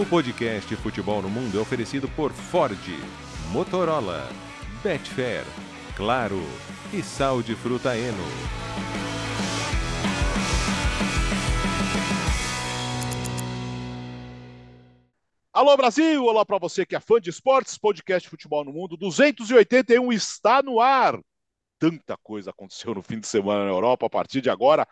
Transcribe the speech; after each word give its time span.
O 0.00 0.06
podcast 0.06 0.74
Futebol 0.76 1.20
no 1.20 1.28
Mundo 1.28 1.58
é 1.58 1.60
oferecido 1.60 2.08
por 2.08 2.32
Ford, 2.32 2.74
Motorola, 3.52 4.26
Betfair, 4.82 5.44
Claro 5.94 6.40
e 6.90 7.02
Sal 7.02 7.42
de 7.42 7.54
Fruta 7.54 7.94
Eno. 7.94 8.24
Alô 15.52 15.76
Brasil, 15.76 16.24
olá 16.24 16.46
para 16.46 16.56
você 16.56 16.86
que 16.86 16.96
é 16.96 17.00
fã 17.00 17.20
de 17.20 17.28
esportes, 17.28 17.76
podcast 17.76 18.26
Futebol 18.26 18.64
no 18.64 18.72
Mundo 18.72 18.96
281 18.96 20.10
está 20.14 20.62
no 20.62 20.80
ar. 20.80 21.20
Tanta 21.78 22.16
coisa 22.22 22.48
aconteceu 22.48 22.94
no 22.94 23.02
fim 23.02 23.20
de 23.20 23.26
semana 23.26 23.66
na 23.66 23.70
Europa 23.70 24.06
a 24.06 24.10
partir 24.10 24.40
de 24.40 24.48
agora. 24.48 24.88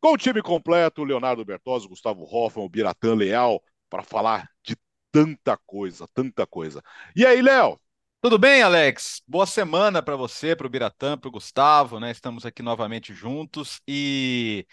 Com 0.00 0.14
o 0.14 0.18
time 0.18 0.42
completo, 0.42 1.04
Leonardo 1.04 1.44
Bertozzi, 1.44 1.86
Gustavo 1.86 2.24
Hoffman, 2.24 2.64
o 2.64 2.68
Biratã 2.68 3.14
Leal, 3.14 3.62
para 3.90 4.02
falar 4.02 4.48
de 4.62 4.76
tanta 5.12 5.58
coisa, 5.66 6.06
tanta 6.14 6.46
coisa. 6.46 6.82
E 7.16 7.26
aí, 7.26 7.42
Léo? 7.42 7.78
Tudo 8.22 8.38
bem, 8.38 8.62
Alex? 8.62 9.22
Boa 9.26 9.46
semana 9.46 10.02
para 10.02 10.14
você, 10.14 10.54
para 10.54 10.66
o 10.66 10.70
Biratã, 10.70 11.18
para 11.18 11.28
o 11.28 11.32
Gustavo, 11.32 11.98
né? 11.98 12.10
Estamos 12.10 12.46
aqui 12.46 12.62
novamente 12.62 13.14
juntos 13.14 13.80
e 13.88 14.66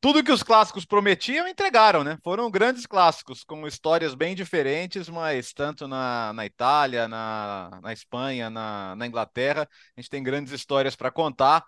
tudo 0.00 0.22
que 0.24 0.32
os 0.32 0.42
clássicos 0.42 0.84
prometiam 0.84 1.48
entregaram, 1.48 2.04
né? 2.04 2.18
Foram 2.22 2.50
grandes 2.50 2.86
clássicos, 2.86 3.42
com 3.44 3.66
histórias 3.66 4.14
bem 4.14 4.34
diferentes, 4.34 5.08
mas 5.08 5.52
tanto 5.52 5.88
na, 5.88 6.32
na 6.34 6.46
Itália, 6.46 7.08
na, 7.08 7.80
na 7.82 7.92
Espanha, 7.92 8.50
na, 8.50 8.94
na 8.96 9.06
Inglaterra, 9.06 9.68
a 9.96 10.00
gente 10.00 10.10
tem 10.10 10.22
grandes 10.22 10.52
histórias 10.52 10.94
para 10.96 11.10
contar. 11.10 11.64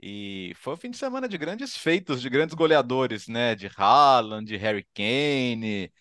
E 0.00 0.52
foi 0.56 0.74
um 0.74 0.76
fim 0.76 0.90
de 0.90 0.96
semana 0.98 1.28
de 1.28 1.38
grandes 1.38 1.76
feitos, 1.76 2.20
de 2.22 2.28
grandes 2.28 2.54
goleadores, 2.54 3.28
né? 3.28 3.54
De 3.54 3.70
Haaland, 3.76 4.46
de 4.46 4.56
Harry 4.56 4.86
Kane. 4.94 5.92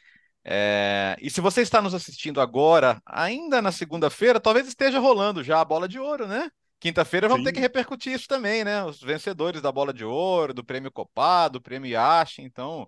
É... 0.45 1.17
E 1.19 1.29
se 1.29 1.41
você 1.41 1.61
está 1.61 1.81
nos 1.81 1.95
assistindo 1.95 2.39
agora, 2.39 3.01
ainda 3.03 3.61
na 3.61 3.71
segunda-feira, 3.71 4.39
talvez 4.39 4.67
esteja 4.67 4.99
rolando 4.99 5.43
já 5.43 5.59
a 5.59 5.65
bola 5.65 5.87
de 5.87 5.99
ouro, 5.99 6.27
né? 6.27 6.51
Quinta-feira 6.79 7.27
vamos 7.27 7.41
Sim. 7.41 7.45
ter 7.45 7.53
que 7.53 7.59
repercutir 7.59 8.13
isso 8.13 8.27
também, 8.27 8.63
né? 8.63 8.83
Os 8.83 9.01
vencedores 9.01 9.61
da 9.61 9.71
bola 9.71 9.91
de 9.91 10.05
ouro, 10.05 10.53
do 10.53 10.63
prêmio 10.63 10.91
Copá, 10.91 11.47
do 11.47 11.59
prêmio 11.59 11.89
Yash. 11.89 12.39
Então, 12.39 12.87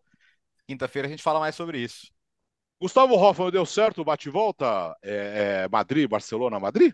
quinta-feira 0.67 1.07
a 1.07 1.11
gente 1.11 1.23
fala 1.23 1.39
mais 1.39 1.55
sobre 1.55 1.79
isso. 1.79 2.11
Gustavo 2.79 3.15
Hoffman, 3.15 3.49
deu 3.49 3.65
certo 3.65 4.01
o 4.01 4.05
bate-volta? 4.05 4.95
É, 5.01 5.63
é 5.63 5.67
Madrid, 5.67 6.07
Barcelona, 6.07 6.59
Madrid? 6.59 6.93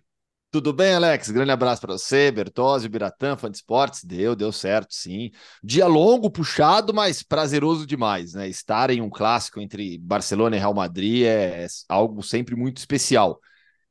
Tudo 0.54 0.72
bem, 0.72 0.94
Alex? 0.94 1.32
Grande 1.32 1.50
abraço 1.50 1.82
para 1.82 1.94
você, 1.94 2.30
Bertozzi, 2.32 2.88
Biratã, 2.88 3.36
fã 3.36 3.50
de 3.50 3.58
esportes. 3.58 4.04
Deu, 4.04 4.36
deu 4.36 4.52
certo, 4.52 4.94
sim. 4.94 5.32
Dia 5.64 5.88
longo, 5.88 6.30
puxado, 6.30 6.94
mas 6.94 7.24
prazeroso 7.24 7.88
demais, 7.88 8.36
né? 8.36 8.48
Estar 8.48 8.92
em 8.92 9.02
um 9.02 9.10
clássico 9.10 9.60
entre 9.60 9.98
Barcelona 9.98 10.56
e 10.56 10.60
Real 10.60 10.76
Madrid 10.76 11.24
é 11.26 11.66
algo 11.90 12.22
sempre 12.22 12.56
muito 12.56 12.78
especial. 12.78 13.40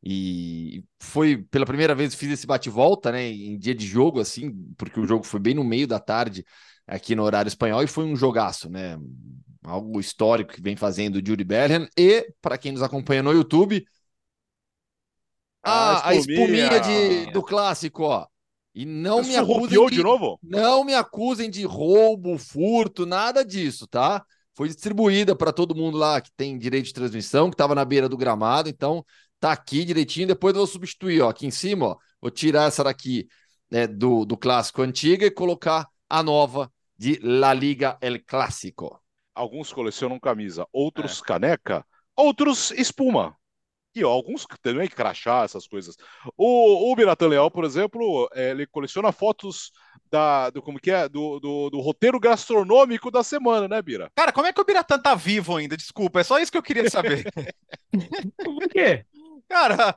E 0.05 0.85
foi 1.01 1.39
pela 1.51 1.67
primeira 1.67 1.97
vez 1.97 2.15
fiz 2.15 2.31
esse 2.31 2.47
bate-volta, 2.47 3.11
né? 3.11 3.29
Em 3.29 3.59
dia 3.59 3.75
de 3.75 3.85
jogo, 3.85 4.21
assim, 4.21 4.53
porque 4.79 5.01
o 5.01 5.07
jogo 5.07 5.25
foi 5.25 5.41
bem 5.41 5.55
no 5.55 5.65
meio 5.65 5.89
da 5.89 5.99
tarde 5.99 6.45
aqui 6.87 7.17
no 7.17 7.25
horário 7.25 7.49
espanhol 7.49 7.83
e 7.83 7.89
foi 7.89 8.05
um 8.05 8.15
jogaço, 8.15 8.71
né? 8.71 8.97
Algo 9.65 9.99
histórico 9.99 10.53
que 10.53 10.63
vem 10.63 10.77
fazendo 10.77 11.17
o 11.17 11.27
Judy 11.27 11.43
Bellingham. 11.43 11.89
E, 11.99 12.25
para 12.41 12.57
quem 12.57 12.71
nos 12.71 12.83
acompanha 12.83 13.21
no 13.21 13.33
YouTube, 13.33 13.85
ah, 15.63 16.09
a 16.09 16.15
espuminha, 16.15 16.71
a 16.71 16.77
espuminha 16.77 17.25
de, 17.27 17.33
do 17.33 17.43
clássico, 17.43 18.05
ó. 18.05 18.27
E 18.75 18.87
não 18.87 19.23
me 19.23 19.37
acusem 19.37 19.87
de, 19.87 19.97
de 19.97 20.03
novo? 20.03 20.39
Não 20.43 20.83
me 20.83 20.95
acusem 20.95 21.51
de 21.51 21.65
roubo, 21.65 22.39
furto, 22.39 23.05
nada 23.05 23.45
disso, 23.45 23.87
tá? 23.87 24.25
Foi 24.55 24.69
distribuída 24.69 25.37
para 25.37 25.53
todo 25.53 25.75
mundo 25.75 25.99
lá 25.99 26.21
que 26.21 26.31
tem 26.37 26.59
direito 26.59 26.87
de 26.87 26.95
transmissão, 26.95 27.51
que 27.51 27.55
estava 27.55 27.75
na 27.75 27.85
beira 27.85 28.09
do 28.09 28.17
gramado, 28.17 28.69
então 28.69 29.05
tá 29.39 29.53
aqui 29.53 29.85
direitinho. 29.85 30.27
Depois 30.27 30.55
eu 30.55 30.61
vou 30.61 30.67
substituir, 30.67 31.21
ó, 31.21 31.29
aqui 31.29 31.47
em 31.47 31.51
cima, 31.51 31.87
ó. 31.87 31.97
Vou 32.21 32.31
tirar 32.31 32.69
essa 32.69 32.85
daqui 32.85 33.27
né, 33.71 33.87
do, 33.87 34.25
do 34.25 34.37
clássico 34.37 34.83
antiga 34.83 35.27
e 35.27 35.31
colocar 35.31 35.89
a 36.09 36.23
nova 36.23 36.71
de 36.97 37.19
La 37.23 37.53
Liga 37.53 37.99
El 38.01 38.23
Clássico. 38.25 39.01
Alguns 39.35 39.73
colecionam 39.73 40.21
camisa, 40.21 40.67
outros 40.73 41.21
é. 41.21 41.27
caneca, 41.27 41.85
outros 42.15 42.71
espuma. 42.73 43.35
E 43.95 44.05
ó, 44.05 44.11
alguns 44.11 44.47
também 44.63 44.89
crachá, 44.89 45.45
essas 45.45 45.67
coisas. 45.67 45.97
O, 46.37 46.91
o 46.91 46.97
Biratan 46.97 47.29
Leal, 47.29 47.51
por 47.51 47.65
exemplo, 47.65 48.29
é, 48.33 48.51
ele 48.51 48.67
coleciona 48.67 49.13
fotos 49.13 49.71
da, 50.11 50.51
do 50.51 50.63
como 50.63 50.79
que 50.79 50.91
é, 50.91 51.09
do, 51.09 51.39
do, 51.39 51.71
do, 51.71 51.81
roteiro 51.81 52.19
gastronômico 52.19 53.11
da 53.11 53.23
semana, 53.23 53.69
né, 53.69 53.81
Bira? 53.83 54.11
Cara, 54.15 54.33
como 54.33 54.47
é 54.47 54.53
que 54.53 54.61
o 54.61 54.65
Biratan 54.65 54.99
tá 54.99 55.15
vivo 55.15 55.57
ainda? 55.57 55.77
Desculpa, 55.77 56.21
é 56.21 56.25
só 56.25 56.39
isso 56.39 56.51
que 56.51 56.59
eu 56.59 56.63
queria 56.63 56.89
saber. 56.89 57.25
por 58.45 58.69
quê? 58.69 59.05
Cara, 59.49 59.95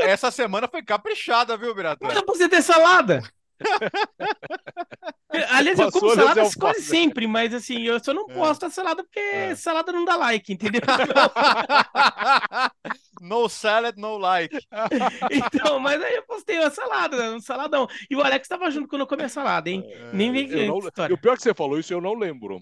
essa 0.00 0.30
semana 0.30 0.66
foi 0.66 0.82
caprichada, 0.82 1.56
viu, 1.56 1.74
Biratan? 1.74 2.08
Mas 2.08 2.22
você 2.26 2.48
ter 2.48 2.62
salada. 2.62 3.22
Aliás, 5.50 5.78
eu 5.78 5.92
como 5.92 6.14
salada 6.14 6.42
quase 6.58 6.82
sempre, 6.82 7.26
mas 7.26 7.54
assim, 7.54 7.82
eu 7.82 8.02
só 8.02 8.12
não 8.12 8.28
é. 8.30 8.34
posto 8.34 8.66
a 8.66 8.70
salada 8.70 9.04
porque 9.04 9.20
é. 9.20 9.54
salada 9.54 9.92
não 9.92 10.04
dá 10.04 10.16
like, 10.16 10.52
entendeu? 10.52 10.80
no 13.20 13.48
salad, 13.48 13.96
no 13.96 14.18
like. 14.18 14.58
Então, 15.30 15.78
mas 15.78 16.02
aí 16.02 16.16
eu 16.16 16.24
postei 16.24 16.58
uma 16.58 16.70
salada, 16.70 17.16
né, 17.16 17.30
um 17.30 17.40
saladão. 17.40 17.86
E 18.10 18.16
o 18.16 18.22
Alex 18.22 18.44
estava 18.44 18.70
junto 18.70 18.88
quando 18.88 19.02
eu 19.02 19.06
comi 19.06 19.22
a 19.22 19.28
salada, 19.28 19.70
hein? 19.70 19.84
É, 19.86 20.12
Nem 20.12 20.32
vem 20.32 20.66
não... 20.66 20.78
O 20.78 21.18
pior 21.18 21.36
que 21.36 21.42
você 21.42 21.54
falou 21.54 21.78
isso, 21.78 21.92
eu 21.92 22.00
não 22.00 22.14
lembro. 22.14 22.60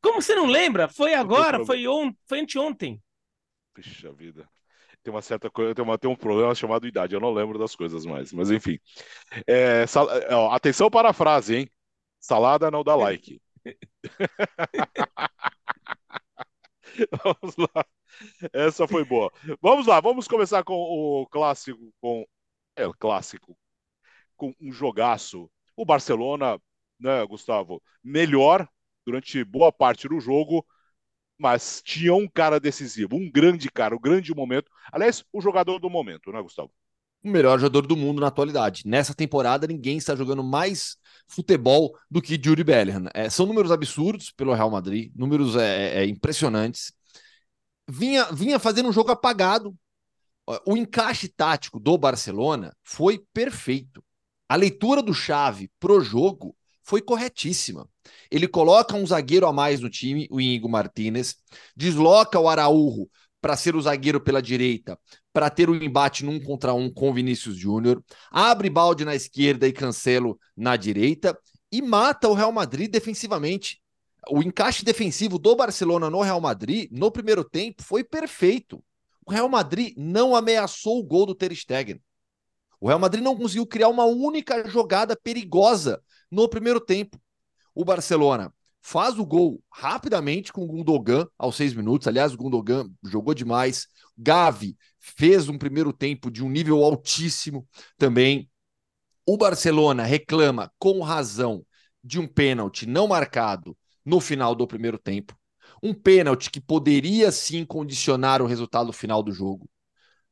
Como 0.00 0.22
você 0.22 0.34
não 0.34 0.46
lembra? 0.46 0.88
Foi 0.88 1.14
agora, 1.14 1.64
foi, 1.64 1.88
on... 1.88 2.12
foi 2.26 2.40
anteontem. 2.40 3.02
Puxa 3.74 4.12
vida 4.12 4.48
tem 5.06 5.14
uma 5.14 5.22
certa 5.22 5.48
coisa, 5.48 5.72
tem, 5.72 5.84
uma, 5.84 5.96
tem 5.96 6.10
um 6.10 6.16
problema 6.16 6.52
chamado 6.52 6.84
idade, 6.84 7.14
eu 7.14 7.20
não 7.20 7.32
lembro 7.32 7.60
das 7.60 7.76
coisas 7.76 8.04
mais, 8.04 8.32
mas 8.32 8.50
enfim. 8.50 8.76
É, 9.46 9.86
sal, 9.86 10.08
ó, 10.30 10.50
atenção 10.50 10.90
para 10.90 11.10
a 11.10 11.12
frase, 11.12 11.54
hein? 11.54 11.70
Salada 12.18 12.72
não 12.72 12.82
dá 12.82 12.96
like. 12.98 13.40
vamos 17.22 17.56
lá. 17.56 17.86
Essa 18.52 18.88
foi 18.88 19.04
boa. 19.04 19.30
Vamos 19.62 19.86
lá, 19.86 20.00
vamos 20.00 20.26
começar 20.26 20.64
com 20.64 20.74
o 20.74 21.24
clássico, 21.28 21.94
com 22.00 22.26
é, 22.74 22.82
clássico, 22.98 23.56
com 24.36 24.52
um 24.60 24.72
jogaço. 24.72 25.48
O 25.76 25.84
Barcelona, 25.84 26.60
né, 26.98 27.24
Gustavo, 27.26 27.80
melhor 28.02 28.68
durante 29.04 29.44
boa 29.44 29.70
parte 29.70 30.08
do 30.08 30.18
jogo, 30.18 30.66
mas 31.38 31.82
tinha 31.84 32.14
um 32.14 32.28
cara 32.28 32.58
decisivo, 32.58 33.16
um 33.16 33.30
grande 33.30 33.68
cara, 33.70 33.94
um 33.94 34.00
grande 34.00 34.34
momento. 34.34 34.70
Aliás, 34.90 35.24
o 35.32 35.40
jogador 35.40 35.78
do 35.78 35.90
momento, 35.90 36.32
né, 36.32 36.40
Gustavo? 36.40 36.70
O 37.22 37.28
melhor 37.28 37.58
jogador 37.58 37.86
do 37.86 37.96
mundo 37.96 38.20
na 38.20 38.28
atualidade. 38.28 38.82
Nessa 38.86 39.14
temporada, 39.14 39.66
ninguém 39.66 39.98
está 39.98 40.14
jogando 40.14 40.44
mais 40.44 40.96
futebol 41.28 41.96
do 42.10 42.22
que 42.22 42.40
Judy 42.42 42.62
Bellingham. 42.62 43.08
É, 43.12 43.28
são 43.28 43.46
números 43.46 43.70
absurdos 43.70 44.30
pelo 44.30 44.54
Real 44.54 44.70
Madrid, 44.70 45.12
números 45.14 45.56
é, 45.56 45.98
é, 45.98 46.02
é, 46.02 46.06
impressionantes. 46.06 46.92
Vinha, 47.88 48.24
vinha 48.32 48.58
fazendo 48.58 48.88
um 48.88 48.92
jogo 48.92 49.10
apagado. 49.10 49.74
O 50.64 50.76
encaixe 50.76 51.28
tático 51.28 51.80
do 51.80 51.98
Barcelona 51.98 52.72
foi 52.84 53.24
perfeito. 53.32 54.04
A 54.48 54.54
leitura 54.54 55.02
do 55.02 55.12
chave 55.12 55.68
pro 55.80 56.00
jogo 56.00 56.56
foi 56.86 57.02
corretíssima. 57.02 57.88
Ele 58.30 58.46
coloca 58.46 58.94
um 58.94 59.04
zagueiro 59.04 59.46
a 59.46 59.52
mais 59.52 59.80
no 59.80 59.90
time, 59.90 60.28
o 60.30 60.40
Inigo 60.40 60.68
Martinez, 60.68 61.36
desloca 61.76 62.38
o 62.38 62.48
Araújo 62.48 63.08
para 63.40 63.56
ser 63.56 63.74
o 63.74 63.82
zagueiro 63.82 64.20
pela 64.20 64.40
direita, 64.40 64.98
para 65.32 65.50
ter 65.50 65.68
o 65.68 65.72
um 65.72 65.82
embate 65.82 66.24
num 66.24 66.40
contra 66.40 66.72
um 66.72 66.88
com 66.88 67.12
Vinícius 67.12 67.56
Júnior, 67.56 68.02
abre 68.30 68.70
balde 68.70 69.04
na 69.04 69.14
esquerda 69.14 69.66
e 69.66 69.72
Cancelo 69.72 70.38
na 70.56 70.76
direita 70.76 71.36
e 71.70 71.82
mata 71.82 72.28
o 72.28 72.34
Real 72.34 72.52
Madrid 72.52 72.90
defensivamente. 72.90 73.80
O 74.30 74.42
encaixe 74.42 74.84
defensivo 74.84 75.38
do 75.38 75.54
Barcelona 75.54 76.08
no 76.08 76.22
Real 76.22 76.40
Madrid 76.40 76.88
no 76.92 77.10
primeiro 77.10 77.44
tempo 77.44 77.82
foi 77.82 78.02
perfeito. 78.02 78.82
O 79.26 79.32
Real 79.32 79.48
Madrid 79.48 79.92
não 79.96 80.34
ameaçou 80.34 81.00
o 81.00 81.04
gol 81.04 81.26
do 81.26 81.34
Ter 81.34 81.54
Stegen. 81.54 82.00
O 82.80 82.88
Real 82.88 82.98
Madrid 82.98 83.22
não 83.22 83.36
conseguiu 83.36 83.66
criar 83.66 83.88
uma 83.88 84.04
única 84.04 84.68
jogada 84.68 85.16
perigosa 85.16 86.00
no 86.30 86.48
primeiro 86.48 86.80
tempo. 86.80 87.20
O 87.74 87.84
Barcelona 87.84 88.52
faz 88.80 89.18
o 89.18 89.26
gol 89.26 89.60
rapidamente 89.70 90.52
com 90.52 90.62
o 90.62 90.66
Gundogan 90.66 91.26
aos 91.36 91.56
seis 91.56 91.74
minutos. 91.74 92.06
Aliás, 92.06 92.32
o 92.32 92.36
Gundogan 92.36 92.88
jogou 93.04 93.34
demais. 93.34 93.88
Gavi 94.16 94.76
fez 94.98 95.48
um 95.48 95.58
primeiro 95.58 95.92
tempo 95.92 96.30
de 96.30 96.44
um 96.44 96.48
nível 96.48 96.82
altíssimo 96.84 97.66
também. 97.98 98.48
O 99.26 99.36
Barcelona 99.36 100.04
reclama 100.04 100.72
com 100.78 101.00
razão 101.00 101.66
de 102.02 102.20
um 102.20 102.28
pênalti 102.28 102.86
não 102.86 103.08
marcado 103.08 103.76
no 104.04 104.20
final 104.20 104.54
do 104.54 104.66
primeiro 104.66 104.98
tempo. 104.98 105.36
Um 105.82 105.92
pênalti 105.92 106.48
que 106.50 106.60
poderia 106.60 107.32
sim 107.32 107.64
condicionar 107.64 108.40
o 108.40 108.46
resultado 108.46 108.92
final 108.92 109.22
do 109.22 109.32
jogo. 109.32 109.68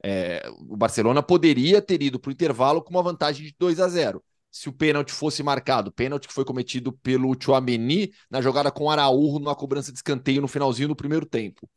É, 0.03 0.49
o 0.69 0.77
Barcelona 0.77 1.23
poderia 1.23 1.83
ter 1.83 2.03
ido 2.03 2.21
para 2.21 2.29
o 2.29 2.33
intervalo 2.33 2.83
com 2.83 2.91
uma 2.91 3.03
vantagem 3.03 3.47
de 3.47 3.55
2 3.59 3.81
a 3.81 3.89
0 3.89 4.23
se 4.55 4.69
o 4.69 4.73
pênalti 4.73 5.11
fosse 5.11 5.43
marcado. 5.43 5.91
Pênalti 5.91 6.29
que 6.29 6.33
foi 6.33 6.45
cometido 6.45 6.93
pelo 6.93 7.35
Chouameni 7.39 8.13
na 8.31 8.41
jogada 8.41 8.71
com 8.71 8.89
Araújo 8.89 9.41
numa 9.41 9.55
cobrança 9.57 9.91
de 9.91 9.99
escanteio 9.99 10.41
no 10.41 10.47
finalzinho 10.47 10.87
do 10.87 10.95
primeiro 10.95 11.27
tempo. 11.27 11.69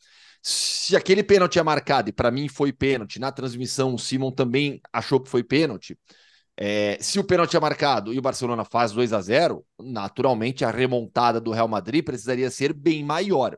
Se 0.44 0.95
aquele 0.95 1.24
pênalti 1.24 1.57
é 1.57 1.63
marcado, 1.63 2.09
e 2.09 2.13
para 2.13 2.29
mim 2.29 2.47
foi 2.47 2.71
pênalti, 2.71 3.19
na 3.19 3.31
transmissão 3.31 3.95
o 3.95 3.97
Simon 3.97 4.31
também 4.31 4.79
achou 4.94 5.19
que 5.19 5.27
foi 5.27 5.44
pênalti. 5.44 5.97
É, 6.56 7.00
se 7.01 7.19
o 7.19 7.24
pênalti 7.24 7.57
é 7.57 7.59
marcado 7.59 8.13
e 8.13 8.19
o 8.19 8.21
Barcelona 8.21 8.63
faz 8.63 8.91
2 8.91 9.12
a 9.12 9.21
0 9.21 9.65
naturalmente 9.79 10.63
a 10.63 10.69
remontada 10.69 11.41
do 11.41 11.51
Real 11.51 11.68
Madrid 11.68 12.06
precisaria 12.06 12.51
ser 12.51 12.74
bem 12.74 13.03
maior. 13.03 13.57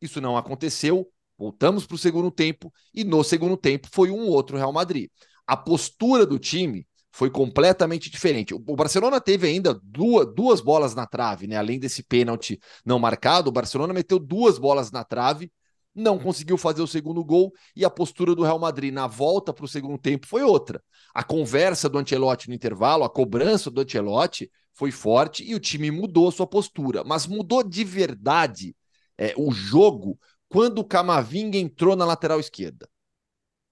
Isso 0.00 0.20
não 0.20 0.36
aconteceu. 0.36 1.08
Voltamos 1.36 1.86
para 1.86 1.96
o 1.96 1.98
segundo 1.98 2.30
tempo 2.30 2.72
e 2.94 3.02
no 3.02 3.24
segundo 3.24 3.56
tempo 3.56 3.88
foi 3.90 4.12
um 4.12 4.28
outro 4.28 4.56
Real 4.56 4.72
Madrid. 4.72 5.10
A 5.44 5.56
postura 5.56 6.24
do 6.24 6.38
time 6.38 6.86
foi 7.14 7.30
completamente 7.30 8.10
diferente. 8.10 8.52
O 8.52 8.74
Barcelona 8.74 9.20
teve 9.20 9.46
ainda 9.46 9.72
duas, 9.84 10.26
duas 10.34 10.60
bolas 10.60 10.96
na 10.96 11.06
trave, 11.06 11.46
né? 11.46 11.56
Além 11.56 11.78
desse 11.78 12.02
pênalti 12.02 12.58
não 12.84 12.98
marcado, 12.98 13.50
o 13.50 13.52
Barcelona 13.52 13.94
meteu 13.94 14.18
duas 14.18 14.58
bolas 14.58 14.90
na 14.90 15.04
trave, 15.04 15.52
não 15.94 16.18
conseguiu 16.18 16.58
fazer 16.58 16.82
o 16.82 16.88
segundo 16.88 17.24
gol 17.24 17.52
e 17.76 17.84
a 17.84 17.88
postura 17.90 18.34
do 18.34 18.42
Real 18.42 18.58
Madrid 18.58 18.92
na 18.92 19.06
volta 19.06 19.54
para 19.54 19.64
o 19.64 19.68
segundo 19.68 19.96
tempo 19.96 20.26
foi 20.26 20.42
outra. 20.42 20.82
A 21.14 21.22
conversa 21.22 21.88
do 21.88 21.98
Ancelotti 21.98 22.48
no 22.48 22.54
intervalo, 22.54 23.04
a 23.04 23.08
cobrança 23.08 23.70
do 23.70 23.80
Ancelotti 23.80 24.50
foi 24.72 24.90
forte 24.90 25.44
e 25.48 25.54
o 25.54 25.60
time 25.60 25.92
mudou 25.92 26.26
a 26.26 26.32
sua 26.32 26.48
postura, 26.48 27.04
mas 27.04 27.28
mudou 27.28 27.62
de 27.62 27.84
verdade 27.84 28.74
é, 29.16 29.32
o 29.36 29.52
jogo 29.52 30.18
quando 30.48 30.80
o 30.80 30.84
Camavinga 30.84 31.58
entrou 31.58 31.94
na 31.94 32.04
lateral 32.04 32.40
esquerda. 32.40 32.88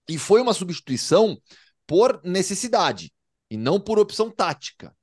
E 0.09 0.17
foi 0.17 0.41
uma 0.41 0.55
substituição 0.55 1.37
por 1.89 2.21
necessidade 2.23 3.13
e 3.53 3.57
não 3.59 3.79
por 3.79 3.99
opção 3.99 4.31
tática. 4.31 4.97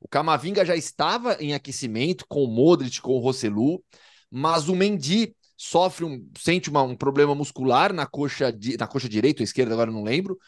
O 0.00 0.06
Camavinga 0.06 0.64
já 0.64 0.76
estava 0.76 1.36
em 1.40 1.54
aquecimento 1.54 2.24
com 2.28 2.44
o 2.44 2.46
Modric, 2.46 3.00
com 3.00 3.14
o 3.14 3.18
Rosselu, 3.18 3.82
mas 4.30 4.68
o 4.68 4.76
Mendy 4.76 5.34
sofre 5.56 6.04
um 6.04 6.24
sente 6.38 6.70
uma, 6.70 6.82
um 6.82 6.94
problema 6.94 7.34
muscular 7.34 7.92
na 7.92 8.06
coxa 8.06 8.56
na 8.78 8.86
coxa 8.86 9.08
direita 9.08 9.42
ou 9.42 9.44
esquerda, 9.44 9.72
agora 9.72 9.90
não 9.90 10.04
lembro. 10.04 10.38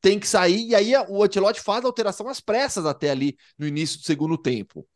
Tem 0.00 0.16
que 0.16 0.28
sair 0.28 0.68
e 0.68 0.76
aí 0.76 0.92
o 1.08 1.24
Ancelotti 1.24 1.60
faz 1.60 1.84
a 1.84 1.88
alteração 1.88 2.28
às 2.28 2.40
pressas 2.40 2.86
até 2.86 3.10
ali 3.10 3.36
no 3.58 3.66
início 3.66 3.98
do 3.98 4.04
segundo 4.04 4.38
tempo. 4.38 4.86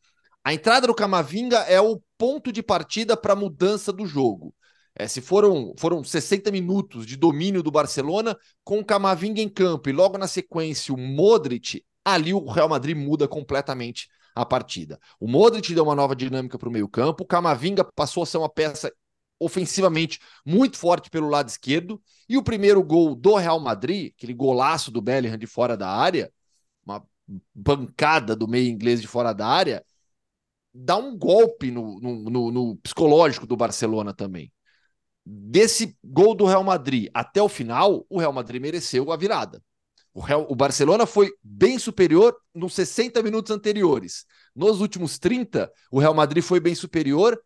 A 0.45 0.55
entrada 0.55 0.87
do 0.87 0.95
Camavinga 0.95 1.59
é 1.63 1.81
o 1.81 2.01
ponto 2.17 2.53
de 2.53 2.63
partida 2.63 3.17
para 3.17 3.33
a 3.33 3.37
mudança 3.37 3.93
do 3.93 4.07
jogo. 4.07 4.55
É, 4.95 5.09
se 5.09 5.21
foram, 5.21 5.75
foram 5.77 6.05
60 6.05 6.53
minutos 6.53 7.05
de 7.05 7.17
domínio 7.17 7.65
do 7.65 7.71
Barcelona 7.73 8.37
com 8.63 8.79
o 8.79 8.85
Camavinga 8.85 9.41
em 9.41 9.49
campo 9.49 9.89
e 9.91 9.93
logo 9.93 10.17
na 10.17 10.29
sequência 10.29 10.95
o 10.95 10.97
Modric, 10.97 11.85
ali 12.07 12.33
o 12.33 12.49
Real 12.49 12.69
Madrid 12.69 12.97
muda 12.97 13.27
completamente 13.27 14.09
a 14.33 14.47
partida. 14.47 15.01
O 15.19 15.27
Modric 15.27 15.75
deu 15.75 15.83
uma 15.83 15.95
nova 15.95 16.15
dinâmica 16.15 16.57
para 16.57 16.69
o 16.69 16.73
meio-campo, 16.73 17.25
o 17.25 17.27
Camavinga 17.27 17.83
passou 17.83 18.23
a 18.23 18.27
ser 18.27 18.39
uma 18.39 18.49
peça 18.49 18.93
ofensivamente 19.41 20.21
muito 20.45 20.79
forte 20.79 21.11
pelo 21.11 21.29
lado 21.29 21.49
esquerdo, 21.49 22.01
e 22.29 22.39
o 22.39 22.43
primeiro 22.43 22.83
gol 22.83 23.17
do 23.17 23.35
Real 23.35 23.59
Madrid, 23.59 24.13
aquele 24.17 24.33
golaço 24.33 24.91
do 24.91 25.03
Bellingham 25.03 25.37
de 25.37 25.47
fora 25.47 25.77
da 25.77 25.89
área, 25.89 26.33
uma 26.85 27.05
bancada 27.53 28.37
do 28.37 28.47
meio 28.47 28.71
inglês 28.71 29.01
de 29.01 29.09
fora 29.09 29.33
da 29.35 29.47
área, 29.47 29.85
dá 30.73 30.97
um 30.97 31.19
golpe 31.19 31.71
no, 31.71 31.99
no, 32.01 32.31
no, 32.31 32.51
no 32.53 32.77
psicológico 32.77 33.47
do 33.47 33.57
Barcelona 33.57 34.15
também. 34.15 34.53
Desse 35.25 35.99
gol 36.05 36.35
do 36.37 36.47
Real 36.47 36.63
Madrid 36.63 37.11
até 37.13 37.43
o 37.43 37.49
final, 37.49 38.07
o 38.09 38.19
Real 38.19 38.33
Madrid 38.33 38.63
mereceu 38.63 39.11
a 39.11 39.17
virada. 39.17 39.61
O, 40.17 40.21
Real, 40.23 40.47
o 40.49 40.57
Barcelona 40.57 41.05
foi 41.05 41.31
bem 41.43 41.79
superior 41.79 42.35
nos 42.55 42.73
60 42.73 43.23
minutos 43.23 43.51
anteriores. 43.51 44.25
Nos 44.55 44.81
últimos 44.81 45.19
30, 45.19 45.71
o 45.91 45.99
Real 45.99 46.15
Madrid 46.15 46.43
foi 46.43 46.59
bem 46.59 46.75
superior 46.75 47.39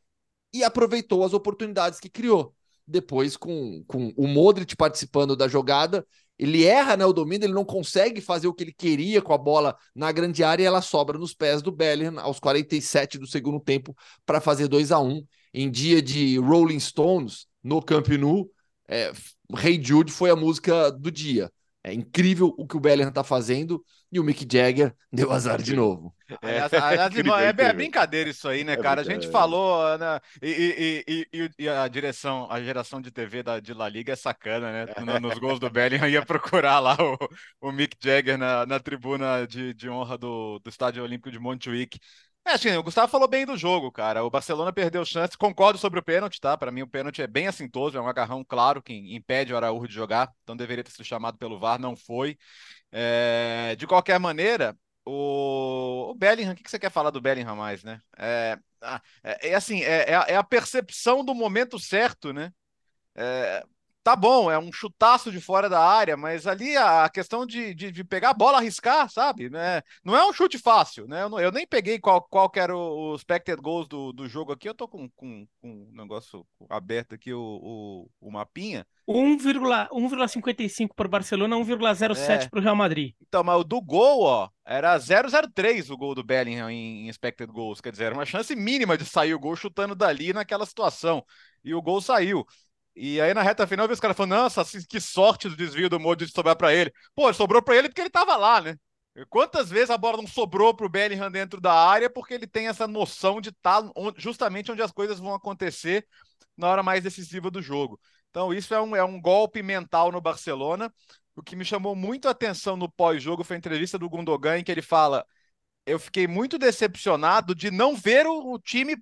e 0.55 0.63
aproveitou 0.63 1.25
as 1.25 1.33
oportunidades 1.33 1.99
que 1.99 2.09
criou. 2.09 2.55
Depois, 2.87 3.37
com, 3.37 3.83
com 3.89 4.13
o 4.17 4.29
Modric 4.29 4.77
participando 4.77 5.35
da 5.35 5.49
jogada, 5.49 6.07
ele 6.39 6.65
erra 6.65 6.97
né, 6.97 7.05
o 7.05 7.13
domínio, 7.13 7.47
ele 7.47 7.53
não 7.53 7.65
consegue 7.65 8.21
fazer 8.21 8.47
o 8.47 8.55
que 8.55 8.63
ele 8.63 8.73
queria 8.73 9.21
com 9.21 9.33
a 9.35 9.39
bola 9.39 9.77
na 9.93 10.13
grande 10.13 10.45
área 10.45 10.63
e 10.63 10.67
ela 10.67 10.81
sobra 10.81 11.19
nos 11.19 11.35
pés 11.35 11.61
do 11.63 11.73
Bellingham 11.73 12.21
aos 12.21 12.39
47 12.39 13.19
do 13.19 13.27
segundo 13.27 13.59
tempo 13.59 13.97
para 14.25 14.41
fazer 14.41 14.69
2 14.69 14.93
a 14.93 15.01
1 15.01 15.25
Em 15.53 15.69
dia 15.69 16.01
de 16.01 16.39
Rolling 16.39 16.79
Stones 16.79 17.49
no 17.65 17.83
Camp 17.83 18.07
Nou, 18.11 18.49
é, 18.87 19.11
Hey 19.61 19.83
Jude 19.83 20.13
foi 20.13 20.31
a 20.31 20.37
música 20.37 20.93
do 20.93 21.11
dia. 21.11 21.51
É 21.83 21.95
incrível 21.95 22.55
o 22.59 22.67
que 22.67 22.77
o 22.77 22.81
Bellingham 22.81 23.11
tá 23.11 23.25
fazendo 23.25 23.83
e 24.13 24.21
o 24.21 24.25
Mick 24.25 24.47
Jagger 24.51 24.95
deu 25.11 25.33
azar 25.33 25.63
de 25.63 25.75
novo. 25.75 26.15
É, 26.43 26.61
aliás, 26.61 27.11
incrível, 27.11 27.37
é, 27.37 27.49
é, 27.49 27.73
brincadeira 27.73 28.29
isso 28.29 28.47
aí, 28.49 28.65
né, 28.65 28.75
é 28.75 28.77
cara? 28.77 29.01
A 29.01 29.05
gente 29.05 29.29
falou, 29.29 29.97
né? 29.97 30.21
E, 30.43 31.05
e, 31.09 31.27
e, 31.33 31.51
e, 31.59 31.69
a 31.69 31.89
direção, 31.89 32.47
a 32.51 32.63
geração 32.63 33.01
de 33.01 33.11
TV 33.11 33.43
da, 33.43 33.61
de 33.61 33.73
La 33.73 33.89
Liga 33.89 34.13
é 34.13 34.17
sacana, 34.17 34.85
né? 34.85 35.19
Nos 35.21 35.39
gols 35.39 35.59
do 35.59 35.71
Bellingham 35.71 36.09
ia 36.09 36.25
procurar 36.25 36.81
lá 36.81 36.97
o, 37.01 37.69
o 37.69 37.73
Mick 37.73 37.97
Jagger 37.99 38.37
na, 38.37 38.67
na 38.67 38.79
tribuna 38.79 39.47
de, 39.47 39.73
de 39.73 39.89
honra 39.89 40.19
do, 40.19 40.59
do 40.59 40.69
Estádio 40.69 41.03
Olímpico 41.03 41.31
de 41.31 41.39
Montjuic. 41.39 41.99
É, 42.45 42.53
assim, 42.55 42.71
o 42.71 42.83
Gustavo 42.83 43.11
falou 43.11 43.29
bem 43.29 43.45
do 43.47 43.57
jogo, 43.57 43.93
cara. 43.93 44.25
O 44.25 44.31
Barcelona 44.31 44.73
perdeu 44.73 45.05
chance. 45.05 45.37
Concordo 45.37 45.79
sobre 45.79 46.01
o 46.01 46.03
pênalti, 46.03 46.41
tá? 46.41 46.57
Para 46.57 46.73
mim, 46.73 46.83
o 46.83 46.87
pênalti 46.89 47.23
é 47.23 47.27
bem 47.27 47.47
assintoso, 47.47 47.97
é 47.97 48.01
um 48.01 48.09
agarrão 48.09 48.43
claro 48.45 48.83
que 48.83 48.93
impede 49.15 49.53
o 49.53 49.57
Araújo 49.57 49.87
de 49.87 49.95
jogar. 49.95 50.33
Então 50.43 50.57
deveria 50.57 50.83
ter 50.83 50.91
sido 50.91 51.05
chamado 51.05 51.39
pelo 51.39 51.59
VAR, 51.59 51.79
não 51.79 51.95
foi. 51.95 52.37
É... 52.91 53.77
De 53.77 53.87
qualquer 53.87 54.19
maneira, 54.19 54.77
o, 55.05 56.11
o 56.11 56.15
Bellingham, 56.15 56.53
o 56.53 56.57
que 56.57 56.69
você 56.71 56.79
quer 56.79 56.91
falar 56.91 57.11
do 57.11 57.21
Bellingham 57.21 57.55
mais, 57.57 57.85
né? 57.85 58.01
É, 58.19 58.59
ah, 58.81 59.01
é, 59.23 59.51
é 59.51 59.55
assim, 59.55 59.83
é, 59.83 60.11
é, 60.11 60.37
a 60.37 60.43
percepção 60.45 61.25
do 61.25 61.35
momento 61.35 61.79
certo, 61.79 62.33
né? 62.33 62.53
É, 63.15 63.65
tá 64.03 64.17
bom, 64.17 64.51
é 64.51 64.59
um 64.59 64.73
chutaço 64.73 65.31
de 65.31 65.41
fora 65.41 65.69
da 65.69 65.81
área, 65.81 66.17
mas 66.17 66.47
ali 66.47 66.77
a 66.77 67.09
questão 67.09 67.47
de, 67.47 67.75
de, 67.75 67.91
de, 67.91 68.05
pegar 68.05 68.31
a 68.31 68.35
bola, 68.35 68.59
arriscar, 68.59 69.11
sabe? 69.11 69.51
Né? 69.51 69.83
Não 70.05 70.17
é 70.17 70.27
um 70.27 70.33
chute 70.33 70.59
fácil, 70.59 71.07
né? 71.07 71.23
Eu, 71.23 71.29
não, 71.29 71.41
eu 71.41 71.53
nem 71.53 71.67
peguei 71.67 71.99
qual, 71.99 72.23
qual 72.23 72.49
que 72.49 72.59
era 72.59 72.77
o, 72.77 73.13
o 73.13 73.15
expected 73.15 73.61
goals 73.61 73.89
do, 73.89 74.13
do 74.13 74.27
jogo 74.29 74.53
aqui, 74.53 74.69
eu 74.69 74.75
tô 74.75 74.89
com, 74.89 75.09
com, 75.11 75.47
com 75.61 75.69
um 75.69 75.93
negócio 75.93 76.47
aberto 76.69 77.15
aqui, 77.15 77.33
o, 77.33 77.41
o, 77.41 78.11
o 78.21 78.31
mapinha. 78.31 78.87
1,55 79.93 80.91
para 80.95 81.07
o 81.07 81.11
Barcelona, 81.11 81.57
1,07 81.57 82.17
é. 82.17 82.49
para 82.49 82.61
o 82.61 82.63
Real 82.63 82.77
Madrid. 82.77 83.15
Então, 83.21 83.43
mas 83.43 83.61
o 83.61 83.65
do 83.65 83.81
gol, 83.81 84.23
ó, 84.23 84.49
era 84.65 84.97
0,03 84.97 85.91
o 85.91 85.97
gol 85.97 86.15
do 86.15 86.23
Bellingham 86.23 86.71
em, 86.71 87.07
em 87.07 87.09
expected 87.09 87.51
goals, 87.51 87.81
quer 87.81 87.91
dizer, 87.91 88.05
era 88.05 88.15
uma 88.15 88.25
chance 88.25 88.55
mínima 88.55 88.97
de 88.97 89.05
sair 89.05 89.35
o 89.35 89.41
gol 89.41 89.57
chutando 89.57 89.95
dali 89.95 90.33
naquela 90.33 90.65
situação. 90.65 91.25
E 91.65 91.75
o 91.75 91.83
gol 91.83 92.01
saiu. 92.01 92.47
E 92.95 93.21
aí 93.21 93.33
na 93.33 93.43
reta 93.43 93.67
final 93.67 93.85
eu 93.85 93.89
vi 93.89 93.95
os 93.95 94.01
caras 94.01 94.17
falando, 94.17 94.33
nossa, 94.33 94.65
que 94.89 95.01
sorte 95.01 95.49
do 95.49 95.57
desvio 95.57 95.89
do 95.89 96.01
Modric 96.01 96.33
sobrar 96.33 96.57
para 96.57 96.75
ele. 96.75 96.93
Pô, 97.15 97.33
sobrou 97.33 97.63
para 97.63 97.77
ele 97.77 97.89
porque 97.89 98.01
ele 98.01 98.11
tava 98.11 98.37
lá, 98.37 98.61
né? 98.61 98.77
Quantas 99.29 99.69
vezes 99.71 99.91
a 99.91 99.99
bola 99.99 100.19
não 100.19 100.27
sobrou 100.27 100.75
pro 100.75 100.89
Bellingham 100.89 101.31
dentro 101.31 101.61
da 101.61 101.73
área 101.73 102.09
porque 102.09 102.35
ele 102.35 102.47
tem 102.47 102.69
essa 102.69 102.87
noção 102.87 103.41
de 103.41 103.51
estar 103.51 103.83
tá 103.83 103.93
justamente 104.17 104.71
onde 104.71 104.83
as 104.83 104.93
coisas 104.93 105.19
vão 105.19 105.35
acontecer 105.35 106.07
na 106.57 106.69
hora 106.69 106.83
mais 106.83 107.03
decisiva 107.03 107.51
do 107.51 107.61
jogo. 107.61 108.01
Então 108.31 108.55
isso 108.55 108.73
é 108.75 108.81
um, 108.81 108.95
é 108.95 109.05
um 109.05 109.21
golpe 109.21 109.63
mental 109.63 110.13
no 110.13 110.21
Barcelona. 110.21 110.93
O 111.35 111.43
que 111.43 111.57
me 111.57 111.65
chamou 111.65 111.95
muito 111.97 112.29
a 112.29 112.33
atenção 112.33 112.77
no 112.77 112.91
pós-jogo 112.91 113.45
foi 113.45 113.57
a 113.57 113.59
entrevista 113.59 113.99
do 113.99 114.09
Gundogan 114.09 114.59
em 114.59 114.65
que 114.65 114.71
ele 114.73 114.83
fala 114.83 115.25
eu 115.87 115.99
fiquei 115.99 116.27
muito 116.27 116.59
decepcionado 116.59 117.55
de 117.55 117.71
não 117.71 117.97
ver 117.97 118.27
o, 118.27 118.53
o 118.53 118.59
time 118.59 118.97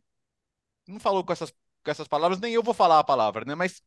não 0.86 0.98
falou 1.00 1.24
com 1.24 1.32
essas 1.32 1.52
com 1.88 1.92
essas 1.92 2.08
palavras, 2.08 2.38
nem 2.38 2.52
eu 2.52 2.62
vou 2.62 2.74
falar 2.74 2.98
a 2.98 3.04
palavra, 3.04 3.44
né? 3.46 3.54
Mas 3.54 3.82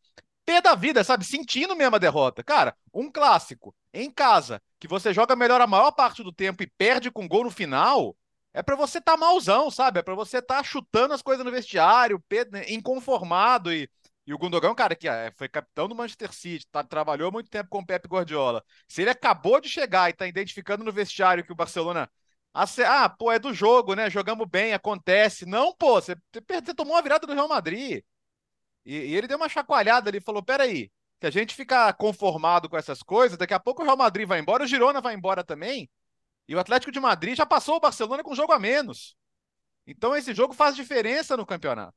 pé 0.46 0.60
da 0.62 0.74
vida, 0.74 1.04
sabe? 1.04 1.24
Sentindo 1.24 1.76
mesmo 1.76 1.96
a 1.96 2.00
derrota. 2.00 2.44
Cara, 2.44 2.76
um 2.94 3.12
clássico 3.12 3.76
em 3.94 4.10
casa, 4.10 4.62
que 4.80 4.88
você 4.88 5.14
joga 5.14 5.36
melhor 5.36 5.62
a 5.62 5.68
maior 5.68 5.92
parte 5.92 6.24
do 6.24 6.34
tempo 6.34 6.64
e 6.64 6.72
perde 6.78 7.12
com 7.12 7.28
gol 7.28 7.44
no 7.44 7.52
final, 7.52 8.16
é 8.54 8.64
para 8.64 8.76
você 8.76 8.98
estar 8.98 9.14
tá 9.14 9.18
malzão, 9.18 9.70
sabe? 9.70 10.00
É 10.00 10.04
para 10.04 10.16
você 10.16 10.40
estar 10.40 10.58
tá 10.58 10.64
chutando 10.64 11.14
as 11.14 11.22
coisas 11.22 11.46
no 11.46 11.52
vestiário, 11.52 12.22
né, 12.52 12.66
inconformado 12.70 13.72
e 13.72 13.90
e 14.26 14.34
o 14.34 14.38
Gundogan, 14.38 14.76
cara, 14.76 14.96
que 14.96 15.08
é, 15.10 15.32
foi 15.36 15.50
capitão 15.50 15.88
do 15.88 15.96
Manchester 15.96 16.32
City, 16.32 16.68
tá, 16.72 16.84
trabalhou 16.84 17.32
muito 17.32 17.50
tempo 17.50 17.70
com 17.70 17.80
o 17.80 17.86
Pep 17.86 18.08
Guardiola. 18.08 18.64
Se 18.88 19.02
ele 19.02 19.10
acabou 19.10 19.60
de 19.60 19.68
chegar 19.68 20.10
e 20.10 20.14
tá 20.14 20.28
identificando 20.28 20.84
no 20.84 20.92
vestiário 20.92 21.44
que 21.44 21.52
o 21.52 21.56
Barcelona 21.56 22.10
ah, 22.54 23.10
pô, 23.10 23.32
é 23.32 23.40
do 23.40 23.54
jogo, 23.54 23.94
né? 23.96 24.10
Jogamos 24.10 24.48
bem, 24.50 24.74
acontece. 24.74 25.46
Não, 25.46 25.74
pô, 25.74 26.02
você, 26.02 26.16
você 26.34 26.74
tomou 26.74 26.96
uma 26.96 27.02
virada 27.02 27.26
do 27.26 27.34
Real 27.34 27.48
Madrid. 27.48 28.04
E, 28.86 28.96
e 28.96 29.16
ele 29.16 29.28
deu 29.28 29.38
uma 29.38 29.50
chacoalhada 29.50 30.10
ali, 30.10 30.20
falou: 30.20 30.44
peraí, 30.44 30.92
que 31.20 31.28
a 31.28 31.32
gente 31.32 31.56
fica 31.56 31.94
conformado 31.94 32.70
com 32.70 32.78
essas 32.78 33.04
coisas, 33.04 33.38
daqui 33.38 33.54
a 33.54 33.60
pouco 33.60 33.82
o 33.82 33.86
Real 33.86 33.98
Madrid 33.98 34.28
vai 34.28 34.40
embora, 34.40 34.64
o 34.64 34.68
Girona 34.68 35.02
vai 35.02 35.14
embora 35.14 35.44
também. 35.44 35.90
E 36.48 36.56
o 36.56 36.60
Atlético 36.60 36.92
de 36.92 37.00
Madrid 37.00 37.38
já 37.38 37.46
passou 37.46 37.78
o 37.78 37.80
Barcelona 37.80 38.24
com 38.24 38.32
um 38.32 38.36
jogo 38.36 38.54
a 38.54 38.60
menos. 38.60 39.16
Então 39.88 40.16
esse 40.16 40.34
jogo 40.34 40.54
faz 40.54 40.76
diferença 40.76 41.38
no 41.38 41.46
campeonato. 41.46 41.96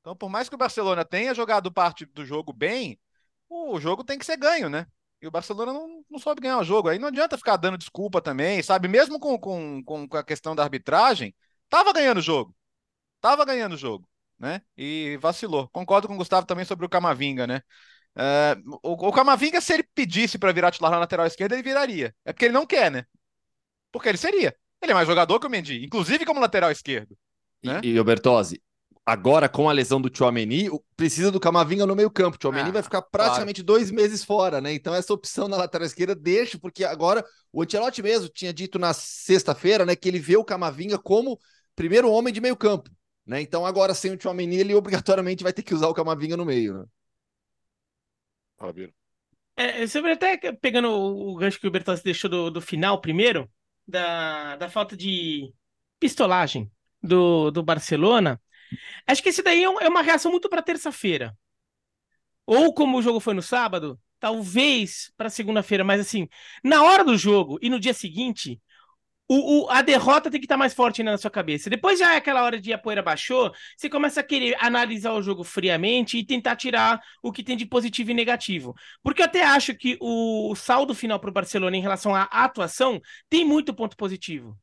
Então, 0.00 0.14
por 0.16 0.28
mais 0.28 0.48
que 0.48 0.54
o 0.54 0.58
Barcelona 0.58 1.04
tenha 1.04 1.34
jogado 1.34 1.72
parte 1.72 2.04
do 2.04 2.26
jogo 2.26 2.52
bem, 2.52 3.00
o 3.48 3.80
jogo 3.80 4.04
tem 4.04 4.18
que 4.18 4.26
ser 4.26 4.36
ganho, 4.36 4.68
né? 4.68 4.86
E 5.24 5.26
o 5.26 5.30
Barcelona 5.30 5.72
não, 5.72 6.04
não 6.10 6.18
soube 6.18 6.42
ganhar 6.42 6.58
o 6.58 6.64
jogo. 6.64 6.90
Aí 6.90 6.98
não 6.98 7.08
adianta 7.08 7.38
ficar 7.38 7.56
dando 7.56 7.78
desculpa 7.78 8.20
também, 8.20 8.62
sabe? 8.62 8.88
Mesmo 8.88 9.18
com, 9.18 9.38
com, 9.38 9.82
com 9.82 10.06
a 10.12 10.22
questão 10.22 10.54
da 10.54 10.62
arbitragem, 10.62 11.34
tava 11.70 11.94
ganhando 11.94 12.18
o 12.18 12.22
jogo. 12.22 12.54
Tava 13.22 13.42
ganhando 13.46 13.72
o 13.72 13.78
jogo, 13.78 14.06
né? 14.38 14.60
E 14.76 15.18
vacilou. 15.22 15.66
Concordo 15.70 16.06
com 16.06 16.12
o 16.14 16.18
Gustavo 16.18 16.46
também 16.46 16.66
sobre 16.66 16.84
o 16.84 16.90
Camavinga, 16.90 17.46
né? 17.46 17.62
É, 18.14 18.54
o, 18.82 19.08
o 19.08 19.12
Camavinga, 19.12 19.62
se 19.62 19.72
ele 19.72 19.88
pedisse 19.94 20.38
para 20.38 20.52
virar 20.52 20.70
titular 20.70 20.92
na 20.92 20.98
lateral 20.98 21.26
esquerda, 21.26 21.54
ele 21.54 21.62
viraria. 21.62 22.14
É 22.22 22.30
porque 22.30 22.44
ele 22.44 22.52
não 22.52 22.66
quer, 22.66 22.90
né? 22.90 23.06
Porque 23.90 24.10
ele 24.10 24.18
seria. 24.18 24.54
Ele 24.82 24.92
é 24.92 24.94
mais 24.94 25.08
jogador 25.08 25.40
que 25.40 25.46
o 25.46 25.50
Mendy, 25.50 25.82
inclusive 25.82 26.26
como 26.26 26.38
lateral 26.38 26.70
esquerdo. 26.70 27.16
Né? 27.62 27.80
E, 27.82 27.92
e 27.92 27.98
o 27.98 28.04
Bertozzi, 28.04 28.62
agora 29.06 29.48
com 29.48 29.68
a 29.68 29.72
lesão 29.72 30.00
do 30.00 30.10
Chouameni, 30.14 30.68
precisa 30.96 31.30
do 31.30 31.38
Camavinga 31.38 31.86
no 31.86 31.94
meio 31.94 32.10
campo. 32.10 32.36
O 32.36 32.40
Chouameni 32.40 32.70
Ah, 32.70 32.72
vai 32.72 32.82
ficar 32.82 33.02
praticamente 33.02 33.62
dois 33.62 33.90
meses 33.90 34.24
fora, 34.24 34.60
né? 34.60 34.72
Então 34.72 34.94
essa 34.94 35.12
opção 35.12 35.46
na 35.48 35.56
lateral 35.56 35.86
esquerda 35.86 36.14
deixa, 36.14 36.58
porque 36.58 36.84
agora 36.84 37.24
o 37.52 37.62
Ancelotti 37.62 38.02
mesmo 38.02 38.28
tinha 38.28 38.52
dito 38.52 38.78
na 38.78 38.92
sexta-feira, 38.94 39.84
né, 39.84 39.94
que 39.94 40.08
ele 40.08 40.18
vê 40.18 40.36
o 40.36 40.44
Camavinga 40.44 40.98
como 40.98 41.38
primeiro 41.76 42.10
homem 42.10 42.32
de 42.32 42.40
meio 42.40 42.56
campo, 42.56 42.90
né? 43.26 43.40
Então 43.40 43.66
agora 43.66 43.94
sem 43.94 44.12
o 44.12 44.20
Chouameni, 44.20 44.56
ele 44.56 44.74
obrigatoriamente 44.74 45.42
vai 45.42 45.52
ter 45.52 45.62
que 45.62 45.74
usar 45.74 45.88
o 45.88 45.94
Camavinga 45.94 46.36
no 46.36 46.44
meio, 46.44 46.78
né? 46.78 46.84
Fala, 48.56 48.72
Biro. 48.72 48.92
É, 49.56 49.86
sobre 49.86 50.12
até 50.12 50.36
pegando 50.52 50.88
o, 50.88 51.32
o 51.32 51.36
gancho 51.36 51.60
que 51.60 51.66
o 51.66 51.70
Bertozzi 51.70 52.02
deixou 52.02 52.28
do, 52.28 52.50
do 52.50 52.60
final 52.60 53.00
primeiro, 53.00 53.50
da, 53.86 54.56
da 54.56 54.68
falta 54.68 54.96
de 54.96 55.52
pistolagem 56.00 56.70
do, 57.02 57.50
do 57.50 57.62
Barcelona, 57.62 58.40
acho 59.06 59.22
que 59.22 59.28
esse 59.30 59.42
daí 59.42 59.62
é, 59.64 59.66
é 59.66 59.88
uma 59.88 60.02
reação 60.02 60.30
muito 60.30 60.48
para 60.48 60.62
terça-feira. 60.62 61.36
Ou 62.46 62.74
como 62.74 62.98
o 62.98 63.02
jogo 63.02 63.20
foi 63.20 63.34
no 63.34 63.42
sábado, 63.42 63.98
talvez 64.20 65.12
para 65.16 65.30
segunda-feira, 65.30 65.84
mas 65.84 66.00
assim, 66.00 66.28
na 66.62 66.82
hora 66.82 67.04
do 67.04 67.16
jogo 67.16 67.58
e 67.62 67.70
no 67.70 67.80
dia 67.80 67.94
seguinte, 67.94 68.60
o, 69.28 69.64
o- 69.66 69.70
a 69.70 69.82
derrota 69.82 70.30
tem 70.30 70.40
que 70.40 70.46
estar 70.46 70.56
mais 70.58 70.74
forte 70.74 71.00
ainda 71.02 71.12
na 71.12 71.18
sua 71.18 71.30
cabeça. 71.30 71.70
Depois 71.70 71.98
já 72.00 72.14
é 72.14 72.18
aquela 72.18 72.42
hora 72.44 72.60
de 72.60 72.72
a 72.72 72.78
poeira 72.78 73.02
baixou, 73.02 73.52
você 73.76 73.88
começa 73.90 74.20
a 74.20 74.24
querer 74.24 74.56
analisar 74.60 75.14
o 75.14 75.22
jogo 75.22 75.44
friamente 75.44 76.18
e 76.18 76.26
tentar 76.26 76.56
tirar 76.56 77.00
o 77.22 77.32
que 77.32 77.42
tem 77.44 77.56
de 77.56 77.66
positivo 77.66 78.10
e 78.12 78.14
negativo. 78.14 78.74
Porque 79.02 79.22
eu 79.22 79.26
até 79.26 79.44
acho 79.44 79.74
que 79.76 79.98
o 80.00 80.54
saldo 80.56 80.94
final 80.94 81.20
para 81.20 81.30
o 81.30 81.34
Barcelona 81.34 81.76
em 81.76 81.82
relação 81.82 82.14
à 82.14 82.24
atuação 82.24 83.00
tem 83.30 83.44
muito 83.44 83.74
ponto 83.74 83.96
positivo. 83.96 84.58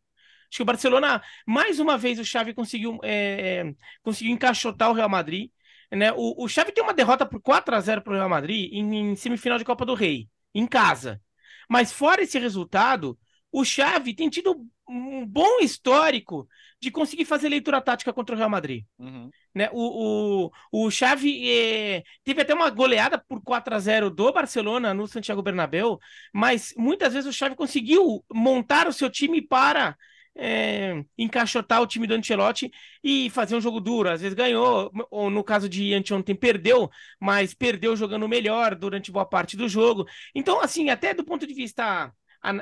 Acho 0.52 0.58
que 0.58 0.64
o 0.64 0.66
Barcelona, 0.66 1.24
mais 1.48 1.80
uma 1.80 1.98
vez, 1.98 2.20
o 2.20 2.26
Xavi 2.26 2.54
conseguiu, 2.54 3.00
é, 3.04 3.62
é, 3.62 3.74
conseguiu 4.04 4.34
encaixotar 4.34 4.90
o 4.90 4.94
Real 4.94 5.08
Madrid. 5.08 5.50
Né? 5.90 6.12
O, 6.12 6.44
o 6.44 6.48
Xavi 6.50 6.74
tem 6.74 6.84
uma 6.84 6.94
derrota 6.94 7.26
por 7.26 7.42
4 7.42 7.74
a 7.74 7.80
0 7.80 8.02
para 8.02 8.12
o 8.14 8.16
Real 8.16 8.30
Madrid 8.30 8.70
em, 8.74 9.12
em 9.12 9.16
semifinal 9.16 9.58
de 9.58 9.66
Copa 9.66 9.86
do 9.86 9.94
Rei, 9.94 10.28
em 10.54 10.68
casa. 10.68 11.22
Mas 11.70 11.94
fora 11.94 12.22
esse 12.22 12.38
resultado, 12.38 13.18
o 13.50 13.64
Xavi 13.64 14.14
tem 14.14 14.30
tido 14.30 14.66
um 14.90 15.26
bom 15.26 15.60
histórico 15.62 16.48
de 16.82 16.92
conseguir 16.92 17.24
fazer 17.24 17.48
leitura 17.48 17.80
tática 17.82 18.12
contra 18.12 18.36
o 18.36 18.38
Real 18.38 18.50
Madrid 18.50 18.84
Uhum. 19.00 19.30
né? 19.56 19.70
O, 19.72 20.48
o, 20.72 20.86
o 20.86 20.92
Xavi 20.92 21.50
eh, 21.50 22.04
teve 22.26 22.42
até 22.42 22.54
uma 22.54 22.70
goleada 22.70 23.18
por 23.18 23.42
4 23.42 23.74
a 23.74 23.80
0 23.80 24.10
do 24.10 24.32
Barcelona 24.34 24.94
no 24.94 25.08
Santiago 25.08 25.42
Bernabéu, 25.42 25.98
mas 26.34 26.74
muitas 26.78 27.14
vezes 27.14 27.30
o 27.30 27.34
Xavi 27.34 27.56
conseguiu 27.56 28.24
montar 28.34 28.88
o 28.88 28.94
seu 28.94 29.10
time 29.10 29.42
para 29.42 29.96
eh, 30.36 31.04
encaixotar 31.18 31.82
o 31.82 31.88
time 31.88 32.08
do 32.08 32.14
Ancelotti 32.14 32.72
e 33.04 33.30
fazer 33.30 33.56
um 33.56 33.62
jogo 33.62 33.80
duro. 33.80 34.10
Às 34.10 34.22
vezes 34.22 34.36
ganhou, 34.36 34.92
ou 35.10 35.30
no 35.30 35.44
caso 35.44 35.68
de 35.70 35.94
anteontem 35.94 36.36
perdeu, 36.36 36.90
mas 37.20 37.54
perdeu 37.54 37.96
jogando 37.96 38.28
melhor 38.28 38.76
durante 38.76 39.12
boa 39.12 39.26
parte 39.26 39.58
do 39.58 39.68
jogo. 39.70 40.06
Então, 40.36 40.62
assim, 40.62 40.90
até 40.90 41.14
do 41.14 41.24
ponto 41.24 41.46
de 41.48 41.54
vista 41.54 42.12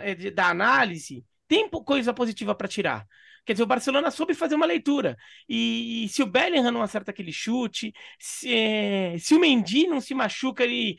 eh, 0.02 0.32
da 0.32 0.50
análise, 0.50 1.24
tem 1.48 1.70
coisa 1.70 2.14
positiva 2.14 2.54
para 2.56 2.68
tirar. 2.68 3.06
Quer 3.46 3.54
dizer, 3.54 3.64
o 3.64 3.68
Barcelona 3.68 4.12
soube 4.12 4.34
fazer 4.36 4.54
uma 4.56 4.66
leitura. 4.66 5.18
E, 5.48 6.06
e 6.06 6.10
se 6.10 6.22
o 6.22 6.28
Bellingham 6.28 6.72
não 6.72 6.82
acerta 6.84 7.10
aquele 7.12 7.32
chute, 7.32 7.92
se, 8.20 8.52
eh, 8.54 9.16
se 9.18 9.34
o 9.34 9.40
Mendy 9.40 9.88
não 9.88 10.00
se 10.02 10.14
machuca 10.14 10.66
e, 10.66 10.98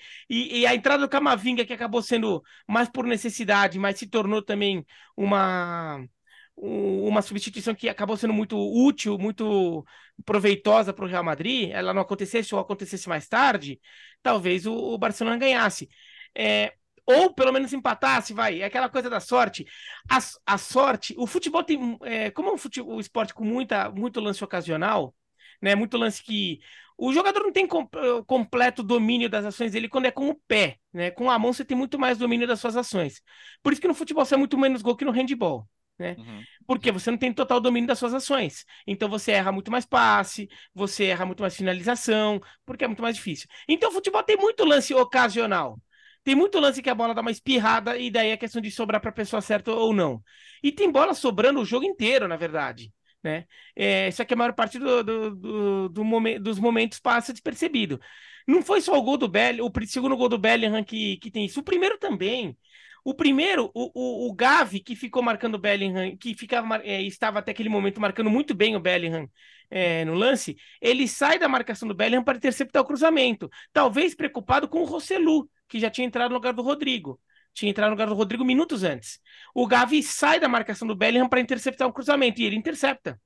e 0.63 0.67
a 0.67 0.75
entrada 0.75 1.03
do 1.05 1.09
Camavinga, 1.09 1.65
que 1.65 1.73
acabou 1.73 2.03
sendo 2.03 2.43
mais 2.69 2.89
por 2.89 3.05
necessidade, 3.07 3.79
mas 3.79 3.99
se 3.99 4.07
tornou 4.07 4.43
também 4.43 4.85
uma, 5.17 5.97
um- 5.97 6.09
uma 6.57 7.23
substituição 7.23 7.75
que 7.75 7.89
acabou 7.89 8.17
sendo 8.17 8.35
muito 8.35 8.57
útil, 8.59 9.19
muito 9.19 9.85
proveitosa 10.25 10.93
para 10.93 11.05
o 11.05 11.09
Real 11.09 11.25
Madrid, 11.25 11.71
ela 11.71 11.95
não 11.95 12.03
acontecesse 12.03 12.55
ou 12.55 12.61
acontecesse 12.61 13.09
mais 13.09 13.29
tarde, 13.29 13.81
talvez 14.23 14.67
o, 14.67 14.75
o 14.75 14.99
Barcelona 14.99 15.39
ganhasse. 15.39 15.89
É, 16.37 16.75
ou 17.07 17.35
pelo 17.35 17.53
menos 17.53 17.73
empatasse, 17.73 18.33
vai. 18.33 18.61
É 18.61 18.65
aquela 18.65 18.89
coisa 18.89 19.11
da 19.11 19.21
sorte. 19.21 19.67
A, 20.09 20.19
a 20.55 20.59
sorte, 20.59 21.15
o 21.19 21.27
futebol 21.27 21.63
tem. 21.65 21.99
É, 22.03 22.31
como 22.31 22.49
é 22.51 22.53
um 22.53 22.59
fute- 22.59 22.81
o 22.81 23.01
esporte 23.01 23.35
com 23.35 23.45
muita, 23.45 23.91
muito 23.91 24.21
lance 24.21 24.45
ocasional, 24.45 25.15
né? 25.61 25.75
Muito 25.75 25.97
lance 25.97 26.23
que. 26.23 26.61
O 26.97 27.13
jogador 27.15 27.41
não 27.43 27.53
tem 27.53 27.67
com- 27.67 27.89
completo 28.27 28.83
domínio 28.83 29.29
das 29.31 29.45
ações 29.47 29.73
dele 29.73 29.89
quando 29.89 30.05
é 30.07 30.11
com 30.11 30.29
o 30.29 30.35
pé, 30.47 30.77
né? 30.93 31.11
Com 31.11 31.31
a 31.31 31.39
mão 31.39 31.53
você 31.53 31.65
tem 31.65 31.77
muito 31.77 31.99
mais 31.99 32.19
domínio 32.19 32.47
das 32.47 32.61
suas 32.61 32.77
ações. 32.77 33.23
Por 33.63 33.73
isso 33.73 33.81
que 33.81 33.89
no 33.89 33.95
futebol 33.95 34.25
você 34.25 34.35
é 34.35 34.39
muito 34.39 34.59
menos 34.59 34.83
gol 34.83 34.95
que 34.97 35.05
no 35.05 35.11
handball. 35.11 35.67
Uhum. 36.01 36.43
Porque 36.67 36.91
você 36.91 37.11
não 37.11 37.19
tem 37.19 37.33
total 37.33 37.61
domínio 37.61 37.87
das 37.87 37.99
suas 37.99 38.15
ações. 38.15 38.65
Então 38.87 39.09
você 39.09 39.33
erra 39.33 39.53
muito 39.53 39.71
mais 39.71 39.85
passe, 39.85 40.49
você 40.75 41.07
erra 41.07 41.27
muito 41.27 41.43
mais 41.43 41.57
finalização, 41.57 42.41
porque 42.65 42.85
é 42.85 42.87
muito 42.87 43.03
mais 43.03 43.17
difícil. 43.17 43.49
Então 43.69 43.91
o 43.91 43.93
futebol 43.93 44.23
tem 44.23 44.37
muito 44.37 44.65
lance 44.65 44.95
ocasional. 44.95 45.79
Tem 46.23 46.35
muito 46.35 46.59
lance 46.59 46.83
que 46.83 46.91
a 46.91 46.95
bola 46.95 47.15
dá 47.15 47.23
uma 47.23 47.31
espirrada 47.31 47.97
e 47.97 48.11
daí 48.11 48.31
é 48.31 48.37
questão 48.37 48.61
de 48.61 48.71
sobrar 48.71 49.01
para 49.01 49.11
a 49.11 49.13
pessoa 49.13 49.41
certa 49.41 49.73
ou 49.73 49.93
não. 49.93 50.23
E 50.63 50.71
tem 50.71 50.91
bola 50.91 51.15
sobrando 51.15 51.61
o 51.61 51.65
jogo 51.65 51.85
inteiro, 51.85 52.29
na 52.29 52.37
verdade. 52.37 52.93
Né? 53.23 53.47
É, 53.77 54.09
isso 54.09 54.23
aqui 54.23 54.35
a 54.35 54.37
maior 54.37 54.55
parte 54.55 54.79
do, 54.79 55.03
do, 55.03 55.35
do, 55.35 55.89
do 55.89 56.39
dos 56.41 56.59
momentos 56.59 56.99
passa 56.99 57.33
despercebido. 57.33 58.01
Não 58.47 58.63
foi 58.63 58.81
só 58.81 58.97
o 58.99 59.03
gol 59.03 59.17
do 59.17 59.29
Bellingham, 59.29 59.67
o 59.67 59.87
segundo 59.87 60.17
gol 60.17 60.29
do 60.29 60.39
Bellingham 60.39 60.83
que, 60.85 61.19
que 61.19 61.31
tem 61.31 61.45
isso. 61.45 61.61
O 61.61 61.63
primeiro 61.63 61.99
também. 61.99 62.57
O 63.05 63.15
primeiro, 63.15 63.71
o, 63.75 63.91
o, 63.95 64.29
o 64.31 64.35
Gavi, 64.35 64.81
que 64.81 64.95
ficou 64.95 65.23
marcando 65.23 65.55
o 65.55 65.59
Bellingham, 65.59 66.17
que 66.17 66.35
ficava, 66.35 66.77
é, 66.85 67.03
estava 67.03 67.39
até 67.39 67.51
aquele 67.53 67.69
momento 67.69 68.01
marcando 68.01 68.31
muito 68.31 68.55
bem 68.55 68.77
o 68.77 68.81
Bellingham 68.81 69.29
é, 69.71 70.05
no 70.05 70.15
lance, 70.15 70.57
ele 70.81 71.07
sai 71.07 71.39
da 71.39 71.49
marcação 71.49 71.87
do 71.89 71.95
Bellingham 71.95 72.25
para 72.25 72.37
interceptar 72.37 72.83
o 72.83 72.85
cruzamento. 72.85 73.49
Talvez 73.73 74.15
preocupado 74.15 74.69
com 74.69 74.83
o 74.83 74.85
Rossellu, 74.85 75.49
que 75.69 75.79
já 75.79 75.91
tinha 75.91 76.07
entrado 76.07 76.31
no 76.31 76.37
lugar 76.37 76.53
do 76.53 76.63
Rodrigo. 76.63 77.21
Tinha 77.55 77.71
entrado 77.71 77.89
no 77.89 77.95
lugar 77.95 78.09
do 78.09 78.15
Rodrigo 78.15 78.45
minutos 78.45 78.85
antes. 78.85 79.21
O 79.55 79.67
Gavi 79.67 80.03
sai 80.03 80.39
da 80.41 80.49
marcação 80.49 80.87
do 80.87 80.95
Bellingham 80.97 81.29
para 81.29 81.41
interceptar 81.41 81.89
o 81.89 81.93
cruzamento 81.93 82.41
e 82.41 82.45
ele 82.45 82.57
intercepta. 82.57 83.21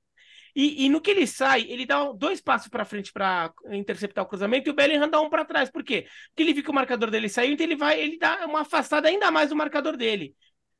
E, 0.55 0.85
e 0.85 0.89
no 0.89 1.01
que 1.01 1.11
ele 1.11 1.27
sai, 1.27 1.65
ele 1.67 1.85
dá 1.85 2.11
dois 2.13 2.39
passos 2.41 2.69
para 2.69 2.85
frente 2.85 3.11
para 3.11 3.53
interceptar 3.71 4.23
o 4.23 4.27
cruzamento 4.27 4.69
e 4.69 4.71
o 4.71 4.73
Bellingham 4.73 5.09
dá 5.09 5.19
um 5.19 5.29
para 5.29 5.43
trás. 5.43 5.69
Por 5.69 5.83
quê? 5.83 6.07
Porque 6.29 6.43
ele 6.43 6.53
viu 6.53 6.63
que 6.63 6.69
o 6.69 6.73
marcador 6.73 7.11
dele 7.11 7.27
saiu, 7.27 7.53
então 7.53 7.65
ele 7.65 7.75
vai, 7.75 7.99
ele 7.99 8.17
dá 8.17 8.45
uma 8.45 8.61
afastada 8.61 9.09
ainda 9.09 9.29
mais 9.31 9.49
do 9.49 9.55
marcador 9.55 9.97
dele. 9.97 10.33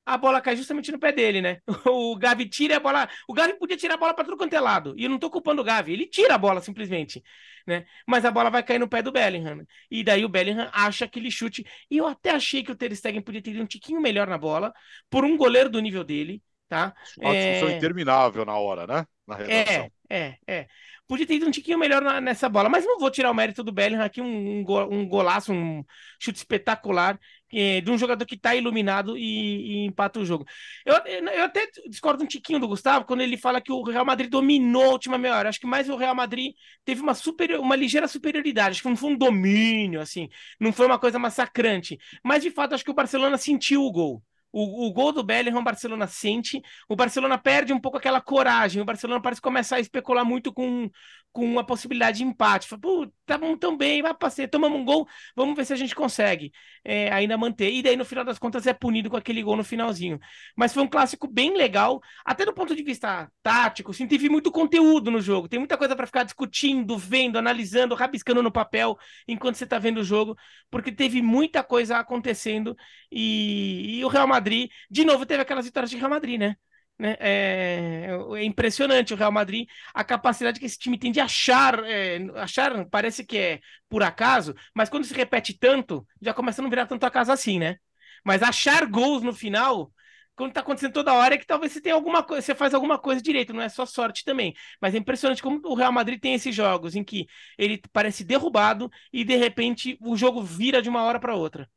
A 0.05 0.17
bola 0.17 0.39
cai 0.39 0.55
justamente 0.55 0.91
no 0.91 0.99
pé 0.99 1.11
dele, 1.11 1.41
né? 1.41 1.61
O 1.87 2.15
Gavi 2.15 2.47
tira 2.47 2.77
a 2.77 2.79
bola. 2.79 3.09
O 3.27 3.33
Gavi 3.33 3.57
podia 3.57 3.75
tirar 3.75 3.95
a 3.95 3.97
bola 3.97 4.13
para 4.13 4.23
tudo 4.23 4.37
quanto 4.37 4.53
é 4.53 4.59
lado. 4.59 4.93
E 4.97 5.03
eu 5.05 5.09
não 5.09 5.17
tô 5.17 5.31
culpando 5.31 5.61
o 5.61 5.65
Gavi. 5.65 5.93
Ele 5.93 6.05
tira 6.05 6.35
a 6.35 6.37
bola 6.37 6.61
simplesmente, 6.61 7.23
né? 7.65 7.85
Mas 8.07 8.23
a 8.23 8.31
bola 8.31 8.51
vai 8.51 8.61
cair 8.63 8.77
no 8.79 8.87
pé 8.87 9.01
do 9.01 9.11
Bellingham. 9.11 9.65
E 9.89 10.03
daí 10.03 10.23
o 10.23 10.29
Bellingham 10.29 10.69
acha 10.71 11.05
aquele 11.05 11.31
chute. 11.31 11.65
E 11.89 11.97
eu 11.97 12.05
até 12.07 12.29
achei 12.31 12.63
que 12.63 12.71
o 12.71 12.75
Ter 12.75 12.95
Stegen 12.95 13.21
podia 13.21 13.41
ter 13.41 13.51
ido 13.51 13.63
um 13.63 13.65
tiquinho 13.65 13.99
melhor 13.99 14.27
na 14.27 14.37
bola 14.37 14.71
por 15.09 15.25
um 15.25 15.35
goleiro 15.35 15.69
do 15.71 15.79
nível 15.79 16.03
dele, 16.03 16.41
tá? 16.67 16.93
Uma 17.17 17.35
discussão 17.35 17.69
É. 17.69 17.77
interminável 17.77 18.45
na 18.45 18.57
hora, 18.57 18.87
né? 18.87 19.05
Na 19.27 19.35
redação. 19.35 19.89
É, 20.09 20.15
é, 20.17 20.37
é. 20.47 20.67
Podia 21.07 21.25
ter 21.27 21.35
ido 21.35 21.45
um 21.47 21.51
tiquinho 21.51 21.77
melhor 21.77 22.01
na- 22.01 22.19
nessa 22.19 22.49
bola, 22.49 22.67
mas 22.67 22.83
não 22.85 22.97
vou 22.99 23.11
tirar 23.11 23.29
o 23.29 23.33
mérito 23.33 23.63
do 23.63 23.71
Bellingham 23.71 24.03
aqui, 24.03 24.21
um, 24.21 24.59
um, 24.59 24.63
go- 24.63 24.85
um 24.85 25.07
golaço, 25.07 25.53
um 25.53 25.83
chute 26.19 26.37
espetacular 26.39 27.19
eh, 27.53 27.79
de 27.81 27.91
um 27.91 27.97
jogador 27.97 28.25
que 28.25 28.35
tá 28.37 28.55
iluminado 28.55 29.15
e, 29.17 29.83
e 29.83 29.85
empata 29.85 30.19
o 30.19 30.25
jogo. 30.25 30.45
Eu, 30.85 30.95
eu, 31.05 31.43
até 31.43 31.67
discordo 31.87 32.23
um 32.23 32.27
tiquinho 32.27 32.59
do 32.59 32.67
Gustavo 32.67 33.05
quando 33.05 33.21
ele 33.21 33.37
fala 33.37 33.61
que 33.61 33.71
o 33.71 33.83
Real 33.83 34.03
Madrid 34.05 34.29
dominou 34.31 34.83
a 34.85 34.89
última 34.93 35.17
meia 35.17 35.35
hora. 35.37 35.49
Acho 35.49 35.59
que 35.59 35.67
mais 35.67 35.89
o 35.89 35.95
Real 35.95 36.15
Madrid 36.15 36.53
teve 36.83 37.01
uma, 37.01 37.13
superior, 37.13 37.59
uma 37.61 37.75
ligeira 37.75 38.07
superioridade. 38.07 38.71
Acho 38.71 38.81
que 38.81 38.89
não 38.89 38.97
foi 38.97 39.11
um 39.11 39.17
domínio, 39.17 40.01
assim, 40.01 40.27
não 40.59 40.73
foi 40.73 40.85
uma 40.87 40.99
coisa 40.99 41.19
massacrante. 41.19 41.97
Mas 42.23 42.41
de 42.43 42.49
fato, 42.51 42.73
acho 42.73 42.83
que 42.83 42.91
o 42.91 42.93
Barcelona 42.95 43.37
sentiu 43.37 43.83
o 43.83 43.91
gol. 43.91 44.23
O, 44.57 44.87
o 44.87 44.93
gol 44.93 45.11
do 45.11 45.21
Bellingham, 45.23 45.59
o 45.59 45.63
Barcelona 45.63 46.07
sente. 46.07 46.61
O 46.87 46.95
Barcelona 46.95 47.37
perde 47.37 47.73
um 47.73 47.79
pouco 47.79 47.97
aquela 47.97 48.21
coragem. 48.21 48.81
O 48.81 48.85
Barcelona 48.85 49.21
parece 49.21 49.41
começar 49.41 49.75
a 49.75 49.79
especular 49.81 50.23
muito 50.23 50.53
com, 50.53 50.89
com 51.35 51.45
uma 51.45 51.65
possibilidade 51.65 52.19
de 52.19 52.23
empate. 52.23 52.65
Fala, 52.65 52.81
Pô, 52.81 53.11
tá 53.25 53.37
bom 53.37 53.57
tão 53.57 53.75
bem, 53.75 54.01
vai 54.01 54.13
passar, 54.13 54.47
tomamos 54.47 54.79
um 54.79 54.85
gol, 54.85 55.05
vamos 55.35 55.53
ver 55.53 55.65
se 55.65 55.73
a 55.73 55.75
gente 55.75 55.93
consegue 55.93 56.49
é, 56.83 57.11
ainda 57.11 57.37
manter. 57.37 57.69
E 57.73 57.83
daí, 57.83 57.97
no 57.97 58.05
final 58.05 58.23
das 58.23 58.39
contas, 58.39 58.65
é 58.65 58.73
punido 58.73 59.09
com 59.09 59.17
aquele 59.17 59.43
gol 59.43 59.57
no 59.57 59.63
finalzinho. 59.63 60.17
Mas 60.55 60.73
foi 60.73 60.81
um 60.81 60.87
clássico 60.87 61.27
bem 61.27 61.57
legal, 61.57 62.01
até 62.23 62.45
do 62.45 62.53
ponto 62.53 62.73
de 62.73 62.81
vista 62.83 63.29
tático. 63.43 63.91
Assim, 63.91 64.07
teve 64.07 64.29
muito 64.29 64.49
conteúdo 64.49 65.11
no 65.11 65.19
jogo. 65.19 65.49
Tem 65.49 65.59
muita 65.59 65.77
coisa 65.77 65.93
para 65.93 66.07
ficar 66.07 66.23
discutindo, 66.23 66.97
vendo, 66.97 67.37
analisando, 67.37 67.95
rabiscando 67.95 68.41
no 68.41 68.51
papel 68.51 68.97
enquanto 69.27 69.55
você 69.55 69.65
tá 69.67 69.77
vendo 69.77 69.99
o 69.99 70.03
jogo, 70.05 70.37
porque 70.71 70.89
teve 70.91 71.21
muita 71.21 71.61
coisa 71.63 71.97
acontecendo. 71.97 72.77
E, 73.11 73.97
e 73.99 74.05
o 74.05 74.07
Real 74.07 74.27
Madrid, 74.27 74.69
de 74.89 75.03
novo, 75.03 75.25
teve 75.25 75.41
aquelas 75.41 75.65
vitórias 75.65 75.89
de 75.91 75.97
Real 75.97 76.09
Madrid, 76.09 76.39
né? 76.39 76.55
Né? 76.97 77.15
É, 77.19 78.09
é, 78.35 78.43
impressionante 78.43 79.13
o 79.13 79.17
Real 79.17 79.31
Madrid, 79.31 79.67
a 79.93 80.03
capacidade 80.03 80.59
que 80.59 80.65
esse 80.65 80.77
time 80.77 80.97
tem 80.97 81.11
de 81.11 81.19
achar, 81.19 81.83
é, 81.83 82.19
achar, 82.35 82.85
parece 82.89 83.25
que 83.25 83.37
é 83.37 83.59
por 83.89 84.01
acaso, 84.01 84.55
mas 84.73 84.89
quando 84.89 85.03
se 85.05 85.13
repete 85.13 85.57
tanto, 85.57 86.07
já 86.21 86.33
começa 86.33 86.61
a 86.61 86.63
não 86.63 86.69
virar 86.69 86.85
tanto 86.85 87.05
acaso 87.05 87.31
assim, 87.31 87.59
né? 87.59 87.77
Mas 88.23 88.41
achar 88.41 88.85
gols 88.85 89.21
no 89.21 89.33
final, 89.33 89.91
quando 90.35 90.53
tá 90.53 90.61
acontecendo 90.61 90.93
toda 90.93 91.13
hora, 91.13 91.35
é 91.35 91.37
que 91.37 91.45
talvez 91.45 91.71
você 91.71 91.81
tenha 91.81 91.95
alguma 91.95 92.23
coisa, 92.23 92.41
você 92.41 92.55
faz 92.55 92.73
alguma 92.73 92.97
coisa 92.97 93.21
direito, 93.21 93.53
não 93.53 93.61
é 93.61 93.69
só 93.69 93.85
sorte 93.85 94.23
também. 94.23 94.53
Mas 94.81 94.95
é 94.95 94.97
impressionante 94.97 95.43
como 95.43 95.61
o 95.65 95.75
Real 95.75 95.91
Madrid 95.91 96.19
tem 96.19 96.33
esses 96.33 96.55
jogos 96.55 96.95
em 96.95 97.03
que 97.03 97.27
ele 97.57 97.81
parece 97.93 98.23
derrubado 98.23 98.89
e 99.13 99.23
de 99.23 99.35
repente 99.35 99.97
o 100.01 100.15
jogo 100.15 100.41
vira 100.41 100.81
de 100.81 100.89
uma 100.89 101.03
hora 101.03 101.19
para 101.19 101.35
outra. 101.35 101.69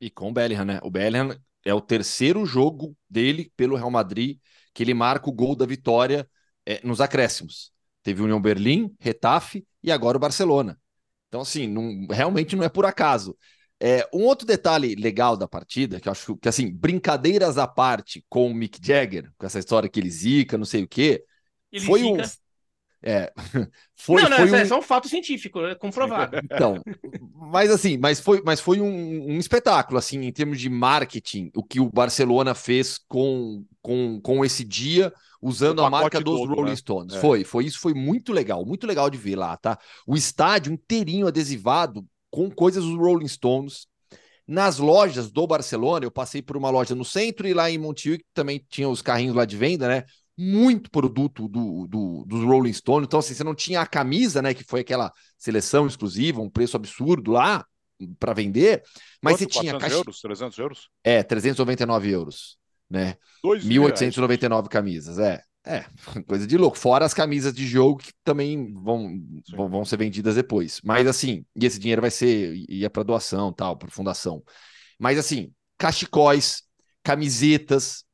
E 0.00 0.10
com 0.10 0.30
o 0.30 0.32
Bellingham, 0.32 0.64
né? 0.64 0.80
O 0.82 0.90
Bellingham 0.90 1.38
é 1.66 1.74
o 1.74 1.80
terceiro 1.80 2.46
jogo 2.46 2.96
dele 3.08 3.52
pelo 3.56 3.76
Real 3.76 3.90
Madrid 3.90 4.38
que 4.72 4.82
ele 4.82 4.94
marca 4.94 5.28
o 5.30 5.32
gol 5.32 5.56
da 5.56 5.64
vitória 5.66 6.28
é, 6.66 6.80
nos 6.86 7.00
acréscimos. 7.00 7.72
Teve 8.02 8.22
União 8.22 8.40
Berlim, 8.40 8.94
Retafe 9.00 9.66
e 9.82 9.90
agora 9.90 10.16
o 10.16 10.20
Barcelona. 10.20 10.78
Então, 11.28 11.40
assim, 11.40 11.66
não, 11.66 12.06
realmente 12.10 12.54
não 12.54 12.62
é 12.62 12.68
por 12.68 12.84
acaso. 12.84 13.36
É, 13.80 14.08
um 14.12 14.22
outro 14.22 14.46
detalhe 14.46 14.94
legal 14.94 15.36
da 15.36 15.48
partida, 15.48 16.00
que 16.00 16.08
eu 16.08 16.12
acho 16.12 16.36
que, 16.36 16.48
assim, 16.48 16.70
brincadeiras 16.70 17.58
à 17.58 17.66
parte 17.66 18.24
com 18.28 18.50
o 18.50 18.54
Mick 18.54 18.78
Jagger, 18.84 19.30
com 19.36 19.46
essa 19.46 19.58
história 19.58 19.88
que 19.88 20.00
ele 20.00 20.10
zica, 20.10 20.56
não 20.56 20.64
sei 20.64 20.84
o 20.84 20.88
quê, 20.88 21.24
Ele 21.72 21.84
foi 21.84 22.00
zica. 22.00 22.22
um. 22.22 22.45
É, 23.02 23.32
foi, 23.94 24.22
não, 24.22 24.30
não, 24.30 24.36
foi 24.38 24.46
isso 24.46 24.54
um... 24.54 24.58
é 24.58 24.64
só 24.64 24.78
um 24.78 24.82
fato 24.82 25.08
científico, 25.08 25.60
é 25.60 25.74
comprovado. 25.74 26.36
Então, 26.44 26.82
mas 27.34 27.70
assim, 27.70 27.96
mas 27.96 28.18
foi, 28.18 28.42
mas 28.44 28.60
foi 28.60 28.80
um, 28.80 29.32
um 29.32 29.38
espetáculo, 29.38 29.98
assim, 29.98 30.20
em 30.20 30.32
termos 30.32 30.60
de 30.60 30.68
marketing, 30.68 31.50
o 31.54 31.62
que 31.62 31.80
o 31.80 31.90
Barcelona 31.90 32.54
fez 32.54 32.98
com, 33.08 33.64
com, 33.82 34.20
com 34.20 34.44
esse 34.44 34.64
dia, 34.64 35.12
usando 35.40 35.82
a 35.82 35.90
marca 35.90 36.20
dos 36.20 36.40
todo, 36.40 36.54
Rolling 36.54 36.70
né? 36.70 36.76
Stones. 36.76 37.14
É. 37.14 37.20
Foi, 37.20 37.44
foi 37.44 37.64
isso, 37.66 37.78
foi 37.78 37.94
muito 37.94 38.32
legal, 38.32 38.64
muito 38.64 38.86
legal 38.86 39.10
de 39.10 39.18
ver 39.18 39.36
lá, 39.36 39.56
tá? 39.56 39.78
O 40.06 40.16
estádio 40.16 40.72
inteirinho 40.72 41.26
adesivado 41.26 42.04
com 42.30 42.50
coisas 42.50 42.84
dos 42.84 42.96
Rolling 42.96 43.28
Stones. 43.28 43.86
Nas 44.46 44.78
lojas 44.78 45.30
do 45.30 45.46
Barcelona, 45.46 46.06
eu 46.06 46.10
passei 46.10 46.40
por 46.40 46.56
uma 46.56 46.70
loja 46.70 46.94
no 46.94 47.04
centro 47.04 47.48
e 47.48 47.54
lá 47.54 47.68
em 47.68 47.78
Montjuic 47.78 48.24
também 48.32 48.64
tinha 48.68 48.88
os 48.88 49.02
carrinhos 49.02 49.34
lá 49.34 49.44
de 49.44 49.56
venda, 49.56 49.88
né? 49.88 50.04
Muito 50.38 50.90
produto 50.90 51.48
do, 51.48 51.86
do, 51.86 52.24
dos 52.26 52.44
Rolling 52.44 52.72
Stones. 52.72 53.06
Então, 53.06 53.20
assim, 53.20 53.34
você 53.34 53.44
não 53.44 53.54
tinha 53.54 53.80
a 53.80 53.86
camisa, 53.86 54.42
né? 54.42 54.52
Que 54.52 54.64
foi 54.64 54.80
aquela 54.80 55.10
seleção 55.38 55.86
exclusiva, 55.86 56.40
um 56.40 56.50
preço 56.50 56.76
absurdo 56.76 57.32
lá 57.32 57.64
para 58.18 58.34
vender, 58.34 58.82
mas 59.22 59.34
Quanto? 59.34 59.52
você 59.52 59.60
tinha 59.60 59.72
400 59.72 59.80
caixa... 59.80 59.96
euros? 59.96 60.20
300 60.20 60.58
euros? 60.58 60.90
É, 61.02 61.22
399 61.22 62.10
euros, 62.10 62.58
né? 62.90 63.16
Dois 63.42 63.64
mil 63.64 63.82
reais. 63.84 64.00
1.899 64.00 64.68
camisas, 64.68 65.18
é. 65.18 65.40
É, 65.64 65.84
coisa 66.28 66.46
de 66.46 66.56
louco. 66.56 66.78
Fora 66.78 67.04
as 67.04 67.12
camisas 67.12 67.52
de 67.52 67.66
jogo 67.66 67.98
que 67.98 68.12
também 68.22 68.72
vão, 68.72 69.20
vão, 69.50 69.68
vão 69.68 69.84
ser 69.84 69.96
vendidas 69.96 70.36
depois. 70.36 70.80
Mas 70.84 71.06
assim, 71.06 71.44
e 71.56 71.66
esse 71.66 71.78
dinheiro 71.78 72.00
vai 72.00 72.10
ser, 72.10 72.54
ia 72.68 72.88
para 72.88 73.02
doação, 73.02 73.52
tal, 73.52 73.76
para 73.76 73.90
fundação. 73.90 74.42
Mas 74.98 75.18
assim, 75.18 75.52
cachecóis, 75.76 76.62
camisetas, 77.02 78.04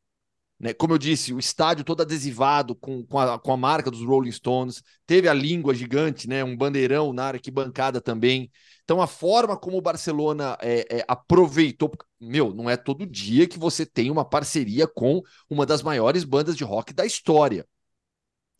né? 0.63 0.73
Como 0.73 0.95
eu 0.95 0.99
disse, 0.99 1.35
o 1.35 1.41
estádio 1.41 1.85
todo 1.85 2.03
adesivado 2.03 2.77
com, 2.77 3.05
com, 3.05 3.19
a, 3.19 3.37
com 3.37 3.53
a 3.53 3.57
marca 3.57 3.91
dos 3.91 4.05
Rolling 4.05 4.31
Stones. 4.31 4.81
Teve 5.05 5.29
a 5.29 5.35
língua 5.35 5.75
gigante, 5.75 6.29
né? 6.29 6.45
Um 6.45 6.57
bandeirão 6.57 7.13
na 7.13 7.25
arquibancada 7.27 8.01
também. 8.01 8.49
Então, 8.85 9.03
a 9.03 9.09
forma 9.09 9.57
como 9.57 9.77
o 9.77 9.83
Barcelona 9.83 10.57
é, 10.61 10.99
é, 10.99 11.05
aproveitou. 11.09 11.91
Meu, 12.21 12.55
não 12.55 12.71
é 12.71 12.77
todo 12.77 13.05
dia 13.05 13.49
que 13.49 13.59
você 13.59 13.85
tem 13.85 14.09
uma 14.09 14.25
parceria 14.25 14.87
com 14.87 15.21
uma 15.51 15.67
das 15.67 15.83
maiores 15.83 16.23
bandas 16.23 16.57
de 16.57 16.63
rock 16.63 16.93
da 16.93 17.05
história. 17.05 17.67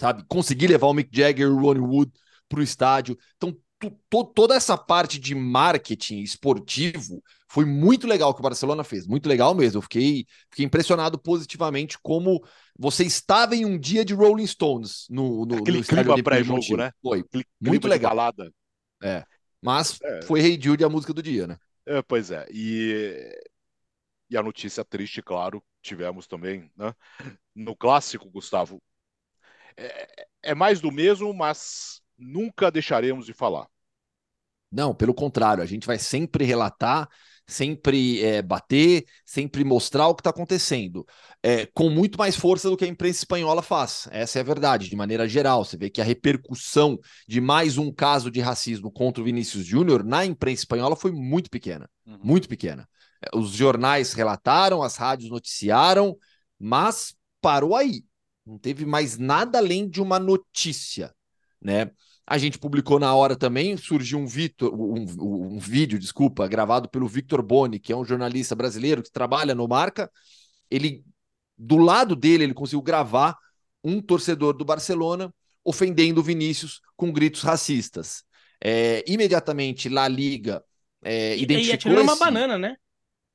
Sabe? 0.01 0.25
Conseguir 0.27 0.67
levar 0.67 0.89
o 0.89 0.95
Mick 0.95 1.09
Jagger 1.17 1.47
e 1.47 1.51
o 1.51 1.61
Ronnie 1.61 1.83
Wood 1.83 2.11
para 2.49 2.59
o 2.59 2.63
estádio. 2.65 3.17
Então, 3.37 3.57
to- 3.91 4.25
toda 4.25 4.55
essa 4.55 4.77
parte 4.77 5.19
de 5.19 5.35
marketing 5.35 6.21
esportivo 6.21 7.23
foi 7.49 7.65
muito 7.65 8.07
legal 8.07 8.33
que 8.35 8.41
o 8.41 8.43
Barcelona 8.43 8.85
fez. 8.85 9.07
Muito 9.07 9.29
legal 9.29 9.55
mesmo. 9.55 9.79
Eu 9.79 9.83
fiquei, 9.83 10.27
fiquei 10.51 10.65
impressionado 10.65 11.19
positivamente 11.19 11.99
como 12.03 12.43
você 12.79 13.05
estava 13.05 13.55
em 13.55 13.65
um 13.65 13.79
dia 13.79 14.05
de 14.05 14.15
Rolling 14.15 14.47
Stones 14.47 15.07
no, 15.11 15.45
no, 15.45 15.57
Aquele 15.59 15.79
no 15.79 15.85
clima 15.85 16.23
pré-jogo, 16.23 16.77
né? 16.77 16.91
Foi. 17.03 17.23
Cli- 17.25 17.47
Muito 17.61 17.83
clima 17.83 17.91
de 17.91 17.99
legal. 17.99 18.11
balada. 18.11 18.53
Mas 19.61 20.01
É. 20.03 20.21
foi 20.25 20.41
Hey 20.41 20.59
Jude 20.61 20.85
a 20.85 20.89
música 20.89 21.13
do 21.13 21.23
dia, 21.23 21.47
né? 21.47 21.59
É, 21.87 22.03
pois 22.03 22.31
é. 22.31 22.47
E, 22.51 23.37
e 24.31 24.37
a 24.37 24.43
notícia 24.43 24.85
triste, 24.85 25.23
claro, 25.23 25.63
tivemos 25.83 26.27
também, 26.27 26.71
né? 26.77 26.95
No 27.55 27.77
clássico, 27.77 28.31
Gustavo. 28.31 28.83
É, 29.77 30.27
é 30.43 30.55
mais 30.55 30.81
do 30.81 30.93
mesmo, 30.93 31.35
mas 31.35 32.02
nunca 32.23 32.71
deixaremos 32.71 33.27
de 33.27 33.33
falar. 33.33 33.67
Não, 34.71 34.95
pelo 34.95 35.13
contrário, 35.13 35.63
a 35.63 35.67
gente 35.67 35.87
vai 35.87 35.99
sempre 35.99 36.45
relatar, 36.45 37.07
sempre 37.47 38.23
é, 38.25 38.41
bater, 38.41 39.05
sempre 39.27 39.65
mostrar 39.65 40.09
o 40.09 40.15
que 40.15 40.21
está 40.21 40.31
acontecendo, 40.31 41.05
é, 41.43 41.67
com 41.67 41.91
muito 41.91 42.17
mais 42.17 42.37
força 42.37 42.71
do 42.71 42.77
que 42.77 42.85
a 42.85 42.89
imprensa 42.89 43.19
espanhola 43.19 43.61
faz. 43.61 44.09
Essa 44.11 44.39
é 44.39 44.41
a 44.41 44.45
verdade, 44.45 44.89
de 44.89 44.97
maneira 44.97 45.29
geral. 45.29 45.63
Você 45.65 45.77
vê 45.77 45.91
que 45.91 46.01
a 46.01 46.05
repercussão 46.05 46.99
de 47.29 47.39
mais 47.41 47.77
um 47.77 47.93
caso 47.93 48.31
de 48.31 48.41
racismo 48.41 48.91
contra 48.91 49.21
o 49.21 49.27
Vinícius 49.27 49.67
Júnior 49.67 50.03
na 50.03 50.25
imprensa 50.25 50.63
espanhola 50.63 50.97
foi 50.97 51.13
muito 51.13 51.51
pequena, 51.51 51.89
Uhum. 52.07 52.19
muito 52.23 52.49
pequena. 52.49 52.89
É, 53.21 53.37
Os 53.37 53.51
jornais 53.51 54.15
relataram, 54.15 54.83
as 54.83 54.97
rádios 54.97 55.29
noticiaram, 55.31 56.17
mas 56.59 57.15
parou 57.43 57.77
aí. 57.77 58.03
Não 58.47 58.59
teve 58.59 58.87
mais 58.87 59.19
nada 59.19 59.59
além 59.59 59.87
de 59.87 60.01
uma 60.01 60.19
notícia, 60.19 61.15
né? 61.61 61.91
A 62.27 62.39
gente 62.39 62.59
publicou 62.59 62.99
na 62.99 63.15
hora 63.15 63.37
também, 63.37 63.77
surgiu 63.77 64.19
um, 64.19 64.27
Vitor, 64.27 64.73
um, 64.75 65.55
um 65.55 65.59
vídeo, 65.59 65.99
desculpa, 65.99 66.47
gravado 66.47 66.89
pelo 66.89 67.09
Victor 67.09 67.43
Boni, 67.43 67.79
que 67.81 67.93
é 67.93 67.97
um 67.97 68.05
jornalista 68.05 68.55
brasileiro 68.55 69.03
que 69.03 69.11
trabalha 69.11 69.55
no 69.55 69.67
Marca. 69.67 70.11
Ele, 70.71 71.05
do 71.59 71.77
lado 71.77 72.15
dele, 72.17 72.45
ele 72.45 72.55
conseguiu 72.55 72.83
gravar 72.83 73.37
um 73.85 74.01
torcedor 74.01 74.57
do 74.57 74.65
Barcelona 74.65 75.35
ofendendo 75.65 76.21
o 76.21 76.25
Vinícius 76.25 76.81
com 76.97 77.13
gritos 77.13 77.43
racistas. 77.43 78.25
É, 78.65 79.05
imediatamente, 79.07 79.89
La 79.89 80.07
Liga 80.07 80.63
é, 81.05 81.37
E, 81.37 81.41
e 81.41 81.43
identificou 81.43 82.01
uma 82.01 82.13
esse- 82.13 82.21
banana, 82.21 82.57
né? 82.57 82.77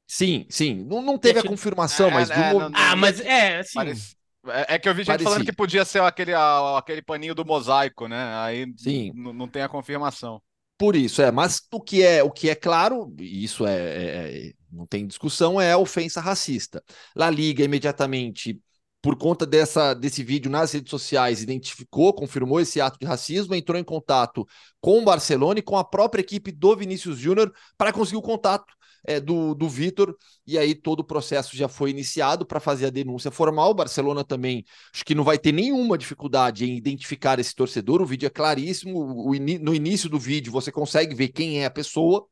Sim, 0.09 0.45
sim. 0.49 0.85
Não, 0.85 1.01
não 1.01 1.17
teve 1.17 1.39
a 1.39 1.43
confirmação, 1.43 2.07
É, 2.07 2.13
mas 2.13 2.29
é, 2.29 2.49
do 2.49 2.55
mo- 2.55 2.69
não- 2.69 2.71
Ah, 2.73 2.95
mas 2.95 3.19
é, 3.19 3.59
assim. 3.59 3.73
Parece- 3.75 4.15
É 4.49 4.75
é 4.75 4.79
que 4.79 4.87
eu 4.89 4.93
vi 4.93 5.03
gente 5.03 5.07
Parecia. 5.07 5.25
falando 5.25 5.45
que 5.45 5.53
podia 5.53 5.85
ser 5.85 6.01
aquele, 6.01 6.33
aquele 6.33 7.01
paninho 7.01 7.35
do 7.35 7.45
mosaico, 7.45 8.07
né? 8.07 8.35
Aí 8.39 8.65
Sim. 8.77 9.11
não 9.13 9.47
tem 9.47 9.61
a 9.61 9.69
confirmação. 9.69 10.41
Por 10.77 10.95
isso, 10.95 11.21
é. 11.21 11.31
Mas 11.31 11.61
o 11.71 11.81
que 11.81 12.03
é, 12.03 12.21
o 12.23 12.29
que 12.31 12.49
é 12.49 12.55
claro, 12.55 13.13
e 13.19 13.43
isso 13.43 13.65
é, 13.65 13.75
é- 13.75 14.47
é- 14.49 14.53
não 14.71 14.85
tem 14.85 15.07
discussão, 15.07 15.59
é 15.59 15.71
a 15.71 15.77
ofensa 15.77 16.21
racista. 16.21 16.83
La 17.15 17.29
Liga 17.31 17.63
imediatamente, 17.63 18.59
por 19.01 19.15
conta 19.17 19.45
dessa, 19.45 19.93
desse 19.95 20.23
vídeo 20.23 20.51
nas 20.51 20.71
redes 20.73 20.91
sociais, 20.91 21.41
identificou, 21.41 22.13
confirmou 22.13 22.59
esse 22.59 22.79
ato 22.79 22.99
de 22.99 23.05
racismo, 23.07 23.55
entrou 23.55 23.79
em 23.79 23.83
contato 23.83 24.45
com 24.79 24.99
o 24.99 25.05
Barcelona 25.05 25.59
e 25.59 25.63
com 25.63 25.77
a 25.77 25.83
própria 25.83 26.21
equipe 26.21 26.51
do 26.51 26.75
Vinícius 26.75 27.17
Júnior 27.17 27.51
para 27.77 27.91
conseguir 27.93 28.17
o 28.17 28.21
contato 28.21 28.65
é, 29.07 29.19
do, 29.19 29.55
do 29.55 29.69
Vitor, 29.69 30.15
e 30.45 30.57
aí 30.57 30.75
todo 30.75 30.99
o 30.99 31.03
processo 31.03 31.55
já 31.57 31.67
foi 31.67 31.89
iniciado 31.91 32.45
para 32.45 32.59
fazer 32.59 32.87
a 32.87 32.89
denúncia 32.89 33.31
formal. 33.31 33.71
O 33.71 33.73
Barcelona 33.73 34.23
também 34.23 34.65
acho 34.93 35.05
que 35.05 35.15
não 35.15 35.23
vai 35.23 35.39
ter 35.39 35.51
nenhuma 35.53 35.97
dificuldade 35.97 36.65
em 36.65 36.75
identificar 36.77 37.39
esse 37.39 37.55
torcedor. 37.55 38.01
O 38.01 38.05
vídeo 38.05 38.27
é 38.27 38.29
claríssimo. 38.29 39.27
O 39.27 39.33
ini- 39.33 39.57
no 39.59 39.73
início 39.73 40.09
do 40.09 40.19
vídeo 40.19 40.51
você 40.51 40.71
consegue 40.71 41.15
ver 41.15 41.29
quem 41.29 41.61
é 41.61 41.65
a 41.65 41.71
pessoa. 41.71 42.27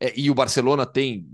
É, 0.00 0.12
e 0.18 0.30
o 0.30 0.34
Barcelona 0.34 0.86
tem. 0.86 1.26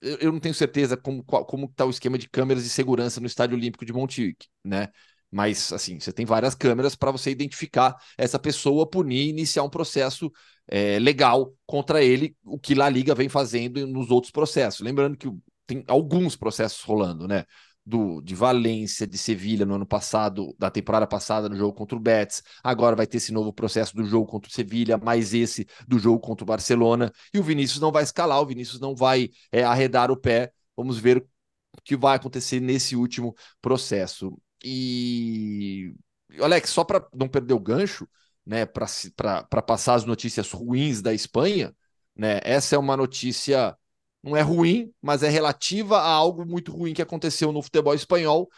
Eu, 0.00 0.32
não 0.32 0.40
tenho 0.40 0.54
certeza 0.54 0.96
como 0.96 1.24
está 1.66 1.84
o 1.84 1.90
esquema 1.90 2.18
de 2.18 2.28
câmeras 2.28 2.62
de 2.64 2.70
segurança 2.70 3.20
no 3.20 3.26
Estádio 3.26 3.56
Olímpico 3.56 3.84
de 3.84 3.92
Montjuic, 3.92 4.46
né? 4.64 4.88
Mas 5.30 5.72
assim, 5.72 5.98
você 5.98 6.12
tem 6.12 6.24
várias 6.24 6.54
câmeras 6.54 6.94
para 6.94 7.10
você 7.10 7.30
identificar 7.30 7.96
essa 8.16 8.38
pessoa, 8.38 8.88
punir, 8.88 9.26
e 9.26 9.28
iniciar 9.28 9.62
um 9.62 9.70
processo 9.70 10.30
é, 10.68 10.98
legal 10.98 11.52
contra 11.66 12.02
ele, 12.02 12.36
o 12.44 12.58
que 12.58 12.74
La 12.74 12.88
Liga 12.88 13.14
vem 13.14 13.28
fazendo 13.28 13.86
nos 13.86 14.10
outros 14.10 14.30
processos. 14.30 14.80
Lembrando 14.80 15.16
que 15.16 15.30
tem 15.66 15.84
alguns 15.88 16.36
processos 16.36 16.82
rolando, 16.82 17.26
né? 17.26 17.44
do, 17.86 18.20
de 18.20 18.34
Valência, 18.34 19.06
de 19.06 19.16
Sevilha 19.16 19.64
no 19.64 19.76
ano 19.76 19.86
passado, 19.86 20.54
da 20.58 20.68
temporada 20.70 21.06
passada 21.06 21.48
no 21.48 21.56
jogo 21.56 21.72
contra 21.72 21.96
o 21.96 22.00
Betis. 22.00 22.42
Agora 22.62 22.96
vai 22.96 23.06
ter 23.06 23.18
esse 23.18 23.32
novo 23.32 23.52
processo 23.52 23.94
do 23.94 24.04
jogo 24.04 24.26
contra 24.26 24.50
o 24.50 24.52
Sevilha, 24.52 24.98
mais 24.98 25.32
esse 25.32 25.66
do 25.86 25.98
jogo 25.98 26.18
contra 26.18 26.42
o 26.42 26.46
Barcelona. 26.46 27.12
E 27.32 27.38
o 27.38 27.42
Vinícius 27.44 27.80
não 27.80 27.92
vai 27.92 28.02
escalar, 28.02 28.40
o 28.42 28.46
Vinícius 28.46 28.80
não 28.80 28.94
vai 28.94 29.30
é, 29.52 29.62
arredar 29.62 30.10
o 30.10 30.16
pé. 30.16 30.52
Vamos 30.76 30.98
ver 30.98 31.18
o 31.18 31.80
que 31.84 31.96
vai 31.96 32.16
acontecer 32.16 32.58
nesse 32.58 32.96
último 32.96 33.34
processo. 33.62 34.36
E, 34.68 35.94
Alex, 36.40 36.70
só 36.70 36.82
para 36.84 37.06
não 37.14 37.28
perder 37.28 37.54
o 37.54 37.60
gancho, 37.60 38.08
né, 38.44 38.66
para 38.66 39.62
passar 39.62 39.94
as 39.94 40.04
notícias 40.04 40.50
ruins 40.50 41.00
da 41.00 41.14
Espanha, 41.14 41.74
né, 42.16 42.40
essa 42.42 42.74
é 42.74 42.78
uma 42.78 42.96
notícia 42.96 43.76
não 44.22 44.36
é 44.36 44.42
ruim, 44.42 44.92
mas 45.00 45.22
é 45.22 45.28
relativa 45.28 45.98
a 45.98 46.10
algo 46.10 46.44
muito 46.44 46.72
ruim 46.72 46.92
que 46.92 47.02
aconteceu 47.02 47.52
no 47.52 47.62
futebol 47.62 47.94
espanhol. 47.94 48.48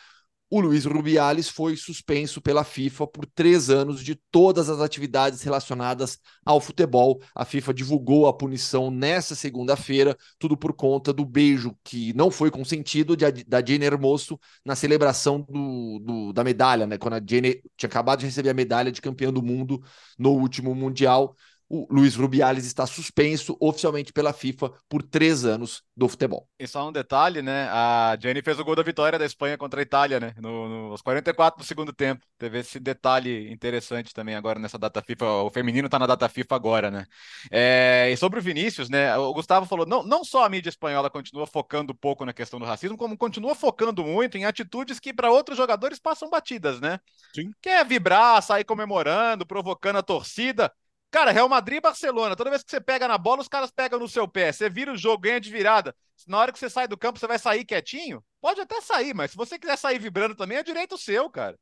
O 0.50 0.60
Luiz 0.60 0.86
Rubiales 0.86 1.48
foi 1.48 1.76
suspenso 1.76 2.40
pela 2.40 2.64
FIFA 2.64 3.06
por 3.06 3.26
três 3.26 3.68
anos 3.68 4.02
de 4.02 4.14
todas 4.30 4.70
as 4.70 4.80
atividades 4.80 5.42
relacionadas 5.42 6.18
ao 6.44 6.60
futebol. 6.60 7.20
A 7.34 7.44
FIFA 7.44 7.74
divulgou 7.74 8.26
a 8.26 8.32
punição 8.32 8.90
nessa 8.90 9.34
segunda-feira, 9.34 10.16
tudo 10.38 10.56
por 10.56 10.72
conta 10.72 11.12
do 11.12 11.24
beijo 11.24 11.76
que 11.84 12.14
não 12.14 12.30
foi 12.30 12.50
consentido 12.50 13.14
de, 13.14 13.44
da 13.44 13.64
Jane 13.64 13.84
Hermoso 13.84 14.40
na 14.64 14.74
celebração 14.74 15.40
do, 15.40 15.98
do, 15.98 16.32
da 16.32 16.42
medalha, 16.42 16.86
né? 16.86 16.96
Quando 16.96 17.14
a 17.14 17.20
Jane 17.20 17.60
tinha 17.76 17.88
acabado 17.88 18.20
de 18.20 18.26
receber 18.26 18.50
a 18.50 18.54
medalha 18.54 18.90
de 18.90 19.02
campeã 19.02 19.30
do 19.30 19.42
mundo 19.42 19.82
no 20.18 20.30
último 20.30 20.74
Mundial 20.74 21.36
o 21.68 21.86
Luiz 21.90 22.16
Rubiales 22.16 22.64
está 22.64 22.86
suspenso 22.86 23.56
oficialmente 23.60 24.12
pela 24.12 24.32
FIFA 24.32 24.72
por 24.88 25.02
três 25.02 25.44
anos 25.44 25.82
do 25.94 26.08
futebol. 26.08 26.48
E 26.58 26.66
só 26.66 26.88
um 26.88 26.92
detalhe, 26.92 27.42
né? 27.42 27.68
A 27.70 28.16
Jenny 28.20 28.40
fez 28.40 28.58
o 28.58 28.64
gol 28.64 28.74
da 28.74 28.82
vitória 28.82 29.18
da 29.18 29.26
Espanha 29.26 29.58
contra 29.58 29.80
a 29.80 29.82
Itália, 29.82 30.18
né? 30.18 30.34
No, 30.38 30.68
no, 30.68 30.90
aos 30.92 31.02
44 31.02 31.58
do 31.60 31.66
segundo 31.66 31.92
tempo. 31.92 32.24
Teve 32.38 32.60
esse 32.60 32.80
detalhe 32.80 33.52
interessante 33.52 34.14
também 34.14 34.34
agora 34.34 34.58
nessa 34.58 34.78
data 34.78 35.02
FIFA. 35.02 35.42
O 35.42 35.50
feminino 35.50 35.86
está 35.86 35.98
na 35.98 36.06
data 36.06 36.28
FIFA 36.28 36.56
agora, 36.56 36.90
né? 36.90 37.04
É, 37.50 38.08
e 38.10 38.16
sobre 38.16 38.38
o 38.38 38.42
Vinícius, 38.42 38.88
né? 38.88 39.14
O 39.16 39.34
Gustavo 39.34 39.66
falou: 39.66 39.84
não, 39.84 40.02
não 40.02 40.24
só 40.24 40.44
a 40.44 40.48
mídia 40.48 40.70
espanhola 40.70 41.10
continua 41.10 41.46
focando 41.46 41.94
pouco 41.94 42.24
na 42.24 42.32
questão 42.32 42.58
do 42.58 42.64
racismo, 42.64 42.96
como 42.96 43.16
continua 43.16 43.54
focando 43.54 44.02
muito 44.02 44.38
em 44.38 44.46
atitudes 44.46 44.98
que 44.98 45.12
para 45.12 45.30
outros 45.30 45.58
jogadores 45.58 45.98
passam 45.98 46.30
batidas, 46.30 46.80
né? 46.80 46.98
Sim. 47.34 47.50
Quer 47.60 47.84
vibrar, 47.84 48.42
sair 48.42 48.64
comemorando, 48.64 49.44
provocando 49.44 49.96
a 49.96 50.02
torcida. 50.02 50.72
Cara, 51.10 51.30
Real 51.32 51.48
Madrid 51.48 51.78
e 51.78 51.80
Barcelona, 51.80 52.36
toda 52.36 52.50
vez 52.50 52.62
que 52.62 52.70
você 52.70 52.80
pega 52.80 53.08
na 53.08 53.16
bola, 53.16 53.40
os 53.40 53.48
caras 53.48 53.70
pegam 53.70 53.98
no 53.98 54.08
seu 54.08 54.28
pé. 54.28 54.52
Você 54.52 54.68
vira 54.68 54.92
o 54.92 54.96
jogo, 54.96 55.22
ganha 55.22 55.40
de 55.40 55.50
virada. 55.50 55.94
Na 56.26 56.38
hora 56.38 56.52
que 56.52 56.58
você 56.58 56.68
sai 56.68 56.86
do 56.86 56.98
campo, 56.98 57.18
você 57.18 57.26
vai 57.26 57.38
sair 57.38 57.64
quietinho? 57.64 58.22
Pode 58.40 58.60
até 58.60 58.80
sair, 58.80 59.14
mas 59.14 59.30
se 59.30 59.36
você 59.36 59.58
quiser 59.58 59.76
sair 59.78 59.98
vibrando 59.98 60.34
também, 60.34 60.58
é 60.58 60.62
direito 60.62 60.98
seu, 60.98 61.30
cara. 61.30 61.58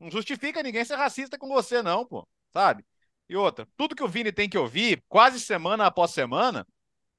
Não 0.00 0.10
justifica 0.10 0.62
ninguém 0.62 0.84
ser 0.84 0.96
racista 0.96 1.38
com 1.38 1.48
você, 1.48 1.82
não, 1.82 2.04
pô. 2.04 2.26
Sabe? 2.52 2.84
E 3.28 3.36
outra, 3.36 3.68
tudo 3.76 3.94
que 3.94 4.02
o 4.02 4.08
Vini 4.08 4.32
tem 4.32 4.48
que 4.48 4.58
ouvir, 4.58 5.04
quase 5.08 5.38
semana 5.38 5.86
após 5.86 6.10
semana, 6.12 6.66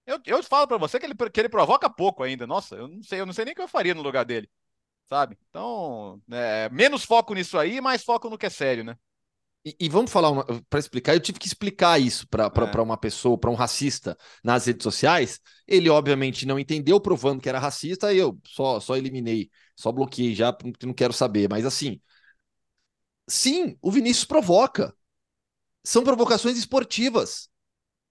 eu, 0.06 0.20
eu 0.26 0.44
falo 0.44 0.68
para 0.68 0.78
você 0.78 1.00
que 1.00 1.06
ele, 1.06 1.16
que 1.16 1.40
ele 1.40 1.50
provoca 1.50 1.90
pouco 1.90 2.24
ainda. 2.24 2.48
Nossa, 2.48 2.76
eu 2.76 2.88
não 2.88 3.04
sei, 3.04 3.22
eu 3.22 3.26
não 3.26 3.34
sei 3.34 3.46
nem 3.46 3.54
o 3.54 3.56
que 3.56 3.62
eu 3.62 3.68
faria 3.68 3.94
no 3.94 4.02
lugar 4.02 4.26
dele. 4.26 4.50
Sabe? 5.08 5.38
Então, 5.50 6.22
é, 6.32 6.70
menos 6.70 7.04
foco 7.04 7.34
nisso 7.34 7.58
aí, 7.58 7.80
mais 7.82 8.04
foco 8.04 8.30
no 8.30 8.38
que 8.38 8.46
é 8.46 8.50
sério, 8.50 8.84
né? 8.84 8.98
E, 9.70 9.76
e, 9.86 9.90
vamos 9.90 10.12
falar 10.12 10.44
para 10.70 10.80
explicar. 10.80 11.14
Eu 11.14 11.20
tive 11.20 11.38
que 11.38 11.48
explicar 11.48 12.00
isso 12.00 12.28
para 12.28 12.46
é. 12.46 12.82
uma 12.82 12.98
pessoa, 12.98 13.38
para 13.38 13.52
um 13.52 13.56
racista 13.56 14.18
nas 14.44 14.66
redes 14.66 14.84
sociais. 14.84 15.40
Ele, 15.68 15.90
obviamente, 15.90 16.46
não 16.46 16.58
entendeu, 16.58 17.00
provando 17.00 17.42
que 17.42 17.50
era 17.50 17.60
racista, 17.60 18.12
e 18.12 18.18
eu 18.18 18.40
só, 18.46 18.80
só 18.80 18.98
eliminei, 18.98 19.50
só 19.76 19.92
bloqueei 19.92 20.34
já, 20.34 20.52
porque 20.52 20.86
não 20.86 20.94
quero 20.94 21.14
saber. 21.14 21.48
Mas 21.50 21.66
assim, 21.66 22.02
sim, 23.28 23.78
o 23.82 23.92
Vinícius 23.92 24.26
provoca. 24.26 24.94
São 25.84 26.04
provocações 26.04 26.58
esportivas. 26.58 27.50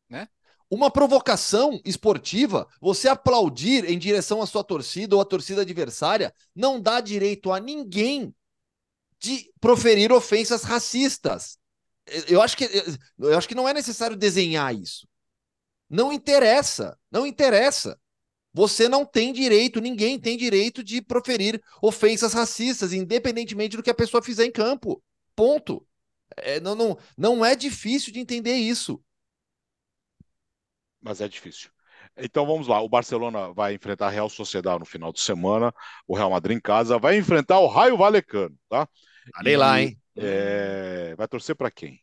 Né? 0.08 0.28
Uma 0.70 0.90
provocação 0.90 1.80
esportiva, 1.84 2.68
você 2.80 3.08
aplaudir 3.08 3.84
em 3.90 3.98
direção 3.98 4.40
à 4.40 4.46
sua 4.46 4.62
torcida 4.62 5.16
ou 5.16 5.22
à 5.22 5.24
torcida 5.24 5.62
adversária, 5.62 6.32
não 6.54 6.80
dá 6.80 7.00
direito 7.00 7.50
a 7.50 7.58
ninguém 7.58 8.32
de 9.20 9.52
proferir 9.60 10.12
ofensas 10.12 10.62
racistas. 10.62 11.58
Eu 12.26 12.40
acho 12.40 12.56
que 12.56 12.64
eu 13.18 13.36
acho 13.36 13.48
que 13.48 13.54
não 13.54 13.68
é 13.68 13.74
necessário 13.74 14.16
desenhar 14.16 14.74
isso. 14.74 15.06
Não 15.88 16.12
interessa, 16.12 16.98
não 17.10 17.26
interessa. 17.26 17.98
Você 18.52 18.88
não 18.88 19.04
tem 19.04 19.32
direito, 19.32 19.80
ninguém 19.80 20.18
tem 20.18 20.36
direito 20.36 20.82
de 20.82 21.02
proferir 21.02 21.62
ofensas 21.82 22.32
racistas, 22.32 22.92
independentemente 22.92 23.76
do 23.76 23.82
que 23.82 23.90
a 23.90 23.94
pessoa 23.94 24.22
fizer 24.22 24.46
em 24.46 24.52
campo. 24.52 25.02
Ponto. 25.36 25.86
É, 26.36 26.60
não, 26.60 26.74
não, 26.74 26.98
não 27.16 27.44
é 27.44 27.54
difícil 27.54 28.12
de 28.12 28.20
entender 28.20 28.54
isso. 28.54 29.02
Mas 31.00 31.20
é 31.20 31.28
difícil. 31.28 31.70
Então 32.18 32.46
vamos 32.46 32.66
lá, 32.66 32.80
o 32.80 32.88
Barcelona 32.88 33.52
vai 33.52 33.74
enfrentar 33.74 34.08
a 34.08 34.10
Real 34.10 34.28
Sociedade 34.28 34.80
no 34.80 34.84
final 34.84 35.12
de 35.12 35.20
semana, 35.20 35.72
o 36.06 36.16
Real 36.16 36.30
Madrid 36.30 36.56
em 36.56 36.60
casa 36.60 36.98
vai 36.98 37.16
enfrentar 37.16 37.58
o 37.60 37.66
Raio 37.66 37.96
Valecano, 37.96 38.56
tá? 38.68 38.88
Parei 39.32 39.56
lá, 39.56 39.80
hein? 39.80 40.00
É... 40.16 41.14
Vai 41.16 41.28
torcer 41.28 41.54
para 41.54 41.70
quem? 41.70 42.00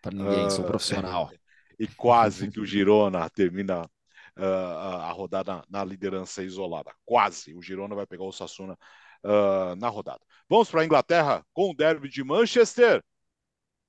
Para 0.00 0.14
ninguém, 0.14 0.46
uh... 0.46 0.50
sou 0.50 0.64
profissional. 0.64 1.30
e 1.78 1.86
quase 1.86 2.50
que 2.50 2.60
o 2.60 2.66
Girona 2.66 3.28
termina 3.30 3.82
uh, 4.36 5.00
a 5.02 5.10
rodada 5.10 5.64
na 5.68 5.84
liderança 5.84 6.42
isolada. 6.42 6.92
Quase. 7.04 7.54
O 7.54 7.62
Girona 7.62 7.94
vai 7.94 8.06
pegar 8.06 8.24
o 8.24 8.32
Sassuna 8.32 8.78
uh, 9.24 9.74
na 9.76 9.88
rodada. 9.88 10.20
Vamos 10.48 10.70
para 10.70 10.82
a 10.82 10.84
Inglaterra 10.84 11.44
com 11.52 11.70
o 11.70 11.74
derby 11.74 12.08
de 12.08 12.22
Manchester. 12.22 13.02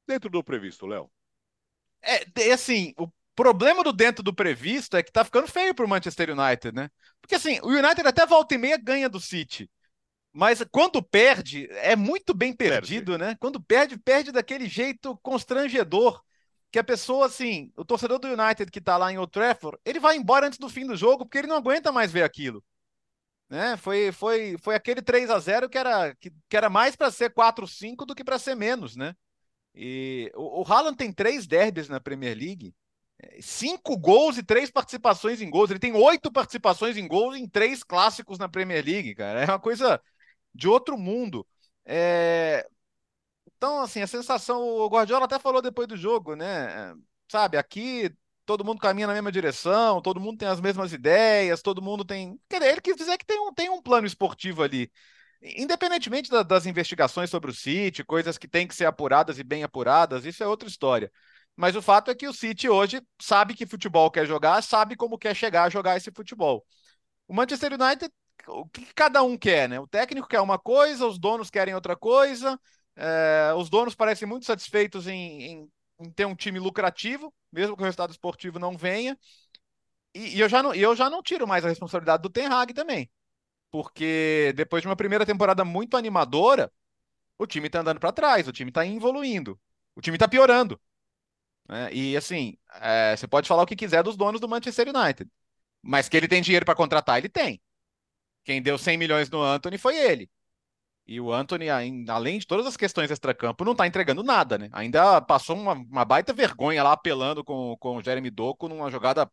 Dentro 0.08 0.30
do 0.30 0.44
previsto, 0.44 0.86
Léo. 0.86 1.10
É, 2.02 2.52
assim, 2.52 2.94
o 2.98 3.10
problema 3.36 3.84
do 3.84 3.92
dentro 3.92 4.24
do 4.24 4.34
previsto 4.34 4.96
é 4.98 5.04
que 5.04 5.12
tá 5.12 5.24
ficando 5.24 5.48
feio 5.48 5.76
pro 5.76 5.88
Manchester 5.88 6.30
United, 6.32 6.74
né? 6.74 6.90
Porque 7.22 7.36
assim, 7.36 7.60
o 7.62 7.68
United 7.68 8.08
até 8.08 8.26
volta 8.26 8.56
e 8.56 8.58
meia 8.58 8.78
ganha 8.78 9.10
do 9.10 9.20
City. 9.20 9.70
Mas 10.32 10.64
quando 10.72 11.02
perde, 11.02 11.68
é 11.72 11.96
muito 11.96 12.34
bem 12.34 12.54
perdido, 12.54 13.14
perde. 13.14 13.26
né? 13.26 13.38
Quando 13.40 13.62
perde, 13.62 13.98
perde 13.98 14.32
daquele 14.32 14.68
jeito 14.68 15.18
constrangedor. 15.18 16.22
Que 16.72 16.80
a 16.80 16.84
pessoa, 16.84 17.28
assim, 17.28 17.72
o 17.78 17.86
torcedor 17.86 18.20
do 18.20 18.28
United 18.28 18.70
que 18.70 18.82
tá 18.82 18.98
lá 18.98 19.10
em 19.10 19.18
Old 19.18 19.32
Trafford, 19.32 19.78
ele 19.86 19.98
vai 19.98 20.18
embora 20.18 20.46
antes 20.46 20.60
do 20.60 20.68
fim 20.68 20.86
do 20.86 20.94
jogo 20.94 21.26
porque 21.26 21.38
ele 21.38 21.48
não 21.48 21.56
aguenta 21.56 21.90
mais 21.90 22.12
ver 22.12 22.24
aquilo. 22.24 22.62
Né? 23.50 23.78
Foi, 23.78 24.12
foi, 24.12 24.58
foi 24.62 24.76
aquele 24.76 25.02
3 25.02 25.30
a 25.30 25.40
0 25.40 25.70
que 25.70 25.78
era, 25.78 26.14
que, 26.16 26.34
que 26.50 26.58
era 26.58 26.70
mais 26.70 26.96
para 26.98 27.12
ser 27.12 27.34
4-5 27.34 28.06
do 28.06 28.14
que 28.14 28.26
para 28.26 28.38
ser 28.38 28.56
menos, 28.56 28.98
né? 28.98 29.16
E 29.74 30.30
o, 30.36 30.62
o 30.62 30.64
Haaland 30.64 30.98
tem 30.98 31.14
três 31.14 31.48
derbys 31.48 31.88
na 31.88 32.02
Premier 32.02 32.36
League, 32.36 32.74
cinco 33.42 33.98
gols 33.98 34.38
e 34.38 34.44
três 34.44 34.70
participações 34.70 35.42
em 35.42 35.50
gols. 35.50 35.70
Ele 35.70 35.80
tem 35.80 35.94
oito 35.94 36.32
participações 36.32 36.98
em 36.98 37.08
gols 37.08 37.36
em 37.36 37.48
três 37.48 37.84
clássicos 37.84 38.38
na 38.38 38.50
Premier 38.50 38.84
League, 38.84 39.16
cara. 39.16 39.42
É 39.42 39.46
uma 39.46 39.60
coisa 39.60 40.02
de 40.54 40.68
outro 40.68 40.98
mundo. 40.98 41.46
É... 41.86 42.68
Então, 43.58 43.82
assim, 43.82 44.02
a 44.02 44.08
sensação, 44.08 44.62
o 44.62 44.88
Guardiola 44.88 45.26
até 45.26 45.40
falou 45.40 45.62
depois 45.62 45.88
do 45.88 45.98
jogo, 45.98 46.36
né? 46.36 46.94
Sabe, 47.32 47.58
aqui 47.58 48.14
todo 48.46 48.64
mundo 48.64 48.80
caminha 48.80 49.08
na 49.08 49.14
mesma 49.14 49.32
direção, 49.32 50.02
todo 50.02 50.20
mundo 50.20 50.38
tem 50.38 50.48
as 50.48 50.62
mesmas 50.62 50.94
ideias, 50.94 51.62
todo 51.62 51.82
mundo 51.82 52.06
tem. 52.06 52.40
Ele 52.52 52.82
quis 52.82 52.96
dizer 52.96 53.18
que 53.18 53.26
tem 53.26 53.40
um, 53.40 53.54
tem 53.54 53.70
um 53.70 53.82
plano 53.82 54.06
esportivo 54.06 54.62
ali. 54.62 54.92
Independentemente 55.42 56.30
da, 56.30 56.44
das 56.44 56.66
investigações 56.66 57.30
sobre 57.30 57.52
o 57.52 57.54
City, 57.54 58.04
coisas 58.04 58.38
que 58.38 58.48
têm 58.48 58.68
que 58.68 58.76
ser 58.76 58.86
apuradas 58.86 59.40
e 59.40 59.44
bem 59.44 59.64
apuradas, 59.64 60.26
isso 60.26 60.44
é 60.44 60.48
outra 60.48 60.68
história. 60.68 61.12
Mas 61.56 61.76
o 61.76 61.82
fato 61.82 62.12
é 62.12 62.16
que 62.16 62.28
o 62.28 62.34
City 62.34 62.68
hoje 62.70 63.02
sabe 63.22 63.54
que 63.54 63.66
futebol 63.66 64.12
quer 64.12 64.26
jogar, 64.26 64.62
sabe 64.62 64.96
como 64.96 65.18
quer 65.18 65.36
chegar 65.36 65.64
a 65.64 65.70
jogar 65.70 65.98
esse 65.98 66.12
futebol. 66.12 66.66
O 67.28 67.34
Manchester 67.34 67.74
United 67.74 68.12
o 68.48 68.68
que 68.68 68.94
cada 68.94 69.24
um 69.24 69.38
quer, 69.38 69.68
né? 69.70 69.80
O 69.80 69.88
técnico 69.88 70.28
quer 70.28 70.42
uma 70.42 70.60
coisa, 70.60 71.06
os 71.06 71.18
donos 71.18 71.50
querem 71.50 71.74
outra 71.74 71.96
coisa. 71.96 72.60
É, 72.96 73.54
os 73.58 73.70
donos 73.70 73.96
parecem 73.96 74.28
muito 74.28 74.46
satisfeitos 74.46 75.08
em, 75.08 75.42
em, 75.44 75.72
em, 76.00 76.12
ter 76.12 76.26
um 76.26 76.36
time 76.36 76.60
lucrativo, 76.60 77.34
mesmo 77.52 77.76
que 77.76 77.82
o 77.82 77.86
resultado 77.86 78.12
esportivo 78.12 78.60
não 78.60 78.78
venha. 78.78 79.18
E, 80.14 80.38
e 80.38 80.40
eu, 80.40 80.50
já 80.50 80.64
não, 80.64 80.74
eu 80.74 80.96
já 80.96 81.10
não 81.10 81.22
tiro 81.22 81.48
mais 81.48 81.66
a 81.66 81.70
responsabilidade 81.70 82.24
do 82.24 82.30
Ten 82.30 82.48
Hag 82.48 82.74
também. 82.74 83.10
Porque 83.72 84.54
depois 84.56 84.82
de 84.82 84.88
uma 84.88 84.96
primeira 84.96 85.26
temporada 85.26 85.66
muito 85.66 85.98
animadora, 85.98 86.72
o 87.38 87.48
time 87.48 87.70
tá 87.70 87.82
andando 87.82 88.00
para 88.00 88.14
trás, 88.14 88.48
o 88.48 88.54
time 88.54 88.72
tá 88.72 88.86
evoluindo, 88.86 89.60
o 89.96 90.02
time 90.02 90.18
tá 90.18 90.28
piorando. 90.28 90.80
Né? 91.68 91.94
E 91.94 92.18
assim, 92.18 92.58
é, 92.82 93.16
você 93.16 93.28
pode 93.28 93.48
falar 93.48 93.64
o 93.64 93.66
que 93.66 93.76
quiser 93.76 94.04
dos 94.04 94.18
donos 94.18 94.42
do 94.42 94.48
Manchester 94.48 94.88
United, 94.90 95.30
mas 95.82 96.10
que 96.10 96.18
ele 96.18 96.28
tem 96.28 96.42
dinheiro 96.42 96.66
para 96.66 96.76
contratar, 96.76 97.18
ele 97.18 97.30
tem. 97.30 97.62
Quem 98.44 98.62
deu 98.62 98.78
100 98.78 98.98
milhões 98.98 99.30
no 99.30 99.42
Anthony 99.42 99.78
foi 99.78 99.98
ele. 99.98 100.30
E 101.08 101.22
o 101.22 101.32
Anthony, 101.32 101.70
além 101.70 102.40
de 102.40 102.48
todas 102.48 102.66
as 102.66 102.76
questões 102.76 103.12
extra-campo, 103.12 103.64
não 103.64 103.74
está 103.74 103.86
entregando 103.86 104.24
nada, 104.24 104.58
né? 104.58 104.70
Ainda 104.72 105.22
passou 105.22 105.56
uma, 105.56 105.74
uma, 105.74 106.04
baita 106.06 106.34
vergonha 106.34 106.84
lá 106.84 106.94
apelando 106.94 107.44
com, 107.44 107.78
com 107.80 107.98
o 107.98 108.04
Jeremy 108.04 108.32
Doku 108.32 108.68
numa 108.68 108.90
jogada 108.90 109.30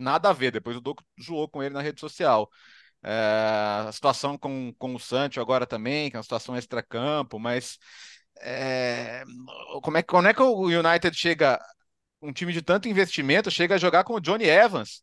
nada 0.00 0.30
a 0.30 0.32
ver. 0.32 0.52
Depois 0.52 0.76
o 0.76 0.80
Doku 0.80 1.04
zoou 1.20 1.48
com 1.48 1.62
ele 1.62 1.74
na 1.74 1.82
rede 1.82 2.00
social. 2.00 2.48
É, 3.02 3.10
a 3.88 3.92
situação 3.92 4.38
com, 4.38 4.72
com 4.78 4.94
o 4.94 5.00
Sancho 5.00 5.40
agora 5.40 5.66
também, 5.66 6.10
que 6.10 6.16
é 6.16 6.18
uma 6.18 6.22
situação 6.22 6.56
extra-campo, 6.56 7.38
mas 7.38 7.78
é, 8.40 9.24
como, 9.82 9.96
é, 9.98 10.02
como 10.02 10.28
é 10.28 10.34
que 10.34 10.42
o 10.42 10.66
United 10.66 11.16
chega, 11.16 11.60
um 12.20 12.32
time 12.32 12.52
de 12.52 12.62
tanto 12.62 12.88
investimento, 12.88 13.50
chega 13.50 13.74
a 13.74 13.78
jogar 13.78 14.04
com 14.04 14.14
o 14.14 14.20
Johnny 14.20 14.44
Evans, 14.44 15.02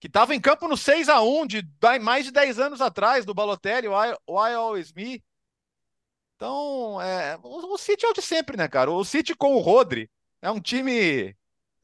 que 0.00 0.06
estava 0.06 0.34
em 0.34 0.40
campo 0.40 0.68
no 0.68 0.76
6 0.76 1.08
a 1.08 1.20
1 1.20 1.46
de 1.46 1.62
mais 2.02 2.24
de 2.24 2.30
10 2.32 2.58
anos 2.58 2.80
atrás, 2.80 3.24
do 3.24 3.34
Balotelli, 3.34 3.88
o 3.88 4.46
I, 4.46 4.54
Always 4.54 4.92
Me. 4.92 5.22
Então, 6.36 7.00
é, 7.00 7.38
o, 7.42 7.74
o 7.74 7.78
City 7.78 8.04
é 8.04 8.08
o 8.08 8.12
de 8.12 8.22
sempre, 8.22 8.56
né, 8.56 8.68
cara? 8.68 8.90
O 8.90 9.04
City 9.04 9.34
com 9.34 9.54
o 9.54 9.60
Rodri 9.60 10.10
é 10.42 10.50
um 10.50 10.60
time 10.60 11.34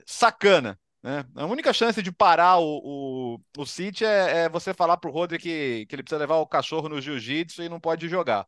sacana. 0.06 0.78
Né? 1.02 1.24
A 1.34 1.46
única 1.46 1.72
chance 1.72 2.00
de 2.02 2.12
parar 2.12 2.58
o, 2.58 3.36
o, 3.36 3.40
o 3.58 3.66
City 3.66 4.04
é, 4.04 4.44
é 4.44 4.48
você 4.48 4.72
falar 4.74 4.96
pro 4.98 5.10
Rodri 5.10 5.38
que, 5.38 5.86
que 5.86 5.94
ele 5.94 6.02
precisa 6.02 6.18
levar 6.20 6.36
o 6.36 6.46
cachorro 6.46 6.88
no 6.88 7.00
jiu-jitsu 7.00 7.62
e 7.62 7.68
não 7.68 7.80
pode 7.80 8.08
jogar. 8.08 8.46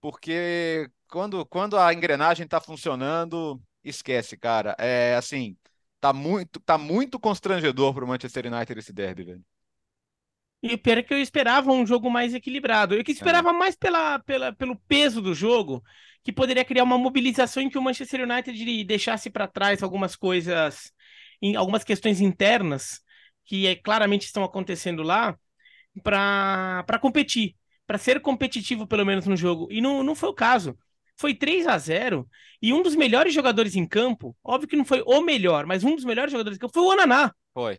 porque 0.00 0.88
quando, 1.14 1.46
quando 1.46 1.78
a 1.78 1.94
engrenagem 1.94 2.44
está 2.44 2.60
funcionando, 2.60 3.62
esquece, 3.84 4.36
cara. 4.36 4.74
É 4.76 5.14
assim, 5.14 5.56
tá 6.00 6.12
muito, 6.12 6.58
tá 6.58 6.76
muito 6.76 7.20
constrangedor 7.20 7.94
para 7.94 8.04
o 8.04 8.08
Manchester 8.08 8.52
United 8.52 8.80
esse 8.80 8.92
derby, 8.92 9.22
velho. 9.22 9.44
E 10.60 10.74
o 10.74 10.78
pior 10.78 10.98
é 10.98 11.04
que 11.04 11.14
eu 11.14 11.18
esperava 11.18 11.70
um 11.70 11.86
jogo 11.86 12.10
mais 12.10 12.34
equilibrado. 12.34 12.96
Eu 12.96 13.04
que 13.04 13.12
esperava 13.12 13.50
é. 13.50 13.52
mais 13.52 13.76
pela, 13.76 14.18
pela, 14.18 14.52
pelo 14.54 14.74
peso 14.88 15.22
do 15.22 15.32
jogo, 15.32 15.84
que 16.24 16.32
poderia 16.32 16.64
criar 16.64 16.82
uma 16.82 16.98
mobilização 16.98 17.62
em 17.62 17.70
que 17.70 17.78
o 17.78 17.82
Manchester 17.82 18.28
United 18.28 18.84
deixasse 18.84 19.30
para 19.30 19.46
trás 19.46 19.84
algumas 19.84 20.16
coisas, 20.16 20.92
em 21.40 21.54
algumas 21.54 21.84
questões 21.84 22.20
internas 22.20 23.00
que 23.44 23.68
é, 23.68 23.76
claramente 23.76 24.26
estão 24.26 24.42
acontecendo 24.42 25.04
lá, 25.04 25.38
para 26.02 26.98
competir 27.00 27.54
para 27.86 27.98
ser 27.98 28.20
competitivo, 28.20 28.86
pelo 28.86 29.04
menos 29.04 29.26
no 29.26 29.36
jogo. 29.36 29.68
E 29.70 29.80
não, 29.80 30.02
não 30.02 30.14
foi 30.14 30.28
o 30.28 30.34
caso. 30.34 30.76
Foi 31.16 31.34
3 31.34 31.66
a 31.66 31.78
0 31.78 32.28
e 32.60 32.72
um 32.72 32.82
dos 32.82 32.96
melhores 32.96 33.32
jogadores 33.32 33.76
em 33.76 33.86
campo, 33.86 34.36
óbvio 34.42 34.68
que 34.68 34.76
não 34.76 34.84
foi 34.84 35.02
o 35.06 35.20
melhor, 35.20 35.66
mas 35.66 35.84
um 35.84 35.94
dos 35.94 36.04
melhores 36.04 36.32
jogadores 36.32 36.56
em 36.56 36.60
campo 36.60 36.74
foi 36.74 36.82
o 36.82 36.90
Ananá. 36.90 37.32
Foi. 37.52 37.78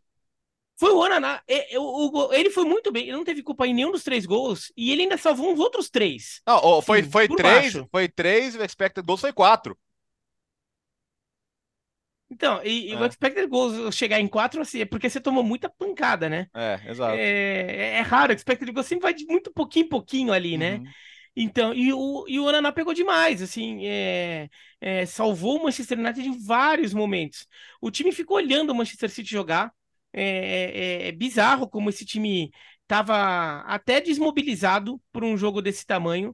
Foi 0.77 0.91
o 0.91 1.01
Ananá. 1.03 1.41
Ele 1.47 2.49
foi 2.49 2.65
muito 2.65 2.91
bem, 2.91 3.03
ele 3.03 3.17
não 3.17 3.23
teve 3.23 3.41
culpa 3.41 3.65
em 3.65 3.73
nenhum 3.73 3.91
dos 3.91 4.03
três 4.03 4.25
gols 4.25 4.71
e 4.75 4.91
ele 4.91 5.03
ainda 5.03 5.17
salvou 5.17 5.51
uns 5.51 5.59
outros 5.59 5.89
três. 5.89 6.41
Não, 6.45 6.81
foi, 6.81 7.03
foi 7.03 7.27
três, 7.27 7.73
baixo. 7.73 7.87
foi 7.91 8.09
três, 8.09 8.55
o 8.55 8.63
expected 8.63 9.05
goals 9.05 9.21
foi 9.21 9.31
quatro. 9.31 9.77
Então, 12.29 12.59
e, 12.63 12.91
é. 12.91 12.97
o 12.97 13.05
expected 13.05 13.47
goals 13.47 13.95
chegar 13.95 14.19
em 14.19 14.27
4 14.27 14.61
assim, 14.61 14.81
é 14.81 14.85
porque 14.85 15.09
você 15.09 15.21
tomou 15.21 15.43
muita 15.43 15.69
pancada, 15.69 16.27
né? 16.27 16.47
É, 16.53 16.79
exato. 16.87 17.15
É, 17.15 17.21
é, 17.21 17.97
é 17.97 18.01
raro, 18.01 18.33
o 18.33 18.35
expected 18.35 18.71
goals 18.71 18.87
sempre 18.87 19.03
vai 19.03 19.13
de 19.13 19.25
muito 19.25 19.51
pouquinho 19.53 19.85
em 19.85 19.89
pouquinho 19.89 20.33
ali, 20.33 20.57
né? 20.57 20.77
Uhum. 20.77 20.85
Então, 21.35 21.73
e 21.73 21.91
o, 21.91 22.25
e 22.27 22.39
o 22.39 22.47
Ananá 22.47 22.71
pegou 22.71 22.93
demais, 22.93 23.41
assim, 23.41 23.85
é, 23.85 24.49
é, 24.79 25.05
salvou 25.05 25.59
o 25.59 25.63
Manchester 25.63 25.99
United 25.99 26.27
em 26.27 26.45
vários 26.45 26.93
momentos. 26.93 27.45
O 27.81 27.91
time 27.91 28.11
ficou 28.13 28.37
olhando 28.37 28.69
o 28.71 28.75
Manchester 28.75 29.09
City 29.09 29.29
jogar, 29.29 29.71
é, 30.13 31.07
é, 31.07 31.07
é 31.09 31.11
bizarro 31.11 31.67
como 31.69 31.89
esse 31.89 32.05
time 32.05 32.51
estava 32.83 33.61
até 33.61 33.99
desmobilizado 33.99 35.01
por 35.11 35.23
um 35.23 35.35
jogo 35.37 35.61
desse 35.61 35.85
tamanho. 35.85 36.33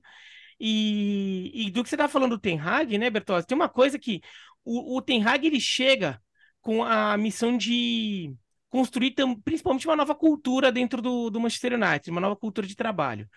E, 0.60 1.52
e 1.68 1.72
do 1.72 1.84
que 1.84 1.90
você 1.90 1.98
tá 1.98 2.08
falando 2.08 2.32
do 2.38 2.40
Ten 2.40 2.60
Hag, 2.60 2.98
né, 2.98 3.10
Bertozzi? 3.10 3.48
Tem 3.48 3.56
uma 3.56 3.70
coisa 3.70 3.98
que 3.98 4.22
o, 4.64 4.98
o 4.98 5.02
Ten 5.02 5.24
Hag 5.26 5.48
ele 5.48 5.60
chega 5.60 6.22
com 6.62 6.84
a 6.84 7.18
missão 7.18 7.58
de 7.58 8.36
construir 8.70 9.16
principalmente 9.44 9.88
uma 9.88 9.96
nova 9.96 10.14
cultura 10.14 10.72
dentro 10.72 11.02
do, 11.02 11.32
do 11.32 11.40
Manchester 11.40 11.74
United, 11.74 12.12
uma 12.12 12.22
nova 12.22 12.36
cultura 12.36 12.68
de 12.68 12.76
trabalho. 12.76 13.28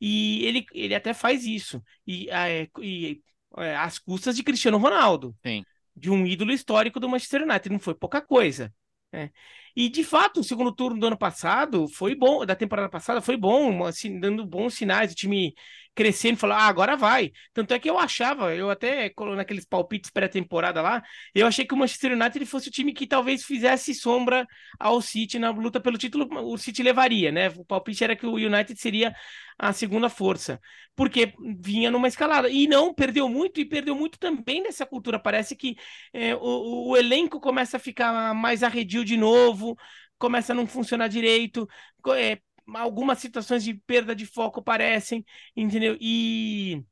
E 0.00 0.44
ele, 0.44 0.66
ele 0.72 0.94
até 0.94 1.12
faz 1.12 1.44
isso. 1.44 1.82
E, 2.06 2.28
é, 2.30 2.68
e 2.80 3.20
é, 3.56 3.76
às 3.76 3.98
custas 3.98 4.36
de 4.36 4.42
Cristiano 4.42 4.78
Ronaldo. 4.78 5.34
Sim. 5.44 5.64
De 5.94 6.10
um 6.10 6.26
ídolo 6.26 6.52
histórico 6.52 7.00
do 7.00 7.08
Manchester 7.08 7.42
United. 7.42 7.70
Não 7.70 7.80
foi 7.80 7.94
pouca 7.94 8.20
coisa. 8.20 8.72
Né? 9.12 9.30
E 9.74 9.88
de 9.88 10.04
fato, 10.04 10.40
o 10.40 10.44
segundo 10.44 10.72
turno 10.72 10.98
do 10.98 11.06
ano 11.06 11.18
passado 11.18 11.88
foi 11.88 12.14
bom, 12.14 12.44
da 12.44 12.54
temporada 12.54 12.88
passada 12.88 13.20
foi 13.20 13.36
bom, 13.36 13.84
assim, 13.84 14.18
dando 14.20 14.44
bons 14.44 14.74
sinais. 14.74 15.12
O 15.12 15.14
time 15.14 15.54
crescendo, 15.98 16.38
falou, 16.38 16.56
ah, 16.56 16.68
agora 16.68 16.96
vai. 16.96 17.32
Tanto 17.52 17.74
é 17.74 17.78
que 17.80 17.90
eu 17.90 17.98
achava, 17.98 18.54
eu 18.54 18.70
até 18.70 19.12
naqueles 19.34 19.64
palpites 19.64 20.10
pré-temporada 20.12 20.80
lá, 20.80 21.02
eu 21.34 21.44
achei 21.44 21.64
que 21.66 21.74
o 21.74 21.76
Manchester 21.76 22.12
United 22.12 22.46
fosse 22.46 22.68
o 22.68 22.70
time 22.70 22.92
que 22.92 23.04
talvez 23.04 23.42
fizesse 23.42 23.92
sombra 23.92 24.46
ao 24.78 25.02
City 25.02 25.40
na 25.40 25.50
luta 25.50 25.80
pelo 25.80 25.98
título, 25.98 26.28
o 26.44 26.56
City 26.56 26.84
levaria, 26.84 27.32
né? 27.32 27.48
O 27.48 27.64
palpite 27.64 28.04
era 28.04 28.14
que 28.14 28.24
o 28.24 28.34
United 28.34 28.80
seria 28.80 29.12
a 29.58 29.72
segunda 29.72 30.08
força, 30.08 30.60
porque 30.94 31.34
vinha 31.58 31.90
numa 31.90 32.06
escalada. 32.06 32.48
E 32.48 32.68
não, 32.68 32.94
perdeu 32.94 33.28
muito, 33.28 33.58
e 33.58 33.64
perdeu 33.64 33.96
muito 33.96 34.20
também 34.20 34.62
dessa 34.62 34.86
cultura. 34.86 35.18
Parece 35.18 35.56
que 35.56 35.74
é, 36.12 36.32
o, 36.36 36.90
o 36.90 36.96
elenco 36.96 37.40
começa 37.40 37.76
a 37.76 37.80
ficar 37.80 38.32
mais 38.36 38.62
arredio 38.62 39.04
de 39.04 39.16
novo, 39.16 39.76
começa 40.16 40.52
a 40.52 40.54
não 40.54 40.64
funcionar 40.64 41.08
direito, 41.08 41.68
é, 42.14 42.38
algumas 42.74 43.18
situações 43.18 43.64
de 43.64 43.74
perda 43.74 44.14
de 44.14 44.26
foco 44.26 44.62
parecem, 44.62 45.24
entendeu? 45.56 45.96
E 46.00 46.84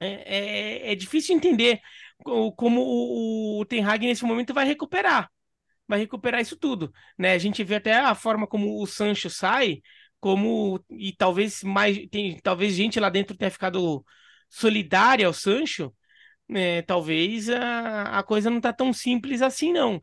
é, 0.00 0.88
é, 0.88 0.92
é 0.92 0.94
difícil 0.94 1.36
entender 1.36 1.80
como 2.56 2.80
o, 2.82 3.60
o 3.60 3.64
Ten 3.66 3.84
Hag 3.84 4.06
nesse 4.06 4.24
momento 4.24 4.54
vai 4.54 4.66
recuperar. 4.66 5.30
Vai 5.88 6.00
recuperar 6.00 6.40
isso 6.40 6.56
tudo, 6.56 6.92
né? 7.18 7.32
A 7.34 7.38
gente 7.38 7.64
vê 7.64 7.76
até 7.76 7.94
a 7.98 8.14
forma 8.14 8.46
como 8.46 8.82
o 8.82 8.86
Sancho 8.86 9.30
sai, 9.30 9.82
como 10.20 10.84
e 10.90 11.12
talvez 11.14 11.62
mais 11.64 11.98
tem 12.10 12.38
talvez 12.40 12.74
gente 12.74 13.00
lá 13.00 13.10
dentro 13.10 13.36
tenha 13.36 13.50
ficado 13.50 14.04
solidária 14.50 15.26
ao 15.26 15.32
Sancho, 15.34 15.94
né? 16.48 16.82
Talvez 16.82 17.50
a, 17.50 18.18
a 18.18 18.22
coisa 18.22 18.50
não 18.50 18.60
tá 18.60 18.72
tão 18.72 18.92
simples 18.92 19.42
assim 19.42 19.72
não. 19.72 20.00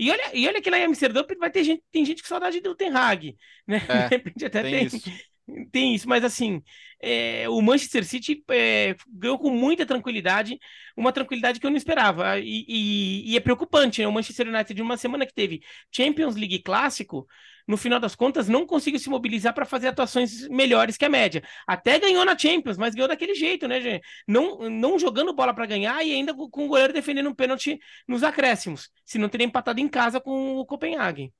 E 0.00 0.10
olha, 0.10 0.30
e 0.34 0.48
olha 0.48 0.62
que 0.62 0.70
lá 0.70 0.78
em 0.78 0.84
Amsterdã 0.84 1.22
vai 1.38 1.50
ter 1.50 1.62
gente, 1.62 1.84
tem 1.92 2.04
gente 2.06 2.22
com 2.22 2.28
saudade 2.28 2.58
do 2.60 2.74
Ten 2.74 2.88
Hag, 2.96 3.36
né? 3.66 3.76
É, 3.86 4.08
de 4.08 4.16
repente 4.16 4.44
até 4.46 4.62
tem, 4.62 4.72
tem, 4.72 4.86
isso. 4.86 5.10
Tem 5.72 5.94
isso, 5.94 6.08
mas 6.08 6.24
assim, 6.24 6.62
é, 7.00 7.48
o 7.48 7.60
Manchester 7.62 8.04
City 8.04 8.44
é, 8.50 8.94
ganhou 9.08 9.38
com 9.38 9.50
muita 9.50 9.86
tranquilidade, 9.86 10.58
uma 10.96 11.12
tranquilidade 11.12 11.58
que 11.60 11.66
eu 11.66 11.70
não 11.70 11.76
esperava. 11.76 12.38
E, 12.38 12.64
e, 12.68 13.32
e 13.32 13.36
é 13.36 13.40
preocupante, 13.40 14.00
né? 14.00 14.08
O 14.08 14.12
Manchester 14.12 14.48
United, 14.48 14.74
de 14.74 14.82
uma 14.82 14.96
semana 14.96 15.26
que 15.26 15.34
teve 15.34 15.62
Champions 15.90 16.36
League 16.36 16.62
clássico, 16.62 17.26
no 17.66 17.76
final 17.76 18.00
das 18.00 18.14
contas, 18.16 18.48
não 18.48 18.66
conseguiu 18.66 18.98
se 18.98 19.08
mobilizar 19.08 19.54
para 19.54 19.64
fazer 19.64 19.88
atuações 19.88 20.48
melhores 20.48 20.96
que 20.96 21.04
a 21.04 21.08
média. 21.08 21.42
Até 21.66 21.98
ganhou 21.98 22.24
na 22.24 22.36
Champions, 22.36 22.76
mas 22.76 22.94
ganhou 22.94 23.08
daquele 23.08 23.34
jeito, 23.34 23.68
né, 23.68 23.80
gente? 23.80 24.04
Não, 24.26 24.68
não 24.68 24.98
jogando 24.98 25.32
bola 25.32 25.54
para 25.54 25.66
ganhar 25.66 26.04
e 26.04 26.12
ainda 26.12 26.34
com 26.34 26.64
o 26.64 26.68
goleiro 26.68 26.92
defendendo 26.92 27.28
um 27.30 27.34
pênalti 27.34 27.78
nos 28.08 28.22
acréscimos, 28.22 28.90
se 29.04 29.18
não 29.18 29.28
teria 29.28 29.46
empatado 29.46 29.80
em 29.80 29.88
casa 29.88 30.20
com 30.20 30.56
o 30.56 30.66
Copenhagen. 30.66 31.32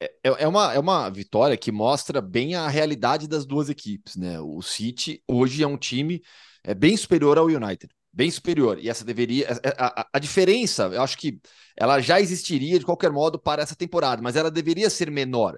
É, 0.00 0.06
é, 0.24 0.44
é 0.44 0.48
uma, 0.48 0.72
é 0.72 0.78
uma 0.78 1.08
vitória 1.10 1.56
que 1.56 1.72
mostra 1.72 2.20
bem 2.20 2.54
a 2.54 2.68
realidade 2.68 3.26
das 3.26 3.44
duas 3.44 3.68
equipes, 3.68 4.16
né? 4.16 4.40
O 4.40 4.62
City 4.62 5.22
hoje 5.26 5.62
é 5.62 5.66
um 5.66 5.76
time 5.76 6.22
é, 6.64 6.74
bem 6.74 6.96
superior 6.96 7.38
ao 7.38 7.46
United 7.46 7.88
bem 8.18 8.30
superior. 8.32 8.80
E 8.80 8.88
essa 8.88 9.04
deveria. 9.04 9.46
A, 9.76 10.00
a, 10.00 10.08
a, 10.14 10.18
diferença, 10.18 10.84
eu 10.92 11.02
acho 11.02 11.16
que 11.16 11.40
ela 11.76 12.00
já 12.00 12.20
existiria 12.20 12.76
de 12.76 12.84
qualquer 12.84 13.12
modo 13.12 13.38
para 13.38 13.62
essa 13.62 13.76
temporada, 13.76 14.20
mas 14.20 14.34
ela 14.34 14.50
deveria 14.50 14.90
ser 14.90 15.08
menor 15.08 15.56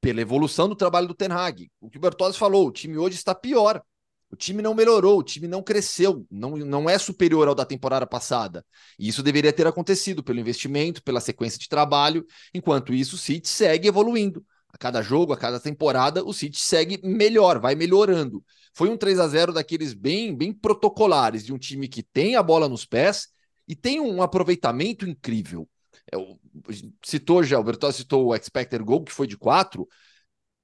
pela 0.00 0.20
evolução 0.20 0.68
do 0.68 0.74
trabalho 0.74 1.06
do 1.06 1.14
Ten 1.14 1.30
Hag. 1.30 1.70
O 1.80 1.88
que 1.88 1.98
o 1.98 2.00
Bertozzi 2.00 2.36
falou, 2.36 2.66
o 2.66 2.72
time 2.72 2.98
hoje 2.98 3.14
está 3.16 3.32
pior. 3.32 3.80
O 4.34 4.36
time 4.36 4.60
não 4.60 4.74
melhorou, 4.74 5.20
o 5.20 5.22
time 5.22 5.46
não 5.46 5.62
cresceu, 5.62 6.26
não, 6.28 6.56
não 6.56 6.90
é 6.90 6.98
superior 6.98 7.46
ao 7.46 7.54
da 7.54 7.64
temporada 7.64 8.04
passada. 8.04 8.66
E 8.98 9.06
isso 9.06 9.22
deveria 9.22 9.52
ter 9.52 9.64
acontecido 9.64 10.24
pelo 10.24 10.40
investimento, 10.40 11.00
pela 11.04 11.20
sequência 11.20 11.56
de 11.56 11.68
trabalho. 11.68 12.26
Enquanto 12.52 12.92
isso, 12.92 13.14
o 13.14 13.18
City 13.18 13.48
segue 13.48 13.86
evoluindo. 13.86 14.44
A 14.72 14.76
cada 14.76 15.00
jogo, 15.02 15.32
a 15.32 15.36
cada 15.36 15.60
temporada, 15.60 16.24
o 16.24 16.32
City 16.32 16.58
segue 16.58 17.00
melhor, 17.04 17.60
vai 17.60 17.76
melhorando. 17.76 18.44
Foi 18.74 18.88
um 18.88 18.96
3 18.96 19.20
a 19.20 19.28
0 19.28 19.52
daqueles 19.52 19.94
bem, 19.94 20.36
bem 20.36 20.52
protocolares, 20.52 21.46
de 21.46 21.52
um 21.52 21.58
time 21.58 21.86
que 21.86 22.02
tem 22.02 22.34
a 22.34 22.42
bola 22.42 22.68
nos 22.68 22.84
pés 22.84 23.28
e 23.68 23.76
tem 23.76 24.00
um 24.00 24.20
aproveitamento 24.20 25.08
incrível. 25.08 25.68
É, 26.12 26.16
citou 27.04 27.44
já, 27.44 27.60
o 27.60 27.92
citou 27.92 28.26
o 28.26 28.34
expected 28.34 28.82
goal, 28.82 29.04
que 29.04 29.12
foi 29.12 29.28
de 29.28 29.38
4. 29.38 29.86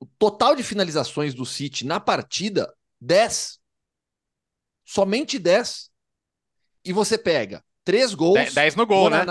O 0.00 0.06
total 0.18 0.56
de 0.56 0.64
finalizações 0.64 1.34
do 1.34 1.46
City 1.46 1.86
na 1.86 2.00
partida, 2.00 2.68
10. 3.00 3.59
Somente 4.90 5.38
10. 5.38 5.88
E 6.84 6.92
você 6.92 7.16
pega 7.16 7.62
3 7.84 8.12
gols. 8.12 8.52
10 8.52 8.74
no 8.74 8.84
gol, 8.84 9.08
né? 9.08 9.24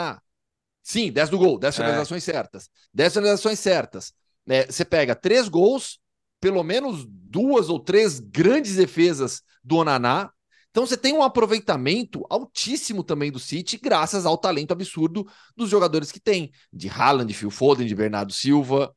Sim, 0.82 1.12
10 1.12 1.32
no 1.32 1.38
gol, 1.38 1.60
10 1.60 1.74
é. 1.74 1.78
finalizações 1.78 2.24
é. 2.24 2.32
certas. 2.32 2.70
10 2.94 3.14
finalizações 3.14 3.60
certas. 3.60 4.14
É, 4.48 4.66
você 4.68 4.86
pega 4.86 5.14
3 5.14 5.50
gols, 5.50 6.00
pelo 6.40 6.64
menos 6.64 7.06
duas 7.06 7.68
ou 7.68 7.78
três 7.78 8.22
grandes 8.22 8.78
defesas 8.78 9.42
do 9.62 9.76
Onaná. 9.76 10.32
Então 10.72 10.86
você 10.86 10.96
tem 10.96 11.14
um 11.14 11.24
aproveitamento 11.24 12.26
altíssimo 12.30 13.04
também 13.04 13.30
do 13.30 13.38
City, 13.38 13.78
graças 13.78 14.26
ao 14.26 14.38
talento 14.38 14.72
absurdo 14.72 15.30
dos 15.58 15.70
jogadores 15.70 16.10
que 16.10 16.22
tem, 16.22 16.54
de 16.72 16.88
Haaland, 16.88 17.28
de 17.28 17.38
Phil 17.38 17.52
Foden, 17.52 17.86
de 17.86 17.96
Bernardo 17.96 18.32
Silva. 18.32 18.96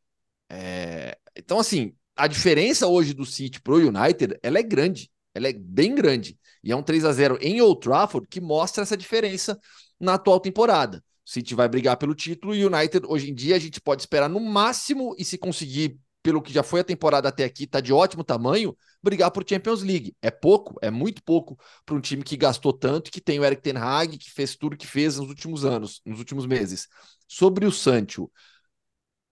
É... 0.48 1.18
Então, 1.34 1.58
assim, 1.58 1.92
a 2.14 2.28
diferença 2.28 2.86
hoje 2.86 3.14
do 3.14 3.26
City 3.26 3.60
pro 3.60 3.78
United, 3.78 4.38
ela 4.44 4.60
é 4.60 4.62
grande, 4.62 5.10
ela 5.34 5.48
é 5.48 5.52
bem 5.52 5.92
grande. 5.92 6.38
E 6.62 6.72
é 6.72 6.76
um 6.76 6.82
3 6.82 7.04
a 7.04 7.12
0 7.12 7.38
em 7.40 7.60
Old 7.60 7.80
Trafford 7.80 8.26
que 8.28 8.40
mostra 8.40 8.82
essa 8.82 8.96
diferença 8.96 9.58
na 10.00 10.14
atual 10.14 10.40
temporada. 10.40 11.02
O 11.26 11.30
City 11.30 11.54
vai 11.54 11.68
brigar 11.68 11.96
pelo 11.96 12.14
título 12.14 12.54
e 12.54 12.64
o 12.64 12.74
United, 12.74 13.06
hoje 13.06 13.30
em 13.30 13.34
dia, 13.34 13.56
a 13.56 13.58
gente 13.58 13.80
pode 13.80 14.02
esperar 14.02 14.28
no 14.28 14.40
máximo 14.40 15.14
e 15.18 15.24
se 15.24 15.38
conseguir 15.38 15.98
pelo 16.22 16.40
que 16.40 16.52
já 16.52 16.62
foi 16.62 16.80
a 16.80 16.84
temporada 16.84 17.28
até 17.28 17.44
aqui, 17.44 17.64
está 17.64 17.80
de 17.80 17.92
ótimo 17.92 18.22
tamanho, 18.22 18.76
brigar 19.02 19.30
por 19.30 19.44
Champions 19.48 19.82
League. 19.82 20.14
É 20.22 20.30
pouco, 20.30 20.78
é 20.80 20.90
muito 20.90 21.22
pouco 21.24 21.58
para 21.84 21.96
um 21.96 22.00
time 22.00 22.22
que 22.22 22.36
gastou 22.36 22.72
tanto 22.72 23.10
que 23.10 23.20
tem 23.20 23.40
o 23.40 23.44
Eric 23.44 23.60
Ten 23.60 23.76
Hag, 23.76 24.16
que 24.16 24.30
fez 24.30 24.54
tudo 24.54 24.76
que 24.76 24.86
fez 24.86 25.18
nos 25.18 25.28
últimos 25.28 25.64
anos, 25.64 26.00
nos 26.06 26.20
últimos 26.20 26.46
meses. 26.46 26.86
Sobre 27.26 27.66
o 27.66 27.72
Sancho, 27.72 28.30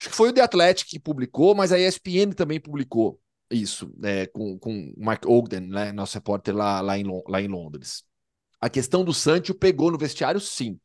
acho 0.00 0.10
que 0.10 0.16
foi 0.16 0.30
o 0.30 0.32
The 0.32 0.40
Athletic 0.40 0.88
que 0.88 0.98
publicou, 0.98 1.54
mas 1.54 1.72
a 1.72 1.78
ESPN 1.78 2.32
também 2.34 2.60
publicou. 2.60 3.20
Isso, 3.50 3.92
é, 4.04 4.26
com, 4.26 4.58
com 4.58 4.94
Mark 4.96 5.26
Ogden, 5.26 5.60
né, 5.60 5.92
nosso 5.92 6.14
repórter 6.14 6.54
lá, 6.54 6.80
lá, 6.80 6.96
em, 6.96 7.04
lá 7.26 7.42
em 7.42 7.48
Londres. 7.48 8.04
A 8.60 8.70
questão 8.70 9.04
do 9.04 9.12
Sancho 9.12 9.54
pegou 9.54 9.90
no 9.90 9.98
vestiário, 9.98 10.40
sim. 10.40 10.78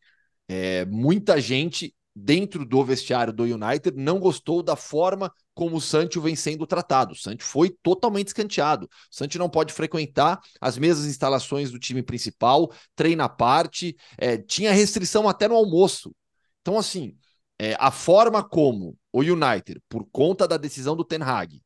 É, 0.47 0.85
muita 0.85 1.39
gente 1.39 1.93
dentro 2.15 2.65
do 2.65 2.83
vestiário 2.83 3.33
do 3.33 3.43
United 3.43 3.91
não 3.97 4.19
gostou 4.19 4.63
da 4.63 4.75
forma 4.75 5.31
como 5.53 5.75
o 5.75 5.81
Sancho 5.81 6.21
vem 6.21 6.35
sendo 6.35 6.65
tratado. 6.65 7.13
O 7.13 7.15
Sancho 7.15 7.43
foi 7.43 7.69
totalmente 7.83 8.27
escanteado. 8.27 8.85
O 8.85 9.15
Sancho 9.15 9.37
não 9.37 9.49
pode 9.49 9.73
frequentar 9.73 10.39
as 10.61 10.77
mesmas 10.77 11.05
instalações 11.05 11.71
do 11.71 11.79
time 11.79 12.01
principal, 12.01 12.71
treina 12.95 13.25
à 13.25 13.29
parte, 13.29 13.95
é, 14.17 14.37
tinha 14.37 14.71
restrição 14.71 15.27
até 15.27 15.47
no 15.47 15.55
almoço. 15.55 16.15
Então, 16.61 16.77
assim, 16.77 17.17
é, 17.59 17.75
a 17.79 17.91
forma 17.91 18.43
como 18.43 18.97
o 19.11 19.19
United, 19.19 19.81
por 19.89 20.05
conta 20.11 20.47
da 20.47 20.57
decisão 20.57 20.95
do 20.95 21.03
Ten 21.03 21.21
Hag, 21.21 21.61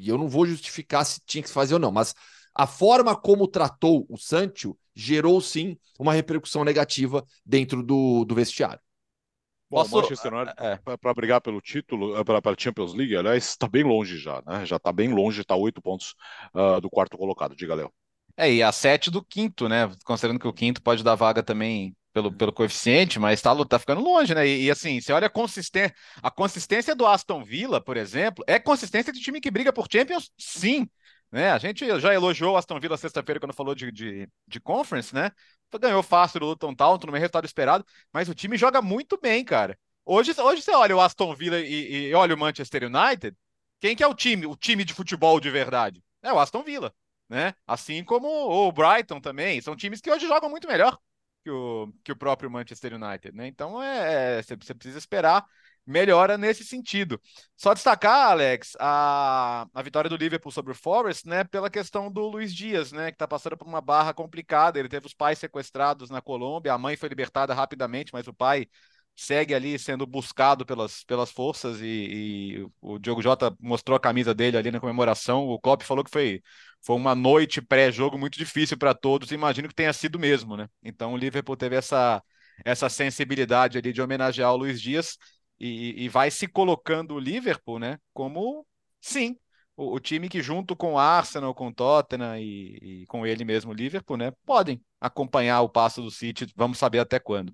e 0.00 0.08
eu 0.08 0.18
não 0.18 0.28
vou 0.28 0.46
justificar 0.46 1.04
se 1.04 1.20
tinha 1.26 1.42
que 1.42 1.48
se 1.48 1.54
fazer 1.54 1.74
ou 1.74 1.80
não, 1.80 1.92
mas 1.92 2.14
a 2.54 2.66
forma 2.66 3.16
como 3.16 3.48
tratou 3.48 4.06
o 4.08 4.16
Sancho 4.16 4.76
gerou 4.94 5.40
sim 5.40 5.76
uma 5.98 6.12
repercussão 6.12 6.64
negativa 6.64 7.24
dentro 7.44 7.82
do, 7.82 8.24
do 8.24 8.34
vestiário. 8.34 8.80
Bom, 9.68 9.78
Posso... 9.78 9.98
o 9.98 10.02
Manchester 10.02 10.32
United, 10.32 10.54
é. 10.58 10.96
para 10.96 11.14
brigar 11.14 11.40
pelo 11.40 11.60
título, 11.60 12.24
para 12.24 12.38
a 12.38 12.56
Champions 12.56 12.94
League, 12.94 13.16
aliás, 13.16 13.44
está 13.48 13.66
bem 13.66 13.82
longe 13.82 14.18
já, 14.18 14.40
né? 14.46 14.64
Já 14.64 14.76
está 14.76 14.92
bem 14.92 15.12
longe, 15.12 15.40
está 15.40 15.56
oito 15.56 15.82
pontos 15.82 16.14
uh, 16.54 16.80
do 16.80 16.88
quarto 16.88 17.18
colocado. 17.18 17.56
Diga, 17.56 17.74
Léo. 17.74 17.92
É, 18.36 18.52
e 18.52 18.62
a 18.62 18.70
sete 18.70 19.10
do 19.10 19.24
quinto, 19.24 19.68
né? 19.68 19.90
Considerando 20.04 20.38
que 20.38 20.46
o 20.46 20.52
quinto 20.52 20.82
pode 20.82 21.02
dar 21.02 21.14
vaga 21.14 21.42
também 21.42 21.96
pelo, 22.14 22.32
pelo 22.32 22.52
coeficiente, 22.52 23.18
mas 23.18 23.42
tá, 23.42 23.52
tá 23.66 23.76
ficando 23.78 24.00
longe, 24.00 24.34
né? 24.34 24.46
E, 24.46 24.66
e 24.66 24.70
assim, 24.70 25.00
você 25.00 25.12
olha 25.12 25.26
a 25.26 25.30
consistência, 25.30 25.94
a 26.22 26.30
consistência 26.30 26.94
do 26.94 27.06
Aston 27.06 27.44
Villa, 27.44 27.80
por 27.80 27.96
exemplo, 27.96 28.44
é 28.46 28.58
consistência 28.58 29.12
de 29.12 29.20
time 29.20 29.40
que 29.40 29.50
briga 29.50 29.72
por 29.72 29.88
Champions, 29.90 30.30
sim. 30.38 30.88
Né? 31.32 31.50
A 31.50 31.58
gente 31.58 31.84
já 32.00 32.14
elogiou 32.14 32.54
o 32.54 32.56
Aston 32.56 32.78
Villa 32.78 32.96
sexta-feira 32.96 33.40
quando 33.40 33.52
falou 33.52 33.74
de, 33.74 33.90
de, 33.90 34.28
de 34.46 34.60
conference, 34.60 35.12
né? 35.12 35.32
Ganhou 35.80 36.04
fácil 36.04 36.40
o 36.40 36.46
Luton 36.46 36.72
Town, 36.72 36.96
no 37.04 37.10
meio 37.10 37.20
resultado 37.20 37.44
esperado, 37.44 37.84
mas 38.12 38.28
o 38.28 38.34
time 38.34 38.56
joga 38.56 38.80
muito 38.80 39.18
bem, 39.20 39.44
cara. 39.44 39.76
Hoje, 40.04 40.32
hoje 40.40 40.62
você 40.62 40.70
olha 40.70 40.96
o 40.96 41.00
Aston 41.00 41.34
Villa 41.34 41.58
e, 41.58 42.10
e 42.10 42.14
olha 42.14 42.32
o 42.32 42.38
Manchester 42.38 42.84
United, 42.84 43.36
quem 43.80 43.96
que 43.96 44.04
é 44.04 44.06
o 44.06 44.14
time, 44.14 44.46
o 44.46 44.54
time 44.54 44.84
de 44.84 44.94
futebol 44.94 45.40
de 45.40 45.50
verdade? 45.50 46.00
É 46.22 46.32
o 46.32 46.38
Aston 46.38 46.62
Villa, 46.62 46.94
né? 47.28 47.54
Assim 47.66 48.04
como 48.04 48.28
o 48.28 48.70
Brighton 48.70 49.20
também, 49.20 49.60
são 49.60 49.74
times 49.74 50.00
que 50.00 50.12
hoje 50.12 50.28
jogam 50.28 50.48
muito 50.48 50.68
melhor 50.68 50.96
que 51.44 51.50
o, 51.50 51.92
que 52.02 52.12
o 52.12 52.16
próprio 52.16 52.50
Manchester 52.50 52.94
United, 52.94 53.36
né? 53.36 53.46
Então 53.46 53.82
é, 53.82 54.38
é 54.38 54.42
você 54.42 54.56
precisa 54.56 54.98
esperar 54.98 55.44
melhora 55.86 56.38
nesse 56.38 56.64
sentido. 56.64 57.20
Só 57.56 57.74
destacar, 57.74 58.30
Alex, 58.30 58.74
a, 58.80 59.66
a 59.74 59.82
vitória 59.82 60.08
do 60.08 60.16
Liverpool 60.16 60.50
sobre 60.50 60.72
o 60.72 60.74
Forest, 60.74 61.28
né, 61.28 61.44
pela 61.44 61.68
questão 61.68 62.10
do 62.10 62.22
Luiz 62.26 62.54
Dias, 62.54 62.90
né, 62.90 63.10
que 63.10 63.16
está 63.16 63.28
passando 63.28 63.56
por 63.56 63.68
uma 63.68 63.82
barra 63.82 64.14
complicada. 64.14 64.78
Ele 64.78 64.88
teve 64.88 65.06
os 65.06 65.12
pais 65.12 65.38
sequestrados 65.38 66.08
na 66.08 66.22
Colômbia, 66.22 66.72
a 66.72 66.78
mãe 66.78 66.96
foi 66.96 67.10
libertada 67.10 67.52
rapidamente, 67.52 68.12
mas 68.14 68.26
o 68.26 68.32
pai 68.32 68.66
segue 69.16 69.54
ali 69.54 69.78
sendo 69.78 70.06
buscado 70.06 70.66
pelas, 70.66 71.04
pelas 71.04 71.30
forças 71.30 71.80
e, 71.80 71.84
e, 71.86 72.66
o 72.80 72.98
Diogo 72.98 73.22
Jota 73.22 73.54
mostrou 73.60 73.96
a 73.96 74.00
camisa 74.00 74.34
dele 74.34 74.56
ali 74.56 74.70
na 74.70 74.80
comemoração. 74.80 75.46
O 75.46 75.58
Klopp 75.58 75.82
falou 75.82 76.04
que 76.04 76.10
foi, 76.10 76.42
foi 76.82 76.96
uma 76.96 77.14
noite 77.14 77.62
pré-jogo 77.62 78.18
muito 78.18 78.38
difícil 78.38 78.76
para 78.76 78.94
todos. 78.94 79.30
Imagino 79.32 79.68
que 79.68 79.74
tenha 79.74 79.92
sido 79.92 80.18
mesmo, 80.18 80.56
né? 80.56 80.68
Então 80.82 81.12
o 81.14 81.16
Liverpool 81.16 81.56
teve 81.56 81.76
essa, 81.76 82.22
essa 82.64 82.88
sensibilidade 82.88 83.78
ali 83.78 83.92
de 83.92 84.02
homenagear 84.02 84.52
o 84.52 84.56
Luiz 84.56 84.80
Dias 84.80 85.16
e, 85.58 86.04
e 86.04 86.08
vai 86.08 86.30
se 86.30 86.48
colocando 86.48 87.14
o 87.14 87.20
Liverpool, 87.20 87.78
né? 87.78 87.98
Como 88.12 88.66
sim. 89.00 89.36
O, 89.76 89.94
o 89.94 90.00
time 90.00 90.28
que 90.28 90.42
junto 90.42 90.76
com 90.76 90.94
o 90.94 90.98
Arsenal, 90.98 91.54
com 91.54 91.68
o 91.68 91.74
Tottenham 91.74 92.38
e, 92.38 93.02
e 93.02 93.06
com 93.06 93.26
ele 93.26 93.44
mesmo, 93.44 93.72
o 93.72 93.74
Liverpool, 93.74 94.16
né, 94.16 94.32
podem 94.46 94.80
acompanhar 95.00 95.62
o 95.62 95.68
passo 95.68 96.00
do 96.00 96.10
City. 96.10 96.46
Vamos 96.56 96.78
saber 96.78 97.00
até 97.00 97.18
quando. 97.18 97.52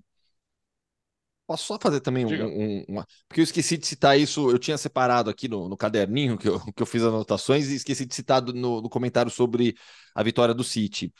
Posso 1.51 1.65
só 1.65 1.77
fazer 1.77 1.99
também 1.99 2.25
um, 2.25 2.29
um, 2.29 2.85
uma. 2.87 3.07
Porque 3.27 3.41
eu 3.41 3.43
esqueci 3.43 3.77
de 3.77 3.85
citar 3.85 4.17
isso, 4.17 4.49
eu 4.49 4.57
tinha 4.57 4.77
separado 4.77 5.29
aqui 5.29 5.49
no, 5.49 5.67
no 5.67 5.75
caderninho 5.75 6.37
que 6.37 6.47
eu, 6.47 6.61
que 6.73 6.81
eu 6.81 6.85
fiz 6.85 7.03
anotações 7.03 7.67
e 7.67 7.75
esqueci 7.75 8.05
de 8.05 8.15
citar 8.15 8.41
no, 8.41 8.81
no 8.81 8.89
comentário 8.89 9.29
sobre 9.29 9.75
a 10.15 10.23
vitória 10.23 10.53
do 10.53 10.63
City. 10.63 11.13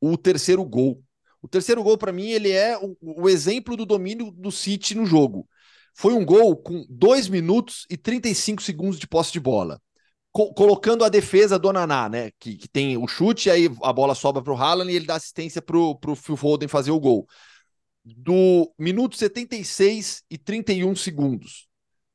O 0.00 0.16
terceiro 0.16 0.64
gol. 0.64 1.00
O 1.40 1.46
terceiro 1.46 1.84
gol, 1.84 1.96
para 1.96 2.10
mim, 2.10 2.30
ele 2.30 2.50
é 2.50 2.76
o, 2.76 2.96
o, 3.00 3.28
exemplo 3.28 3.76
do 3.76 3.86
domínio 3.86 4.32
do 4.32 4.50
City 4.50 4.96
no 4.96 5.06
jogo. 5.06 5.48
Foi 5.94 6.14
um 6.14 6.24
gol 6.24 6.56
com 6.56 6.84
2 6.90 7.28
minutos 7.28 7.86
e 7.88 7.96
35 7.96 8.60
segundos 8.64 8.98
de 8.98 9.06
posse 9.06 9.30
de 9.30 9.38
bola. 9.38 9.80
Co 10.32 10.52
colocando 10.52 11.04
a 11.04 11.08
defesa 11.08 11.60
do 11.60 11.72
Naná, 11.72 12.08
né? 12.08 12.32
Que, 12.40 12.56
que 12.56 12.68
tem 12.68 12.96
o 12.96 13.06
chute, 13.06 13.48
aí 13.48 13.70
a 13.84 13.92
bola 13.92 14.16
sobra 14.16 14.42
para 14.42 14.52
o 14.52 14.56
Haaland 14.56 14.90
e 14.90 14.96
ele 14.96 15.06
dá 15.06 15.14
assistência 15.14 15.62
para 15.62 15.78
o 15.78 16.16
Phil 16.16 16.36
Foden 16.36 16.66
fazer 16.66 16.90
o 16.90 16.98
gol 16.98 17.24
do 18.14 18.72
minuto 18.78 19.16
76 19.16 20.22
e 20.30 20.38
31 20.38 20.94
segundos, 20.94 21.66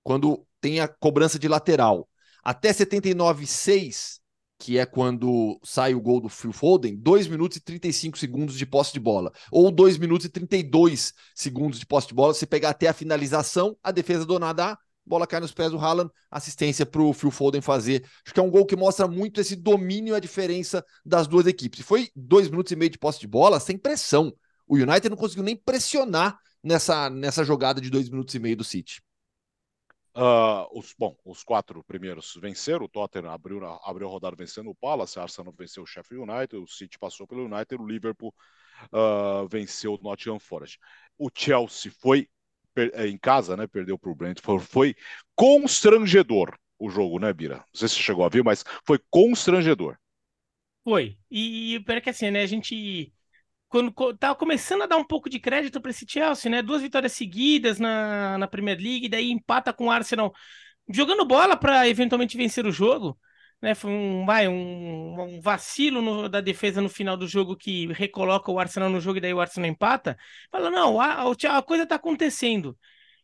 quando 0.01 0.45
tem 0.61 0.79
a 0.79 0.87
cobrança 0.87 1.37
de 1.37 1.47
lateral, 1.47 2.07
até 2.41 2.71
79,6, 2.71 4.19
que 4.57 4.77
é 4.77 4.85
quando 4.85 5.59
sai 5.63 5.93
o 5.93 5.99
gol 5.99 6.21
do 6.21 6.29
Phil 6.29 6.53
Foden, 6.53 6.95
2 6.95 7.27
minutos 7.27 7.57
e 7.57 7.61
35 7.61 8.17
segundos 8.17 8.57
de 8.57 8.65
posse 8.65 8.93
de 8.93 8.99
bola, 8.99 9.31
ou 9.51 9.69
2 9.71 9.97
minutos 9.97 10.25
e 10.25 10.29
32 10.29 11.13
segundos 11.35 11.79
de 11.79 11.85
posse 11.85 12.07
de 12.07 12.13
bola, 12.13 12.33
se 12.33 12.45
pegar 12.45 12.69
até 12.69 12.87
a 12.87 12.93
finalização, 12.93 13.75
a 13.83 13.91
defesa 13.91 14.25
do 14.25 14.39
Nadá, 14.39 14.77
bola 15.05 15.27
cai 15.27 15.39
nos 15.39 15.51
pés 15.51 15.71
do 15.71 15.79
Haaland, 15.79 16.09
assistência 16.29 16.85
para 16.85 17.01
o 17.01 17.11
Phil 17.11 17.31
Foden 17.31 17.59
fazer. 17.59 18.05
Acho 18.23 18.33
que 18.33 18.39
é 18.39 18.43
um 18.43 18.49
gol 18.49 18.65
que 18.65 18.75
mostra 18.75 19.07
muito 19.07 19.41
esse 19.41 19.55
domínio 19.55 20.13
e 20.13 20.15
a 20.15 20.19
diferença 20.19 20.85
das 21.05 21.27
duas 21.27 21.47
equipes. 21.47 21.81
E 21.81 21.83
foi 21.83 22.09
dois 22.15 22.49
minutos 22.49 22.71
e 22.71 22.75
meio 22.75 22.91
de 22.91 22.97
posse 22.97 23.19
de 23.19 23.27
bola 23.27 23.59
sem 23.59 23.77
pressão. 23.77 24.33
O 24.71 24.75
United 24.75 25.09
não 25.09 25.17
conseguiu 25.17 25.43
nem 25.43 25.53
pressionar 25.53 26.39
nessa, 26.63 27.09
nessa 27.09 27.43
jogada 27.43 27.81
de 27.81 27.89
dois 27.89 28.07
minutos 28.07 28.33
e 28.35 28.39
meio 28.39 28.55
do 28.55 28.63
City. 28.63 29.01
Uh, 30.15 30.79
os, 30.79 30.95
bom, 30.97 31.13
os 31.25 31.43
quatro 31.43 31.83
primeiros 31.83 32.39
venceram. 32.41 32.85
O 32.85 32.87
Tottenham 32.87 33.33
abriu, 33.33 33.59
abriu 33.83 34.07
a 34.07 34.09
rodada 34.09 34.33
vencendo 34.33 34.69
o 34.69 34.75
Palace, 34.75 35.19
a 35.19 35.23
Arsenal 35.23 35.53
venceu 35.57 35.83
o 35.83 35.85
Sheffield 35.85 36.31
United, 36.31 36.55
o 36.55 36.67
City 36.67 36.97
passou 36.97 37.27
pelo 37.27 37.53
United, 37.53 37.75
o 37.81 37.85
Liverpool 37.85 38.33
uh, 38.93 39.45
venceu 39.49 39.95
o 39.95 39.99
Nottingham 40.01 40.39
Forest. 40.39 40.79
O 41.17 41.29
Chelsea 41.35 41.91
foi 41.99 42.29
é, 42.77 43.07
em 43.07 43.17
casa, 43.17 43.57
né? 43.57 43.67
Perdeu 43.67 43.99
para 43.99 44.09
o 44.09 44.15
Brentford. 44.15 44.65
Foi 44.65 44.95
constrangedor 45.35 46.57
o 46.79 46.89
jogo, 46.89 47.19
né, 47.19 47.33
Bira? 47.33 47.57
Não 47.57 47.65
sei 47.73 47.89
se 47.89 47.95
você 47.95 48.03
chegou 48.03 48.23
a 48.23 48.29
ver, 48.29 48.41
mas 48.41 48.63
foi 48.85 49.01
constrangedor. 49.09 49.97
Foi. 50.81 51.17
E, 51.29 51.75
e 51.75 52.01
que 52.01 52.09
assim, 52.09 52.31
né? 52.31 52.41
A 52.41 52.47
gente 52.47 53.13
quando 53.71 53.93
tava 54.17 54.35
começando 54.35 54.83
a 54.83 54.85
dar 54.85 54.97
um 54.97 55.03
pouco 55.03 55.29
de 55.29 55.39
crédito 55.39 55.79
para 55.81 55.91
esse 55.91 56.05
Chelsea, 56.07 56.51
né? 56.51 56.61
Duas 56.61 56.81
vitórias 56.81 57.13
seguidas 57.13 57.79
na, 57.79 58.37
na 58.37 58.47
Premier 58.47 58.77
League, 58.77 59.07
daí 59.07 59.31
empata 59.31 59.71
com 59.71 59.85
o 59.87 59.91
Arsenal 59.91 60.33
jogando 60.93 61.25
bola 61.25 61.55
para 61.55 61.87
eventualmente 61.87 62.35
vencer 62.37 62.65
o 62.65 62.71
jogo. 62.71 63.17
Né, 63.61 63.75
foi 63.75 63.91
um, 63.91 64.25
vai, 64.25 64.47
um, 64.47 65.21
um 65.21 65.39
vacilo 65.39 66.01
no, 66.01 66.27
da 66.27 66.41
defesa 66.41 66.81
no 66.81 66.89
final 66.89 67.15
do 67.15 67.27
jogo 67.27 67.55
que 67.55 67.85
recoloca 67.93 68.51
o 68.51 68.59
Arsenal 68.59 68.89
no 68.89 68.99
jogo 68.99 69.19
e 69.19 69.21
daí 69.21 69.33
o 69.33 69.39
Arsenal 69.39 69.69
empata. 69.69 70.17
Fala, 70.51 70.69
não, 70.71 70.99
a, 70.99 71.23
a 71.31 71.61
coisa 71.61 71.83
está 71.83 71.95
acontecendo. 71.95 72.77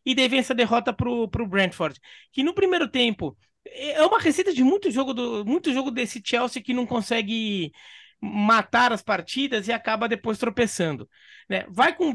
E 0.06 0.14
daí 0.14 0.28
vem 0.28 0.38
essa 0.38 0.54
derrota 0.54 0.92
pro, 0.92 1.28
pro 1.28 1.46
Brentford. 1.46 1.98
Que 2.32 2.42
no 2.44 2.54
primeiro 2.54 2.88
tempo 2.88 3.36
é 3.66 4.04
uma 4.06 4.20
receita 4.20 4.52
de 4.54 4.62
muito 4.64 4.90
jogo 4.90 5.12
do 5.12 5.44
muito 5.44 5.72
jogo 5.72 5.90
desse 5.90 6.22
Chelsea 6.24 6.62
que 6.62 6.72
não 6.72 6.86
consegue 6.86 7.72
matar 8.20 8.92
as 8.92 9.02
partidas 9.02 9.68
e 9.68 9.72
acaba 9.72 10.08
depois 10.08 10.38
tropeçando. 10.38 11.08
Né? 11.48 11.64
Vai 11.68 11.94
com 11.94 12.12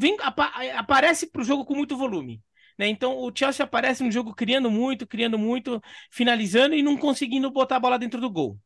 aparece 0.77 1.31
para 1.31 1.41
o 1.41 1.45
jogo 1.45 1.65
com 1.65 1.75
muito 1.75 1.97
volume. 1.97 2.41
Né? 2.77 2.87
Então 2.87 3.17
o 3.17 3.31
Chelsea 3.35 3.63
aparece 3.63 4.03
no 4.03 4.11
jogo 4.11 4.33
criando 4.33 4.69
muito, 4.69 5.07
criando 5.07 5.37
muito, 5.37 5.81
finalizando 6.11 6.75
e 6.75 6.83
não 6.83 6.97
conseguindo 6.97 7.51
botar 7.51 7.77
a 7.77 7.79
bola 7.79 7.99
dentro 7.99 8.19
do 8.19 8.29
gol. 8.29 8.59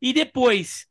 E 0.00 0.12
depois, 0.12 0.86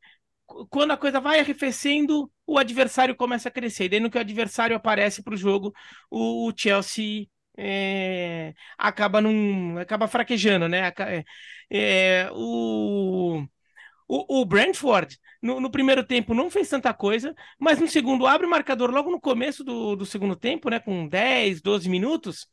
quando 0.70 0.92
a 0.92 0.96
coisa 0.96 1.20
vai 1.20 1.40
arrefecendo, 1.40 2.30
o 2.46 2.58
adversário 2.58 3.14
começa 3.16 3.48
a 3.48 3.52
crescer. 3.52 3.88
Daí 3.88 4.00
no 4.00 4.10
que 4.10 4.18
o 4.18 4.20
adversário 4.20 4.76
aparece 4.76 5.22
para 5.22 5.34
o 5.34 5.36
jogo, 5.36 5.72
o 6.10 6.52
Chelsea 6.56 7.26
é, 7.56 8.54
acaba 8.78 9.20
num, 9.20 9.78
acaba 9.78 10.08
fraquejando, 10.08 10.68
né? 10.68 10.92
É, 10.98 11.24
é, 11.70 12.30
o 12.32 13.46
o, 14.14 14.42
o 14.42 14.44
Brentford, 14.44 15.18
no, 15.40 15.58
no, 15.58 15.70
primeiro 15.70 16.04
tempo, 16.04 16.34
não 16.34 16.50
fez 16.50 16.68
tanta 16.68 16.92
coisa, 16.92 17.34
mas 17.58 17.78
no 17.78 17.88
segundo 17.88 18.26
abre 18.26 18.46
o 18.46 18.50
marcador 18.50 18.90
logo 18.90 19.10
no 19.10 19.18
começo 19.18 19.64
do, 19.64 19.96
do 19.96 20.04
segundo 20.04 20.36
tempo, 20.36 20.68
né? 20.68 20.78
Com 20.78 21.08
10, 21.08 21.62
12 21.62 21.88
minutos. 21.88 22.46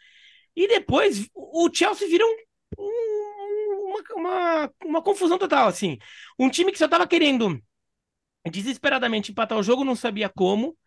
E 0.55 0.69
depois 0.69 1.29
o 1.35 1.69
Chelsea 1.73 2.07
vira 2.07 2.23
um, 2.25 2.35
um, 2.79 3.93
uma, 3.93 4.03
uma, 4.15 4.73
uma 4.85 5.01
confusão 5.01 5.37
total, 5.37 5.67
assim. 5.67 5.97
Um 6.39 6.49
time 6.49 6.71
que 6.71 6.77
só 6.77 6.85
estava 6.85 7.05
querendo 7.05 7.61
desesperadamente 8.49 9.31
empatar 9.31 9.57
o 9.57 9.63
jogo, 9.63 9.83
não 9.83 9.95
sabia 9.95 10.29
como. 10.29 10.77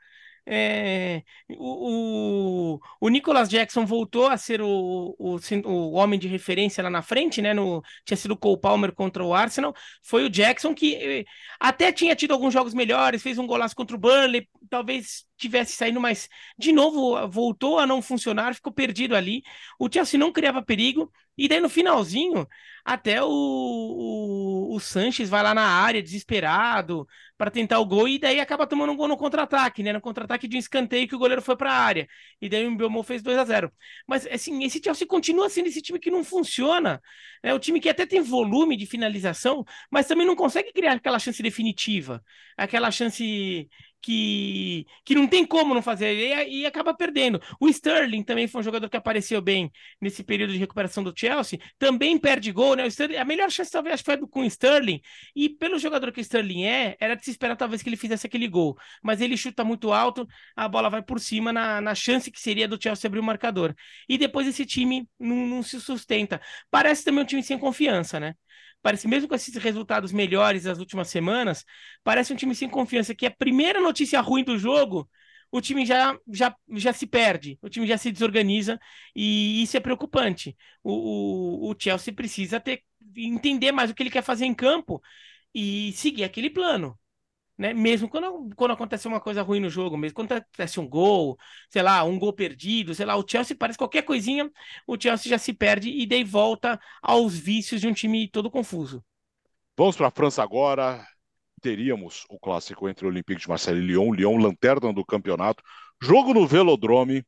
É, 0.45 1.23
o, 1.51 2.75
o, 2.75 2.81
o, 3.01 3.09
Nicholas 3.09 3.49
Jackson 3.49 3.87
voltou 3.87 4.27
a 4.27 4.37
ser 4.37 4.61
o, 4.61 5.15
o, 5.17 5.37
o, 5.65 5.93
homem 5.93 6.19
de 6.19 6.27
referência 6.27 6.83
lá 6.83 6.91
na 6.91 7.01
frente, 7.01 7.41
né? 7.41 7.55
No, 7.55 7.81
tinha 8.05 8.17
sido 8.17 8.33
o 8.33 8.37
Cole 8.37 8.61
Palmer 8.61 8.93
contra 8.93 9.23
o 9.25 9.33
Arsenal. 9.33 9.73
Foi 10.03 10.25
o 10.25 10.31
Jackson 10.31 10.75
que 10.75 10.97
eh, 10.97 11.25
até 11.61 11.93
tinha 11.93 12.17
tido 12.17 12.33
alguns 12.33 12.53
jogos 12.53 12.75
melhores, 12.75 13.23
fez 13.23 13.39
um 13.39 13.47
golaço 13.47 13.77
contra 13.77 13.95
o 13.95 13.99
Burnley, 13.99 14.49
talvez 14.69 15.25
tivesse 15.37 15.73
saído, 15.77 16.01
mas 16.01 16.29
de 16.59 16.73
novo 16.73 17.29
voltou 17.29 17.79
a 17.79 17.87
não 17.87 18.03
funcionar, 18.03 18.55
ficou 18.55 18.73
perdido 18.73 19.15
ali. 19.15 19.43
O 19.79 19.89
Chelsea 19.93 20.19
não 20.19 20.33
criava 20.33 20.63
perigo, 20.63 21.13
e 21.37 21.49
daí 21.49 21.61
no 21.61 21.69
finalzinho, 21.69 22.47
até 22.85 23.23
o, 23.23 23.29
o, 23.29 24.75
o 24.75 24.81
Sanches 24.81 25.29
vai 25.29 25.43
lá 25.43 25.55
na 25.55 25.63
área 25.65 26.03
desesperado 26.03 27.07
para 27.37 27.51
tentar 27.51 27.79
o 27.79 27.87
gol, 27.87 28.09
e 28.09 28.19
daí 28.19 28.41
acaba 28.41 28.67
tomando 28.67 28.93
um 28.93 28.97
gol 28.97 29.09
no 29.09 29.17
contra-ataque, 29.17 29.83
né? 29.83 29.93
No 29.93 30.01
contra-ataque 30.01 30.47
de 30.49 30.57
um 30.57 30.59
escanteio 30.59 31.09
que 31.09 31.15
o 31.15 31.19
goleiro 31.19 31.43
foi 31.43 31.57
para 31.57 31.73
a 31.73 31.77
área. 31.77 32.09
E 32.41 32.49
daí 32.49 32.67
o 32.67 32.71
Mbeumo 32.71 33.03
fez 33.03 33.23
2 33.23 33.39
a 33.39 33.45
0 33.45 33.73
Mas 34.07 34.27
assim, 34.27 34.63
esse 34.65 34.81
Chelsea 34.83 35.07
continua 35.07 35.49
sendo 35.49 35.67
esse 35.69 35.83
time 35.83 35.99
que 35.99 36.11
não 36.11 36.25
funciona. 36.25 37.01
É 37.43 37.53
o 37.53 37.59
time 37.59 37.81
que 37.81 37.89
até 37.89 38.07
tem 38.07 38.21
volume 38.21 38.77
de 38.77 38.87
finalização, 38.87 39.65
mas 39.91 40.07
também 40.07 40.27
não 40.27 40.37
consegue 40.37 40.73
criar 40.73 40.93
aquela 40.93 41.19
chance 41.19 41.43
definitiva, 41.43 42.23
aquela 42.57 42.91
chance 42.91 43.69
que, 44.03 44.85
que 45.05 45.15
não 45.15 45.27
tem 45.29 45.47
como 45.47 45.75
não 45.75 45.81
fazer 45.81 46.13
e, 46.13 46.63
e, 46.63 46.67
acaba 46.67 46.93
perdendo. 46.93 47.41
O 47.61 47.69
Sterling 47.69 48.25
também 48.25 48.49
foi 48.49 48.61
um 48.61 48.65
jogador 48.65 48.91
que 48.91 48.97
apareceu 48.97 49.41
bem 49.41 49.71
nesse 50.01 50.25
período 50.25 50.53
de 50.53 50.59
recuperação 50.59 51.03
do 51.05 51.15
Chelsea, 51.17 51.61
também 51.79 52.19
perde 52.19 52.51
gol, 52.53 52.75
né? 52.75 52.85
O 52.85 52.89
Sterling, 52.89 53.17
a 53.17 53.25
melhor 53.25 53.51
chance 53.51 53.71
talvez 53.71 54.01
foi 54.01 54.19
com 54.19 54.41
o 54.41 54.45
Sterling, 54.45 55.01
e 55.35 55.49
pelo 55.49 55.79
jogador 55.79 56.11
que 56.13 56.21
o 56.21 56.23
Sterling 56.23 56.65
é, 56.65 56.97
era 57.01 57.15
de 57.15 57.25
se 57.25 57.31
esperar 57.31 57.57
talvez 57.57 57.83
que 57.83 57.89
ele 57.89 57.97
fizesse 57.97 58.27
aquele 58.27 58.49
gol, 58.49 58.77
mas 59.03 59.21
ele 59.21 59.37
chuta 59.37 59.65
muito 59.65 59.93
alto, 59.93 60.27
a 60.57 60.69
bola 60.69 60.91
vai 60.91 61.03
por 61.03 61.21
cima 61.21 61.53
na, 61.53 61.81
na 61.81 61.95
chance 61.95 62.31
que 62.31 62.41
seria 62.41 62.67
do 62.67 62.83
Chelsea 62.83 63.09
abrir 63.09 63.21
o 63.21 63.23
marcador. 63.23 63.75
E 64.09 64.19
depois 64.19 64.47
esse 64.47 64.67
time 64.67 65.09
não, 65.19 65.37
não 65.47 65.63
se 65.63 65.81
sustenta. 65.81 66.41
Parece 66.71 67.05
também 67.05 67.23
um 67.23 67.27
time 67.27 67.43
sem 67.43 67.59
confiança, 67.59 68.19
né? 68.19 68.35
Parece 68.83 69.09
mesmo 69.09 69.29
com 69.29 69.35
esses 69.35 69.55
resultados 69.57 70.13
melhores 70.13 70.65
das 70.65 70.79
últimas 70.79 71.09
semanas, 71.09 71.65
parece 72.05 72.33
um 72.33 72.37
time 72.37 72.55
sem 72.55 72.69
confiança, 72.69 73.15
que 73.15 73.27
a 73.27 73.31
primeira 73.31 73.81
notícia 73.81 74.21
ruim 74.21 74.45
do 74.45 74.59
jogo, 74.59 75.09
o 75.51 75.61
time 75.61 75.85
já, 75.87 76.17
já, 76.29 76.55
já 76.77 76.93
se 76.93 77.07
perde, 77.07 77.59
o 77.63 77.69
time 77.69 77.87
já 77.87 77.99
se 77.99 78.11
desorganiza, 78.11 78.81
e 79.15 79.63
isso 79.63 79.77
é 79.77 79.81
preocupante. 79.81 80.57
O, 80.83 81.69
o, 81.69 81.71
o 81.71 81.77
Chelsea 81.79 82.13
precisa 82.15 82.59
ter, 82.61 82.83
entender 83.17 83.73
mais 83.73 83.91
o 83.91 83.95
que 83.95 84.03
ele 84.03 84.11
quer 84.11 84.23
fazer 84.23 84.47
em 84.47 84.55
campo 84.55 85.03
e 85.55 85.93
seguir 85.93 86.25
aquele 86.25 86.51
plano 86.51 86.99
né? 87.57 87.73
Mesmo 87.75 88.09
quando, 88.09 88.51
quando 88.57 88.73
acontece 88.73 89.07
uma 89.07 89.21
coisa 89.21 89.43
ruim 89.43 89.61
no 89.61 89.71
jogo, 89.71 89.97
mesmo 89.97 90.15
quando 90.15 90.33
acontece 90.33 90.81
um 90.81 90.89
gol, 90.89 91.39
sei 91.71 91.83
lá, 91.83 92.03
um 92.05 92.19
gol 92.19 92.33
perdido, 92.33 92.95
sei 92.95 93.07
lá, 93.07 93.17
o 93.17 93.25
Chelsea 93.27 93.57
parece 93.57 93.79
qualquer 93.79 94.03
coisinha, 94.03 94.51
o 94.87 95.01
Chelsea 95.01 95.31
já 95.31 95.39
se 95.39 95.53
perde 95.53 95.91
e 95.91 96.07
daí 96.07 96.25
volta 96.25 96.81
aos 97.03 97.39
vícios 97.39 97.81
de 97.81 97.87
um 97.87 97.93
time 97.93 98.29
todo 98.29 98.51
confuso. 98.51 99.05
Vamos 99.77 99.97
para 99.97 100.09
a 100.09 100.11
França 100.11 100.43
agora. 100.43 101.07
Teríamos 101.61 102.25
o 102.29 102.39
clássico 102.39 102.89
entre 102.89 103.07
o 103.07 103.09
Olympique 103.09 103.41
de 103.41 103.49
Marseille 103.49 103.81
e 103.81 103.87
Lyon, 103.87 104.13
Lyon 104.13 104.37
lanterna 104.37 104.93
do 104.93 105.05
campeonato. 105.05 105.63
Jogo 106.03 106.35
no 106.35 106.47
Velodrome. 106.47 107.25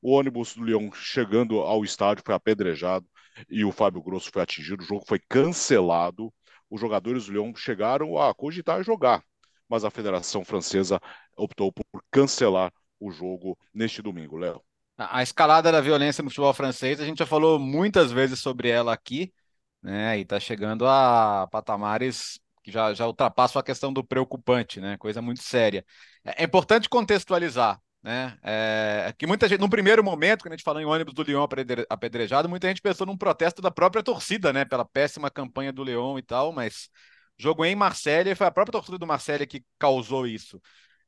O 0.00 0.12
ônibus 0.12 0.54
do 0.54 0.62
Lyon 0.62 0.92
chegando 0.92 1.58
ao 1.58 1.82
estádio 1.82 2.22
foi 2.24 2.32
apedrejado 2.32 3.04
e 3.50 3.64
o 3.64 3.72
Fábio 3.72 4.00
Grosso 4.00 4.30
foi 4.32 4.42
atingido. 4.42 4.82
O 4.82 4.86
jogo 4.86 5.04
foi 5.08 5.18
cancelado. 5.18 6.32
Os 6.70 6.80
jogadores 6.80 7.26
do 7.26 7.32
Lyon 7.32 7.52
chegaram 7.56 8.16
a 8.16 8.32
cogitar 8.32 8.84
jogar 8.84 9.24
mas 9.68 9.84
a 9.84 9.90
Federação 9.90 10.44
Francesa 10.44 11.00
optou 11.36 11.72
por 11.72 11.84
cancelar 12.10 12.72
o 13.00 13.10
jogo 13.10 13.56
neste 13.72 14.02
domingo, 14.02 14.36
Léo. 14.36 14.62
A 14.96 15.22
escalada 15.22 15.70
da 15.70 15.80
violência 15.80 16.22
no 16.24 16.30
futebol 16.30 16.52
francês, 16.52 17.00
a 17.00 17.04
gente 17.04 17.18
já 17.18 17.26
falou 17.26 17.58
muitas 17.58 18.10
vezes 18.10 18.40
sobre 18.40 18.68
ela 18.68 18.92
aqui, 18.92 19.32
né? 19.80 20.18
E 20.18 20.22
está 20.22 20.40
chegando 20.40 20.86
a 20.88 21.46
patamares 21.52 22.40
que 22.64 22.72
já, 22.72 22.92
já 22.92 23.06
ultrapassam 23.06 23.60
a 23.60 23.62
questão 23.62 23.92
do 23.92 24.02
preocupante, 24.02 24.80
né? 24.80 24.96
Coisa 24.98 25.22
muito 25.22 25.42
séria. 25.42 25.84
É, 26.24 26.42
é 26.42 26.44
importante 26.44 26.88
contextualizar, 26.88 27.80
né? 28.02 28.36
É, 28.42 29.14
que 29.16 29.24
muita 29.24 29.48
gente, 29.48 29.60
no 29.60 29.70
primeiro 29.70 30.02
momento, 30.02 30.42
quando 30.42 30.54
a 30.54 30.56
gente 30.56 30.64
falou 30.64 30.82
em 30.82 30.84
ônibus 30.84 31.14
do 31.14 31.22
Lyon 31.22 31.46
apedrejado, 31.88 32.48
muita 32.48 32.66
gente 32.66 32.82
pensou 32.82 33.06
num 33.06 33.16
protesto 33.16 33.62
da 33.62 33.70
própria 33.70 34.02
torcida, 34.02 34.52
né? 34.52 34.64
Pela 34.64 34.84
péssima 34.84 35.30
campanha 35.30 35.72
do 35.72 35.84
Lyon 35.84 36.18
e 36.18 36.22
tal, 36.22 36.52
mas 36.52 36.90
Jogo 37.38 37.64
em 37.64 37.74
Marselha 37.74 38.30
e 38.30 38.34
foi 38.34 38.46
a 38.46 38.50
própria 38.50 38.72
torcida 38.72 38.98
do 38.98 39.06
Marselha 39.06 39.46
que 39.46 39.64
causou 39.78 40.26
isso. 40.26 40.60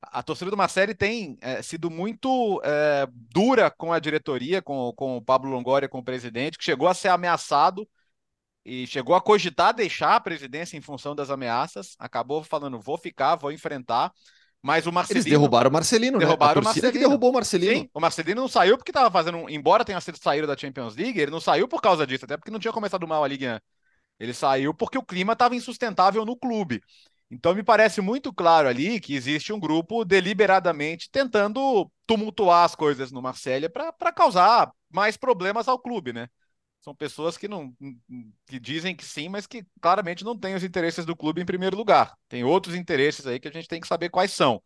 A 0.02 0.22
torcida 0.22 0.50
do 0.50 0.56
Marseille 0.56 0.94
tem 0.94 1.36
é, 1.42 1.60
sido 1.60 1.90
muito 1.90 2.60
é, 2.64 3.06
dura 3.12 3.70
com 3.70 3.92
a 3.92 3.98
diretoria, 3.98 4.62
com, 4.62 4.92
com 4.96 5.18
o 5.18 5.22
Pablo 5.22 5.50
Longoria, 5.50 5.88
com 5.88 5.98
o 5.98 6.04
presidente, 6.04 6.56
que 6.56 6.64
chegou 6.64 6.88
a 6.88 6.94
ser 6.94 7.08
ameaçado 7.08 7.86
e 8.64 8.86
chegou 8.86 9.14
a 9.14 9.20
cogitar 9.20 9.74
deixar 9.74 10.16
a 10.16 10.20
presidência 10.20 10.76
em 10.76 10.80
função 10.80 11.14
das 11.14 11.28
ameaças. 11.28 11.96
Acabou 11.98 12.42
falando, 12.42 12.80
vou 12.80 12.96
ficar, 12.96 13.36
vou 13.36 13.52
enfrentar. 13.52 14.10
Mas 14.62 14.86
o 14.86 14.92
Marcelino. 14.92 15.22
Eles 15.22 15.30
derrubaram 15.30 15.70
o 15.70 15.72
Marcelino, 15.72 16.18
né? 16.18 16.24
derrubaram 16.24 16.54
né? 16.54 16.58
A 16.58 16.62
o 16.62 16.64
Marcelino. 16.64 16.92
que 16.92 16.98
derrubou 16.98 17.30
o 17.30 17.34
Marcelino. 17.34 17.74
Sim, 17.74 17.90
o 17.92 18.00
Marcelino 18.00 18.40
não 18.40 18.48
saiu 18.48 18.76
porque 18.76 18.90
estava 18.90 19.10
fazendo. 19.10 19.48
Embora 19.48 19.84
tenha 19.84 20.00
sido 20.00 20.18
saído 20.18 20.46
da 20.46 20.56
Champions 20.56 20.96
League, 20.96 21.18
ele 21.18 21.30
não 21.30 21.40
saiu 21.40 21.66
por 21.66 21.80
causa 21.80 22.06
disso, 22.06 22.24
até 22.24 22.36
porque 22.36 22.50
não 22.50 22.58
tinha 22.58 22.72
começado 22.72 23.06
mal 23.06 23.24
a 23.24 23.28
Liga 23.28 23.62
ele 24.20 24.34
saiu 24.34 24.74
porque 24.74 24.98
o 24.98 25.04
clima 25.04 25.32
estava 25.32 25.56
insustentável 25.56 26.24
no 26.24 26.36
clube. 26.36 26.82
Então 27.30 27.54
me 27.54 27.62
parece 27.62 28.00
muito 28.00 28.32
claro 28.32 28.68
ali 28.68 29.00
que 29.00 29.14
existe 29.14 29.52
um 29.52 29.60
grupo 29.60 30.04
deliberadamente 30.04 31.08
tentando 31.10 31.90
tumultuar 32.06 32.64
as 32.64 32.74
coisas 32.74 33.10
no 33.12 33.22
Marcélia 33.22 33.70
para 33.70 34.12
causar 34.12 34.70
mais 34.92 35.16
problemas 35.16 35.68
ao 35.68 35.78
clube, 35.78 36.12
né? 36.12 36.28
São 36.80 36.94
pessoas 36.94 37.36
que 37.36 37.46
não 37.46 37.74
que 38.46 38.58
dizem 38.58 38.96
que 38.96 39.04
sim, 39.04 39.28
mas 39.28 39.46
que 39.46 39.64
claramente 39.80 40.24
não 40.24 40.36
têm 40.36 40.54
os 40.54 40.64
interesses 40.64 41.04
do 41.04 41.14
clube 41.16 41.40
em 41.40 41.44
primeiro 41.46 41.76
lugar. 41.76 42.14
Tem 42.28 42.42
outros 42.42 42.74
interesses 42.74 43.26
aí 43.26 43.38
que 43.38 43.48
a 43.48 43.52
gente 43.52 43.68
tem 43.68 43.80
que 43.80 43.86
saber 43.86 44.08
quais 44.08 44.32
são. 44.32 44.62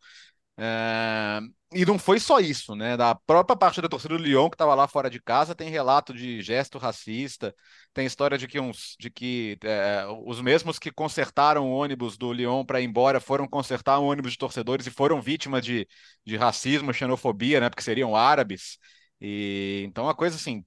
É... 0.57 1.39
E 1.73 1.85
não 1.85 1.99
foi 1.99 2.19
só 2.19 2.39
isso, 2.39 2.73
né? 2.75 2.95
Da 2.95 3.13
própria 3.15 3.57
parte 3.57 3.81
da 3.81 3.89
torcida 3.89 4.17
do 4.17 4.23
Lyon 4.23 4.49
que 4.49 4.55
estava 4.55 4.73
lá 4.73 4.87
fora 4.87 5.09
de 5.09 5.21
casa 5.21 5.53
tem 5.53 5.69
relato 5.69 6.13
de 6.13 6.41
gesto 6.41 6.77
racista, 6.77 7.53
tem 7.93 8.05
história 8.05 8.37
de 8.37 8.47
que 8.47 8.57
uns, 8.59 8.95
de 8.97 9.09
que 9.09 9.57
é, 9.63 10.05
os 10.25 10.39
mesmos 10.39 10.79
que 10.79 10.89
consertaram 10.91 11.65
o 11.67 11.73
ônibus 11.75 12.17
do 12.17 12.31
Lyon 12.31 12.63
para 12.63 12.79
ir 12.79 12.85
embora 12.85 13.19
foram 13.19 13.45
consertar 13.47 13.99
um 13.99 14.05
ônibus 14.05 14.31
de 14.31 14.37
torcedores 14.37 14.87
e 14.87 14.91
foram 14.91 15.21
vítimas 15.21 15.65
de, 15.65 15.85
de 16.25 16.37
racismo, 16.37 16.93
xenofobia, 16.93 17.59
né? 17.59 17.69
Porque 17.69 17.83
seriam 17.83 18.15
árabes. 18.15 18.77
E 19.19 19.83
então 19.85 20.07
a 20.07 20.15
coisa 20.15 20.35
assim 20.37 20.63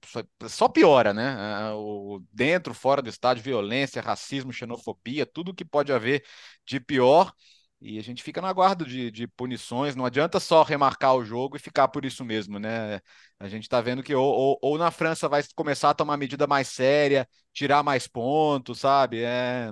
só, 0.47 0.67
piora, 0.67 1.13
né? 1.13 1.71
O, 1.73 2.21
dentro, 2.31 2.73
fora 2.73 3.01
do 3.01 3.09
estádio, 3.09 3.43
violência, 3.43 4.01
racismo, 4.01 4.53
xenofobia, 4.53 5.25
tudo 5.25 5.53
que 5.53 5.65
pode 5.65 5.91
haver 5.91 6.23
de 6.67 6.79
pior. 6.79 7.33
E 7.81 7.97
a 7.97 8.01
gente 8.03 8.21
fica 8.23 8.41
no 8.41 8.47
aguardo 8.47 8.85
de, 8.85 9.09
de, 9.09 9.25
punições, 9.25 9.95
não 9.95 10.05
adianta 10.05 10.39
só 10.39 10.63
remarcar 10.63 11.15
o 11.15 11.23
jogo 11.23 11.55
e 11.55 11.59
ficar 11.59 11.87
por 11.87 12.03
isso 12.03 12.25
mesmo, 12.25 12.59
né? 12.59 12.99
A 13.39 13.47
gente 13.47 13.63
está 13.63 13.79
vendo 13.79 14.03
que 14.03 14.13
ou, 14.13 14.25
ou, 14.25 14.59
ou, 14.61 14.77
na 14.77 14.91
França 14.91 15.29
vai 15.29 15.41
começar 15.55 15.91
a 15.91 15.93
tomar 15.93 16.17
medida 16.17 16.45
mais 16.45 16.67
séria, 16.67 17.27
tirar 17.53 17.81
mais 17.83 18.07
pontos, 18.07 18.79
sabe? 18.79 19.23
É... 19.23 19.71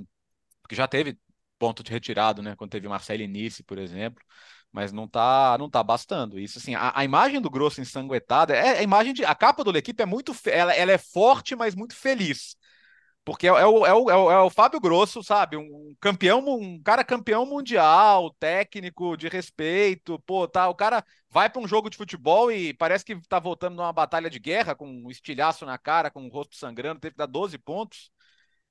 Porque 0.61 0.75
já 0.75 0.87
teve 0.87 1.17
ponto 1.59 1.83
de 1.83 1.91
retirado, 1.91 2.41
né? 2.41 2.55
Quando 2.55 2.71
teve 2.71 2.87
Marcelo 2.87 3.25
Nice, 3.27 3.63
por 3.63 3.77
exemplo. 3.77 4.23
Mas 4.71 4.91
não 4.91 5.07
tá, 5.07 5.57
não 5.59 5.69
tá 5.69 5.81
bastando. 5.83 6.39
Isso 6.39 6.59
assim, 6.59 6.75
a, 6.75 6.91
a 6.95 7.03
imagem 7.05 7.41
do 7.41 7.49
Grosso 7.49 7.81
ensanguentada 7.81 8.53
é 8.55 8.79
a 8.79 8.83
imagem 8.83 9.13
de. 9.13 9.25
A 9.25 9.33
capa 9.35 9.63
do 9.63 9.75
equipe 9.77 10.03
é 10.03 10.05
muito. 10.05 10.33
Ela, 10.45 10.73
ela 10.73 10.91
é 10.91 10.97
forte, 10.97 11.55
mas 11.55 11.75
muito 11.75 11.95
feliz. 11.95 12.56
Porque 13.27 13.45
é, 13.45 13.49
é, 13.49 13.65
o, 13.65 13.85
é, 13.85 13.93
o, 13.93 14.09
é, 14.09 14.15
o, 14.15 14.31
é 14.31 14.41
o 14.41 14.49
Fábio 14.49 14.79
Grosso, 14.79 15.21
sabe? 15.21 15.57
Um 15.57 15.93
campeão, 15.99 16.39
um 16.47 16.81
cara 16.81 17.03
campeão 17.03 17.45
mundial, 17.45 18.33
técnico, 18.39 19.17
de 19.17 19.27
respeito. 19.27 20.17
Pô, 20.19 20.47
tá, 20.47 20.69
o 20.69 20.73
cara 20.73 21.03
vai 21.29 21.49
para 21.49 21.61
um 21.61 21.67
jogo 21.67 21.89
de 21.89 21.97
futebol 21.97 22.49
e 22.49 22.73
parece 22.73 23.03
que 23.03 23.19
tá 23.27 23.37
voltando 23.37 23.75
numa 23.75 23.91
batalha 23.91 24.29
de 24.29 24.39
guerra, 24.39 24.73
com 24.75 24.87
um 24.87 25.11
estilhaço 25.11 25.65
na 25.65 25.77
cara, 25.77 26.09
com 26.09 26.25
o 26.25 26.29
rosto 26.29 26.55
sangrando, 26.55 27.01
teve 27.01 27.15
que 27.15 27.17
dar 27.17 27.25
12 27.25 27.57
pontos. 27.57 28.09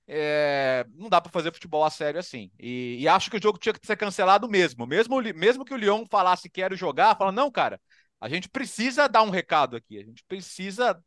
É, 0.08 0.86
não 0.94 1.10
dá 1.10 1.20
para 1.20 1.30
fazer 1.30 1.52
futebol 1.52 1.84
a 1.84 1.90
sério 1.90 2.18
assim. 2.18 2.50
E, 2.58 2.96
e, 3.00 3.06
acho 3.08 3.30
que 3.30 3.36
o 3.36 3.42
jogo 3.42 3.58
tinha 3.58 3.74
que 3.74 3.86
ser 3.86 3.96
cancelado 3.96 4.48
mesmo. 4.48 4.86
Mesmo, 4.86 5.20
mesmo 5.20 5.66
que 5.66 5.74
o 5.74 5.76
Lyon 5.76 6.06
falasse 6.10 6.48
quero 6.48 6.74
jogar, 6.74 7.14
fala, 7.18 7.30
não, 7.30 7.50
cara, 7.50 7.78
a 8.18 8.26
gente 8.26 8.48
precisa 8.48 9.06
dar 9.06 9.22
um 9.22 9.28
recado 9.30 9.76
aqui. 9.76 9.98
A 9.98 10.04
gente 10.04 10.24
precisa 10.24 10.98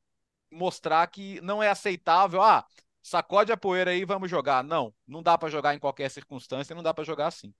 mostrar 0.52 1.08
que 1.08 1.41
não 1.41 1.64
é 1.64 1.70
aceitável. 1.70 2.43
Ah, 2.43 2.64
sacode 3.10 3.51
a 3.51 3.57
poeira 3.57 3.91
aí, 3.91 4.05
vamos 4.05 4.30
jogar. 4.30 4.64
Não, 4.64 4.93
não 5.07 5.24
dá 5.24 5.38
para 5.38 5.49
jogar 5.49 5.74
em 5.74 5.80
qualquer 5.80 6.10
circunstância, 6.10 6.76
não 6.76 6.84
dá 6.84 6.93
para 6.93 7.03
jogar 7.03 7.28
assim. 7.28 7.53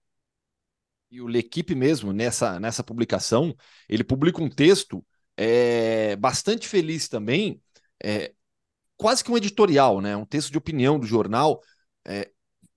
E 1.10 1.20
o 1.20 1.26
L'Equipe 1.26 1.74
mesmo, 1.74 2.12
nessa, 2.12 2.60
nessa 2.60 2.84
publicação, 2.84 3.54
ele 3.88 4.04
publica 4.04 4.40
um 4.40 4.48
texto 4.48 5.04
é, 5.36 6.14
bastante 6.16 6.68
feliz 6.68 7.08
também, 7.08 7.60
é, 8.02 8.32
quase 8.96 9.24
que 9.24 9.32
um 9.32 9.36
editorial, 9.36 10.00
né? 10.00 10.16
um 10.16 10.24
texto 10.24 10.52
de 10.52 10.58
opinião 10.58 11.00
do 11.00 11.06
jornal, 11.06 11.60
é, 12.06 12.30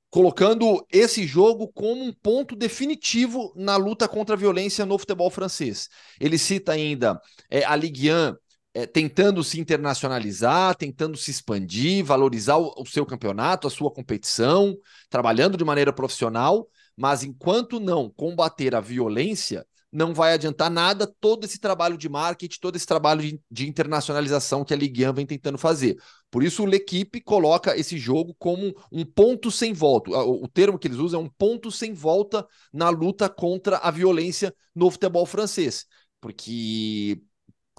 colocando 0.09 0.85
esse 0.91 1.27
jogo 1.27 1.67
como 1.73 2.03
um 2.03 2.13
ponto 2.13 2.55
definitivo 2.55 3.53
na 3.55 3.75
luta 3.75 4.07
contra 4.07 4.35
a 4.35 4.37
violência 4.37 4.85
no 4.85 4.97
futebol 4.97 5.29
francês. 5.29 5.89
Ele 6.19 6.37
cita 6.37 6.71
ainda 6.71 7.21
é, 7.49 7.63
a 7.63 7.75
Ligue 7.75 8.11
1 8.11 8.35
é, 8.73 8.85
tentando 8.85 9.43
se 9.43 9.59
internacionalizar, 9.59 10.75
tentando 10.75 11.15
se 11.17 11.29
expandir, 11.31 12.03
valorizar 12.03 12.57
o, 12.57 12.73
o 12.77 12.85
seu 12.85 13.05
campeonato, 13.05 13.67
a 13.67 13.71
sua 13.71 13.91
competição, 13.91 14.75
trabalhando 15.09 15.57
de 15.57 15.63
maneira 15.63 15.93
profissional, 15.93 16.67
mas 16.97 17.23
enquanto 17.23 17.79
não 17.79 18.09
combater 18.09 18.75
a 18.75 18.81
violência, 18.81 19.65
não 19.91 20.11
vai 20.11 20.33
adiantar 20.33 20.71
nada 20.71 21.05
todo 21.05 21.45
esse 21.45 21.59
trabalho 21.59 21.95
de 21.95 22.09
marketing, 22.09 22.59
todo 22.59 22.75
esse 22.75 22.85
trabalho 22.85 23.21
de, 23.21 23.39
de 23.49 23.69
internacionalização 23.69 24.65
que 24.65 24.73
a 24.73 24.77
Ligue 24.77 25.07
1 25.07 25.13
vem 25.13 25.25
tentando 25.25 25.57
fazer. 25.57 25.95
Por 26.31 26.43
isso, 26.43 26.63
o 26.63 26.65
L'Equipe 26.65 27.21
coloca 27.21 27.77
esse 27.77 27.95
jogo 27.99 28.35
como 28.39 28.73
um 28.91 29.05
ponto 29.05 29.51
sem 29.51 29.71
volta. 29.71 30.09
O, 30.09 30.45
o 30.45 30.47
termo 30.47 30.79
que 30.79 30.87
eles 30.87 30.97
usam 30.97 31.21
é 31.21 31.23
um 31.23 31.29
ponto 31.29 31.69
sem 31.71 31.93
volta 31.93 32.45
na 32.73 32.89
luta 32.89 33.29
contra 33.29 33.77
a 33.77 33.91
violência 33.91 34.51
no 34.73 34.89
futebol 34.89 35.27
francês. 35.27 35.85
Porque 36.19 37.21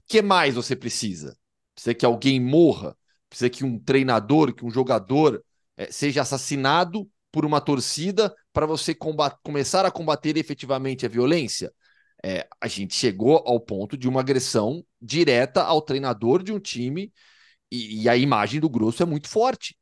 que 0.07 0.23
mais 0.23 0.55
você 0.55 0.77
precisa? 0.77 1.37
Precisa 1.75 1.95
que 1.95 2.07
alguém 2.07 2.41
morra? 2.41 2.97
Precisa 3.29 3.51
que 3.51 3.65
um 3.65 3.79
treinador, 3.79 4.55
que 4.55 4.65
um 4.65 4.71
jogador 4.71 5.43
é, 5.77 5.91
seja 5.91 6.23
assassinado 6.23 7.09
por 7.33 7.45
uma 7.45 7.61
torcida 7.61 8.35
para 8.53 8.67
você 8.67 8.95
começar 9.43 9.85
a 9.85 9.91
combater 9.91 10.37
efetivamente 10.37 11.05
a 11.05 11.09
violência? 11.09 11.73
É, 12.25 12.47
a 12.61 12.69
gente 12.69 12.95
chegou 12.95 13.43
ao 13.47 13.61
ponto 13.61 13.97
de 13.97 14.09
uma 14.09 14.21
agressão 14.21 14.85
direta 15.01 15.63
ao 15.63 15.83
treinador 15.83 16.43
de 16.43 16.53
um 16.53 16.61
time 16.61 17.13
e, 17.71 18.03
e 18.03 18.09
a 18.09 18.17
imagem 18.17 18.61
do 18.61 18.69
Grosso 18.69 19.03
é 19.03 19.07
muito 19.07 19.29
forte. 19.29 19.77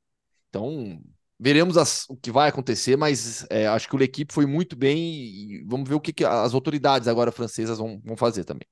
Então, 0.48 1.00
veremos 1.38 1.76
as, 1.76 2.04
o 2.08 2.16
que 2.16 2.30
vai 2.30 2.48
acontecer, 2.48 2.96
mas 2.96 3.46
é, 3.50 3.66
acho 3.66 3.88
que 3.88 3.96
o 3.96 4.02
equipe 4.02 4.32
foi 4.32 4.46
muito 4.46 4.76
bem 4.76 4.98
e 4.98 5.64
vamos 5.66 5.88
ver 5.88 5.94
o 5.94 6.00
que, 6.00 6.12
que 6.12 6.24
as 6.24 6.54
autoridades 6.54 7.08
agora 7.08 7.32
francesas 7.32 7.78
vão, 7.78 8.00
vão 8.04 8.16
fazer 8.16 8.44
também. 8.44 8.66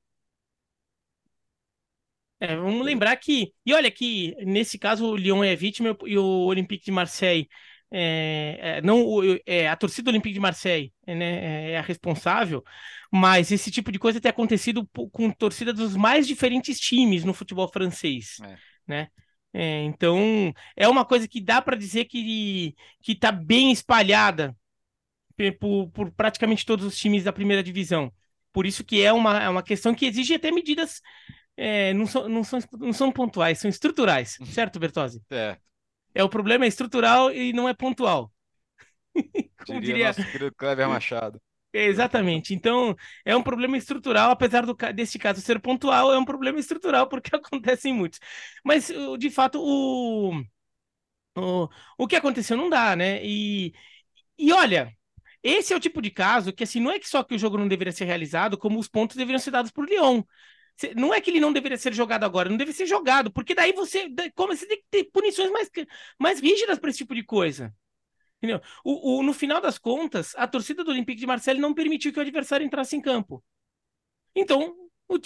É, 2.41 2.57
vamos 2.57 2.85
lembrar 2.85 3.15
que. 3.17 3.53
E 3.67 3.75
olha 3.75 3.91
que, 3.91 4.35
nesse 4.45 4.79
caso, 4.79 5.07
o 5.07 5.17
Lyon 5.17 5.45
é 5.45 5.55
vítima 5.55 5.97
e 6.07 6.17
o 6.17 6.25
Olympique 6.25 6.85
de 6.85 6.91
Marseille 6.91 7.47
é, 7.93 8.59
é, 8.61 8.83
não 8.83 9.05
é, 9.45 9.69
a 9.69 9.75
torcida 9.75 10.05
do 10.05 10.15
Olympique 10.15 10.35
de 10.35 10.41
Marseille 10.41 10.93
né, 11.05 11.73
é 11.73 11.79
a 11.79 11.83
responsável, 11.83 12.63
mas 13.11 13.51
esse 13.51 13.71
tipo 13.71 13.91
de 13.91 13.99
coisa 13.99 14.21
tem 14.21 14.31
acontecido 14.31 14.89
com 15.11 15.31
torcida 15.33 15.73
dos 15.73 15.97
mais 15.97 16.27
diferentes 16.27 16.79
times 16.79 17.25
no 17.25 17.35
futebol 17.35 17.69
francês, 17.69 18.37
é. 18.45 18.57
né? 18.87 19.09
É, 19.53 19.83
então 19.83 20.55
é 20.77 20.87
uma 20.87 21.05
coisa 21.05 21.27
que 21.27 21.41
dá 21.41 21.61
para 21.61 21.77
dizer 21.77 22.05
que 22.05 22.77
que 23.03 23.13
está 23.13 23.33
bem 23.33 23.73
espalhada 23.73 24.57
por, 25.59 25.91
por, 25.91 26.13
praticamente 26.13 26.65
todos 26.65 26.87
os 26.87 26.97
times 26.97 27.25
da 27.25 27.33
primeira 27.33 27.63
divisão. 27.63 28.13
Por 28.53 28.65
isso 28.65 28.85
que 28.85 29.03
é 29.03 29.13
uma, 29.13 29.43
é 29.43 29.49
uma 29.49 29.63
questão 29.63 29.93
que 29.93 30.07
exige 30.07 30.35
até 30.35 30.53
medidas 30.53 31.01
é, 31.63 31.93
não, 31.93 32.07
são, 32.07 32.27
não, 32.27 32.43
são, 32.43 32.59
não 32.79 32.93
são 32.93 33.13
pontuais, 33.13 33.59
são 33.59 33.69
estruturais, 33.69 34.39
certo, 34.47 34.81
Bertozzi? 34.81 35.23
É. 35.31 35.59
É 36.15 36.25
o 36.25 36.29
problema 36.29 36.65
é 36.65 36.69
estrutural 36.69 37.31
e 37.31 37.53
não 37.53 37.69
é 37.69 37.75
pontual. 37.75 38.33
Como 39.67 39.79
diria, 39.79 39.81
diria... 39.81 40.07
nosso 40.07 40.25
querido 40.25 40.55
Cleber 40.57 40.89
Machado. 40.89 41.39
Exatamente. 41.71 42.55
Então, 42.55 42.97
é 43.27 43.37
um 43.37 43.43
problema 43.43 43.77
estrutural, 43.77 44.31
apesar 44.31 44.65
do, 44.65 44.75
deste 44.95 45.19
caso 45.19 45.43
ser 45.43 45.61
pontual, 45.61 46.13
é 46.15 46.19
um 46.19 46.25
problema 46.25 46.59
estrutural 46.59 47.07
porque 47.07 47.31
acontece 47.37 47.91
em 47.91 47.93
muitos. 47.93 48.19
Mas, 48.65 48.91
de 49.19 49.31
fato, 49.31 49.61
o, 49.63 50.43
o, 51.37 51.69
o 51.99 52.07
que 52.09 52.17
aconteceu 52.17 52.57
não 52.57 52.71
dá, 52.71 52.97
né? 52.97 53.21
E, 53.23 53.75
e 54.39 54.53
olha, 54.53 54.97
esse 55.43 55.73
é 55.73 55.77
o 55.77 55.81
tipo 55.81 56.03
de 56.03 56.11
caso 56.11 56.53
que, 56.53 56.65
assim, 56.65 56.81
não 56.81 56.91
é 56.91 56.99
que 56.99 57.09
só 57.09 57.23
que 57.23 57.35
o 57.35 57.39
jogo 57.39 57.59
não 57.59 57.69
deveria 57.69 57.93
ser 57.93 58.07
realizado, 58.07 58.59
como 58.59 58.79
os 58.79 58.89
pontos 58.89 59.17
deveriam 59.17 59.39
ser 59.39 59.51
dados 59.51 59.71
por 59.71 59.89
Lyon. 59.89 60.23
Não 60.97 61.13
é 61.13 61.21
que 61.21 61.31
ele 61.31 61.41
não 61.41 61.53
deveria 61.53 61.79
ser 61.79 61.93
jogado 61.93 62.25
agora, 62.25 62.49
não 62.49 62.57
deve 62.57 62.73
ser 62.73 62.87
jogado, 62.87 63.31
porque 63.31 63.55
daí 63.55 63.73
você, 63.73 64.09
como 64.35 64.55
você 64.55 64.67
tem 64.67 64.79
que 64.79 64.87
ter 64.91 65.05
punições 65.05 65.51
mais, 65.51 65.71
mais 66.19 66.41
rígidas 66.41 66.79
para 66.79 66.91
esse 66.91 66.99
tipo 66.99 67.15
de 67.15 67.23
coisa. 67.25 67.75
Entendeu? 68.39 68.61
O, 68.83 69.19
o, 69.19 69.23
no 69.23 69.35
final 69.35 69.61
das 69.61 69.79
contas, 69.79 70.35
a 70.37 70.47
torcida 70.47 70.83
do 70.83 70.91
Olympique 70.91 71.21
de 71.21 71.27
Marseille 71.27 71.61
não 71.61 71.75
permitiu 71.75 72.13
que 72.13 72.19
o 72.19 72.23
adversário 72.23 72.65
entrasse 72.65 72.97
em 72.97 73.01
campo. 73.01 73.45
Então, 74.35 74.75
o, 75.09 75.19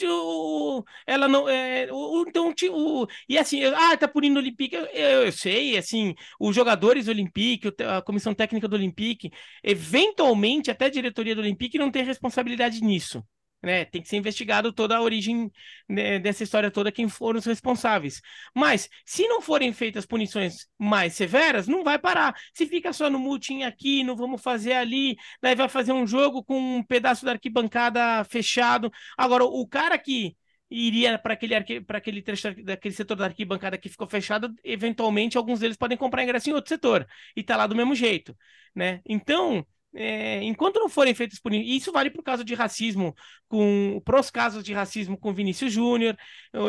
o, 0.79 0.85
ela 1.07 1.29
não. 1.29 1.49
É, 1.49 1.87
o, 1.93 2.25
então, 2.27 2.53
o, 2.73 3.07
e 3.29 3.39
assim, 3.39 3.63
ah, 3.65 3.97
tá 3.97 4.09
punindo 4.09 4.41
o 4.41 4.43
Olympique. 4.43 4.75
Eu, 4.75 4.87
eu, 4.87 5.33
sei, 5.33 5.77
assim, 5.77 6.15
os 6.41 6.57
jogadores 6.57 7.07
do 7.07 7.13
Olympique, 7.13 7.73
a 7.87 8.03
comissão 8.03 8.35
técnica 8.35 8.67
do 8.67 8.75
Olympique, 8.75 9.31
eventualmente, 9.63 10.71
até 10.71 10.87
a 10.87 10.91
diretoria 10.91 11.35
do 11.37 11.41
Olympique 11.41 11.79
não 11.79 11.91
tem 11.93 12.03
responsabilidade 12.05 12.81
nisso 12.81 13.25
né? 13.65 13.85
Tem 13.85 14.03
que 14.03 14.09
ser 14.09 14.17
investigado 14.17 14.73
toda 14.73 14.97
a 14.97 15.03
origem 15.03 15.51
né, 15.89 16.19
dessa 16.19 16.43
história 16.43 16.71
toda, 16.71 16.93
quem 16.93 17.09
foram 17.09 17.39
os 17.39 17.45
responsáveis. 17.47 18.21
Mas, 18.55 18.89
se 19.05 19.27
não 19.29 19.41
forem 19.41 19.73
feitas 19.73 20.07
punições 20.07 20.67
mais 20.79 21.15
severas, 21.15 21.67
não 21.67 21.83
vai 21.83 21.99
parar. 21.99 22.35
Se 22.53 22.67
fica 22.67 22.93
só 22.93 23.09
no 23.11 23.19
multing 23.19 23.63
aqui, 23.63 24.05
não 24.05 24.17
vamos 24.17 24.43
fazer 24.43 24.75
ali, 24.75 25.17
daí 25.43 25.55
vai 25.55 25.69
fazer 25.69 25.93
um 25.93 26.07
jogo 26.07 26.45
com 26.45 26.59
um 26.79 26.83
pedaço 26.83 27.25
da 27.25 27.33
arquibancada 27.33 28.25
fechado. 28.25 28.91
Agora, 29.17 29.45
o 29.45 29.67
cara 29.67 29.99
que 29.99 30.37
iria 30.71 31.19
para 31.19 31.35
aquele, 31.35 31.55
aquele 31.55 32.23
trecho 32.23 32.55
daquele 32.65 32.95
setor 32.95 33.17
da 33.17 33.27
arquibancada 33.27 33.79
que 33.79 33.89
ficou 33.89 34.07
fechado, 34.09 34.53
eventualmente 34.65 35.37
alguns 35.37 35.61
deles 35.61 35.77
podem 35.77 35.97
comprar 35.97 36.23
ingresso 36.23 36.51
em 36.51 36.53
outro 36.53 36.69
setor 36.69 37.07
e 37.37 37.43
tá 37.43 37.57
lá 37.57 37.67
do 37.67 37.77
mesmo 37.77 37.95
jeito, 37.95 38.37
né? 38.75 39.01
Então, 39.07 39.65
é, 39.95 40.43
enquanto 40.43 40.81
não 40.81 40.89
forem 40.89 41.15
feitas 41.15 41.39
punições, 41.39 41.69
isso 41.69 41.93
vale 41.93 42.11
para 42.11 42.21
o 42.21 42.25
caso 42.25 42.45
de 42.45 42.55
racismo, 42.55 43.15
com 43.49 44.03
para 44.05 44.19
os 44.19 44.31
casos 44.31 44.65
de 44.65 44.73
racismo 44.73 45.17
com 45.17 45.33
Vinícius 45.33 45.73
Júnior 45.73 46.17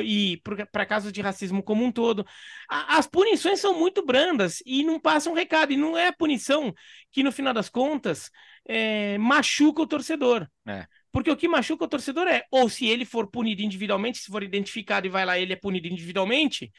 e 0.04 0.42
para 0.72 0.86
casos 0.86 1.12
de 1.12 1.22
racismo 1.22 1.64
como 1.64 1.84
um 1.84 1.92
todo, 1.92 2.26
a, 2.70 2.98
as 2.98 3.08
punições 3.08 3.60
são 3.60 3.78
muito 3.78 4.06
brandas 4.06 4.62
e 4.66 4.84
não 4.84 5.00
passam 5.00 5.34
recado, 5.34 5.74
e 5.74 5.78
não 5.78 5.98
é 5.98 6.08
a 6.08 6.14
punição 6.14 6.74
que, 7.12 7.24
no 7.24 7.32
final 7.32 7.54
das 7.54 7.70
contas, 7.70 8.30
é, 8.68 9.18
machuca 9.18 9.82
o 9.82 9.88
torcedor. 9.88 10.48
É. 10.68 10.86
Porque 11.12 11.32
o 11.32 11.38
que 11.38 11.48
machuca 11.48 11.86
o 11.86 11.88
torcedor 11.88 12.28
é, 12.28 12.44
ou 12.52 12.70
se 12.70 12.86
ele 12.86 13.06
for 13.06 13.28
punido 13.28 13.62
individualmente, 13.62 14.20
se 14.20 14.32
for 14.32 14.44
identificado 14.44 15.08
e 15.08 15.10
vai 15.10 15.26
lá, 15.26 15.40
ele 15.40 15.54
é 15.54 15.56
punido 15.56 15.88
individualmente, 15.88 16.72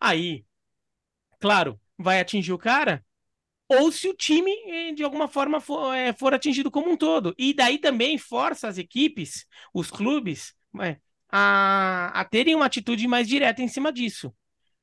aí, 0.00 0.44
claro, 1.38 1.78
vai 1.98 2.18
atingir 2.20 2.52
o 2.52 2.58
cara, 2.58 3.04
ou 3.80 3.92
se 3.92 4.08
o 4.08 4.14
time, 4.14 4.50
eh, 4.66 4.92
de 4.92 5.02
alguma 5.04 5.28
forma, 5.28 5.60
for, 5.60 5.94
é, 5.94 6.12
for 6.12 6.34
atingido 6.34 6.70
como 6.70 6.90
um 6.90 6.96
todo. 6.96 7.34
E 7.38 7.54
daí 7.54 7.78
também 7.78 8.18
força 8.18 8.68
as 8.68 8.78
equipes, 8.78 9.46
os 9.72 9.90
clubes, 9.90 10.54
é, 10.80 10.98
a, 11.30 12.20
a 12.20 12.24
terem 12.24 12.54
uma 12.54 12.66
atitude 12.66 13.06
mais 13.08 13.28
direta 13.28 13.62
em 13.62 13.68
cima 13.68 13.92
disso. 13.92 14.34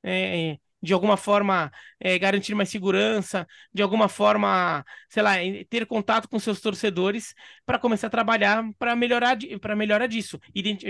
É, 0.03 0.57
de 0.81 0.93
alguma 0.93 1.15
forma 1.15 1.71
é, 1.99 2.17
garantir 2.17 2.55
mais 2.55 2.69
segurança, 2.69 3.47
de 3.73 3.81
alguma 3.83 4.09
forma, 4.09 4.83
sei 5.09 5.21
lá, 5.21 5.33
ter 5.69 5.85
contato 5.85 6.27
com 6.27 6.39
seus 6.39 6.59
torcedores 6.59 7.35
para 7.65 7.77
começar 7.77 8.07
a 8.07 8.09
trabalhar 8.09 8.63
para 8.79 8.95
melhorar 8.95 9.37
para 9.61 9.75
melhorar 9.75 10.07
disso, 10.07 10.39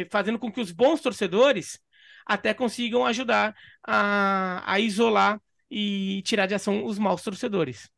fazendo 0.09 0.39
com 0.39 0.51
que 0.51 0.61
os 0.61 0.71
bons 0.71 1.01
torcedores 1.01 1.79
até 2.25 2.53
consigam 2.53 3.05
ajudar 3.05 3.53
a, 3.85 4.63
a 4.65 4.79
isolar 4.79 5.41
e 5.71 6.21
tirar 6.23 6.45
de 6.45 6.53
ação 6.53 6.83
os 6.83 6.99
maus 6.99 7.23
torcedores. 7.23 7.89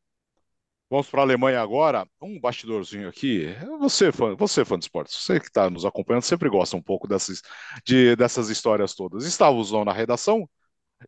Vamos 0.90 1.10
para 1.10 1.22
a 1.22 1.24
Alemanha 1.24 1.60
agora. 1.60 2.08
Um 2.22 2.40
bastidorzinho 2.40 3.10
aqui. 3.10 3.48
Você, 3.80 4.12
fã, 4.12 4.36
você 4.36 4.64
fã 4.64 4.78
de 4.78 4.86
esportes, 4.86 5.16
você 5.16 5.40
que 5.40 5.48
está 5.48 5.68
nos 5.68 5.86
acompanhando, 5.86 6.22
sempre 6.22 6.48
gosta 6.48 6.78
um 6.78 6.82
pouco 6.82 7.08
dessas, 7.08 7.42
de, 7.84 8.16
dessas 8.16 8.50
histórias 8.50 8.94
todas. 8.94 9.26
Estávamos 9.26 9.72
lá 9.72 9.84
na 9.84 9.92
redação 9.92 10.48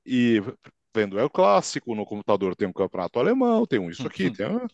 e 0.03 0.41
vendo 0.93 1.19
é 1.19 1.23
o 1.23 1.29
clássico, 1.29 1.93
no 1.93 2.05
computador 2.05 2.55
tem 2.55 2.67
um 2.67 2.73
campeonato 2.73 3.19
alemão, 3.19 3.67
tem 3.67 3.77
um 3.77 3.89
isso 3.89 4.07
aqui, 4.07 4.31
tem 4.31 4.47
um... 4.47 4.65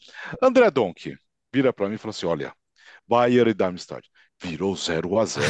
André 0.42 0.72
Donk 0.72 1.18
vira 1.54 1.74
para 1.74 1.90
mim 1.90 1.96
e 1.96 1.98
fala 1.98 2.12
assim: 2.12 2.26
olha, 2.28 2.54
Bayern 3.06 3.52
e 3.52 3.54
Darmstadt 3.54 4.08
virou 4.42 4.76
0 4.76 5.20
a 5.20 5.26
0 5.26 5.46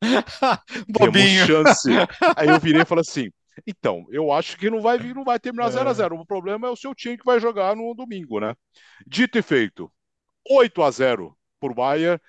Bobinho. 0.88 1.46
chance. 1.46 1.90
Aí 2.36 2.48
eu 2.48 2.58
virei 2.58 2.82
e 2.82 2.86
falei 2.86 3.02
assim: 3.02 3.30
então, 3.66 4.06
eu 4.10 4.32
acho 4.32 4.56
que 4.56 4.70
não 4.70 4.80
vai 4.80 4.98
vir, 4.98 5.14
não 5.14 5.24
vai 5.24 5.38
terminar 5.38 5.70
0 5.70 5.88
a 5.88 5.92
0 5.92 6.16
O 6.16 6.26
problema 6.26 6.68
é 6.68 6.70
o 6.70 6.76
seu 6.76 6.94
time 6.94 7.18
que 7.18 7.24
vai 7.24 7.40
jogar 7.40 7.76
no 7.76 7.94
domingo, 7.94 8.40
né? 8.40 8.54
Dito 9.06 9.38
e 9.38 9.42
feito, 9.42 9.90
8 10.48 10.82
a 10.82 10.90
0 10.90 11.36
por 11.60 11.74
Bayern 11.74 12.20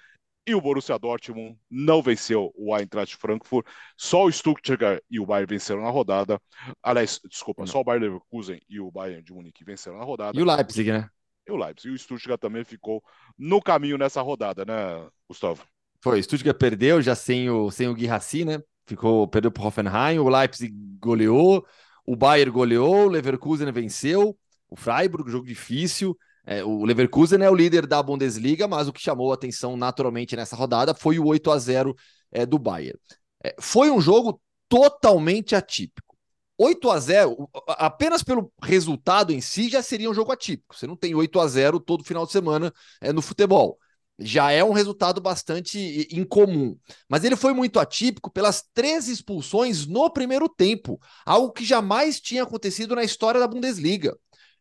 e 0.45 0.55
o 0.55 0.61
Borussia 0.61 0.97
Dortmund 0.97 1.57
não 1.69 2.01
venceu 2.01 2.51
o 2.55 2.76
Eintracht 2.76 3.15
Frankfurt. 3.15 3.65
Só 3.95 4.26
o 4.26 4.32
Stuttgart 4.32 5.01
e 5.09 5.19
o 5.19 5.26
Bayern 5.26 5.47
venceram 5.47 5.84
na 5.84 5.89
rodada. 5.89 6.41
Aliás, 6.82 7.19
desculpa, 7.30 7.61
não. 7.61 7.67
só 7.67 7.80
o 7.80 7.84
Bayern 7.84 8.07
Leverkusen 8.07 8.59
e 8.67 8.80
o 8.80 8.91
Bayern 8.91 9.24
de 9.24 9.34
Munique 9.34 9.63
venceram 9.63 9.99
na 9.99 10.03
rodada. 10.03 10.38
E 10.38 10.41
o 10.41 10.45
Leipzig, 10.45 10.91
né? 10.91 11.09
E 11.47 11.51
o 11.51 11.55
Leipzig. 11.55 11.89
E 11.89 11.95
o 11.95 11.97
Stuttgart 11.97 12.39
também 12.39 12.63
ficou 12.63 13.03
no 13.38 13.61
caminho 13.61 13.97
nessa 13.97 14.22
rodada, 14.22 14.65
né, 14.65 15.07
Gustavo? 15.28 15.65
Foi, 16.03 16.19
o 16.19 16.24
Stuttgart 16.24 16.57
perdeu 16.57 17.01
já 17.01 17.15
sem 17.15 17.49
o, 17.49 17.69
sem 17.69 17.88
o 17.88 17.93
Guirassi, 17.93 18.43
né? 18.43 18.61
Ficou 18.92 19.28
perdeu 19.28 19.52
para 19.52 19.64
o 19.64 19.68
Hoffenheim, 19.68 20.20
o 20.20 20.30
Leipzig 20.30 20.74
goleou, 21.00 21.66
o 22.06 22.16
Bayern 22.16 22.52
goleou, 22.52 23.06
o 23.06 23.10
Leverkusen 23.10 23.72
venceu, 23.72 24.38
o 24.70 24.76
Freiburg, 24.76 25.30
jogo 25.32 25.46
difícil. 25.46 26.18
É, 26.46 26.64
o 26.64 26.84
Leverkusen 26.84 27.42
é 27.42 27.50
o 27.50 27.56
líder 27.56 27.86
da 27.86 28.02
Bundesliga, 28.02 28.68
mas 28.68 28.88
o 28.88 28.94
que 28.94 29.02
chamou 29.02 29.32
a 29.32 29.36
atenção 29.36 29.78
naturalmente 29.78 30.36
nessa 30.36 30.56
rodada 30.56 30.94
foi 30.94 31.20
o 31.20 31.26
8 31.26 31.52
a 31.52 31.58
0 31.58 31.96
é, 32.32 32.46
do 32.46 32.58
Bayern. 32.58 33.00
É, 33.44 33.56
foi 33.60 33.92
um 33.92 34.02
jogo 34.02 34.42
totalmente 34.68 35.56
atípico. 35.56 36.16
8 36.58 36.92
a 36.92 37.00
0 37.00 37.50
apenas 37.70 38.24
pelo 38.24 38.52
resultado 38.62 39.32
em 39.32 39.42
si, 39.42 39.70
já 39.70 39.82
seria 39.82 40.10
um 40.10 40.14
jogo 40.14 40.32
atípico. 40.32 40.76
Você 40.76 40.86
não 40.86 40.96
tem 40.96 41.16
8 41.16 41.39
a 41.39 41.48
0 41.48 41.80
todo 41.80 42.04
final 42.04 42.26
de 42.26 42.32
semana 42.32 42.74
é, 43.00 43.12
no 43.12 43.22
futebol. 43.22 43.78
Já 44.22 44.51
é 44.51 44.63
um 44.63 44.72
resultado 44.72 45.19
bastante 45.19 46.07
incomum. 46.11 46.78
Mas 47.09 47.24
ele 47.24 47.36
foi 47.36 47.53
muito 47.53 47.80
atípico 47.80 48.32
pelas 48.32 48.63
três 48.74 49.07
expulsões 49.07 49.86
no 49.88 50.09
primeiro 50.09 50.47
tempo, 50.47 50.99
algo 51.26 51.51
que 51.51 51.65
jamais 51.65 52.19
tinha 52.19 52.43
acontecido 52.43 52.95
na 52.95 53.03
história 53.03 53.39
da 53.39 53.47
Bundesliga. 53.47 54.17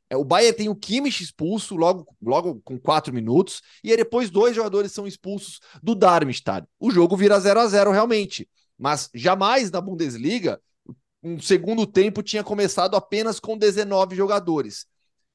É, 0.08 0.16
o 0.16 0.24
Bayern 0.24 0.56
tem 0.56 0.68
o 0.68 0.74
Kimmich 0.74 1.22
expulso 1.22 1.76
logo, 1.76 2.04
logo 2.20 2.60
com 2.64 2.78
quatro 2.78 3.14
minutos, 3.14 3.62
e 3.84 3.96
depois 3.96 4.28
dois 4.28 4.56
jogadores 4.56 4.90
são 4.90 5.06
expulsos 5.06 5.60
do 5.80 5.94
Darmstadt. 5.94 6.66
O 6.80 6.90
jogo 6.90 7.16
vira 7.16 7.38
0 7.38 7.60
a 7.60 7.66
0 7.68 7.92
realmente, 7.92 8.48
mas 8.76 9.08
jamais 9.14 9.70
na 9.70 9.80
Bundesliga 9.80 10.60
um 11.22 11.38
segundo 11.38 11.86
tempo 11.86 12.22
tinha 12.22 12.42
começado 12.42 12.96
apenas 12.96 13.38
com 13.38 13.56
19 13.56 14.16
jogadores. 14.16 14.86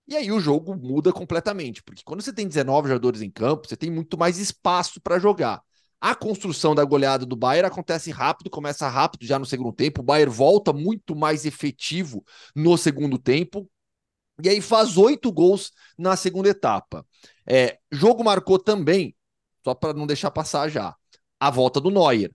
E 0.08 0.16
aí 0.16 0.32
o 0.32 0.39
jogo 0.39 0.76
muda 0.76 1.12
completamente, 1.12 1.82
porque 1.82 2.03
quando 2.03 2.22
você 2.22 2.32
tem 2.32 2.47
19 2.47 2.88
jogadores 2.89 3.22
em 3.22 3.30
campo, 3.32 3.68
você 3.68 3.76
tem 3.76 3.89
muito 3.89 4.18
mais 4.18 4.38
espaço 4.38 5.01
para 5.01 5.18
jogar. 5.18 5.62
A 5.99 6.14
construção 6.14 6.76
da 6.76 6.84
goleada 6.84 7.26
do 7.26 7.36
Bayern 7.36 7.68
acontece 7.68 8.12
rápido, 8.12 8.49
começa 8.49 8.88
rápido 8.88 9.26
já 9.26 9.39
no 9.39 9.45
segundo 9.45 9.74
tempo. 9.74 10.01
O 10.01 10.03
Bayern 10.03 10.32
volta 10.32 10.72
muito 10.72 11.16
mais 11.16 11.45
efetivo 11.45 12.24
no 12.56 12.78
segundo 12.78 13.18
tempo, 13.18 13.68
e 14.43 14.49
aí 14.49 14.62
faz 14.62 14.97
oito 14.97 15.32
gols 15.32 15.72
na 15.97 16.16
segunda 16.16 16.49
etapa. 16.49 17.06
É, 17.47 17.80
jogo 17.91 18.24
marcou 18.24 18.60
também, 18.60 19.16
só 19.64 19.74
para 19.74 19.93
não 19.93 20.06
deixar 20.06 20.32
passar 20.32 20.70
já, 20.70 20.95
a 21.39 21.49
volta 21.49 21.80
do 21.80 21.89
Neuer. 21.89 22.32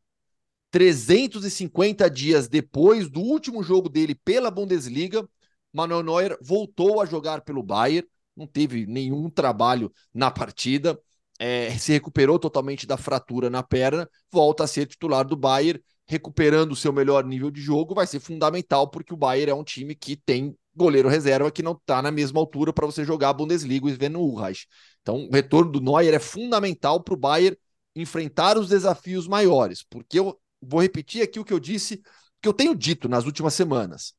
350 0.71 2.09
dias 2.09 2.49
depois 2.49 3.11
do 3.11 3.21
último 3.21 3.63
jogo 3.63 3.89
dele 3.89 4.15
pela 4.15 4.51
Bundesliga, 4.51 5.29
Manuel 5.73 6.03
Neuer 6.03 6.39
voltou 6.41 7.01
a 7.01 7.07
jogar 7.07 7.43
pelo 7.43 7.63
Bayern, 7.63 8.07
não 8.37 8.47
teve 8.47 8.87
nenhum 8.87 9.29
trabalho 9.29 9.93
na 10.13 10.31
partida, 10.31 10.99
é, 11.39 11.77
se 11.79 11.93
recuperou 11.93 12.39
totalmente 12.39 12.87
da 12.87 12.97
fratura 12.97 13.49
na 13.49 13.63
perna, 13.63 14.09
volta 14.31 14.65
a 14.65 14.67
ser 14.67 14.87
titular 14.87 15.25
do 15.27 15.37
Bayern, 15.37 15.83
recuperando 16.07 16.73
o 16.73 16.77
seu 16.77 16.93
melhor 16.93 17.25
nível 17.25 17.51
de 17.51 17.61
jogo, 17.61 17.95
vai 17.95 18.07
ser 18.07 18.21
fundamental, 18.21 18.91
porque 18.91 19.15
o 19.15 19.17
Bayern 19.17 19.53
é 19.53 19.55
um 19.55 19.65
time 19.65 19.95
que 19.95 20.17
tem 20.17 20.55
goleiro 20.75 21.09
reserva 21.09 21.51
que 21.51 21.63
não 21.63 21.73
está 21.73 22.03
na 22.03 22.11
mesma 22.11 22.41
altura 22.41 22.73
para 22.73 22.87
você 22.87 23.05
jogar 23.05 23.31
a 23.31 23.33
Bundesliga 23.33 23.89
e 23.89 24.09
no 24.09 24.21
Urreich. 24.21 24.67
Então, 25.03 25.27
o 25.27 25.31
retorno 25.31 25.71
do 25.71 25.81
Neuer 25.81 26.15
é 26.15 26.19
fundamental 26.19 27.03
para 27.03 27.15
o 27.15 27.17
Bayern 27.17 27.57
enfrentar 27.95 28.59
os 28.59 28.69
desafios 28.69 29.27
maiores, 29.27 29.85
porque 29.89 30.19
eu 30.19 30.39
vou 30.61 30.81
repetir 30.81 31.23
aqui 31.23 31.41
o 31.41 31.45
que 31.45 31.53
eu 31.53 31.61
disse, 31.61 32.03
que 32.41 32.49
eu 32.49 32.53
tenho 32.53 32.75
dito 32.75 33.09
nas 33.09 33.25
últimas 33.25 33.55
semanas. 33.55 34.15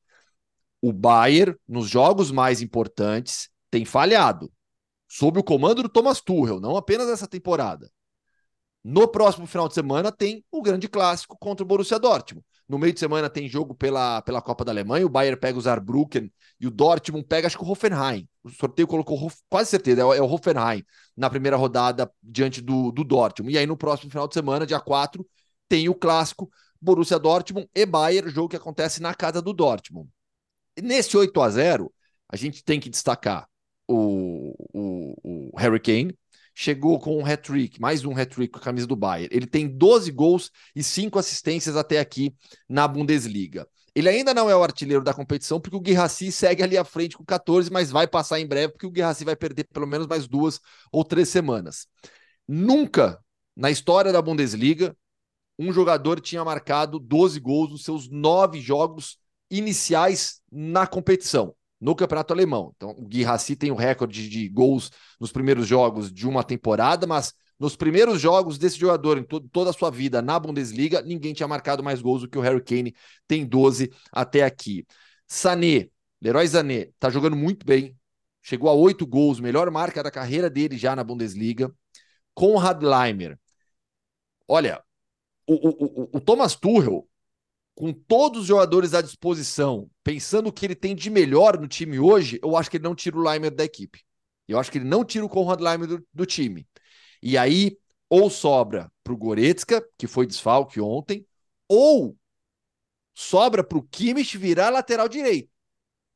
O 0.81 0.91
Bayern, 0.91 1.55
nos 1.67 1.87
jogos 1.87 2.31
mais 2.31 2.61
importantes, 2.61 3.49
tem 3.69 3.85
falhado, 3.85 4.51
sob 5.07 5.39
o 5.39 5.43
comando 5.43 5.83
do 5.83 5.89
Thomas 5.89 6.21
Tuchel, 6.21 6.59
não 6.59 6.75
apenas 6.75 7.07
essa 7.07 7.27
temporada. 7.27 7.91
No 8.83 9.07
próximo 9.07 9.45
final 9.45 9.67
de 9.67 9.75
semana 9.75 10.11
tem 10.11 10.43
o 10.51 10.61
grande 10.61 10.87
clássico 10.87 11.37
contra 11.39 11.63
o 11.63 11.67
Borussia 11.67 11.99
Dortmund. 11.99 12.43
No 12.67 12.79
meio 12.79 12.93
de 12.93 12.99
semana 12.99 13.29
tem 13.29 13.47
jogo 13.47 13.75
pela, 13.75 14.21
pela 14.21 14.41
Copa 14.41 14.65
da 14.65 14.71
Alemanha. 14.71 15.05
O 15.05 15.09
Bayern 15.09 15.39
pega 15.39 15.59
o 15.59 15.61
Saarbrücken 15.61 16.31
e 16.59 16.65
o 16.65 16.71
Dortmund 16.71 17.25
pega, 17.25 17.45
acho 17.45 17.57
que 17.57 17.63
o 17.63 17.69
Hoffenheim. 17.69 18.27
O 18.43 18.49
sorteio 18.49 18.87
colocou 18.87 19.31
quase 19.49 19.69
certeza, 19.69 20.01
é 20.01 20.05
o, 20.05 20.13
é 20.13 20.21
o 20.21 20.25
Hoffenheim 20.25 20.83
na 21.15 21.29
primeira 21.29 21.57
rodada 21.57 22.11
diante 22.23 22.61
do, 22.61 22.91
do 22.91 23.03
Dortmund. 23.03 23.53
E 23.53 23.57
aí 23.57 23.67
no 23.67 23.77
próximo 23.77 24.09
final 24.09 24.27
de 24.27 24.33
semana, 24.33 24.65
dia 24.65 24.79
4, 24.79 25.27
tem 25.67 25.89
o 25.89 25.93
clássico 25.93 26.49
Borussia 26.81 27.19
Dortmund 27.19 27.69
e 27.75 27.85
Bayern, 27.85 28.31
jogo 28.31 28.49
que 28.49 28.55
acontece 28.55 29.01
na 29.01 29.13
casa 29.13 29.41
do 29.41 29.53
Dortmund. 29.53 30.09
Nesse 30.79 31.15
8 31.17 31.41
a 31.41 31.49
0 31.49 31.93
a 32.29 32.35
gente 32.35 32.63
tem 32.63 32.79
que 32.79 32.89
destacar 32.89 33.47
o, 33.87 34.55
o, 34.73 35.51
o 35.51 35.57
Harry 35.57 35.79
Kane, 35.79 36.17
chegou 36.55 36.99
com 36.99 37.17
um 37.17 37.25
hat-trick, 37.25 37.79
mais 37.79 38.05
um 38.05 38.15
hat-trick 38.15 38.53
com 38.53 38.59
a 38.59 38.61
camisa 38.61 38.87
do 38.87 38.95
Bayern. 38.95 39.29
Ele 39.35 39.45
tem 39.45 39.67
12 39.67 40.11
gols 40.11 40.49
e 40.75 40.83
5 40.83 41.19
assistências 41.19 41.75
até 41.75 41.99
aqui 41.99 42.33
na 42.69 42.87
Bundesliga. 42.87 43.67
Ele 43.93 44.07
ainda 44.07 44.33
não 44.33 44.49
é 44.49 44.55
o 44.55 44.63
artilheiro 44.63 45.03
da 45.03 45.13
competição, 45.13 45.59
porque 45.59 45.75
o 45.75 45.81
Guirassi 45.81 46.31
segue 46.31 46.63
ali 46.63 46.77
à 46.77 46.85
frente 46.85 47.17
com 47.17 47.25
14, 47.25 47.69
mas 47.69 47.91
vai 47.91 48.07
passar 48.07 48.39
em 48.39 48.47
breve, 48.47 48.71
porque 48.71 48.85
o 48.85 48.91
Guirassi 48.91 49.25
vai 49.25 49.35
perder 49.35 49.65
pelo 49.65 49.85
menos 49.85 50.07
mais 50.07 50.27
duas 50.27 50.61
ou 50.91 51.03
três 51.03 51.27
semanas. 51.27 51.87
Nunca 52.47 53.19
na 53.55 53.69
história 53.69 54.13
da 54.13 54.21
Bundesliga 54.21 54.95
um 55.59 55.71
jogador 55.73 56.19
tinha 56.21 56.43
marcado 56.43 56.97
12 56.97 57.39
gols 57.39 57.69
nos 57.69 57.83
seus 57.83 58.09
nove 58.09 58.61
jogos 58.61 59.17
iniciais 59.51 60.41
na 60.51 60.87
competição 60.87 61.53
no 61.81 61.95
campeonato 61.95 62.31
alemão. 62.31 62.71
Então, 62.75 62.91
o 62.91 63.07
Guirassi 63.07 63.55
tem 63.55 63.71
o 63.71 63.75
recorde 63.75 64.29
de 64.29 64.47
gols 64.47 64.91
nos 65.19 65.31
primeiros 65.31 65.67
jogos 65.67 66.13
de 66.13 66.27
uma 66.27 66.43
temporada, 66.43 67.07
mas 67.07 67.33
nos 67.59 67.75
primeiros 67.75 68.21
jogos 68.21 68.57
desse 68.59 68.77
jogador 68.77 69.17
em 69.17 69.23
to 69.23 69.39
toda 69.39 69.71
a 69.71 69.73
sua 69.73 69.89
vida 69.89 70.21
na 70.21 70.39
Bundesliga, 70.39 71.01
ninguém 71.01 71.33
tinha 71.33 71.47
marcado 71.47 71.83
mais 71.83 72.01
gols 72.01 72.21
do 72.21 72.29
que 72.29 72.37
o 72.37 72.41
Harry 72.41 72.63
Kane, 72.63 72.95
tem 73.27 73.45
12 73.45 73.91
até 74.11 74.43
aqui. 74.43 74.85
Sané, 75.27 75.89
Leroy 76.21 76.47
Sané, 76.47 76.89
tá 76.99 77.09
jogando 77.09 77.35
muito 77.35 77.65
bem, 77.65 77.97
chegou 78.43 78.69
a 78.69 78.73
oito 78.73 79.05
gols, 79.05 79.39
melhor 79.39 79.69
marca 79.71 80.03
da 80.03 80.11
carreira 80.11 80.49
dele 80.49 80.77
já 80.77 80.95
na 80.95 81.03
Bundesliga. 81.03 81.73
Konrad 82.33 82.81
Leimer. 82.81 83.39
Olha, 84.47 84.83
o, 85.47 85.53
o, 85.53 86.03
o, 86.03 86.17
o 86.17 86.21
Thomas 86.21 86.55
Tuchel 86.55 87.07
com 87.81 87.91
todos 87.91 88.41
os 88.41 88.45
jogadores 88.45 88.93
à 88.93 89.01
disposição, 89.01 89.89
pensando 90.03 90.49
o 90.49 90.53
que 90.53 90.63
ele 90.67 90.75
tem 90.75 90.95
de 90.95 91.09
melhor 91.09 91.59
no 91.59 91.67
time 91.67 91.97
hoje, 91.97 92.39
eu 92.43 92.55
acho 92.55 92.69
que 92.69 92.77
ele 92.77 92.83
não 92.83 92.93
tira 92.93 93.17
o 93.17 93.23
Leimer 93.23 93.49
da 93.49 93.63
equipe. 93.63 94.05
Eu 94.47 94.59
acho 94.59 94.71
que 94.71 94.77
ele 94.77 94.85
não 94.85 95.03
tira 95.03 95.25
o 95.25 95.29
Conrad 95.29 95.59
Leimer 95.59 95.87
do, 95.87 96.07
do 96.13 96.23
time. 96.23 96.67
E 97.23 97.39
aí, 97.39 97.75
ou 98.07 98.29
sobra 98.29 98.91
para 99.03 99.13
o 99.13 99.17
Goretzka, 99.17 99.83
que 99.97 100.05
foi 100.05 100.27
desfalque 100.27 100.79
ontem, 100.79 101.25
ou 101.67 102.15
sobra 103.15 103.63
para 103.63 103.79
o 103.79 103.81
Kimmich 103.81 104.37
virar 104.37 104.69
lateral 104.69 105.09
direito. 105.09 105.49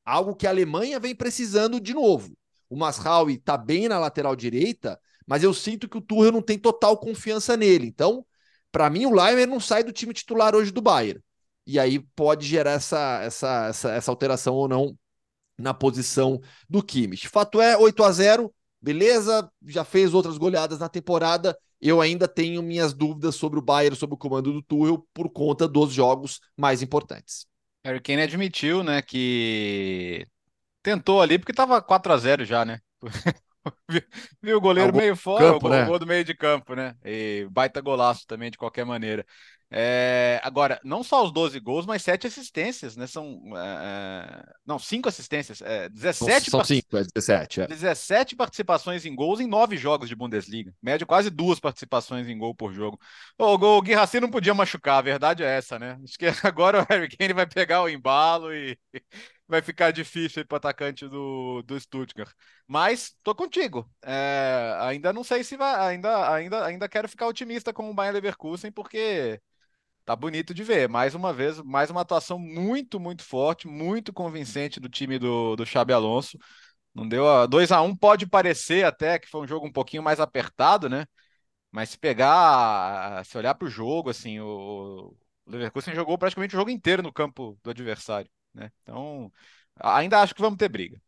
Algo 0.06 0.36
que 0.36 0.46
a 0.46 0.52
Alemanha 0.52 1.00
vem 1.00 1.16
precisando 1.16 1.82
de 1.82 1.96
novo. 1.96 2.38
O 2.70 2.76
Masraui 2.78 3.38
está 3.38 3.58
bem 3.58 3.88
na 3.88 3.98
lateral 3.98 4.36
direita, 4.36 5.02
mas 5.26 5.42
eu 5.42 5.52
sinto 5.52 5.90
que 5.90 5.98
o 5.98 6.02
Tuchel 6.02 6.32
não 6.32 6.44
tem 6.44 6.60
total 6.60 6.96
confiança 6.96 7.58
nele. 7.58 7.88
Então, 7.88 8.24
para 8.72 8.88
mim, 8.88 9.08
o 9.08 9.16
Leimer 9.16 9.48
não 9.48 9.60
sai 9.60 9.84
do 9.84 9.92
time 9.92 10.14
titular 10.14 10.54
hoje 10.54 10.70
do 10.70 10.80
Bayern 10.80 11.25
e 11.66 11.80
aí 11.80 12.00
pode 12.00 12.46
gerar 12.46 12.72
essa, 12.72 13.22
essa, 13.22 13.68
essa, 13.68 13.92
essa 13.92 14.12
alteração 14.12 14.54
ou 14.56 14.68
não 14.68 14.98
na 15.58 15.74
posição 15.74 16.42
do 16.70 16.84
Kimmich. 16.84 17.28
Fato 17.28 17.62
é, 17.62 17.78
8 17.78 18.04
a 18.04 18.12
0 18.12 18.54
beleza, 18.82 19.50
já 19.66 19.84
fez 19.84 20.14
outras 20.14 20.38
goleadas 20.38 20.78
na 20.78 20.88
temporada. 20.88 21.58
Eu 21.82 22.02
ainda 22.02 22.28
tenho 22.28 22.62
minhas 22.62 22.94
dúvidas 22.94 23.36
sobre 23.36 23.58
o 23.58 23.62
Bayern, 23.62 23.96
sobre 23.96 24.14
o 24.14 24.18
comando 24.18 24.54
do 24.54 24.62
Tuchel, 24.62 25.08
por 25.12 25.30
conta 25.30 25.68
dos 25.68 25.92
jogos 25.92 26.40
mais 26.56 26.84
importantes. 26.84 27.48
Harry 27.84 28.00
Kane 28.00 28.22
admitiu, 28.22 28.84
né, 28.84 29.02
que 29.02 30.26
tentou 30.84 31.22
ali 31.22 31.40
porque 31.40 31.52
estava 31.52 31.82
4 31.82 32.14
a 32.14 32.18
0 32.18 32.46
já, 32.46 32.64
né? 32.64 32.80
Viu 34.42 34.58
o 34.58 34.62
goleiro 34.62 34.90
é 34.90 35.02
meio 35.02 35.16
fora, 35.16 35.54
campo, 35.54 35.68
o, 35.68 35.70
gol, 35.70 35.94
né? 35.94 36.00
do 36.00 36.06
meio 36.06 36.24
de 36.24 36.36
campo, 36.36 36.76
né? 36.76 36.96
E 37.04 37.48
baita 37.50 37.82
golaço 37.82 38.26
também, 38.28 38.52
de 38.52 38.58
qualquer 38.58 38.86
maneira. 38.86 39.26
É, 39.72 40.40
agora, 40.44 40.80
não 40.84 41.04
só 41.04 41.24
os 41.24 41.32
12 41.32 41.60
gols, 41.60 41.86
mas 41.86 42.04
7 42.04 42.28
assistências, 42.28 42.96
né? 42.96 43.08
São. 43.08 43.42
É, 43.58 44.44
não, 44.66 44.78
5 44.78 45.10
assistências. 45.10 45.62
É, 45.62 45.90
17 45.90 46.52
São 46.52 46.64
5, 46.64 46.98
é 46.98 47.04
17. 47.14 47.62
É. 47.62 47.68
17 47.68 48.36
participações 48.36 49.06
em 49.06 49.16
gols 49.16 49.40
em 49.40 49.48
9 49.48 49.76
jogos 49.76 50.08
de 50.08 50.16
Bundesliga. 50.16 50.74
Médio 50.82 51.08
quase 51.08 51.30
duas 51.30 51.60
participações 51.60 52.30
em 52.30 52.38
gol 52.38 52.54
por 52.54 52.74
jogo. 52.74 53.00
O, 53.38 53.44
o, 53.46 53.78
o 53.78 53.82
Guirassi 53.82 54.20
não 54.20 54.30
podia 54.30 54.54
machucar, 54.54 55.00
a 55.00 55.02
verdade 55.02 55.44
é 55.44 55.58
essa, 55.58 55.80
né? 55.80 56.00
Acho 56.04 56.18
que 56.18 56.26
agora 56.46 56.82
o 56.82 56.86
Harry 56.88 57.10
Kane 57.10 57.34
vai 57.34 57.48
pegar 57.48 57.82
o 57.82 57.90
embalo 57.90 58.54
e 58.54 58.78
vai 59.48 59.62
ficar 59.64 59.92
difícil 59.92 60.46
para 60.46 60.56
o 60.56 60.58
atacante 60.58 61.08
do, 61.08 61.64
do 61.64 61.80
Stuttgart. 61.80 62.32
Mas 62.68 63.16
tô 63.24 63.34
contigo. 63.34 63.90
É, 64.04 64.78
ainda 64.82 65.12
não 65.12 65.24
sei 65.24 65.44
se 65.44 65.58
vai. 65.58 65.96
Ainda, 65.96 66.32
ainda, 66.32 66.66
ainda 66.66 66.88
quero 66.88 67.10
ficar 67.10 67.28
otimista 67.28 67.74
com 67.74 67.90
o 67.90 67.94
Bayern 67.94 68.14
Leverkusen, 68.16 68.72
porque 68.72 69.42
tá 70.06 70.16
bonito 70.16 70.54
de 70.54 70.64
ver. 70.64 70.88
Mais 70.90 71.16
uma 71.16 71.34
vez, 71.34 71.60
mais 71.62 71.90
uma 71.90 72.02
atuação 72.02 72.40
muito, 72.40 73.00
muito 73.00 73.24
forte, 73.24 73.68
muito 73.68 74.14
convincente 74.14 74.80
do 74.80 74.90
time 74.90 75.20
do, 75.20 75.56
do 75.56 75.66
Xabi 75.66 75.94
Alonso. 75.94 76.38
Não 76.94 77.08
deu 77.08 77.28
a 77.30 77.46
2 77.46 77.72
a 77.72 77.82
1 77.82 77.96
pode 77.96 78.28
parecer 78.28 78.86
até 78.86 79.20
que 79.20 79.28
foi 79.30 79.42
um 79.42 79.48
jogo 79.48 79.68
um 79.68 79.72
pouquinho 79.72 80.04
mais 80.04 80.20
apertado, 80.20 80.90
né? 80.90 81.06
Mas 81.72 81.90
se 81.92 81.98
pegar, 82.00 83.26
se 83.26 83.38
olhar 83.38 83.56
para 83.56 83.68
o 83.68 83.72
jogo, 83.72 84.10
assim, 84.10 84.40
o 84.40 85.16
Leverkusen 85.48 85.96
jogou 85.96 86.18
praticamente 86.18 86.56
o 86.56 86.60
jogo 86.60 86.72
inteiro 86.72 87.04
no 87.04 87.14
campo 87.14 87.60
do 87.64 87.70
adversário. 87.70 88.30
Né? 88.54 88.72
Então, 88.84 89.32
ainda 89.80 90.22
acho 90.22 90.34
que 90.36 90.42
vamos 90.42 90.58
ter 90.58 90.70
briga. 90.70 91.02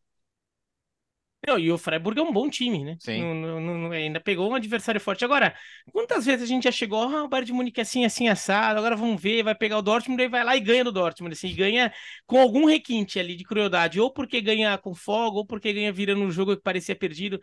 Não, 1.45 1.57
e 1.57 1.71
o 1.71 1.77
Freiburg 1.77 2.19
é 2.19 2.23
um 2.23 2.31
bom 2.31 2.49
time, 2.49 2.83
né? 2.83 2.97
Sim. 2.99 3.21
Não, 3.21 3.91
ainda 3.91 4.19
pegou 4.19 4.49
um 4.49 4.55
adversário 4.55 4.99
forte. 4.99 5.23
Agora, 5.23 5.55
quantas 5.91 6.25
vezes 6.25 6.43
a 6.43 6.45
gente 6.45 6.63
já 6.63 6.71
chegou, 6.71 7.03
ah, 7.03 7.23
o 7.23 7.27
Bayern 7.27 7.45
de 7.45 7.53
Munique 7.53 7.79
é 7.79 7.83
assim, 7.83 8.03
assim, 8.05 8.27
assado, 8.27 8.79
agora 8.79 8.95
vamos 8.95 9.21
ver, 9.21 9.43
vai 9.43 9.53
pegar 9.53 9.77
o 9.77 9.81
Dortmund, 9.81 10.21
aí 10.21 10.27
vai 10.27 10.43
lá 10.43 10.57
e 10.57 10.59
ganha 10.59 10.83
do 10.83 10.91
Dortmund, 10.91 11.33
assim, 11.33 11.53
ganha 11.55 11.93
com 12.25 12.39
algum 12.39 12.65
requinte 12.65 13.19
ali 13.19 13.35
de 13.35 13.43
crueldade, 13.43 13.99
ou 13.99 14.11
porque 14.11 14.41
ganha 14.41 14.77
com 14.77 14.95
folga, 14.95 15.37
ou 15.37 15.45
porque 15.45 15.71
ganha 15.71 15.91
virando 15.91 16.21
um 16.21 16.31
jogo 16.31 16.57
que 16.57 16.63
parecia 16.63 16.95
perdido. 16.95 17.39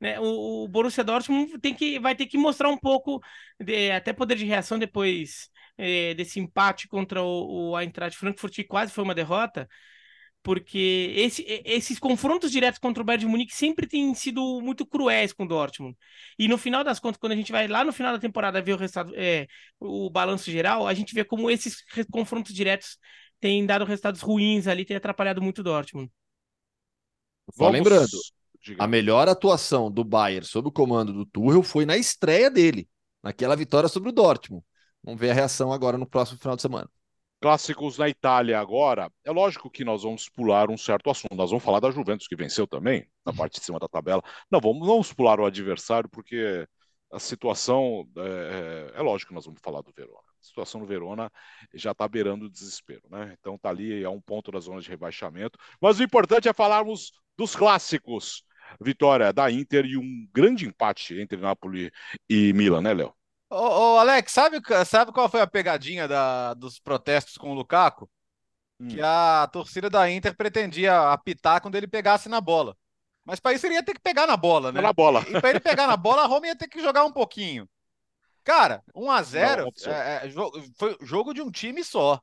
Né? 0.00 0.18
O, 0.18 0.64
o 0.64 0.68
Borussia 0.68 1.04
Dortmund 1.04 1.58
tem 1.60 1.74
que, 1.74 1.98
vai 1.98 2.14
ter 2.14 2.26
que 2.26 2.38
mostrar 2.38 2.68
um 2.70 2.78
pouco, 2.78 3.22
de, 3.60 3.90
até 3.90 4.12
poder 4.12 4.36
de 4.36 4.44
reação 4.46 4.78
depois 4.78 5.48
é, 5.76 6.14
desse 6.14 6.40
empate 6.40 6.88
contra 6.88 7.22
o, 7.22 7.70
o 7.72 7.80
Eintracht 7.80 8.18
Frankfurt, 8.18 8.54
que 8.54 8.64
quase 8.64 8.92
foi 8.92 9.04
uma 9.04 9.14
derrota, 9.14 9.68
porque 10.44 11.14
esse, 11.16 11.42
esses 11.64 11.98
confrontos 11.98 12.52
diretos 12.52 12.78
contra 12.78 13.02
o 13.02 13.06
Bayern 13.06 13.24
de 13.24 13.30
Munique 13.30 13.54
sempre 13.54 13.86
têm 13.86 14.14
sido 14.14 14.60
muito 14.60 14.84
cruéis 14.84 15.32
com 15.32 15.44
o 15.44 15.48
Dortmund. 15.48 15.96
E 16.38 16.46
no 16.46 16.58
final 16.58 16.84
das 16.84 17.00
contas, 17.00 17.18
quando 17.18 17.32
a 17.32 17.36
gente 17.36 17.50
vai 17.50 17.66
lá 17.66 17.82
no 17.82 17.94
final 17.94 18.12
da 18.12 18.18
temporada 18.18 18.60
ver 18.60 18.74
o, 18.74 18.76
resultado, 18.76 19.14
é, 19.16 19.46
o 19.80 20.10
balanço 20.10 20.50
geral, 20.50 20.86
a 20.86 20.92
gente 20.92 21.14
vê 21.14 21.24
como 21.24 21.50
esses 21.50 21.82
confrontos 22.12 22.52
diretos 22.52 22.98
têm 23.40 23.64
dado 23.64 23.86
resultados 23.86 24.20
ruins 24.20 24.66
ali, 24.66 24.84
têm 24.84 24.98
atrapalhado 24.98 25.40
muito 25.40 25.60
o 25.60 25.64
Dortmund. 25.64 26.12
Só 27.50 27.70
lembrando, 27.70 28.18
a 28.78 28.86
melhor 28.86 29.30
atuação 29.30 29.90
do 29.90 30.04
Bayern 30.04 30.46
sob 30.46 30.68
o 30.68 30.72
comando 30.72 31.14
do 31.14 31.24
Tuchel 31.24 31.62
foi 31.62 31.86
na 31.86 31.96
estreia 31.96 32.50
dele, 32.50 32.86
naquela 33.22 33.56
vitória 33.56 33.88
sobre 33.88 34.10
o 34.10 34.12
Dortmund. 34.12 34.62
Vamos 35.02 35.18
ver 35.18 35.30
a 35.30 35.34
reação 35.34 35.72
agora 35.72 35.96
no 35.96 36.06
próximo 36.06 36.38
final 36.38 36.54
de 36.54 36.60
semana. 36.60 36.90
Clássicos 37.44 37.98
na 37.98 38.08
Itália 38.08 38.58
agora. 38.58 39.12
É 39.22 39.30
lógico 39.30 39.68
que 39.68 39.84
nós 39.84 40.02
vamos 40.02 40.30
pular 40.30 40.70
um 40.70 40.78
certo 40.78 41.10
assunto. 41.10 41.34
Nós 41.34 41.50
vamos 41.50 41.62
falar 41.62 41.78
da 41.78 41.90
Juventus, 41.90 42.26
que 42.26 42.34
venceu 42.34 42.66
também, 42.66 43.06
na 43.22 43.32
uhum. 43.32 43.36
parte 43.36 43.60
de 43.60 43.66
cima 43.66 43.78
da 43.78 43.86
tabela. 43.86 44.22
Não, 44.50 44.58
vamos, 44.58 44.86
vamos 44.86 45.12
pular 45.12 45.38
o 45.38 45.44
adversário, 45.44 46.08
porque 46.08 46.66
a 47.12 47.18
situação. 47.18 48.08
É, 48.16 48.92
é, 48.94 48.98
é 48.98 49.02
lógico 49.02 49.28
que 49.28 49.34
nós 49.34 49.44
vamos 49.44 49.60
falar 49.62 49.82
do 49.82 49.92
Verona. 49.92 50.26
A 50.40 50.42
situação 50.42 50.80
do 50.80 50.86
Verona 50.86 51.30
já 51.74 51.90
está 51.90 52.08
beirando 52.08 52.46
o 52.46 52.50
desespero, 52.50 53.02
né? 53.10 53.36
Então 53.38 53.58
tá 53.58 53.68
ali 53.68 54.02
a 54.02 54.08
um 54.08 54.22
ponto 54.22 54.50
da 54.50 54.58
zona 54.58 54.80
de 54.80 54.88
rebaixamento. 54.88 55.58
Mas 55.78 56.00
o 56.00 56.02
importante 56.02 56.48
é 56.48 56.52
falarmos 56.54 57.12
dos 57.36 57.54
clássicos. 57.54 58.42
Vitória 58.80 59.34
da 59.34 59.50
Inter 59.50 59.84
e 59.84 59.98
um 59.98 60.26
grande 60.32 60.66
empate 60.66 61.20
entre 61.20 61.38
Napoli 61.38 61.92
e 62.26 62.54
Milan, 62.54 62.80
né, 62.80 62.94
Léo? 62.94 63.14
Ô, 63.54 63.94
ô, 63.94 63.98
Alex, 63.98 64.32
sabe, 64.32 64.60
sabe 64.84 65.12
qual 65.12 65.28
foi 65.28 65.40
a 65.40 65.46
pegadinha 65.46 66.08
da, 66.08 66.54
dos 66.54 66.80
protestos 66.80 67.38
com 67.38 67.52
o 67.52 67.54
Lukaku? 67.54 68.10
Hum. 68.80 68.88
Que 68.88 69.00
a 69.00 69.48
torcida 69.52 69.88
da 69.88 70.10
Inter 70.10 70.36
pretendia 70.36 71.12
apitar 71.12 71.60
quando 71.60 71.76
ele 71.76 71.86
pegasse 71.86 72.28
na 72.28 72.40
bola. 72.40 72.76
Mas 73.24 73.38
para 73.38 73.52
isso 73.52 73.64
ele 73.64 73.74
ia 73.74 73.82
ter 73.82 73.94
que 73.94 74.00
pegar 74.00 74.26
na 74.26 74.36
bola, 74.36 74.72
né? 74.72 74.80
Na 74.80 74.92
bola. 74.92 75.24
E, 75.28 75.40
para 75.40 75.50
ele 75.50 75.60
pegar 75.60 75.86
na 75.86 75.96
bola, 75.96 76.22
a 76.22 76.26
Roma 76.26 76.48
ia 76.48 76.56
ter 76.56 76.66
que 76.66 76.82
jogar 76.82 77.04
um 77.04 77.12
pouquinho. 77.12 77.68
Cara, 78.42 78.82
1 78.92 79.10
a 79.10 79.22
0 79.22 79.68
é, 79.86 80.26
é, 80.26 80.30
foi 80.76 80.98
jogo 81.00 81.32
de 81.32 81.40
um 81.40 81.50
time 81.50 81.84
só. 81.84 82.20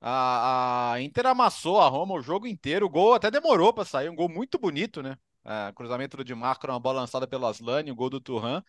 A, 0.00 0.94
a, 0.94 1.00
Inter 1.00 1.26
amassou 1.26 1.80
a 1.80 1.88
Roma 1.88 2.14
o 2.14 2.20
jogo 2.20 2.46
inteiro. 2.46 2.86
O 2.86 2.90
gol 2.90 3.14
até 3.14 3.30
demorou 3.30 3.72
para 3.72 3.84
sair. 3.84 4.10
Um 4.10 4.16
gol 4.16 4.28
muito 4.28 4.58
bonito, 4.58 5.00
né? 5.00 5.16
É, 5.44 5.72
cruzamento 5.72 6.16
do 6.16 6.24
Di 6.24 6.34
Marco, 6.34 6.66
uma 6.66 6.80
bola 6.80 7.00
lançada 7.00 7.26
pelo 7.26 7.46
Aslani, 7.46 7.92
o 7.92 7.96
gol 7.96 8.10
do 8.10 8.20
Turhan. 8.20 8.62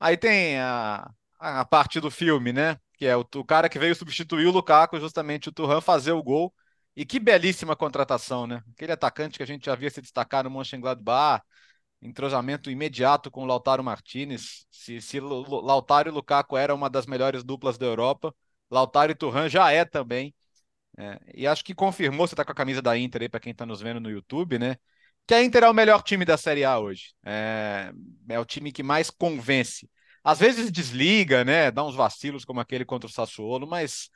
Aí 0.00 0.16
tem 0.16 0.58
a, 0.58 1.08
a 1.38 1.64
parte 1.64 2.00
do 2.00 2.10
filme, 2.10 2.52
né? 2.52 2.78
Que 2.94 3.06
é 3.06 3.16
o, 3.16 3.20
o 3.20 3.44
cara 3.44 3.68
que 3.68 3.78
veio 3.78 3.94
substituir 3.94 4.46
o 4.46 4.52
Lukaku, 4.52 4.98
justamente 5.00 5.48
o 5.48 5.52
Turhan, 5.52 5.80
fazer 5.80 6.12
o 6.12 6.22
gol. 6.22 6.52
E 6.94 7.04
que 7.04 7.20
belíssima 7.20 7.76
contratação, 7.76 8.46
né? 8.46 8.62
Aquele 8.72 8.92
atacante 8.92 9.36
que 9.36 9.42
a 9.42 9.46
gente 9.46 9.66
já 9.66 9.74
via 9.74 9.90
se 9.90 10.00
destacar 10.00 10.44
no 10.44 10.50
Mönchengladbach, 10.50 11.44
entrosamento 12.00 12.70
imediato 12.70 13.30
com 13.30 13.42
o 13.42 13.46
Lautaro 13.46 13.84
Martinez. 13.84 14.66
Se, 14.70 15.00
se 15.00 15.20
Lautaro 15.20 16.08
e 16.08 16.12
Lukaku 16.12 16.56
eram 16.56 16.74
uma 16.74 16.88
das 16.88 17.06
melhores 17.06 17.44
duplas 17.44 17.76
da 17.76 17.86
Europa, 17.86 18.34
Lautaro 18.70 19.12
e 19.12 19.14
Turhan 19.14 19.48
já 19.48 19.70
é 19.70 19.84
também. 19.84 20.34
É, 20.98 21.18
e 21.34 21.46
acho 21.46 21.62
que 21.64 21.74
confirmou, 21.74 22.26
você 22.26 22.34
tá 22.34 22.44
com 22.44 22.52
a 22.52 22.54
camisa 22.54 22.80
da 22.80 22.96
Inter 22.96 23.22
aí, 23.22 23.28
para 23.28 23.40
quem 23.40 23.54
tá 23.54 23.66
nos 23.66 23.82
vendo 23.82 24.00
no 24.00 24.10
YouTube, 24.10 24.58
né? 24.58 24.76
Que 25.26 25.34
a 25.34 25.42
Inter 25.42 25.64
é 25.64 25.68
o 25.68 25.74
melhor 25.74 26.02
time 26.02 26.24
da 26.24 26.36
Série 26.36 26.64
A 26.64 26.78
hoje. 26.78 27.12
É, 27.24 27.92
é 28.28 28.38
o 28.38 28.44
time 28.44 28.72
que 28.72 28.82
mais 28.82 29.10
convence. 29.10 29.90
Às 30.26 30.40
vezes 30.40 30.72
desliga, 30.72 31.44
né? 31.44 31.70
Dá 31.70 31.84
uns 31.84 31.94
vacilos 31.94 32.44
como 32.44 32.58
aquele 32.58 32.84
contra 32.84 33.08
o 33.08 33.12
Sassuolo, 33.12 33.64
mas 33.64 34.10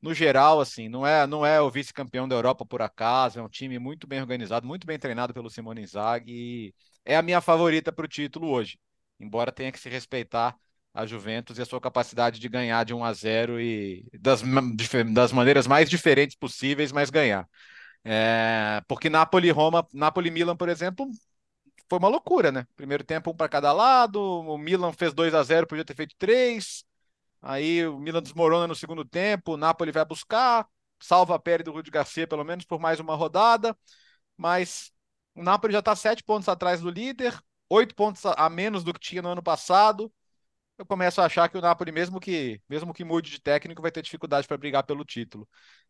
no 0.00 0.14
geral, 0.14 0.58
assim, 0.58 0.88
não 0.88 1.06
é, 1.06 1.26
não 1.26 1.44
é 1.44 1.60
o 1.60 1.70
vice-campeão 1.70 2.26
da 2.26 2.34
Europa 2.34 2.64
por 2.64 2.80
acaso, 2.80 3.38
é 3.38 3.42
um 3.42 3.48
time 3.48 3.78
muito 3.78 4.06
bem 4.06 4.22
organizado, 4.22 4.66
muito 4.66 4.86
bem 4.86 4.98
treinado 4.98 5.34
pelo 5.34 5.50
Simone 5.50 5.82
Inzaghi 5.82 6.32
e 6.32 6.74
é 7.04 7.14
a 7.14 7.20
minha 7.22 7.42
favorita 7.42 7.92
para 7.92 8.06
o 8.06 8.08
título 8.08 8.48
hoje. 8.48 8.78
Embora 9.20 9.52
tenha 9.52 9.70
que 9.70 9.78
se 9.78 9.90
respeitar 9.90 10.56
a 10.94 11.04
Juventus 11.04 11.58
e 11.58 11.62
a 11.62 11.66
sua 11.66 11.80
capacidade 11.80 12.40
de 12.40 12.48
ganhar 12.48 12.82
de 12.84 12.94
1 12.94 13.04
a 13.04 13.12
0 13.12 13.60
e 13.60 14.06
das, 14.18 14.42
das 15.12 15.30
maneiras 15.30 15.66
mais 15.66 15.90
diferentes 15.90 16.36
possíveis, 16.36 16.90
mas 16.90 17.10
ganhar. 17.10 17.46
É, 18.02 18.82
porque 18.88 19.10
Napoli, 19.10 19.50
Roma, 19.50 19.86
Napoli, 19.92 20.30
Milan, 20.30 20.56
por 20.56 20.70
exemplo, 20.70 21.06
foi 21.90 21.98
uma 21.98 22.08
loucura, 22.08 22.52
né? 22.52 22.66
Primeiro 22.76 23.04
tempo 23.04 23.30
um 23.30 23.36
para 23.36 23.48
cada 23.48 23.72
lado, 23.72 24.20
o 24.20 24.56
Milan 24.56 24.92
fez 24.92 25.12
2 25.12 25.34
a 25.34 25.42
0 25.42 25.66
podia 25.66 25.84
ter 25.84 25.94
feito 25.96 26.14
3. 26.18 26.84
Aí 27.42 27.86
o 27.86 27.98
Milan 27.98 28.22
desmorona 28.22 28.68
no 28.68 28.74
segundo 28.76 29.04
tempo, 29.04 29.54
o 29.54 29.56
Napoli 29.56 29.92
vai 29.92 30.04
buscar, 30.04 30.68
salva 31.00 31.34
a 31.36 31.38
pele 31.38 31.62
do 31.64 31.72
Rudi 31.72 31.90
Garcia 31.90 32.26
pelo 32.28 32.44
menos 32.44 32.64
por 32.64 32.78
mais 32.80 33.00
uma 33.00 33.16
rodada, 33.16 33.76
mas 34.36 34.92
o 35.34 35.42
Napoli 35.42 35.72
já 35.72 35.80
está 35.80 35.96
sete 35.96 36.22
pontos 36.24 36.48
atrás 36.48 36.80
do 36.80 36.90
líder, 36.90 37.38
oito 37.70 37.94
pontos 37.94 38.24
a 38.26 38.48
menos 38.50 38.84
do 38.84 38.92
que 38.94 39.00
tinha 39.00 39.22
no 39.22 39.30
ano 39.30 39.42
passado. 39.42 40.12
Eu 40.78 40.86
começo 40.86 41.20
a 41.20 41.26
achar 41.26 41.48
que 41.48 41.58
o 41.58 41.60
Napoli, 41.60 41.92
mesmo 41.92 42.20
que, 42.20 42.60
mesmo 42.68 42.94
que 42.94 43.04
mude 43.04 43.30
de 43.30 43.40
técnico, 43.40 43.82
vai 43.82 43.90
ter 43.92 44.02
dificuldade 44.02 44.48
para 44.48 44.56
brigar 44.56 44.84
pelo 44.84 45.04
título. 45.04 45.48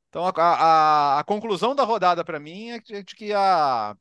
Então 0.09 0.27
a, 0.27 0.33
a, 0.37 1.21
a 1.21 1.25
conclusão 1.25 1.75
da 1.75 1.85
rodada 1.85 2.25
para 2.25 2.41
mim 2.41 2.71
é 2.71 2.81
de 2.81 3.15
que 3.17 3.33
a, 3.33 3.97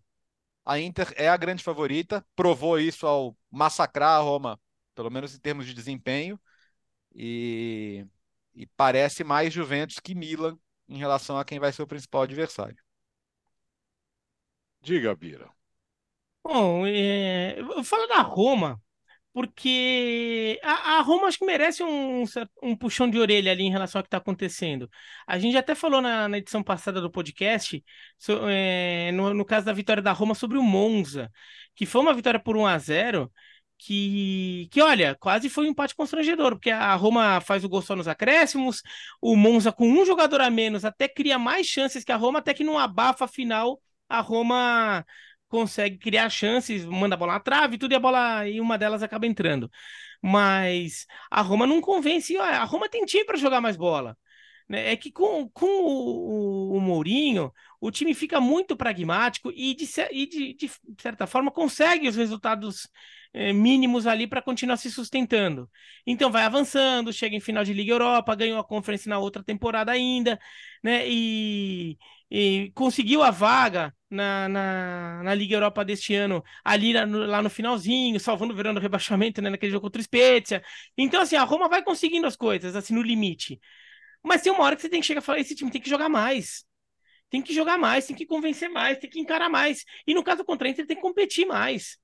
a 0.70 0.80
Inter 0.80 1.11
é 1.17 1.28
a 1.28 1.36
grande 1.36 1.63
favorita, 1.63 2.24
provou 2.36 2.80
isso 2.80 3.07
ao 3.07 3.36
massacrar 3.49 4.20
a 4.20 4.22
Roma, 4.22 4.61
pelo 4.93 5.09
menos 5.09 5.34
em 5.34 5.39
termos 5.39 5.65
de 5.65 5.74
desempenho, 5.74 6.39
e, 7.11 8.05
e 8.53 8.67
parece 8.78 9.24
mais 9.24 9.51
Juventus 9.51 9.99
que 9.99 10.13
Milan 10.13 10.59
em 10.88 10.97
relação 10.97 11.39
a 11.39 11.43
quem 11.43 11.57
vai 11.57 11.74
ser 11.74 11.82
o 11.82 11.88
principal 11.88 12.22
adversário. 12.22 12.78
Diga, 14.82 15.15
Bira. 15.15 15.49
Bom, 16.43 16.86
é... 16.86 17.59
eu 17.59 17.84
falo 17.84 18.05
da 18.05 18.22
Roma, 18.22 18.80
porque 19.34 20.59
a, 20.63 20.97
a, 20.97 21.01
Roma 21.01 21.27
acho 21.27 21.38
que 21.38 21.45
merece 21.45 21.84
um, 21.84 22.23
um 22.63 22.75
puxão 22.75 23.09
de 23.09 23.19
orelha 23.19 23.51
ali 23.51 23.63
em 23.63 23.71
relação 23.71 23.99
ao 23.99 24.03
que 24.03 24.07
está 24.07 24.17
acontecendo. 24.17 24.89
A 25.27 25.38
gente 25.38 25.55
até 25.57 25.75
falou 25.75 26.01
na, 26.01 26.27
na 26.27 26.38
edição 26.38 26.63
passada 26.63 26.99
do 26.99 27.11
podcast, 27.11 27.84
so, 28.17 28.34
é, 28.49 29.11
no, 29.13 29.34
no, 29.34 29.45
caso 29.45 29.65
da 29.65 29.73
vitória 29.73 30.01
da 30.01 30.11
Roma 30.11 30.34
sobre 30.36 30.57
o 30.57 30.63
Monza, 30.63 31.32
que 31.75 31.86
foi 31.86 32.01
uma 32.01 32.13
vitória 32.13 32.39
por 32.39 32.57
1 32.57 32.65
a 32.65 32.77
0 32.77 33.32
que, 33.77 34.67
que 34.71 34.82
olha, 34.82 35.15
quase 35.15 35.49
foi 35.49 35.65
um 35.65 35.69
empate 35.69 35.95
constrangedor, 35.95 36.51
porque 36.51 36.69
a 36.69 36.93
Roma 36.95 37.39
faz 37.41 37.63
o 37.63 37.69
gol 37.69 37.82
só 37.82 37.95
nos 37.95 38.07
acréscimos, 38.07 38.82
o 39.21 39.36
Monza 39.38 39.71
com 39.71 39.88
um 39.88 40.05
jogador 40.05 40.41
a 40.41 40.49
menos 40.49 40.84
até 40.84 41.07
cria 41.07 41.39
mais 41.39 41.65
chances 41.65 42.03
que 42.03 42.11
a 42.11 42.17
Roma, 42.17 42.39
até 42.39 42.53
que 42.53 42.63
não 42.63 42.77
abafa 42.77 43.25
a 43.25 43.27
final, 43.27 43.82
a 44.09 44.19
Roma 44.21 45.05
consegue 45.50 45.97
criar 45.97 46.30
chances, 46.30 46.86
manda 46.86 47.16
a 47.16 47.18
bola 47.18 47.34
na 47.34 47.39
trave, 47.39 47.78
tudo 47.78 47.91
e 47.93 47.95
a 47.95 48.00
bola 48.00 48.47
e 48.47 48.62
uma 48.62 48.78
delas 48.78 49.04
acaba 49.04 49.28
entrando. 49.28 49.70
Mas 50.22 51.06
a 51.30 51.41
Roma 51.41 51.68
não 51.68 51.82
convence, 51.82 52.38
a 52.38 52.64
Roma 52.66 52.89
tem 52.89 53.06
time 53.06 53.26
para 53.26 53.38
jogar 53.38 53.62
mais 53.62 53.76
bola. 53.78 54.18
Né? 54.70 54.91
É 54.91 54.95
que 54.95 55.12
com, 55.12 55.50
com 55.50 55.66
o, 55.66 56.78
o, 56.78 56.80
Mourinho, 56.82 57.52
o 57.82 57.89
time 57.91 58.14
fica 58.14 58.39
muito 58.39 58.78
pragmático 58.78 59.52
e, 59.54 59.74
de, 59.74 59.86
e 60.12 60.28
de, 60.28 60.54
de 60.54 60.72
certa 61.02 61.26
forma, 61.26 61.52
consegue 61.52 62.08
os 62.08 62.16
resultados 62.16 62.88
é, 63.34 63.52
mínimos 63.54 64.08
ali 64.08 64.28
para 64.28 64.41
continuar 64.41 64.78
se 64.78 64.91
sustentando. 64.91 65.70
Então 66.06 66.32
vai 66.32 66.43
avançando, 66.43 67.14
chega 67.14 67.36
em 67.36 67.39
final 67.39 67.64
de 67.64 67.74
Liga 67.74 67.91
Europa, 67.93 68.36
ganhou 68.36 68.60
a 68.60 68.64
conferência 68.64 69.10
na 69.10 69.20
outra 69.20 69.43
temporada 69.43 69.91
ainda, 69.91 70.39
né? 70.84 71.08
E, 71.08 71.97
e 72.32 72.71
conseguiu 72.75 73.23
a 73.23 73.32
vaga 73.32 73.93
na, 74.09 74.47
na, 74.49 75.23
na, 75.23 75.36
Liga 75.36 75.55
Europa 75.55 75.84
deste 75.84 76.13
ano, 76.15 76.43
ali 76.63 76.93
lá 76.93 77.05
no, 77.05 77.25
lá 77.25 77.41
no 77.41 77.49
finalzinho, 77.49 78.19
salvando 78.19 78.53
o 78.53 78.55
verão 78.55 78.73
do 78.73 78.80
rebaixamento, 78.80 79.41
né, 79.41 79.49
naquele 79.49 79.71
jogo 79.71 79.84
contra 79.84 79.99
o 79.99 80.03
Spezia. 80.03 80.63
Então, 80.97 81.21
assim, 81.21 81.36
a 81.36 81.43
Roma 81.43 81.67
vai 81.69 81.84
conseguindo 81.84 82.27
as 82.27 82.36
coisas, 82.36 82.75
assim, 82.75 82.93
no 82.93 83.01
limite. 83.01 83.59
Mas 84.23 84.41
tem 84.41 84.51
uma 84.51 84.63
hora 84.63 84.75
que 84.75 84.82
você 84.82 84.89
tem 84.89 85.01
que 85.01 85.07
chegar 85.07 85.21
e 85.21 85.23
falar, 85.23 85.39
esse 85.39 85.55
time 85.55 85.71
tem 85.71 85.82
que 85.82 85.89
jogar 85.89 86.09
mais. 86.09 86.65
Tem 87.30 87.41
que 87.41 87.53
jogar 87.53 87.77
mais, 87.77 88.07
tem 88.07 88.15
que 88.15 88.25
convencer 88.25 88.69
mais, 88.69 88.97
tem 88.97 89.09
que 89.09 89.19
encarar 89.19 89.49
mais. 89.49 89.86
E 90.07 90.13
no 90.13 90.23
caso 90.23 90.43
contra 90.43 90.67
a 90.67 90.71
Inter, 90.71 90.88
tem 90.88 90.95
que 90.95 91.01
competir 91.01 91.45
mais. 91.45 91.97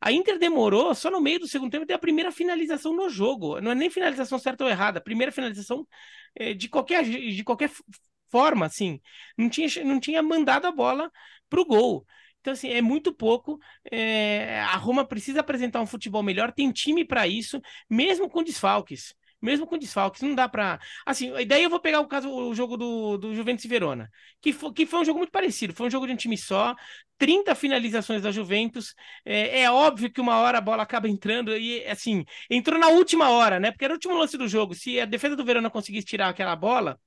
A 0.00 0.12
Inter 0.12 0.38
demorou, 0.38 0.94
só 0.94 1.10
no 1.10 1.20
meio 1.20 1.40
do 1.40 1.48
segundo 1.48 1.70
tempo, 1.70 1.86
ter 1.86 1.94
a 1.94 1.98
primeira 1.98 2.30
finalização 2.30 2.94
no 2.94 3.08
jogo. 3.08 3.60
Não 3.60 3.70
é 3.72 3.74
nem 3.74 3.90
finalização 3.90 4.38
certa 4.38 4.64
ou 4.64 4.70
errada, 4.70 5.00
primeira 5.00 5.32
finalização 5.32 5.86
é, 6.34 6.52
de, 6.52 6.68
qualquer, 6.68 7.04
de 7.04 7.42
qualquer 7.42 7.70
forma, 8.30 8.66
assim. 8.66 9.00
Não 9.36 9.48
tinha, 9.48 9.68
não 9.84 10.00
tinha 10.00 10.22
mandado 10.22 10.66
a 10.66 10.72
bola 10.72 11.10
pro 11.48 11.64
gol. 11.64 12.06
Então, 12.40 12.52
assim, 12.52 12.68
é 12.70 12.80
muito 12.82 13.12
pouco. 13.14 13.58
É... 13.90 14.60
A 14.60 14.76
Roma 14.76 15.04
precisa 15.06 15.40
apresentar 15.40 15.80
um 15.80 15.86
futebol 15.86 16.22
melhor, 16.22 16.52
tem 16.52 16.70
time 16.72 17.04
para 17.04 17.26
isso, 17.26 17.60
mesmo 17.90 18.28
com 18.28 18.42
desfalques 18.42 19.14
mesmo 19.40 19.66
com 19.66 19.78
desfalques, 19.78 20.22
não 20.22 20.34
dá 20.34 20.48
para 20.48 20.78
Assim, 21.04 21.32
daí 21.46 21.62
eu 21.62 21.70
vou 21.70 21.80
pegar 21.80 22.00
o 22.00 22.08
caso, 22.08 22.30
o 22.30 22.54
jogo 22.54 22.76
do, 22.76 23.18
do 23.18 23.34
Juventus 23.34 23.64
e 23.64 23.68
Verona, 23.68 24.10
que 24.40 24.52
foi, 24.52 24.72
que 24.72 24.86
foi 24.86 25.00
um 25.00 25.04
jogo 25.04 25.18
muito 25.18 25.30
parecido, 25.30 25.74
foi 25.74 25.86
um 25.86 25.90
jogo 25.90 26.06
de 26.06 26.12
um 26.12 26.16
time 26.16 26.36
só, 26.36 26.74
30 27.18 27.54
finalizações 27.54 28.22
da 28.22 28.30
Juventus. 28.30 28.94
É, 29.24 29.60
é, 29.62 29.70
óbvio 29.70 30.10
que 30.10 30.20
uma 30.20 30.38
hora 30.38 30.58
a 30.58 30.60
bola 30.60 30.82
acaba 30.82 31.08
entrando 31.08 31.56
e, 31.56 31.84
assim, 31.86 32.24
entrou 32.50 32.78
na 32.78 32.88
última 32.88 33.30
hora, 33.30 33.58
né? 33.60 33.70
Porque 33.70 33.84
era 33.84 33.94
o 33.94 33.96
último 33.96 34.16
lance 34.16 34.36
do 34.36 34.48
jogo. 34.48 34.74
Se 34.74 35.00
a 35.00 35.04
defesa 35.04 35.36
do 35.36 35.44
Verona 35.44 35.70
conseguisse 35.70 36.06
tirar 36.06 36.28
aquela 36.28 36.54
bola. 36.56 36.98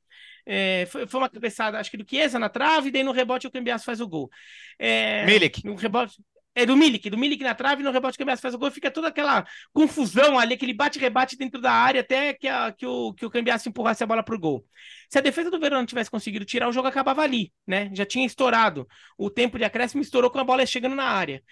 É, 0.52 0.88
foi, 0.88 1.06
foi, 1.06 1.20
uma 1.20 1.30
cabeçada, 1.30 1.78
acho 1.80 1.92
que 1.92 1.98
do 1.98 2.10
Chiesa 2.10 2.40
na 2.40 2.50
trave, 2.50 2.90
e 2.90 2.92
daí 2.92 3.04
no 3.04 3.12
rebote 3.12 3.46
o 3.46 3.52
Cambiasso 3.52 3.86
faz 3.86 4.02
o 4.02 4.08
gol. 4.08 4.32
É, 4.80 5.24
Milik. 5.24 5.64
No 5.64 5.76
rebote, 5.76 6.16
é 6.56 6.66
do 6.66 6.76
Milik, 6.76 7.08
do 7.08 7.20
Milik 7.20 7.44
na 7.44 7.54
trave, 7.54 7.84
no 7.84 7.92
rebote 7.92 8.18
que 8.18 8.24
o 8.24 8.38
faz 8.38 8.56
o 8.56 8.58
gol, 8.58 8.72
fica 8.72 8.90
toda 8.90 9.10
aquela 9.10 9.46
confusão 9.72 10.40
ali, 10.40 10.56
aquele 10.56 10.74
bate-rebate 10.74 11.38
dentro 11.38 11.62
da 11.62 11.72
área 11.72 12.02
até 12.02 12.34
que, 12.34 12.48
a, 12.48 12.72
que 12.72 12.84
o, 12.84 13.14
que 13.14 13.28
o 13.28 13.30
Cambiasso 13.30 13.70
empurrasse 13.70 14.04
a 14.04 14.08
bola 14.08 14.24
pro 14.24 14.40
gol. 14.40 14.66
Se 15.08 15.20
a 15.20 15.22
defesa 15.22 15.52
do 15.52 15.60
Verona 15.60 15.86
tivesse 15.86 16.10
conseguido 16.10 16.44
tirar, 16.46 16.68
o 16.68 16.74
jogo 16.74 16.88
acabava 16.88 17.22
ali, 17.22 17.54
né? 17.68 17.92
Já 17.94 18.04
tinha 18.04 18.26
estourado. 18.26 18.88
O 19.20 19.30
tempo 19.30 19.56
de 19.56 19.64
acréscimo 19.64 20.02
estourou 20.02 20.32
com 20.32 20.40
a 20.40 20.44
bola 20.44 20.66
chegando 20.66 20.96
na 20.96 21.06
área. 21.06 21.44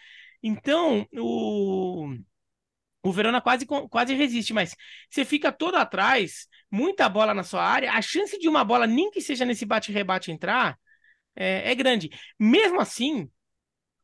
Então, 0.41 1.07
o, 1.13 2.15
o 3.07 3.11
Verona 3.11 3.41
quase, 3.41 3.65
quase 3.65 4.13
resiste, 4.13 4.53
mas 4.53 4.75
você 5.09 5.23
fica 5.23 5.51
todo 5.51 5.75
atrás, 5.75 6.47
muita 6.69 7.07
bola 7.07 7.33
na 7.33 7.43
sua 7.43 7.63
área, 7.63 7.91
a 7.93 8.01
chance 8.01 8.37
de 8.37 8.47
uma 8.49 8.63
bola, 8.63 8.85
nem 8.87 9.09
que 9.11 9.21
seja 9.21 9.45
nesse 9.45 9.65
bate-rebate 9.65 10.31
entrar, 10.31 10.77
é, 11.35 11.71
é 11.71 11.75
grande. 11.75 12.09
Mesmo 12.39 12.79
assim, 12.81 13.29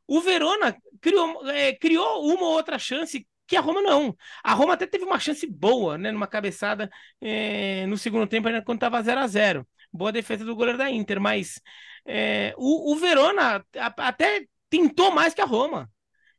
o 0.07 0.21
Verona 0.21 0.75
criou, 1.01 1.49
é, 1.49 1.73
criou 1.73 2.25
uma 2.25 2.43
ou 2.43 2.53
outra 2.53 2.79
chance 2.79 3.27
que 3.47 3.55
a 3.57 3.61
Roma 3.61 3.81
não. 3.81 4.15
A 4.43 4.53
Roma 4.53 4.73
até 4.73 4.87
teve 4.87 5.03
uma 5.03 5.19
chance 5.19 5.45
boa, 5.45 5.97
né, 5.97 6.11
numa 6.11 6.27
cabeçada 6.27 6.89
é, 7.21 7.85
no 7.87 7.97
segundo 7.97 8.27
tempo, 8.27 8.47
ainda 8.47 8.63
quando 8.63 8.77
estava 8.77 9.01
0 9.01 9.19
a 9.19 9.27
0 9.27 9.67
Boa 9.91 10.11
defesa 10.11 10.43
do 10.43 10.55
goleiro 10.55 10.77
da 10.77 10.89
Inter, 10.89 11.21
mas 11.21 11.61
é, 12.05 12.53
o, 12.57 12.93
o, 12.93 12.95
Verona 12.95 13.63
até 13.77 14.47
tentou 14.69 15.11
mais 15.11 15.35
que 15.35 15.41
a 15.41 15.45
Roma. 15.45 15.91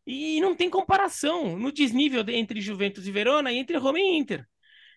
E 0.07 0.40
não 0.40 0.55
tem 0.55 0.68
comparação 0.68 1.59
no 1.59 1.72
desnível 1.72 2.24
entre 2.28 2.61
Juventus 2.61 3.07
e 3.07 3.12
Verona 3.12 3.52
e 3.52 3.57
entre 3.59 3.76
Roma 3.78 3.98
e 3.98 4.16
Inter. 4.18 4.46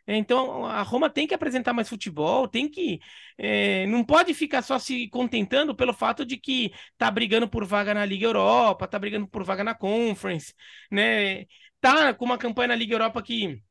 Então 0.08 0.66
a 0.66 0.82
Roma 0.84 1.10
tem 1.10 1.28
que 1.28 1.34
apresentar 1.34 1.74
mais 1.74 1.90
futebol, 1.90 2.48
tem 2.48 2.70
que. 2.70 3.00
É, 3.38 3.86
não 3.88 4.04
pode 4.06 4.34
ficar 4.34 4.62
só 4.62 4.80
se 4.80 5.10
contentando 5.10 5.76
pelo 5.76 5.94
fato 5.94 6.26
de 6.26 6.38
que 6.38 6.72
tá 6.98 7.12
brigando 7.12 7.48
por 7.50 7.66
vaga 7.66 7.94
na 7.94 8.06
Liga 8.06 8.26
Europa, 8.26 8.88
tá 8.88 8.98
brigando 8.98 9.28
por 9.28 9.44
vaga 9.44 9.64
na 9.64 9.76
Conference, 9.76 10.54
né? 10.90 11.46
Tá 11.82 12.14
com 12.14 12.26
uma 12.26 12.38
campanha 12.38 12.70
na 12.70 12.76
Liga 12.76 12.94
Europa 12.96 13.22
que 13.22 13.62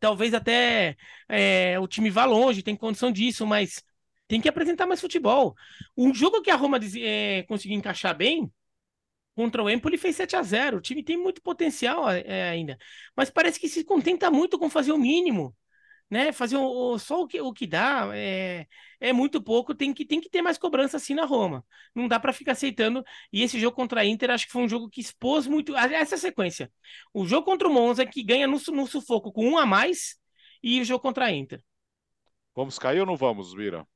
talvez 0.00 0.34
até 0.34 0.96
é, 1.28 1.78
o 1.80 1.88
time 1.88 2.10
vá 2.10 2.24
longe, 2.24 2.62
tem 2.62 2.76
condição 2.76 3.10
disso, 3.12 3.46
mas 3.46 3.82
tem 4.28 4.40
que 4.40 4.48
apresentar 4.48 4.86
mais 4.86 5.00
futebol. 5.00 5.54
Um 5.96 6.14
jogo 6.14 6.42
que 6.42 6.50
a 6.50 6.56
Roma 6.56 6.78
é, 7.00 7.42
conseguiu 7.44 7.76
encaixar 7.76 8.16
bem 8.16 8.50
contra 9.38 9.62
o 9.62 9.70
Empoli 9.70 9.96
fez 9.96 10.16
7 10.16 10.34
a 10.34 10.42
0 10.42 10.78
O 10.78 10.80
time 10.80 11.00
tem 11.00 11.16
muito 11.16 11.40
potencial 11.40 12.10
é, 12.10 12.50
ainda. 12.50 12.76
Mas 13.16 13.30
parece 13.30 13.60
que 13.60 13.68
se 13.68 13.84
contenta 13.84 14.32
muito 14.32 14.58
com 14.58 14.68
fazer 14.68 14.90
o 14.90 14.98
mínimo. 14.98 15.56
Né? 16.10 16.32
Fazer 16.32 16.56
o, 16.56 16.64
o 16.94 16.98
só 16.98 17.22
o 17.22 17.28
que, 17.28 17.40
o 17.40 17.52
que 17.52 17.64
dá 17.64 18.10
é, 18.14 18.66
é 18.98 19.12
muito 19.12 19.40
pouco. 19.40 19.76
Tem 19.76 19.94
que, 19.94 20.04
tem 20.04 20.20
que 20.20 20.28
ter 20.28 20.42
mais 20.42 20.58
cobrança 20.58 20.96
assim 20.96 21.14
na 21.14 21.24
Roma. 21.24 21.64
Não 21.94 22.08
dá 22.08 22.18
para 22.18 22.32
ficar 22.32 22.52
aceitando. 22.52 23.04
E 23.32 23.44
esse 23.44 23.60
jogo 23.60 23.76
contra 23.76 24.00
a 24.00 24.04
Inter, 24.04 24.30
acho 24.30 24.46
que 24.46 24.52
foi 24.52 24.62
um 24.62 24.68
jogo 24.68 24.90
que 24.90 25.00
expôs 25.00 25.46
muito. 25.46 25.76
Essa 25.76 26.16
sequência. 26.16 26.68
O 27.14 27.24
jogo 27.24 27.44
contra 27.44 27.68
o 27.68 27.72
Monza, 27.72 28.04
que 28.04 28.24
ganha 28.24 28.48
no, 28.48 28.58
no 28.72 28.88
sufoco 28.88 29.32
com 29.32 29.46
um 29.46 29.56
a 29.56 29.64
mais, 29.64 30.16
e 30.60 30.80
o 30.80 30.84
jogo 30.84 31.00
contra 31.00 31.26
a 31.26 31.30
Inter. 31.30 31.62
Vamos 32.56 32.76
cair 32.76 32.98
ou 32.98 33.06
não 33.06 33.14
vamos, 33.14 33.54
Vira? 33.54 33.86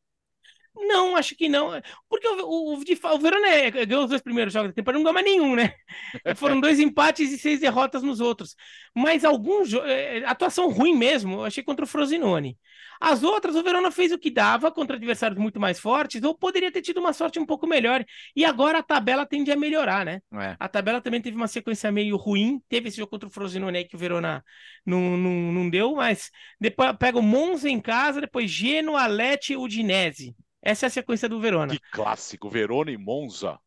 Não, 0.75 1.17
acho 1.17 1.37
que 1.37 1.49
não. 1.49 1.71
Porque 2.09 2.27
o, 2.27 2.47
o, 2.47 2.75
o, 2.75 3.15
o 3.15 3.19
Verona 3.19 3.49
é, 3.49 3.71
ganhou 3.71 4.05
os 4.05 4.11
dois 4.11 4.23
primeiros 4.23 4.53
jogos 4.53 4.71
da 4.71 4.75
temporada, 4.75 4.99
não 4.99 5.05
ganhou 5.05 5.15
mais 5.15 5.27
nenhum, 5.27 5.55
né? 5.55 5.75
Foram 6.37 6.61
dois 6.61 6.81
empates 6.81 7.31
e 7.31 7.39
seis 7.39 7.61
derrotas 7.61 8.03
nos 8.03 8.21
outros. 8.21 8.57
Mas 8.95 9.25
alguns. 9.25 9.73
É, 9.75 10.25
atuação 10.25 10.71
ruim 10.71 10.97
mesmo, 10.97 11.35
eu 11.37 11.45
achei 11.45 11.63
contra 11.63 11.85
o 11.85 11.89
Frosinone. 11.89 12.59
As 13.01 13.25
outras, 13.25 13.57
o 13.57 13.63
Verona 13.65 13.91
fez 13.91 14.13
o 14.13 14.19
que 14.19 14.31
dava 14.31 14.71
contra 14.71 14.97
adversários 14.97 15.39
muito 15.39 15.59
mais 15.59 15.81
fortes, 15.81 16.23
ou 16.23 16.39
poderia 16.39 16.71
ter 16.71 16.81
tido 16.81 17.01
uma 17.01 17.13
sorte 17.13 17.37
um 17.37 17.45
pouco 17.45 17.67
melhor. 17.67 18.05
E 18.35 18.45
agora 18.45 18.79
a 18.79 18.83
tabela 18.83 19.27
tende 19.27 19.51
a 19.51 19.57
melhorar, 19.57 20.05
né? 20.07 20.21
É. 20.33 20.57
A 20.59 20.69
tabela 20.69 21.01
também 21.01 21.21
teve 21.21 21.37
uma 21.37 21.49
sequência 21.49 21.91
meio 21.91 22.17
ruim. 22.17 22.63
Teve 22.69 22.89
esse 22.89 22.99
jogo 22.99 23.11
contra 23.11 23.29
o 23.29 23.33
Frosinone 23.33 23.79
aí 23.79 23.85
que 23.85 23.97
o 23.97 23.99
Verona 23.99 24.45
não, 24.87 25.17
não, 25.17 25.53
não 25.53 25.69
deu, 25.69 25.97
mas 25.97 26.31
depois 26.61 26.93
pega 26.97 27.19
o 27.19 27.23
Monza 27.23 27.69
em 27.69 27.81
casa, 27.81 28.21
depois 28.21 28.49
Genoa, 28.49 29.07
Lecce 29.07 29.55
e 29.55 29.57
Udinese. 29.57 30.35
Essa 30.63 30.87
é 30.87 30.89
a 30.89 30.91
sequência 30.91 31.29
do 31.29 31.41
Verona. 31.41 31.75
Que 31.75 31.81
clássico, 31.91 32.49
Verona 32.49 32.91
e 32.91 32.97
Monza. 32.97 33.59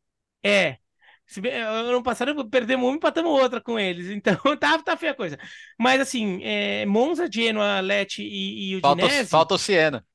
É. 0.43 0.77
Ano 1.67 2.03
passado 2.03 2.47
perdemos 2.49 2.85
uma 2.85 2.93
e 2.93 2.97
empatamos 2.97 3.31
outra 3.31 3.59
com 3.59 3.79
eles, 3.79 4.09
então 4.13 4.37
tá, 4.57 4.77
tá 4.81 4.95
feia 4.95 5.11
a 5.11 5.15
coisa. 5.15 5.37
Mas 5.77 5.99
assim, 5.99 6.39
é, 6.43 6.85
Monza, 6.85 7.27
Genoa, 7.31 7.79
Lecce 7.81 8.21
e, 8.21 8.71
e 8.71 8.75
Udinese... 8.75 9.09
Falta, 9.09 9.27
falta 9.27 9.55
o 9.55 9.57
Siena. 9.57 10.05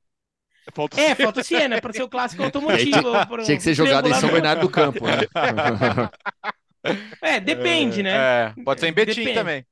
Falta 0.73 1.01
é, 1.01 1.15
falta 1.15 1.41
o 1.41 1.43
Siena, 1.43 1.81
para 1.81 1.91
ser 1.91 2.03
o 2.03 2.09
clássico 2.09 2.43
automotivo. 2.43 3.01
Tinha, 3.01 3.43
tinha 3.43 3.57
que 3.57 3.63
ser 3.63 3.73
jogado 3.73 4.07
em 4.07 4.13
São 4.13 4.31
Bernardo 4.31 4.61
do 4.61 4.69
Campo, 4.69 5.05
né? 5.05 5.17
é, 7.21 7.39
depende, 7.39 7.99
é, 7.99 8.03
né? 8.03 8.11
É, 8.15 8.53
pode 8.63 8.79
ser 8.79 8.87
em 8.87 8.93
Betim 8.93 9.19
depende. 9.19 9.33
também. 9.33 9.65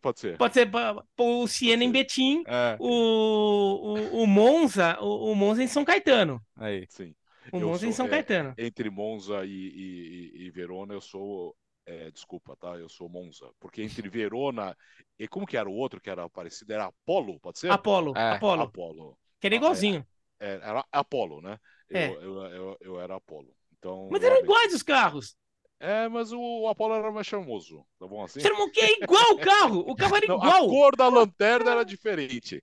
Pode 0.00 0.20
ser. 0.20 0.36
Pode 0.36 0.54
ser 0.54 0.70
o 1.16 1.46
Siena 1.46 1.82
em 1.82 1.90
Betim, 1.90 2.42
é. 2.46 2.76
o, 2.78 2.86
o, 2.88 4.22
o, 4.22 4.26
Monza, 4.26 4.98
o, 5.00 5.32
o, 5.32 5.34
Monza 5.34 5.62
em 5.62 5.66
São 5.66 5.84
Caetano. 5.84 6.44
Aí, 6.56 6.86
sim. 6.90 7.14
O 7.50 7.58
Monza 7.58 7.80
sou, 7.80 7.88
em 7.88 7.92
São 7.92 8.06
é, 8.06 8.10
Caetano. 8.10 8.54
Entre 8.58 8.90
Monza 8.90 9.46
e, 9.46 9.50
e, 9.50 10.46
e 10.46 10.50
Verona, 10.50 10.92
eu 10.92 11.00
sou. 11.00 11.56
É, 11.86 12.10
desculpa, 12.10 12.54
tá? 12.54 12.76
Eu 12.76 12.88
sou 12.88 13.08
Monza. 13.08 13.50
Porque 13.58 13.82
entre 13.82 14.06
Verona 14.10 14.76
e 15.18 15.26
como 15.26 15.46
que 15.46 15.56
era 15.56 15.68
o 15.68 15.74
outro 15.74 16.00
que 16.00 16.10
era 16.10 16.28
parecido? 16.28 16.72
Era 16.72 16.86
Apolo, 16.86 17.40
pode 17.40 17.58
ser? 17.58 17.70
Apolo, 17.70 18.12
é. 18.14 18.32
Apolo. 18.32 18.62
Apolo. 18.62 19.18
Que 19.40 19.46
era 19.46 19.56
igualzinho. 19.56 20.06
É, 20.38 20.52
é, 20.52 20.60
era 20.62 20.84
Apolo, 20.92 21.40
né? 21.40 21.58
Eu, 21.88 22.20
eu, 22.20 22.42
eu, 22.44 22.76
eu, 22.80 23.00
era 23.00 23.16
Apolo. 23.16 23.54
Então, 23.78 24.08
Mas 24.12 24.22
eram 24.22 24.38
iguais 24.38 24.74
os 24.74 24.82
carros. 24.82 25.36
É, 25.80 26.08
mas 26.08 26.32
o 26.32 26.66
Apollo 26.66 26.94
era 26.94 27.12
mais 27.12 27.26
charmoso, 27.26 27.86
tá 27.98 28.06
bom 28.06 28.24
assim? 28.24 28.40
Charmoso 28.40 28.72
que 28.72 28.80
é 28.80 29.00
igual 29.00 29.32
o 29.32 29.38
carro, 29.38 29.78
o 29.80 29.94
carro 29.94 30.16
era 30.16 30.26
Não, 30.26 30.36
igual. 30.36 30.64
A 30.64 30.68
cor 30.68 30.96
da 30.96 31.08
lanterna 31.08 31.70
era 31.70 31.84
diferente. 31.84 32.62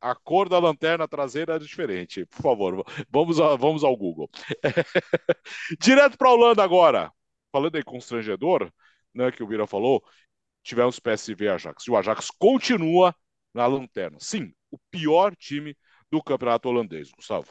A 0.00 0.14
cor 0.14 0.50
da 0.50 0.58
lanterna 0.58 1.08
traseira 1.08 1.54
era 1.54 1.64
diferente. 1.64 2.26
Por 2.26 2.42
favor, 2.42 2.84
vamos, 3.08 3.40
a, 3.40 3.56
vamos 3.56 3.82
ao 3.82 3.96
Google. 3.96 4.28
Direto 5.80 6.18
para 6.18 6.28
a 6.28 6.32
Holanda 6.32 6.62
agora. 6.62 7.10
Falando 7.50 7.78
em 7.78 7.82
constrangedor, 7.82 8.70
né, 9.14 9.30
que 9.30 9.42
o 9.42 9.46
Vira 9.46 9.66
falou, 9.66 10.04
tivemos 10.62 11.00
PSV 11.00 11.44
e 11.44 11.48
Ajax. 11.48 11.86
E 11.86 11.90
o 11.90 11.96
Ajax 11.96 12.30
continua 12.38 13.14
na 13.54 13.66
lanterna. 13.66 14.18
Sim, 14.20 14.52
o 14.70 14.78
pior 14.90 15.34
time 15.36 15.74
do 16.10 16.22
campeonato 16.22 16.68
holandês, 16.68 17.10
Gustavo 17.10 17.50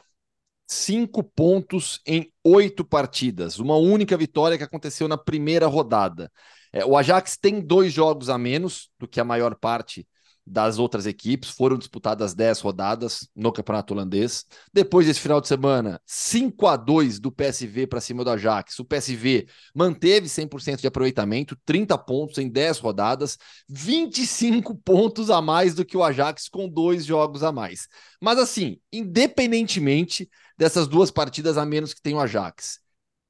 cinco 0.74 1.22
pontos 1.22 2.00
em 2.06 2.32
oito 2.42 2.84
partidas, 2.84 3.58
uma 3.58 3.76
única 3.76 4.16
vitória 4.16 4.58
que 4.58 4.64
aconteceu 4.64 5.08
na 5.08 5.16
primeira 5.16 5.66
rodada. 5.66 6.30
É, 6.72 6.84
o 6.84 6.96
Ajax 6.96 7.36
tem 7.36 7.60
dois 7.60 7.92
jogos 7.92 8.28
a 8.28 8.36
menos 8.36 8.90
do 8.98 9.06
que 9.06 9.20
a 9.20 9.24
maior 9.24 9.54
parte 9.54 10.06
das 10.46 10.78
outras 10.78 11.06
equipes, 11.06 11.50
foram 11.50 11.78
disputadas 11.78 12.34
10 12.34 12.60
rodadas 12.60 13.28
no 13.34 13.50
Campeonato 13.50 13.94
Holandês. 13.94 14.44
Depois 14.72 15.06
desse 15.06 15.20
final 15.20 15.40
de 15.40 15.48
semana, 15.48 16.00
5 16.04 16.66
a 16.66 16.76
2 16.76 17.18
do 17.18 17.32
PSV 17.32 17.86
para 17.86 18.00
cima 18.00 18.22
do 18.22 18.30
Ajax. 18.30 18.78
O 18.78 18.84
PSV 18.84 19.46
manteve 19.74 20.28
100% 20.28 20.80
de 20.80 20.86
aproveitamento, 20.86 21.56
30 21.64 21.96
pontos 21.96 22.38
em 22.38 22.48
10 22.48 22.78
rodadas, 22.78 23.38
25 23.68 24.74
pontos 24.74 25.30
a 25.30 25.40
mais 25.40 25.74
do 25.74 25.84
que 25.84 25.96
o 25.96 26.04
Ajax 26.04 26.48
com 26.48 26.68
dois 26.68 27.06
jogos 27.06 27.42
a 27.42 27.50
mais. 27.50 27.88
Mas 28.20 28.38
assim, 28.38 28.78
independentemente 28.92 30.28
dessas 30.56 30.86
duas 30.86 31.10
partidas 31.10 31.56
a 31.58 31.64
menos 31.64 31.92
que 31.94 32.02
tem 32.02 32.14
o 32.14 32.20
Ajax. 32.20 32.80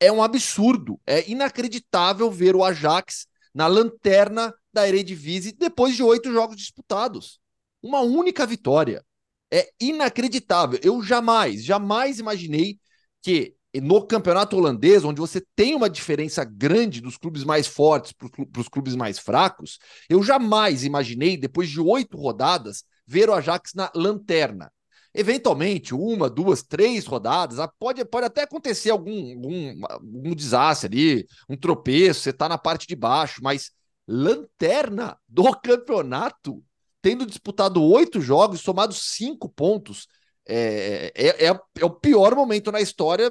É 0.01 0.11
um 0.11 0.23
absurdo, 0.23 1.01
é 1.07 1.29
inacreditável 1.31 2.31
ver 2.31 2.55
o 2.55 2.65
Ajax 2.65 3.27
na 3.55 3.67
lanterna 3.67 4.53
da 4.73 4.89
Eredivisie 4.89 5.53
depois 5.53 5.95
de 5.95 6.03
oito 6.03 6.33
jogos 6.33 6.57
disputados. 6.57 7.39
Uma 7.83 8.01
única 8.01 8.47
vitória. 8.47 9.05
É 9.53 9.71
inacreditável. 9.81 10.81
Eu 10.83 11.01
jamais, 11.03 11.65
jamais 11.65 12.19
imaginei 12.19 12.79
que 13.23 13.55
no 13.81 14.07
campeonato 14.07 14.57
holandês, 14.57 15.05
onde 15.05 15.21
você 15.21 15.43
tem 15.55 15.75
uma 15.75 15.91
diferença 15.91 16.45
grande 16.45 17.01
dos 17.01 17.17
clubes 17.17 17.45
mais 17.45 17.67
fortes 17.67 18.13
para 18.13 18.61
os 18.61 18.69
clubes 18.69 18.95
mais 18.95 19.19
fracos, 19.19 19.79
eu 20.09 20.23
jamais 20.23 20.85
imaginei, 20.85 21.37
depois 21.37 21.69
de 21.69 21.81
oito 21.81 22.17
rodadas, 22.17 22.85
ver 23.07 23.29
o 23.29 23.35
Ajax 23.35 23.73
na 23.75 23.91
lanterna. 23.95 24.71
Eventualmente, 25.15 25.95
uma, 25.95 26.29
duas, 26.29 26.63
três 26.63 27.07
rodadas, 27.07 27.61
ah, 27.61 27.69
pode, 27.79 28.05
pode 28.05 28.27
até 28.27 28.43
acontecer 28.43 28.91
algum, 28.91 29.33
algum, 29.35 29.87
algum 29.89 30.35
desastre 30.35 30.89
ali, 30.89 31.27
um 31.49 31.57
tropeço, 31.57 32.21
você 32.21 32.31
está 32.31 32.49
na 32.49 32.59
parte 32.59 32.87
de 32.87 32.97
baixo, 32.97 33.41
mas 33.43 33.71
lanterna 34.09 35.17
do 35.29 35.45
campeonato, 35.63 36.63
tendo 37.01 37.25
disputado 37.25 37.83
oito 37.83 38.21
jogos, 38.21 38.61
somado 38.61 38.93
cinco 38.93 39.49
pontos, 39.49 40.09
é, 40.47 41.13
é, 41.15 41.47
é, 41.47 41.61
é, 41.79 41.85
o 41.85 41.91
pior 41.91 42.35
momento 42.35 42.73
na 42.73 42.81
história 42.81 43.31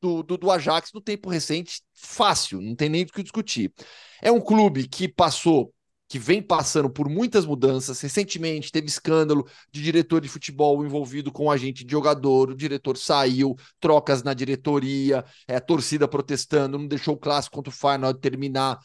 do, 0.00 0.22
do, 0.22 0.36
do 0.36 0.50
Ajax 0.50 0.90
no 0.92 1.00
tempo 1.00 1.30
recente, 1.30 1.80
fácil, 1.94 2.60
não 2.60 2.74
tem 2.74 2.88
nem 2.88 3.04
o 3.04 3.06
que 3.06 3.22
discutir. 3.22 3.72
É 4.20 4.30
um 4.30 4.40
clube 4.40 4.86
que 4.86 5.08
passou 5.08 5.72
que 6.12 6.18
vem 6.18 6.42
passando 6.42 6.90
por 6.90 7.08
muitas 7.08 7.46
mudanças. 7.46 7.98
Recentemente 7.98 8.70
teve 8.70 8.86
escândalo 8.86 9.48
de 9.72 9.82
diretor 9.82 10.20
de 10.20 10.28
futebol 10.28 10.84
envolvido 10.84 11.32
com 11.32 11.50
agente 11.50 11.86
de 11.86 11.90
jogador, 11.90 12.50
o 12.50 12.54
diretor 12.54 12.98
saiu, 12.98 13.56
trocas 13.80 14.22
na 14.22 14.34
diretoria, 14.34 15.24
é, 15.48 15.58
torcida 15.58 16.06
protestando, 16.06 16.76
não 16.76 16.86
deixou 16.86 17.14
o 17.14 17.16
clássico 17.16 17.56
contra 17.56 17.70
o 17.70 17.74
Feyenoord 17.74 18.20
terminar. 18.20 18.78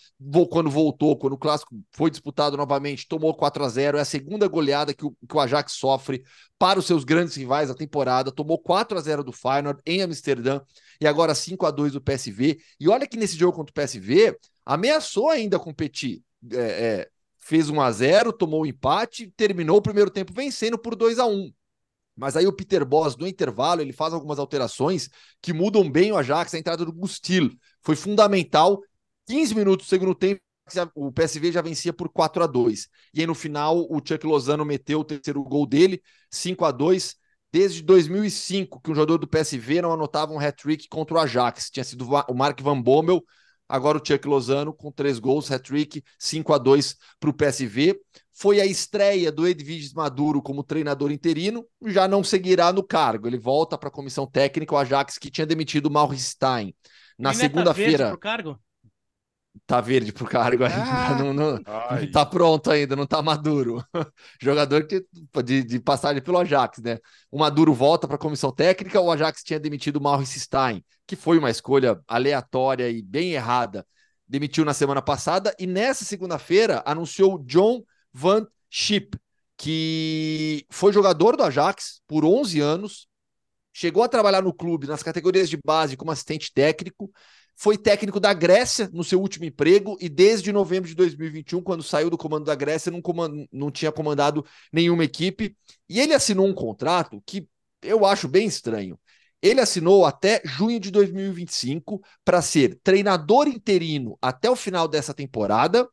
Quando 0.50 0.70
voltou, 0.70 1.18
quando 1.18 1.34
o 1.34 1.38
clássico 1.38 1.78
foi 1.92 2.10
disputado 2.10 2.56
novamente, 2.56 3.06
tomou 3.06 3.36
4 3.36 3.62
a 3.62 3.68
0 3.68 3.98
É 3.98 4.02
a 4.02 4.06
segunda 4.06 4.48
goleada 4.48 4.94
que 4.94 5.06
o, 5.06 5.12
que 5.12 5.36
o 5.36 5.40
Ajax 5.42 5.74
sofre 5.74 6.24
para 6.58 6.80
os 6.80 6.86
seus 6.86 7.04
grandes 7.04 7.36
rivais 7.36 7.68
da 7.68 7.76
temporada. 7.76 8.32
Tomou 8.32 8.58
4 8.58 8.98
a 8.98 9.02
0 9.02 9.22
do 9.22 9.34
Feyenoord 9.34 9.82
em 9.86 10.02
Amsterdã 10.02 10.62
e 11.02 11.06
agora 11.06 11.36
5 11.36 11.66
a 11.66 11.72
2 11.72 11.92
do 11.92 12.02
PSV. 12.02 12.58
E 12.80 12.88
olha 12.88 13.06
que 13.06 13.18
nesse 13.18 13.36
jogo 13.36 13.58
contra 13.58 13.72
o 13.72 13.86
PSV 13.86 14.34
ameaçou 14.66 15.30
ainda 15.30 15.60
competir. 15.60 16.22
É, 16.54 16.58
é, 16.58 17.10
fez 17.48 17.70
1 17.70 17.82
a 17.82 17.92
0 17.92 18.34
tomou 18.34 18.60
o 18.60 18.64
um 18.64 18.66
empate, 18.66 19.32
terminou 19.38 19.78
o 19.78 19.82
primeiro 19.82 20.10
tempo 20.10 20.34
vencendo 20.34 20.78
por 20.78 20.96
2 20.96 21.20
a 21.20 21.26
1 21.26 21.52
mas 22.18 22.36
aí 22.36 22.48
o 22.48 22.52
Peter 22.52 22.84
Boss, 22.84 23.16
no 23.16 23.28
intervalo, 23.28 23.80
ele 23.80 23.94
faz 23.94 24.12
algumas 24.12 24.40
alterações 24.40 25.08
que 25.40 25.54
mudam 25.54 25.90
bem 25.90 26.12
o 26.12 26.18
Ajax. 26.18 26.52
A 26.56 26.58
entrada 26.58 26.84
do 26.84 26.92
Gustil 26.92 27.52
foi 27.84 27.96
fundamental. 27.96 28.82
15 29.28 29.54
minutos 29.54 29.86
do 29.86 29.90
segundo 29.90 30.16
tempo, 30.16 30.42
o 30.96 31.12
PSV 31.12 31.52
já 31.52 31.62
vencia 31.62 31.94
por 31.94 32.10
4 32.10 32.44
a 32.44 32.48
2 32.48 32.90
E 33.14 33.22
aí 33.22 33.28
no 33.28 33.36
final, 33.36 33.86
o 33.88 34.02
Chuck 34.04 34.26
Lozano 34.26 34.66
meteu 34.66 35.02
o 35.02 35.04
terceiro 35.04 35.44
gol 35.44 35.68
dele, 35.68 36.02
5 36.32 36.66
a 36.66 36.72
2 36.72 37.16
Desde 37.52 37.82
2005, 37.82 38.82
que 38.82 38.92
um 38.92 38.96
jogador 38.96 39.18
do 39.20 39.28
PSV 39.28 39.82
não 39.82 39.94
anotava 39.94 40.34
um 40.34 40.40
hat-trick 40.40 40.88
contra 40.90 41.16
o 41.16 41.20
Ajax. 41.20 41.70
Tinha 41.70 41.84
sido 41.84 42.06
o 42.28 42.34
Mark 42.34 42.60
Van 42.62 42.82
Bommel, 42.82 43.24
Agora 43.70 43.98
o 43.98 44.06
Chuck 44.06 44.28
Lozano 44.28 44.74
com 44.74 44.92
três 44.92 45.20
gols, 45.20 45.52
hat-trick, 45.52 46.04
5 46.18 46.54
a 46.54 46.58
2 46.58 46.96
para 47.20 47.30
o 47.30 47.34
PSV. 47.34 48.00
Foi 48.32 48.62
a 48.62 48.66
estreia 48.66 49.32
do 49.32 49.48
Edviges 49.48 49.94
Maduro 49.94 50.42
como 50.42 50.64
treinador 50.64 51.12
interino, 51.12 51.66
já 51.88 52.08
não 52.08 52.24
seguirá 52.24 52.72
no 52.72 52.84
cargo. 52.84 53.28
Ele 53.28 53.38
volta 53.38 53.78
para 53.78 53.90
a 53.90 53.92
comissão 53.92 54.28
técnica, 54.28 54.76
o 54.76 54.78
Ajax 54.78 55.18
que 55.18 55.32
tinha 55.32 55.46
demitido 55.46 55.88
o 55.88 55.92
Maurice 55.92 56.32
Stein. 56.32 56.74
Na 57.18 57.34
segunda-feira. 57.34 58.18
Tá 59.66 59.82
verde 59.82 60.12
pro 60.12 60.26
cargo 60.26 60.64
ainda, 60.64 60.84
ah, 60.84 61.16
não, 61.16 61.34
não, 61.34 61.52
não, 61.54 62.12
tá 62.12 62.26
pronto 62.26 62.70
ainda, 62.70 62.96
não 62.96 63.08
tá 63.08 63.22
maduro. 63.22 63.84
Jogador 64.42 64.86
que, 64.86 65.06
de, 65.44 65.64
de 65.64 65.80
passagem 65.80 66.22
pelo 66.22 66.38
Ajax, 66.38 66.80
né? 66.80 67.00
O 67.32 67.40
Maduro 67.40 67.74
volta 67.74 68.08
para 68.08 68.16
a 68.16 68.20
comissão 68.20 68.52
técnica, 68.52 69.02
o 69.02 69.12
Ajax 69.12 69.44
tinha 69.44 69.60
demitido 69.60 69.98
o 69.98 70.02
Maurice 70.02 70.40
Stein, 70.40 70.84
que 71.06 71.16
foi 71.16 71.38
uma 71.38 71.50
escolha 71.50 72.00
aleatória 72.08 72.90
e 72.90 73.02
bem 73.02 73.34
errada. 73.34 73.86
Demitiu 74.28 74.66
na 74.66 74.74
semana 74.74 75.02
passada 75.02 75.56
e 75.58 75.66
nessa 75.66 76.04
segunda-feira 76.04 76.84
anunciou 76.86 77.40
John 77.40 77.82
Van 78.14 78.46
Schip, 78.70 79.18
que 79.58 80.66
foi 80.70 80.94
jogador 80.94 81.36
do 81.36 81.44
Ajax 81.44 82.02
por 82.08 82.24
11 82.24 82.60
anos, 82.60 83.08
chegou 83.74 84.04
a 84.04 84.10
trabalhar 84.10 84.42
no 84.42 84.54
clube 84.54 84.88
nas 84.88 85.04
categorias 85.04 85.50
de 85.50 85.58
base 85.64 85.96
como 85.96 86.12
assistente 86.12 86.52
técnico, 86.54 87.12
foi 87.58 87.76
técnico 87.76 88.20
da 88.20 88.34
Grécia 88.34 88.88
no 88.94 89.04
seu 89.04 89.20
último 89.20 89.44
emprego 89.44 89.98
e 90.00 90.08
desde 90.08 90.52
novembro 90.52 90.88
de 90.88 90.96
2021, 90.96 91.62
quando 91.62 91.82
saiu 91.82 92.08
do 92.08 92.18
comando 92.18 92.46
da 92.46 92.54
Grécia, 92.54 92.92
não, 92.92 93.02
comand... 93.02 93.48
não 93.52 93.72
tinha 93.72 93.92
comandado 93.92 94.46
nenhuma 94.72 95.04
equipe. 95.04 95.58
E 95.90 96.00
ele 96.00 96.14
assinou 96.14 96.46
um 96.46 96.54
contrato 96.54 97.22
que 97.26 97.48
eu 97.82 98.06
acho 98.06 98.28
bem 98.28 98.46
estranho. 98.48 99.00
Ele 99.42 99.60
assinou 99.60 100.06
até 100.06 100.40
junho 100.46 100.80
de 100.80 100.92
2025 100.92 102.00
para 102.24 102.44
ser 102.44 102.80
treinador 102.84 103.48
interino 103.48 104.18
até 104.22 104.50
o 104.50 104.56
final 104.56 104.88
dessa 104.88 105.14
temporada 105.14 105.88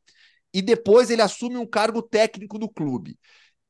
e 0.53 0.61
depois 0.61 1.11
ele 1.11 1.23
assume 1.23 1.57
um 1.57 1.67
cargo 1.67 2.03
técnico 2.03 2.59
no 2.59 2.69
clube. 2.69 3.19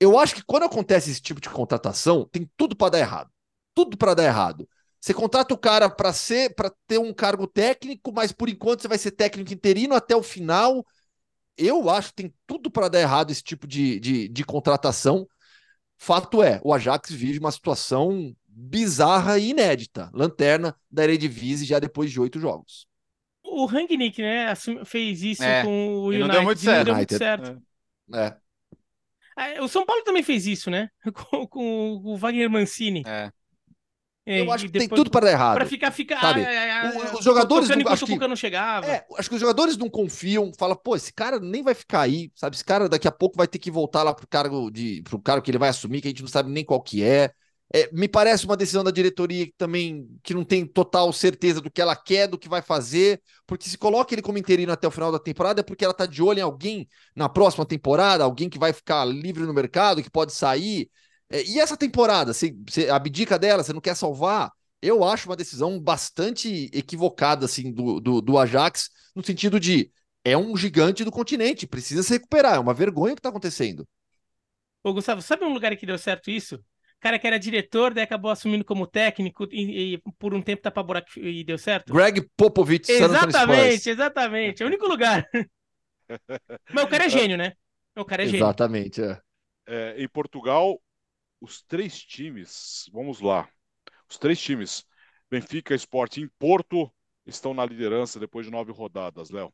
Eu 0.01 0.19
acho 0.19 0.35
que 0.35 0.45
quando 0.45 0.65
acontece 0.65 1.11
esse 1.11 1.23
tipo 1.23 1.41
de 1.41 1.49
contratação, 1.49 2.29
tem 2.31 2.51
tudo 2.57 2.77
para 2.77 2.91
dar 2.91 2.99
errado. 2.99 3.31
Tudo 3.73 3.97
para 3.97 4.15
dar 4.15 4.25
errado. 4.25 4.69
Você 5.05 5.13
contrata 5.13 5.53
o 5.53 5.59
cara 5.59 5.91
para 5.91 6.15
ser, 6.15 6.55
para 6.55 6.73
ter 6.87 6.97
um 6.97 7.13
cargo 7.13 7.47
técnico, 7.47 8.11
mas 8.11 8.33
por 8.33 8.49
enquanto 8.49 8.81
você 8.81 8.89
vai 8.89 8.97
ser 8.97 9.11
técnico 9.11 9.53
interino 9.53 9.95
até 9.95 10.17
o 10.17 10.23
final. 10.23 10.83
Eu 11.59 11.91
acho 11.91 12.09
que 12.09 12.23
tem 12.23 12.35
tudo 12.47 12.71
para 12.71 12.89
dar 12.89 13.03
errado 13.03 13.31
esse 13.31 13.43
tipo 13.43 13.67
de, 13.67 14.01
de, 14.01 14.29
de 14.29 14.45
contratação. 14.45 15.29
Fato 15.99 16.43
é, 16.43 16.59
o 16.65 16.73
Ajax 16.73 17.13
vive 17.13 17.39
uma 17.39 17.53
situação 17.53 18.35
bizarra 18.49 19.39
e 19.39 19.51
inédita. 19.51 20.11
Lanterna 20.15 20.75
da 20.91 21.05
Eredivisie 21.05 21.67
já 21.67 21.79
depois 21.79 22.11
de 22.11 22.19
oito 22.19 22.41
jogos. 22.41 22.87
O 23.43 23.67
Rangnick, 23.67 24.23
né, 24.23 24.55
fez 24.87 25.23
isso 25.23 25.45
é, 25.45 25.65
com 25.65 25.97
o 25.99 26.07
United. 26.07 26.29
Não 26.29 26.35
deu 26.35 26.43
muito 26.45 26.61
certo. 26.63 26.85
Deu 26.87 26.95
muito 26.95 27.19
certo. 27.19 27.63
É. 28.15 28.37
é. 29.39 29.61
O 29.61 29.69
São 29.69 29.85
Paulo 29.85 30.03
também 30.03 30.23
fez 30.23 30.47
isso, 30.47 30.71
né? 30.71 30.89
Com, 31.13 31.47
com 31.47 32.01
o 32.03 32.17
Wagner 32.17 32.49
Mancini. 32.49 33.03
É. 33.07 33.31
É, 34.27 34.41
eu 34.41 34.51
acho 34.51 34.65
que 34.65 34.79
tem 34.79 34.89
tudo 34.89 35.11
para 35.11 35.27
dar 35.27 35.33
errado. 35.33 35.55
Para 35.57 35.67
ficar, 35.67 35.91
ficar. 35.91 36.21
Sabe? 36.21 36.47
os 37.19 37.25
jogadores 37.25 37.69
não, 37.69 37.93
acho 37.93 38.07
que, 38.07 38.17
não 38.17 38.37
chegava. 38.37 38.87
É, 38.87 39.05
acho 39.19 39.29
que 39.29 39.35
os 39.35 39.41
jogadores 39.41 39.77
não 39.77 39.91
confiam, 39.91 40.51
fala, 40.59 40.75
pô, 40.75 40.97
esse 40.97 41.13
cara 41.13 41.39
nem 41.39 41.63
vai 41.63 41.75
ficar 41.75 42.01
aí, 42.01 42.31
sabe? 42.35 42.57
Esse 42.57 42.65
cara 42.65 42.89
daqui 42.89 43.07
a 43.07 43.13
pouco 43.13 43.37
vai 43.37 43.47
ter 43.47 43.59
que 43.59 43.71
voltar 43.71 44.03
lá 44.03 44.15
pro 44.15 44.27
cargo 44.27 44.71
de, 44.71 45.03
pro 45.03 45.21
cargo 45.21 45.43
que 45.43 45.51
ele 45.51 45.59
vai 45.59 45.69
assumir, 45.69 46.01
que 46.01 46.09
a 46.09 46.11
gente 46.11 46.23
não 46.23 46.29
sabe 46.29 46.51
nem 46.51 46.65
qual 46.65 46.81
que 46.81 47.03
é. 47.03 47.33
é 47.75 47.91
me 47.93 48.09
parece 48.09 48.47
uma 48.47 48.57
decisão 48.57 48.83
da 48.83 48.91
diretoria 48.91 49.45
que 49.45 49.55
também 49.59 50.09
que 50.23 50.33
não 50.33 50.43
tem 50.43 50.65
total 50.67 51.13
certeza 51.13 51.61
do 51.61 51.71
que 51.71 51.83
ela 51.83 51.95
quer, 51.95 52.27
do 52.27 52.39
que 52.39 52.49
vai 52.49 52.63
fazer, 52.63 53.21
porque 53.47 53.69
se 53.69 53.77
coloca 53.77 54.15
ele 54.15 54.23
como 54.23 54.39
interino 54.39 54.73
até 54.73 54.89
o 54.89 54.91
final 54.91 55.13
da 55.13 55.19
temporada 55.19 55.61
é 55.61 55.63
porque 55.63 55.85
ela 55.85 55.93
tá 55.93 56.07
de 56.07 56.23
olho 56.23 56.39
em 56.39 56.43
alguém 56.43 56.89
na 57.15 57.29
próxima 57.29 57.67
temporada, 57.67 58.25
alguém 58.25 58.49
que 58.49 58.59
vai 58.59 58.73
ficar 58.73 59.05
livre 59.05 59.45
no 59.45 59.53
mercado, 59.53 60.03
que 60.03 60.11
pode 60.11 60.33
sair. 60.33 60.89
É, 61.35 61.43
e 61.43 61.59
essa 61.59 61.77
temporada, 61.77 62.33
você, 62.33 62.55
você 62.65 62.89
abdica 62.89 63.37
dela, 63.37 63.65
você 63.65 63.73
não 63.73 63.81
quer 63.81 63.97
salvar? 63.97 64.53
Eu 64.81 65.03
acho 65.03 65.29
uma 65.29 65.35
decisão 65.35 65.81
bastante 65.81 66.71
equivocada 66.73 67.45
assim 67.47 67.73
do, 67.73 67.99
do, 67.99 68.21
do 68.21 68.39
Ajax, 68.39 68.89
no 69.17 69.25
sentido 69.25 69.59
de 69.59 69.91
é 70.25 70.39
um 70.39 70.57
gigante 70.57 71.03
do 71.03 71.11
continente, 71.11 71.67
precisa 71.67 72.05
se 72.05 72.13
recuperar, 72.13 72.55
é 72.55 72.59
uma 72.61 72.73
vergonha 72.73 73.15
o 73.15 73.17
que 73.17 73.21
está 73.21 73.31
acontecendo. 73.31 73.85
Ô, 74.85 74.95
Gustavo, 74.95 75.21
sabe 75.21 75.45
um 75.45 75.53
lugar 75.53 75.77
que 75.77 75.85
deu 75.85 75.99
certo 75.99 76.31
isso? 76.31 76.63
cara 77.01 77.19
que 77.19 77.27
era 77.27 77.39
diretor, 77.39 77.93
daí 77.93 78.05
acabou 78.05 78.31
assumindo 78.31 78.65
como 78.65 78.87
técnico 78.87 79.47
e, 79.53 79.95
e 79.95 80.03
por 80.19 80.33
um 80.33 80.41
tempo 80.41 80.63
tá 80.63 80.71
pra 80.71 80.83
buraco 80.83 81.09
e 81.19 81.45
deu 81.45 81.59
certo? 81.59 81.93
Greg 81.93 82.27
Popovich, 82.35 82.91
Exatamente, 82.91 83.91
exatamente. 83.91 84.63
É 84.63 84.65
o 84.65 84.69
único 84.69 84.87
lugar. 84.87 85.29
Mas 86.73 86.85
o 86.85 86.89
cara 86.89 87.05
é 87.05 87.09
gênio, 87.11 87.37
né? 87.37 87.53
O 87.95 88.07
cara 88.07 88.23
é 88.23 88.27
gênio. 88.27 88.39
Exatamente, 88.39 89.03
é. 89.03 89.21
é 89.67 90.03
em 90.03 90.09
Portugal, 90.09 90.81
os 91.45 91.63
três 91.63 92.03
times, 92.03 92.89
vamos 92.91 93.21
lá, 93.21 93.47
os 94.09 94.17
três 94.17 94.41
times, 94.41 94.85
Benfica, 95.31 95.75
Sport 95.75 96.17
e 96.17 96.29
Porto, 96.39 96.91
estão 97.27 97.53
na 97.53 97.65
liderança 97.67 98.19
depois 98.19 98.47
de 98.47 98.53
nove 98.53 98.73
rodadas, 98.73 99.31
Léo. 99.31 99.53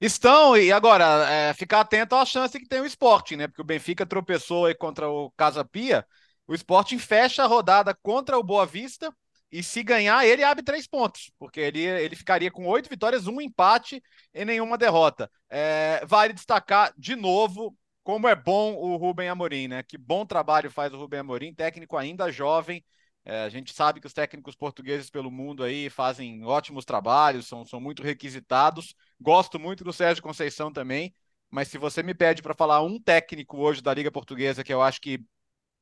Estão, 0.00 0.56
e 0.56 0.72
agora, 0.72 1.28
é, 1.30 1.54
ficar 1.54 1.80
atento 1.80 2.14
à 2.14 2.24
chance 2.24 2.58
que 2.58 2.66
tem 2.66 2.80
o 2.80 2.86
Sporting, 2.86 3.36
né? 3.36 3.48
Porque 3.48 3.62
o 3.62 3.64
Benfica 3.64 4.04
tropeçou 4.06 4.66
aí 4.66 4.74
contra 4.74 5.08
o 5.08 5.30
Casa 5.32 5.64
Pia, 5.64 6.06
o 6.46 6.54
Sporting 6.54 6.98
fecha 6.98 7.44
a 7.44 7.46
rodada 7.46 7.94
contra 8.02 8.38
o 8.38 8.42
Boa 8.42 8.64
Vista, 8.66 9.14
e 9.52 9.62
se 9.62 9.82
ganhar, 9.82 10.26
ele 10.26 10.42
abre 10.42 10.64
três 10.64 10.86
pontos, 10.86 11.30
porque 11.38 11.60
ele, 11.60 11.80
ele 11.80 12.16
ficaria 12.16 12.50
com 12.50 12.66
oito 12.66 12.88
vitórias, 12.88 13.26
um 13.26 13.40
empate 13.40 14.02
e 14.34 14.44
nenhuma 14.44 14.76
derrota. 14.76 15.30
É, 15.48 16.04
vale 16.06 16.32
destacar 16.32 16.92
de 16.96 17.14
novo 17.14 17.76
como 18.06 18.28
é 18.28 18.36
bom 18.36 18.76
o 18.76 18.94
Rubem 18.96 19.28
Amorim, 19.28 19.66
né? 19.66 19.82
Que 19.82 19.98
bom 19.98 20.24
trabalho 20.24 20.70
faz 20.70 20.94
o 20.94 20.96
Rubem 20.96 21.18
Amorim, 21.18 21.52
técnico 21.52 21.96
ainda 21.96 22.30
jovem. 22.30 22.84
É, 23.24 23.42
a 23.42 23.48
gente 23.48 23.72
sabe 23.74 24.00
que 24.00 24.06
os 24.06 24.12
técnicos 24.12 24.54
portugueses 24.54 25.10
pelo 25.10 25.28
mundo 25.28 25.64
aí 25.64 25.90
fazem 25.90 26.44
ótimos 26.44 26.84
trabalhos, 26.84 27.48
são, 27.48 27.64
são 27.64 27.80
muito 27.80 28.04
requisitados. 28.04 28.94
Gosto 29.20 29.58
muito 29.58 29.82
do 29.82 29.92
Sérgio 29.92 30.22
Conceição 30.22 30.72
também, 30.72 31.12
mas 31.50 31.66
se 31.66 31.78
você 31.78 32.00
me 32.00 32.14
pede 32.14 32.42
para 32.42 32.54
falar 32.54 32.80
um 32.80 33.00
técnico 33.02 33.56
hoje 33.58 33.82
da 33.82 33.92
Liga 33.92 34.12
Portuguesa 34.12 34.62
que 34.62 34.72
eu 34.72 34.82
acho 34.82 35.00
que 35.00 35.24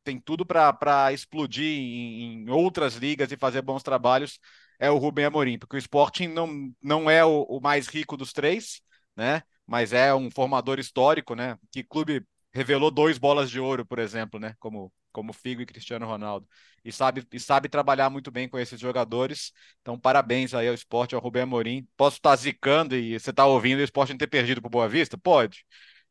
tem 0.02 0.18
tudo 0.18 0.46
para 0.46 1.12
explodir 1.12 1.78
em, 1.78 2.44
em, 2.46 2.50
outras 2.50 2.94
ligas 2.94 3.32
e 3.32 3.36
fazer 3.36 3.60
bons 3.60 3.82
trabalhos, 3.82 4.40
é 4.78 4.90
o 4.90 4.96
Rubem 4.96 5.26
Amorim, 5.26 5.58
porque 5.58 5.76
o 5.76 5.78
Sporting 5.78 6.28
não, 6.28 6.72
não 6.82 7.10
é 7.10 7.22
o, 7.22 7.42
o 7.42 7.60
mais 7.60 7.86
rico 7.86 8.16
dos 8.16 8.32
três, 8.32 8.80
né? 9.14 9.42
Mas 9.66 9.92
é 9.92 10.14
um 10.14 10.30
formador 10.30 10.78
histórico, 10.78 11.34
né? 11.34 11.58
Que 11.72 11.82
clube 11.82 12.24
revelou 12.52 12.90
dois 12.90 13.18
bolas 13.18 13.50
de 13.50 13.60
ouro, 13.60 13.84
por 13.86 13.98
exemplo, 13.98 14.38
né? 14.40 14.54
Como 14.58 14.92
como 15.14 15.32
Figo 15.32 15.62
e 15.62 15.66
Cristiano 15.66 16.06
Ronaldo. 16.06 16.46
E 16.84 16.90
sabe, 16.92 17.24
e 17.32 17.38
sabe 17.38 17.68
trabalhar 17.68 18.10
muito 18.10 18.32
bem 18.32 18.48
com 18.48 18.58
esses 18.58 18.80
jogadores. 18.80 19.52
Então, 19.80 19.98
parabéns 19.98 20.52
aí 20.52 20.66
ao 20.66 20.74
esporte, 20.74 21.14
ao 21.14 21.20
Rubem 21.20 21.44
Amorim. 21.44 21.86
Posso 21.96 22.16
estar 22.16 22.34
zicando 22.34 22.96
e 22.96 23.18
você 23.18 23.30
está 23.30 23.46
ouvindo 23.46 23.78
o 23.78 23.84
esporte 23.84 24.10
não 24.10 24.18
ter 24.18 24.26
perdido 24.26 24.60
para 24.60 24.68
Boa 24.68 24.88
Vista? 24.88 25.16
Pode. 25.16 25.64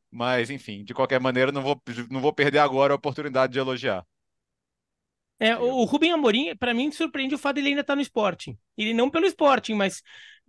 Mas, 0.09 0.49
enfim, 0.49 0.85
de 0.85 0.93
qualquer 0.93 1.19
maneira, 1.19 1.51
não 1.51 1.61
vou, 1.61 1.79
não 2.09 2.21
vou 2.21 2.31
perder 2.31 2.59
agora 2.59 2.93
a 2.93 2.95
oportunidade 2.95 3.51
de 3.51 3.59
elogiar. 3.59 4.05
É, 5.37 5.57
o 5.57 5.83
Rubem 5.83 6.13
Amorim, 6.13 6.55
para 6.55 6.73
mim, 6.73 6.89
surpreende 6.89 7.35
o 7.35 7.37
fato 7.37 7.55
de 7.55 7.61
ele 7.61 7.69
ainda 7.69 7.81
estar 7.81 7.93
tá 7.93 7.97
no 7.97 8.01
Sporting. 8.01 8.57
Ele 8.77 8.93
não 8.93 9.09
pelo 9.09 9.25
Sporting, 9.25 9.73
mas 9.73 10.01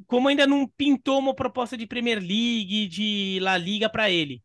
como 0.07 0.29
ainda 0.29 0.47
não 0.47 0.67
pintou 0.67 1.19
uma 1.19 1.35
proposta 1.35 1.77
de 1.77 1.87
Premier 1.87 2.19
League, 2.19 2.89
de 2.89 3.39
La 3.41 3.57
Liga 3.57 3.89
para 3.89 4.11
ele. 4.11 4.43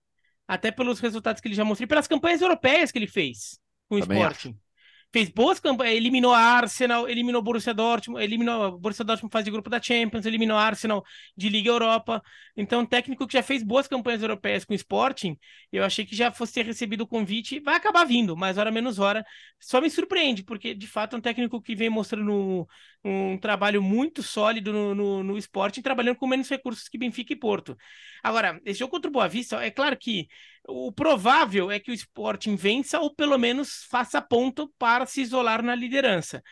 Até 0.47 0.71
pelos 0.71 0.99
resultados 0.99 1.41
que 1.41 1.47
ele 1.47 1.55
já 1.55 1.63
mostrou, 1.63 1.85
e 1.85 1.87
pelas 1.87 2.07
campanhas 2.07 2.41
europeias 2.41 2.91
que 2.91 2.97
ele 2.97 3.07
fez 3.07 3.59
com 3.87 3.95
o 3.95 3.99
Também 3.99 4.19
Sporting. 4.19 4.49
Acho 4.49 4.68
fez 5.11 5.29
boas 5.29 5.59
campanhas, 5.59 5.95
eliminou 5.95 6.33
a 6.33 6.39
Arsenal, 6.39 7.09
eliminou 7.09 7.41
Borussia 7.41 7.73
Dortmund, 7.73 8.23
eliminou 8.23 8.77
Borussia 8.77 9.03
Dortmund 9.03 9.31
fase 9.31 9.45
de 9.45 9.51
grupo 9.51 9.69
da 9.69 9.81
Champions, 9.81 10.25
eliminou 10.25 10.55
a 10.57 10.63
Arsenal 10.63 11.03
de 11.35 11.49
Liga 11.49 11.69
Europa. 11.69 12.21
Então, 12.55 12.81
um 12.81 12.85
técnico 12.85 13.25
que 13.25 13.33
já 13.33 13.41
fez 13.41 13.63
boas 13.63 13.87
campanhas 13.87 14.21
europeias 14.21 14.63
com 14.65 14.73
o 14.73 14.75
Sporting, 14.75 15.37
eu 15.71 15.83
achei 15.83 16.05
que 16.05 16.15
já 16.15 16.31
fosse 16.31 16.53
ter 16.53 16.65
recebido 16.65 17.01
o 17.01 17.07
convite, 17.07 17.59
vai 17.59 17.75
acabar 17.75 18.05
vindo, 18.05 18.37
mais 18.37 18.57
hora 18.57 18.71
menos 18.71 18.99
hora. 18.99 19.25
Só 19.59 19.81
me 19.81 19.89
surpreende, 19.89 20.43
porque 20.43 20.73
de 20.75 20.85
fato 20.87 21.15
é 21.15 21.19
um 21.19 21.21
técnico 21.21 21.61
que 21.61 21.75
vem 21.75 21.89
mostrando 21.89 22.67
um, 23.03 23.37
trabalho 23.37 23.81
muito 23.81 24.21
sólido 24.21 24.71
no, 24.71 24.93
no, 24.93 25.23
no 25.23 25.37
Sporting, 25.37 25.81
trabalhando 25.81 26.17
com 26.17 26.27
menos 26.27 26.49
recursos 26.49 26.87
que 26.87 26.97
Benfica 26.97 27.33
e 27.33 27.35
Porto. 27.35 27.75
Agora, 28.23 28.59
esse 28.65 28.79
jogo 28.79 28.91
contra 28.91 29.09
o 29.09 29.13
Boa 29.13 29.27
Vista, 29.27 29.63
é 29.63 29.71
claro 29.71 29.97
que 29.97 30.27
o 30.67 30.91
provável 30.91 31.71
é 31.71 31.79
que 31.79 31.91
o 31.91 31.93
Sporting 31.93 32.55
vença 32.55 32.99
ou 32.99 33.13
pelo 33.13 33.37
menos 33.37 33.85
faça 33.89 34.21
ponto 34.21 34.71
para 34.77 35.05
se 35.05 35.21
isolar 35.21 35.63
na 35.63 35.75
liderança. 35.75 36.43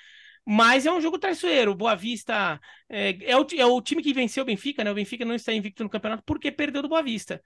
Mas 0.46 0.86
é 0.86 0.92
um 0.92 1.02
jogo 1.02 1.20
traiçoeiro. 1.20 1.76
Boa 1.76 1.96
Vista 1.96 2.60
é, 2.90 3.32
é, 3.32 3.38
o, 3.38 3.46
é, 3.54 3.66
o, 3.66 3.82
time 3.82 4.02
que 4.02 4.14
venceu 4.14 4.44
o 4.44 4.46
Benfica, 4.46 4.84
né? 4.84 4.92
O 4.92 4.96
Benfica 4.96 5.26
não 5.26 5.36
está 5.36 5.52
invicto 5.54 5.84
no 5.84 5.90
campeonato 5.90 6.24
porque 6.26 6.52
perdeu 6.52 6.82
do 6.82 6.88
Boa 6.88 7.04
Vista. 7.04 7.42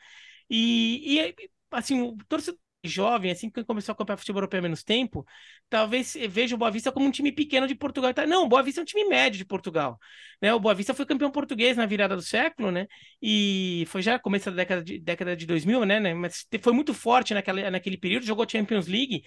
E, 0.50 1.20
e 1.20 1.36
assim, 1.72 2.02
o 2.02 2.16
torcedor 2.28 2.60
jovem, 2.84 3.32
assim 3.32 3.50
que 3.50 3.64
começou 3.64 3.92
a 3.92 3.94
acompanhar 3.94 4.18
futebol 4.18 4.40
europeu 4.40 4.60
há 4.60 4.62
menos 4.62 4.84
tempo, 4.84 5.26
talvez 5.70 6.16
veja 6.30 6.56
o 6.56 6.58
Boa 6.58 6.72
Vista 6.72 6.92
como 6.92 7.06
um 7.06 7.12
time 7.12 7.32
pequeno 7.32 7.68
de 7.68 7.76
Portugal. 7.76 8.12
Não, 8.28 8.46
o 8.46 8.48
Boa 8.50 8.64
Vista 8.64 8.82
é 8.82 8.84
um 8.84 8.86
time 8.86 9.06
médio 9.06 9.38
de 9.38 9.46
Portugal. 9.46 10.00
Né? 10.42 10.54
O 10.54 10.60
Boa 10.60 10.74
Vista 10.74 10.94
foi 10.94 11.06
campeão 11.06 11.32
português 11.32 11.78
na 11.78 11.86
virada 11.86 12.16
do 12.16 12.22
século, 12.22 12.72
né? 12.72 12.88
E 13.22 13.86
foi 13.88 14.02
já 14.02 14.18
começo 14.20 14.50
da 14.50 14.58
década 14.58 14.84
de, 14.84 15.00
década 15.00 15.36
de 15.36 15.46
2000, 15.46 15.86
né, 15.86 16.00
né? 16.00 16.14
Mas 16.14 16.48
foi 16.62 16.74
muito 16.74 16.94
forte 16.94 17.34
naquela, 17.34 17.70
naquele 17.70 17.98
período, 17.98 18.26
jogou 18.26 18.48
Champions 18.50 18.88
League 18.88 19.24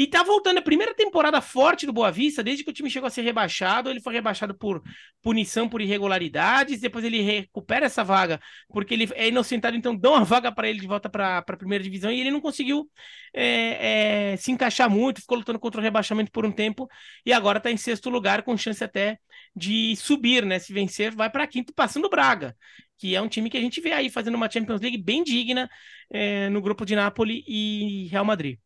e 0.00 0.06
tá 0.06 0.22
voltando 0.22 0.56
a 0.56 0.62
primeira 0.62 0.94
temporada 0.94 1.42
forte 1.42 1.84
do 1.84 1.92
Boa 1.92 2.10
Vista, 2.10 2.42
desde 2.42 2.64
que 2.64 2.70
o 2.70 2.72
time 2.72 2.88
chegou 2.88 3.06
a 3.06 3.10
ser 3.10 3.20
rebaixado. 3.20 3.90
Ele 3.90 4.00
foi 4.00 4.14
rebaixado 4.14 4.56
por 4.56 4.82
punição 5.20 5.68
por 5.68 5.82
irregularidades. 5.82 6.80
Depois 6.80 7.04
ele 7.04 7.20
recupera 7.20 7.84
essa 7.84 8.02
vaga, 8.02 8.40
porque 8.70 8.94
ele 8.94 9.10
é 9.14 9.28
inocentado, 9.28 9.76
então 9.76 9.94
dão 9.94 10.14
uma 10.14 10.24
vaga 10.24 10.50
para 10.50 10.70
ele 10.70 10.80
de 10.80 10.86
volta 10.86 11.10
para 11.10 11.36
a 11.36 11.42
primeira 11.42 11.84
divisão. 11.84 12.10
E 12.10 12.18
ele 12.18 12.30
não 12.30 12.40
conseguiu 12.40 12.90
é, 13.34 14.32
é, 14.32 14.36
se 14.38 14.50
encaixar 14.50 14.88
muito, 14.88 15.20
ficou 15.20 15.36
lutando 15.36 15.58
contra 15.58 15.78
o 15.78 15.84
rebaixamento 15.84 16.32
por 16.32 16.46
um 16.46 16.50
tempo. 16.50 16.88
E 17.26 17.30
agora 17.30 17.58
está 17.58 17.70
em 17.70 17.76
sexto 17.76 18.08
lugar, 18.08 18.42
com 18.42 18.56
chance 18.56 18.82
até 18.82 19.18
de 19.54 19.94
subir, 19.96 20.46
né? 20.46 20.58
Se 20.58 20.72
vencer, 20.72 21.14
vai 21.14 21.28
para 21.28 21.46
quinto, 21.46 21.74
passando 21.74 22.06
o 22.06 22.10
Braga 22.10 22.56
que 22.96 23.16
é 23.16 23.20
um 23.22 23.28
time 23.28 23.48
que 23.48 23.56
a 23.56 23.60
gente 23.60 23.80
vê 23.80 23.92
aí 23.92 24.10
fazendo 24.10 24.34
uma 24.34 24.50
Champions 24.50 24.82
League 24.82 24.98
bem 24.98 25.24
digna 25.24 25.70
é, 26.10 26.50
no 26.50 26.60
grupo 26.60 26.84
de 26.84 26.94
Napoli 26.94 27.42
e 27.48 28.08
Real 28.08 28.26
Madrid. 28.26 28.58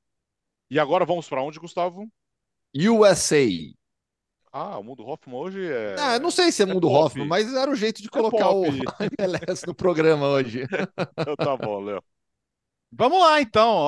E 0.75 0.79
agora 0.81 1.05
vamos 1.05 1.29
para 1.29 1.41
onde, 1.41 1.61
Gustavo? 1.61 2.11
USA. 2.75 3.47
Ah, 4.51 4.77
o 4.77 4.83
Mundo 4.83 5.07
Hoffman 5.07 5.37
hoje 5.37 5.65
é. 5.71 5.95
Ah, 5.97 6.19
não 6.19 6.33
sei 6.33 6.51
se 6.51 6.65
é, 6.65 6.69
é 6.69 6.75
Mundo 6.75 6.89
pop. 6.89 7.05
Hoffman, 7.05 7.29
mas 7.29 7.55
era 7.55 7.71
o 7.71 7.77
jeito 7.77 8.03
de 8.03 8.09
é 8.09 8.11
colocar 8.11 8.47
é 8.47 8.49
o 8.49 8.65
MLS 9.21 9.65
no 9.69 9.73
programa 9.73 10.27
hoje. 10.27 10.65
Então 11.17 11.37
tá 11.37 11.57
bom, 11.57 11.79
Léo. 11.79 12.03
Vamos 12.91 13.21
lá, 13.21 13.41
então. 13.41 13.87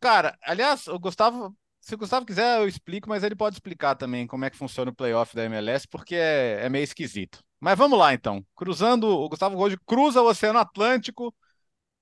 Cara, 0.00 0.36
aliás, 0.42 0.88
o 0.88 0.98
Gustavo, 0.98 1.56
se 1.80 1.94
o 1.94 1.98
Gustavo 1.98 2.26
quiser, 2.26 2.58
eu 2.58 2.66
explico, 2.66 3.08
mas 3.08 3.22
ele 3.22 3.36
pode 3.36 3.54
explicar 3.54 3.94
também 3.94 4.26
como 4.26 4.44
é 4.44 4.50
que 4.50 4.56
funciona 4.56 4.90
o 4.90 4.94
playoff 4.94 5.36
da 5.36 5.44
MLS, 5.44 5.86
porque 5.86 6.16
é, 6.16 6.64
é 6.64 6.68
meio 6.68 6.82
esquisito. 6.82 7.38
Mas 7.60 7.78
vamos 7.78 7.96
lá, 7.96 8.12
então. 8.12 8.44
Cruzando, 8.56 9.06
o 9.06 9.28
Gustavo 9.28 9.56
hoje 9.56 9.78
cruza 9.86 10.20
o 10.20 10.26
Oceano 10.26 10.58
Atlântico 10.58 11.32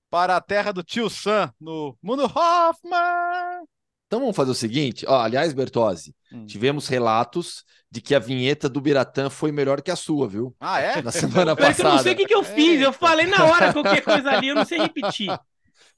para 0.09 0.39
a 0.39 0.41
terra 0.41 0.73
do 0.73 0.83
tio 0.83 1.11
Sam, 1.11 1.53
no 1.61 1.95
Mundo 2.03 2.25
Hoffman. 2.25 3.50
Então 4.11 4.19
vamos 4.19 4.35
fazer 4.35 4.51
o 4.51 4.57
seguinte, 4.57 5.07
ó, 5.07 5.21
aliás, 5.21 5.53
Bertozzi, 5.53 6.13
hum. 6.33 6.45
tivemos 6.45 6.89
relatos 6.89 7.63
de 7.89 8.01
que 8.01 8.13
a 8.13 8.19
vinheta 8.19 8.69
do 8.69 8.81
Biratã 8.81 9.31
foi 9.31 9.53
melhor 9.53 9.81
que 9.81 9.89
a 9.89 9.95
sua, 9.95 10.27
viu? 10.27 10.53
Ah, 10.59 10.81
é? 10.81 11.01
Na 11.01 11.13
semana 11.13 11.55
passada. 11.55 11.91
Eu 11.91 11.93
não 11.93 12.03
sei 12.03 12.13
o 12.15 12.17
que, 12.17 12.27
que 12.27 12.35
eu 12.35 12.43
fiz, 12.43 12.81
eu 12.81 12.93
falei 12.93 13.27
na 13.27 13.45
hora 13.45 13.73
qualquer 13.73 14.03
coisa 14.03 14.31
ali, 14.31 14.49
eu 14.49 14.57
não 14.57 14.65
sei 14.65 14.81
repetir. 14.81 15.31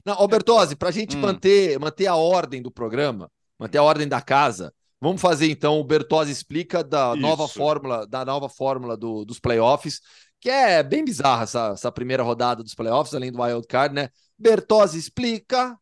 Não, 0.04 0.20
ô 0.20 0.28
Bertozzi, 0.28 0.76
para 0.76 0.90
a 0.90 0.92
gente 0.92 1.16
hum. 1.16 1.20
manter, 1.20 1.78
manter 1.78 2.06
a 2.06 2.14
ordem 2.14 2.60
do 2.60 2.70
programa, 2.70 3.30
manter 3.58 3.78
a 3.78 3.82
ordem 3.82 4.06
da 4.06 4.20
casa, 4.20 4.74
vamos 5.00 5.22
fazer 5.22 5.50
então 5.50 5.80
o 5.80 5.84
Bertozzi 5.84 6.32
explica 6.32 6.84
da 6.84 7.12
Isso. 7.14 7.22
nova 7.22 7.48
fórmula, 7.48 8.06
da 8.06 8.26
nova 8.26 8.46
fórmula 8.46 8.94
do, 8.94 9.24
dos 9.24 9.40
playoffs, 9.40 10.02
que 10.38 10.50
é 10.50 10.82
bem 10.82 11.02
bizarra 11.02 11.44
essa, 11.44 11.68
essa 11.68 11.90
primeira 11.90 12.22
rodada 12.22 12.62
dos 12.62 12.74
playoffs, 12.74 13.14
além 13.14 13.32
do 13.32 13.40
wild 13.40 13.66
card, 13.66 13.94
né? 13.94 14.10
Bertozzi 14.38 14.98
explica, 14.98 15.78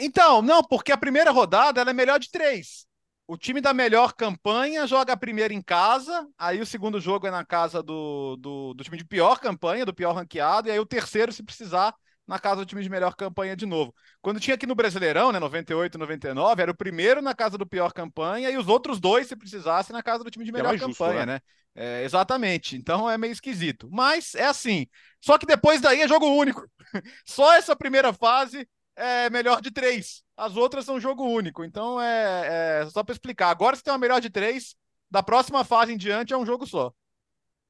então, 0.00 0.42
não, 0.42 0.62
porque 0.62 0.92
a 0.92 0.96
primeira 0.96 1.30
rodada 1.30 1.80
ela 1.80 1.90
é 1.90 1.94
melhor 1.94 2.18
de 2.18 2.30
três. 2.30 2.86
O 3.26 3.38
time 3.38 3.60
da 3.60 3.72
melhor 3.72 4.12
campanha 4.12 4.86
joga 4.86 5.14
a 5.14 5.16
primeira 5.16 5.54
em 5.54 5.62
casa, 5.62 6.28
aí 6.38 6.60
o 6.60 6.66
segundo 6.66 7.00
jogo 7.00 7.26
é 7.26 7.30
na 7.30 7.44
casa 7.44 7.82
do, 7.82 8.36
do, 8.36 8.74
do 8.74 8.84
time 8.84 8.98
de 8.98 9.04
pior 9.04 9.40
campanha, 9.40 9.86
do 9.86 9.94
pior 9.94 10.12
ranqueado, 10.12 10.68
e 10.68 10.70
aí 10.70 10.78
o 10.78 10.84
terceiro, 10.84 11.32
se 11.32 11.42
precisar, 11.42 11.94
na 12.26 12.38
casa 12.38 12.56
do 12.56 12.66
time 12.66 12.82
de 12.82 12.90
melhor 12.90 13.14
campanha 13.14 13.56
de 13.56 13.64
novo. 13.64 13.94
Quando 14.20 14.40
tinha 14.40 14.54
aqui 14.54 14.66
no 14.66 14.74
Brasileirão, 14.74 15.32
né, 15.32 15.38
98 15.38 15.98
99, 15.98 16.62
era 16.62 16.70
o 16.70 16.76
primeiro 16.76 17.22
na 17.22 17.34
casa 17.34 17.56
do 17.56 17.66
pior 17.66 17.92
campanha 17.92 18.50
e 18.50 18.56
os 18.58 18.68
outros 18.68 19.00
dois, 19.00 19.26
se 19.26 19.36
precisasse, 19.36 19.92
na 19.92 20.02
casa 20.02 20.22
do 20.22 20.30
time 20.30 20.44
de 20.44 20.50
é 20.50 20.54
melhor 20.54 20.74
é 20.74 20.78
campanha, 20.78 21.12
justo, 21.12 21.26
né? 21.26 21.26
né? 21.26 21.40
É, 21.74 22.04
exatamente. 22.04 22.76
Então 22.76 23.10
é 23.10 23.18
meio 23.18 23.32
esquisito. 23.32 23.88
Mas 23.90 24.34
é 24.34 24.46
assim. 24.46 24.86
Só 25.20 25.36
que 25.36 25.46
depois 25.46 25.80
daí 25.80 26.02
é 26.02 26.08
jogo 26.08 26.26
único. 26.26 26.64
Só 27.26 27.54
essa 27.54 27.74
primeira 27.74 28.12
fase 28.12 28.68
é 28.96 29.30
melhor 29.30 29.60
de 29.60 29.70
três. 29.70 30.22
As 30.36 30.56
outras 30.56 30.84
são 30.84 31.00
jogo 31.00 31.24
único. 31.24 31.64
Então 31.64 32.00
é, 32.00 32.82
é 32.82 32.90
só 32.90 33.02
para 33.02 33.12
explicar. 33.12 33.50
Agora, 33.50 33.76
se 33.76 33.82
tem 33.82 33.92
uma 33.92 33.98
melhor 33.98 34.20
de 34.20 34.30
três, 34.30 34.74
da 35.10 35.22
próxima 35.22 35.64
fase 35.64 35.92
em 35.92 35.96
diante 35.96 36.32
é 36.32 36.36
um 36.36 36.46
jogo 36.46 36.66
só. 36.66 36.92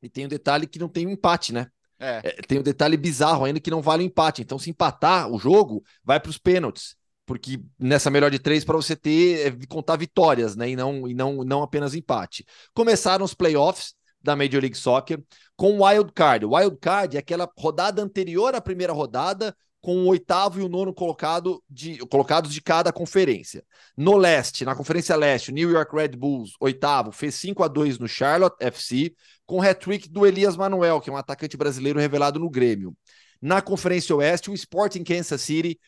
E 0.02 0.08
tem 0.08 0.26
um 0.26 0.28
detalhe 0.28 0.66
que 0.66 0.78
não 0.78 0.88
tem 0.88 1.06
um 1.06 1.10
empate, 1.10 1.52
né? 1.52 1.68
É. 1.98 2.20
É, 2.24 2.30
tem 2.42 2.58
um 2.58 2.62
detalhe 2.62 2.96
bizarro 2.96 3.44
ainda 3.44 3.60
que 3.60 3.70
não 3.70 3.80
vale 3.80 4.02
o 4.02 4.06
empate. 4.06 4.42
Então, 4.42 4.58
se 4.58 4.70
empatar 4.70 5.30
o 5.30 5.38
jogo, 5.38 5.82
vai 6.02 6.20
para 6.20 6.30
os 6.30 6.38
pênaltis. 6.38 6.96
Porque 7.26 7.62
nessa 7.78 8.10
melhor 8.10 8.30
de 8.30 8.38
três, 8.38 8.64
para 8.64 8.76
você 8.76 8.94
ter, 8.94 9.46
é, 9.46 9.66
contar 9.66 9.96
vitórias, 9.96 10.54
né? 10.56 10.68
E 10.68 10.76
não, 10.76 11.08
e 11.08 11.14
não, 11.14 11.44
não 11.44 11.62
apenas 11.62 11.94
empate. 11.94 12.44
Começaram 12.74 13.24
os 13.24 13.32
playoffs 13.32 13.94
da 14.20 14.36
Major 14.36 14.60
League 14.60 14.76
Soccer 14.76 15.22
com 15.56 15.78
o 15.78 15.86
Wild 15.86 16.12
Card. 16.12 16.44
O 16.44 16.54
Wild 16.54 16.76
Card 16.78 17.16
é 17.16 17.20
aquela 17.20 17.50
rodada 17.58 18.02
anterior 18.02 18.54
à 18.54 18.60
primeira 18.60 18.92
rodada, 18.92 19.56
com 19.84 19.98
o 19.98 20.06
oitavo 20.06 20.58
e 20.58 20.62
o 20.62 20.68
nono 20.68 20.94
colocado 20.94 21.62
de, 21.68 21.98
colocados 22.06 22.54
de 22.54 22.62
cada 22.62 22.90
conferência. 22.90 23.62
No 23.94 24.16
leste, 24.16 24.64
na 24.64 24.74
Conferência 24.74 25.14
Leste, 25.14 25.50
o 25.50 25.54
New 25.54 25.70
York 25.70 25.94
Red 25.94 26.16
Bulls, 26.16 26.52
oitavo, 26.58 27.12
fez 27.12 27.34
5 27.34 27.62
a 27.62 27.68
2 27.68 27.98
no 27.98 28.08
Charlotte 28.08 28.56
FC, 28.60 29.14
com 29.44 29.60
hat-trick 29.60 30.08
do 30.08 30.24
Elias 30.24 30.56
Manuel, 30.56 31.02
que 31.02 31.10
é 31.10 31.12
um 31.12 31.18
atacante 31.18 31.54
brasileiro 31.54 32.00
revelado 32.00 32.40
no 32.40 32.48
Grêmio. 32.48 32.96
Na 33.42 33.60
Conferência 33.60 34.16
Oeste, 34.16 34.50
o 34.50 34.54
Sporting 34.54 35.04
Kansas 35.04 35.42
City 35.42 35.78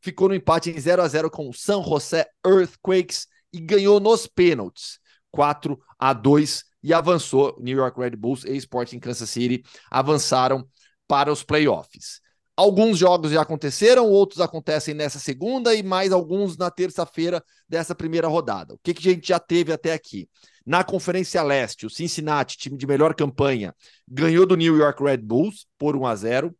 ficou 0.00 0.28
no 0.28 0.34
empate 0.36 0.70
em 0.70 0.78
0 0.78 1.02
a 1.02 1.08
0 1.08 1.28
com 1.28 1.48
o 1.48 1.52
San 1.52 1.82
José 1.82 2.26
Earthquakes 2.46 3.26
e 3.52 3.58
ganhou 3.58 3.98
nos 3.98 4.28
pênaltis, 4.28 5.00
4 5.32 5.76
a 5.98 6.12
2 6.12 6.62
e 6.84 6.94
avançou. 6.94 7.56
New 7.58 7.76
York 7.76 7.98
Red 7.98 8.10
Bulls 8.10 8.44
e 8.44 8.56
Sporting 8.58 9.00
Kansas 9.00 9.28
City 9.28 9.64
avançaram 9.90 10.64
para 11.08 11.32
os 11.32 11.42
playoffs. 11.42 12.20
Alguns 12.56 12.98
jogos 12.98 13.30
já 13.30 13.42
aconteceram, 13.42 14.06
outros 14.06 14.40
acontecem 14.40 14.92
nessa 14.92 15.18
segunda 15.18 15.74
e 15.74 15.82
mais 15.82 16.12
alguns 16.12 16.56
na 16.56 16.70
terça-feira 16.70 17.42
dessa 17.68 17.94
primeira 17.94 18.28
rodada. 18.28 18.74
O 18.74 18.78
que, 18.82 18.92
que 18.92 19.08
a 19.08 19.12
gente 19.12 19.28
já 19.28 19.38
teve 19.38 19.72
até 19.72 19.92
aqui? 19.92 20.28
Na 20.66 20.84
Conferência 20.84 21.42
Leste, 21.42 21.86
o 21.86 21.90
Cincinnati, 21.90 22.58
time 22.58 22.76
de 22.76 22.86
melhor 22.86 23.14
campanha, 23.14 23.74
ganhou 24.06 24.44
do 24.44 24.56
New 24.56 24.76
York 24.76 25.02
Red 25.02 25.18
Bulls 25.18 25.66
por 25.78 25.96
1 25.96 26.06
a 26.06 26.14
0. 26.14 26.56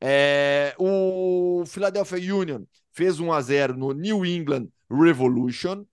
É, 0.00 0.74
o 0.78 1.64
Philadelphia 1.66 2.34
Union 2.34 2.64
fez 2.92 3.20
1 3.20 3.32
a 3.32 3.40
0 3.40 3.76
no 3.76 3.92
New 3.92 4.26
England 4.26 4.66
Revolution. 4.90 5.84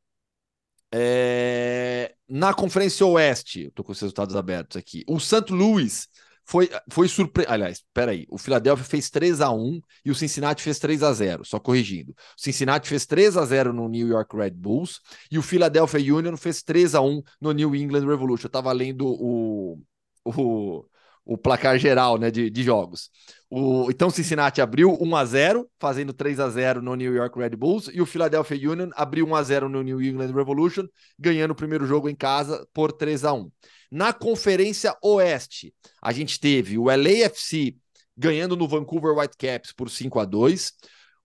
É, 0.92 2.14
na 2.28 2.54
Conferência 2.54 3.06
Oeste, 3.06 3.68
estou 3.68 3.86
com 3.86 3.92
os 3.92 4.00
resultados 4.00 4.36
abertos 4.36 4.78
aqui. 4.78 5.04
O 5.08 5.20
St. 5.20 5.52
Louis 5.52 6.08
foi, 6.46 6.70
foi 6.90 7.08
surpre... 7.08 7.46
Aliás, 7.48 7.84
peraí. 7.94 8.26
O 8.30 8.38
Philadelphia 8.38 8.86
fez 8.86 9.10
3 9.10 9.42
a 9.42 9.52
1 9.52 9.82
e 10.06 10.12
o 10.12 10.16
Cincinnati 10.16 10.62
fez 10.62 10.80
3 10.80 11.04
a 11.04 11.14
0 11.14 11.46
só 11.46 11.60
corrigindo. 11.60 12.12
O 12.12 12.42
Cincinnati 12.42 12.90
fez 12.90 13.06
3 13.06 13.38
a 13.38 13.46
0 13.46 13.74
no 13.74 13.88
New 13.88 14.08
York 14.08 14.36
Red 14.36 14.52
Bulls 14.52 15.00
e 15.32 15.38
o 15.38 15.42
Philadelphia 15.42 16.14
Union 16.14 16.36
fez 16.36 16.62
3 16.62 16.96
a 16.96 17.02
1 17.02 17.24
no 17.40 17.52
New 17.52 17.76
England 17.76 18.06
Revolution. 18.06 18.48
Eu 18.48 18.52
tava 18.52 18.72
lendo 18.72 19.08
o, 19.08 19.80
o, 20.26 20.86
o 21.26 21.38
placar 21.38 21.78
geral 21.78 22.18
né, 22.18 22.30
de, 22.30 22.50
de 22.50 22.64
jogos. 22.64 23.10
O, 23.50 23.90
então, 23.90 24.10
Cincinnati 24.10 24.62
abriu 24.62 24.98
1 25.00 25.16
a 25.16 25.26
0 25.26 25.70
fazendo 25.80 26.12
3 26.12 26.40
a 26.40 26.50
0 26.50 26.82
no 26.82 26.96
New 26.96 27.14
York 27.14 27.38
Red 27.38 27.52
Bulls, 27.52 27.90
e 27.94 28.02
o 28.02 28.06
Philadelphia 28.06 28.72
Union 28.72 28.90
abriu 28.96 29.26
1 29.28 29.36
a 29.36 29.44
0 29.44 29.70
no 29.70 29.82
New 29.82 30.02
England 30.02 30.34
Revolution, 30.34 30.88
ganhando 31.18 31.52
o 31.52 31.56
primeiro 31.56 31.86
jogo 31.86 32.10
em 32.10 32.16
casa 32.16 32.68
por 32.74 32.92
3 32.92 33.26
a 33.26 33.34
1 33.34 33.52
Na 33.92 34.12
Conferência 34.12 34.96
Oeste, 35.02 35.74
a 36.02 36.12
gente 36.12 36.40
teve 36.40 36.78
o 36.78 36.86
LAFC 36.86 37.78
ganhando 38.18 38.56
no 38.56 38.68
Vancouver 38.68 39.16
Whitecaps 39.18 39.72
por 39.72 39.90
5 39.90 40.20
a 40.20 40.26
2 40.26 40.74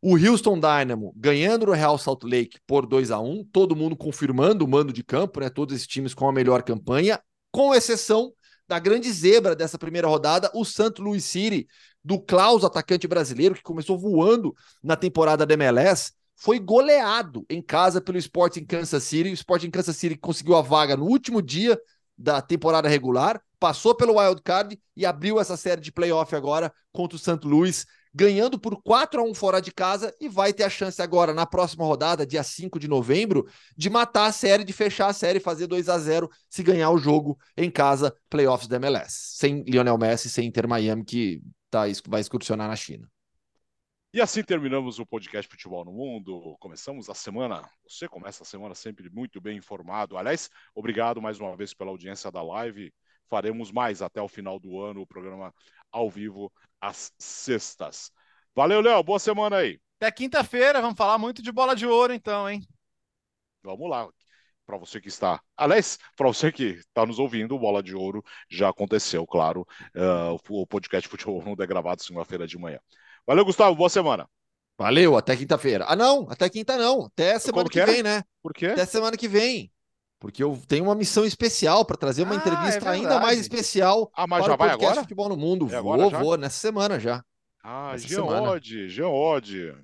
o 0.00 0.16
Houston 0.16 0.60
Dynamo 0.60 1.12
ganhando 1.16 1.66
no 1.66 1.72
Real 1.72 1.98
Salt 1.98 2.22
Lake 2.22 2.58
por 2.66 2.86
2 2.86 3.10
a 3.10 3.18
1 3.18 3.44
todo 3.52 3.74
mundo 3.74 3.96
confirmando 3.96 4.64
o 4.64 4.68
mando 4.68 4.92
de 4.92 5.02
campo, 5.02 5.40
né? 5.40 5.50
Todos 5.50 5.74
esses 5.74 5.86
times 5.86 6.14
com 6.14 6.28
a 6.28 6.32
melhor 6.32 6.62
campanha, 6.62 7.20
com 7.50 7.74
exceção 7.74 8.32
da 8.68 8.78
grande 8.78 9.10
zebra 9.10 9.56
dessa 9.56 9.78
primeira 9.78 10.06
rodada, 10.06 10.50
o 10.54 10.64
Santo 10.64 11.02
Louis 11.02 11.24
City, 11.24 11.66
do 12.04 12.20
Klaus, 12.20 12.64
atacante 12.64 13.08
brasileiro, 13.08 13.54
que 13.54 13.62
começou 13.62 13.98
voando 13.98 14.54
na 14.82 14.94
temporada 14.94 15.46
da 15.46 15.54
MLS, 15.54 16.12
foi 16.36 16.58
goleado 16.58 17.44
em 17.48 17.60
casa 17.60 18.00
pelo 18.00 18.18
Sporting 18.18 18.64
Kansas 18.64 19.02
City. 19.02 19.30
O 19.30 19.34
Sporting 19.34 19.70
Kansas 19.70 19.96
City 19.96 20.16
conseguiu 20.16 20.54
a 20.56 20.62
vaga 20.62 20.96
no 20.96 21.06
último 21.06 21.42
dia 21.42 21.80
da 22.16 22.40
temporada 22.42 22.88
regular, 22.88 23.40
passou 23.58 23.94
pelo 23.94 24.18
wild 24.18 24.42
card 24.42 24.78
e 24.96 25.06
abriu 25.06 25.40
essa 25.40 25.56
série 25.56 25.80
de 25.80 25.90
playoff 25.90 26.34
agora 26.34 26.72
contra 26.92 27.16
o 27.16 27.18
Santo 27.18 27.48
Luís 27.48 27.86
ganhando 28.14 28.58
por 28.58 28.82
4 28.82 29.20
a 29.20 29.24
1 29.24 29.34
fora 29.34 29.60
de 29.60 29.72
casa 29.72 30.14
e 30.20 30.28
vai 30.28 30.52
ter 30.52 30.64
a 30.64 30.70
chance 30.70 31.00
agora, 31.00 31.32
na 31.34 31.46
próxima 31.46 31.84
rodada, 31.84 32.26
dia 32.26 32.42
5 32.42 32.78
de 32.78 32.88
novembro, 32.88 33.46
de 33.76 33.90
matar 33.90 34.26
a 34.26 34.32
série, 34.32 34.64
de 34.64 34.72
fechar 34.72 35.08
a 35.08 35.12
série, 35.12 35.40
fazer 35.40 35.66
2 35.66 35.88
a 35.88 35.98
0 35.98 36.30
se 36.48 36.62
ganhar 36.62 36.90
o 36.90 36.98
jogo 36.98 37.38
em 37.56 37.70
casa, 37.70 38.14
playoffs 38.28 38.68
da 38.68 38.76
MLS. 38.76 39.36
Sem 39.36 39.62
Lionel 39.62 39.98
Messi, 39.98 40.28
sem 40.28 40.46
Inter 40.46 40.68
Miami, 40.68 41.04
que 41.04 41.42
tá, 41.70 41.82
vai 42.06 42.20
excursionar 42.20 42.68
na 42.68 42.76
China. 42.76 43.08
E 44.10 44.22
assim 44.22 44.42
terminamos 44.42 44.98
o 44.98 45.04
podcast 45.04 45.50
Futebol 45.50 45.84
no 45.84 45.92
Mundo. 45.92 46.56
Começamos 46.60 47.10
a 47.10 47.14
semana, 47.14 47.62
você 47.86 48.08
começa 48.08 48.42
a 48.42 48.46
semana 48.46 48.74
sempre 48.74 49.10
muito 49.10 49.38
bem 49.38 49.58
informado. 49.58 50.16
Aliás, 50.16 50.48
obrigado 50.74 51.20
mais 51.20 51.38
uma 51.38 51.54
vez 51.54 51.74
pela 51.74 51.90
audiência 51.90 52.30
da 52.30 52.42
live. 52.42 52.90
Faremos 53.28 53.70
mais 53.70 54.00
até 54.00 54.22
o 54.22 54.26
final 54.26 54.58
do 54.58 54.80
ano 54.80 55.02
o 55.02 55.06
programa 55.06 55.54
ao 55.90 56.10
vivo 56.10 56.52
às 56.80 57.12
sextas. 57.18 58.10
Valeu, 58.54 58.80
Léo. 58.80 59.02
Boa 59.02 59.18
semana 59.18 59.58
aí. 59.58 59.80
Até 60.00 60.10
quinta-feira. 60.12 60.80
Vamos 60.80 60.96
falar 60.96 61.18
muito 61.18 61.42
de 61.42 61.52
bola 61.52 61.74
de 61.74 61.86
ouro, 61.86 62.12
então, 62.12 62.48
hein? 62.48 62.66
Vamos 63.62 63.88
lá. 63.90 64.08
Para 64.66 64.76
você 64.76 65.00
que 65.00 65.08
está. 65.08 65.40
Aliás, 65.56 65.98
para 66.14 66.28
você 66.28 66.52
que 66.52 66.64
está 66.64 67.06
nos 67.06 67.18
ouvindo, 67.18 67.54
o 67.54 67.58
Bola 67.58 67.82
de 67.82 67.96
Ouro 67.96 68.22
já 68.50 68.68
aconteceu, 68.68 69.26
claro. 69.26 69.66
Uh, 69.96 70.38
o 70.50 70.66
podcast 70.66 71.08
Futebol 71.08 71.42
Mundo 71.42 71.62
é 71.62 71.66
gravado 71.66 72.02
segunda-feira 72.02 72.46
de 72.46 72.58
manhã. 72.58 72.78
Valeu, 73.26 73.46
Gustavo. 73.46 73.74
Boa 73.74 73.88
semana. 73.88 74.28
Valeu, 74.76 75.16
até 75.16 75.36
quinta-feira. 75.36 75.86
Ah, 75.88 75.96
não, 75.96 76.28
até 76.30 76.48
quinta 76.50 76.76
não. 76.76 77.06
Até 77.06 77.38
semana 77.38 77.64
que, 77.64 77.72
que 77.72 77.80
é? 77.80 77.86
vem, 77.86 78.02
né? 78.02 78.22
Por 78.42 78.52
quê? 78.52 78.66
Até 78.66 78.84
semana 78.84 79.16
que 79.16 79.26
vem. 79.26 79.72
Porque 80.18 80.42
eu 80.42 80.60
tenho 80.66 80.84
uma 80.84 80.94
missão 80.94 81.24
especial 81.24 81.84
para 81.84 81.96
trazer 81.96 82.24
uma 82.24 82.34
ah, 82.34 82.36
entrevista 82.36 82.86
é 82.86 82.92
ainda 82.92 83.20
mais 83.20 83.38
especial 83.38 84.10
ah, 84.14 84.26
mas 84.26 84.40
para 84.40 84.52
já 84.52 84.56
vai 84.56 84.70
agora? 84.70 85.02
Futebol 85.02 85.28
no 85.28 85.36
Mundo. 85.36 85.72
É 85.72 85.80
vou, 85.80 86.10
vou, 86.10 86.36
nessa 86.36 86.58
semana 86.58 86.98
já. 86.98 87.22
Ah, 87.62 87.92
Geode, 87.96 88.88
Geode. 88.88 89.74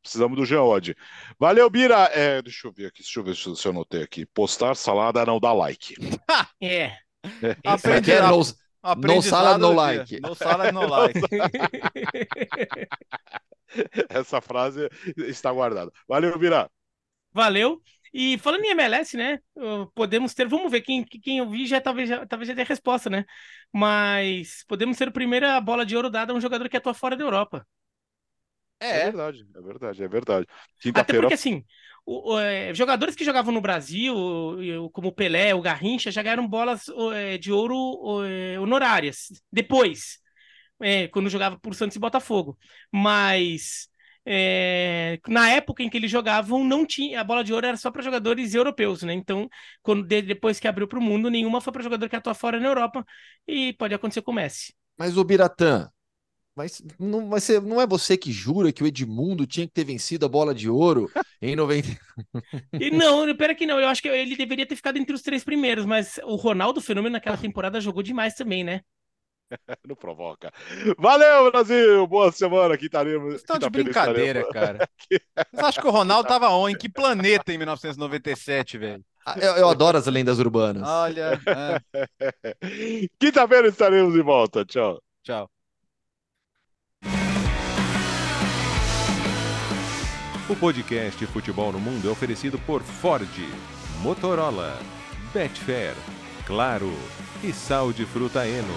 Precisamos 0.00 0.38
do 0.38 0.46
Geode. 0.46 0.96
Valeu, 1.38 1.68
Bira. 1.68 2.08
É, 2.12 2.40
deixa 2.40 2.68
eu 2.68 2.72
ver 2.72 2.86
aqui, 2.86 3.02
deixa 3.02 3.20
eu 3.20 3.24
ver 3.24 3.34
se 3.34 3.48
eu 3.48 3.72
anotei 3.72 4.02
aqui. 4.02 4.24
Postar 4.24 4.76
salada 4.76 5.26
não 5.26 5.40
dá 5.40 5.52
like. 5.52 5.96
é. 6.62 6.76
é. 6.76 6.96
Aprendi, 7.64 8.12
é 8.12 8.22
no, 8.22 8.36
no 8.36 9.22
salad, 9.22 9.60
no 9.60 9.72
like. 9.72 10.20
No 10.20 10.34
salad, 10.34 10.72
no 10.72 10.86
like. 10.86 11.20
Essa 14.08 14.40
frase 14.40 14.88
está 15.16 15.50
guardada. 15.50 15.90
Valeu, 16.06 16.38
Bira. 16.38 16.70
Valeu. 17.32 17.82
E 18.16 18.38
falando 18.38 18.62
em 18.64 18.70
MLS, 18.70 19.16
né? 19.16 19.40
Podemos 19.92 20.32
ter, 20.34 20.46
vamos 20.46 20.70
ver, 20.70 20.82
quem, 20.82 21.04
quem 21.04 21.38
eu 21.38 21.50
vi 21.50 21.66
já 21.66 21.80
talvez, 21.80 22.08
já 22.08 22.24
talvez 22.24 22.46
já 22.46 22.54
tenha 22.54 22.64
resposta, 22.64 23.10
né? 23.10 23.24
Mas 23.72 24.64
podemos 24.68 24.96
ser 24.96 25.08
a 25.08 25.10
primeira 25.10 25.60
bola 25.60 25.84
de 25.84 25.96
ouro 25.96 26.08
dada 26.08 26.32
a 26.32 26.36
um 26.36 26.40
jogador 26.40 26.68
que 26.68 26.76
atua 26.76 26.94
fora 26.94 27.16
da 27.16 27.24
Europa. 27.24 27.66
É, 28.78 29.00
é 29.00 29.04
verdade, 29.06 29.44
é 29.52 29.60
verdade, 29.60 30.04
é 30.04 30.08
verdade. 30.08 30.46
Até 30.94 31.14
porque 31.14 31.34
assim, 31.34 31.64
o, 32.06 32.34
o, 32.34 32.38
é, 32.38 32.72
jogadores 32.72 33.16
que 33.16 33.24
jogavam 33.24 33.52
no 33.52 33.60
Brasil, 33.60 34.14
como 34.92 35.08
o 35.08 35.12
Pelé, 35.12 35.52
o 35.52 35.60
Garrincha, 35.60 36.12
já 36.12 36.22
ganharam 36.22 36.46
bolas 36.46 36.84
é, 37.14 37.36
de 37.36 37.50
ouro 37.50 38.24
é, 38.24 38.60
honorárias 38.60 39.26
depois, 39.50 40.20
é, 40.80 41.08
quando 41.08 41.28
jogava 41.28 41.58
por 41.58 41.74
Santos 41.74 41.96
e 41.96 42.00
Botafogo. 42.00 42.56
Mas 42.92 43.88
é, 44.26 45.18
na 45.28 45.50
época 45.50 45.82
em 45.82 45.90
que 45.90 45.96
eles 45.96 46.10
jogavam, 46.10 46.64
não 46.64 46.86
tinha 46.86 47.20
a 47.20 47.24
bola 47.24 47.44
de 47.44 47.52
ouro 47.52 47.66
era 47.66 47.76
só 47.76 47.90
para 47.90 48.02
jogadores 48.02 48.54
europeus, 48.54 49.02
né? 49.02 49.12
Então, 49.12 49.48
quando 49.82 50.04
depois 50.04 50.58
que 50.58 50.68
abriu 50.68 50.88
para 50.88 50.98
o 50.98 51.02
mundo, 51.02 51.30
nenhuma 51.30 51.60
foi 51.60 51.72
para 51.72 51.82
jogador 51.82 52.08
que 52.08 52.16
atua 52.16 52.34
fora 52.34 52.58
na 52.58 52.68
Europa 52.68 53.04
e 53.46 53.72
pode 53.74 53.94
acontecer 53.94 54.22
com 54.22 54.30
o 54.32 54.34
Messi. 54.34 54.74
Mas 54.98 55.16
o 55.16 55.24
Biratã, 55.24 55.90
mas 56.56 56.80
não, 56.98 57.28
vai 57.28 57.40
ser, 57.40 57.60
não 57.60 57.80
é 57.80 57.86
você 57.86 58.16
que 58.16 58.30
jura 58.30 58.72
que 58.72 58.82
o 58.82 58.86
Edmundo 58.86 59.46
tinha 59.46 59.66
que 59.66 59.72
ter 59.72 59.84
vencido 59.84 60.24
a 60.24 60.28
bola 60.28 60.54
de 60.54 60.70
ouro 60.70 61.10
em 61.42 61.56
90? 61.56 61.88
e 62.80 62.90
não, 62.90 63.34
pera 63.36 63.54
que 63.54 63.66
não. 63.66 63.80
Eu 63.80 63.88
acho 63.88 64.00
que 64.00 64.08
ele 64.08 64.36
deveria 64.36 64.64
ter 64.64 64.76
ficado 64.76 64.96
entre 64.96 65.14
os 65.14 65.22
três 65.22 65.42
primeiros, 65.42 65.84
mas 65.84 66.20
o 66.22 66.36
Ronaldo 66.36 66.80
Fenômeno 66.80 67.14
naquela 67.14 67.36
temporada 67.36 67.80
jogou 67.80 68.02
demais 68.02 68.34
também, 68.34 68.62
né? 68.62 68.82
Não 69.86 69.94
provoca. 69.94 70.52
Valeu, 70.98 71.50
Brasil! 71.50 72.06
Boa 72.06 72.32
semana, 72.32 72.74
aqui 72.74 72.86
estaremos. 72.86 73.36
Estão 73.36 73.58
de 73.58 73.68
brincadeira, 73.68 74.46
cara. 74.50 74.88
Você 75.52 75.64
acha 75.64 75.80
que 75.80 75.86
o 75.86 75.90
Ronaldo 75.90 76.28
tava 76.28 76.50
on? 76.50 76.68
Em 76.68 76.76
que 76.76 76.88
planeta 76.88 77.52
em 77.52 77.58
1997, 77.58 78.78
velho? 78.78 79.04
Ah, 79.26 79.36
eu, 79.38 79.52
eu, 79.56 79.68
adoro 79.70 79.96
as 79.96 80.06
lendas 80.06 80.38
urbanas. 80.38 80.86
Olha. 80.86 81.40
É. 81.46 83.08
Quinta-feira 83.18 83.68
estaremos 83.68 84.12
de 84.12 84.20
volta. 84.20 84.64
Tchau. 84.64 85.02
Tchau. 85.22 85.50
O 90.46 90.54
podcast 90.56 91.24
Futebol 91.26 91.72
no 91.72 91.80
Mundo 91.80 92.06
é 92.06 92.10
oferecido 92.10 92.58
por 92.60 92.82
Ford, 92.82 93.26
Motorola, 94.02 94.78
Betfair, 95.32 95.94
Claro 96.46 96.92
e 97.46 97.52
Sal 97.52 97.92
de 97.92 98.06
Fruta 98.06 98.46
Eno. 98.48 98.72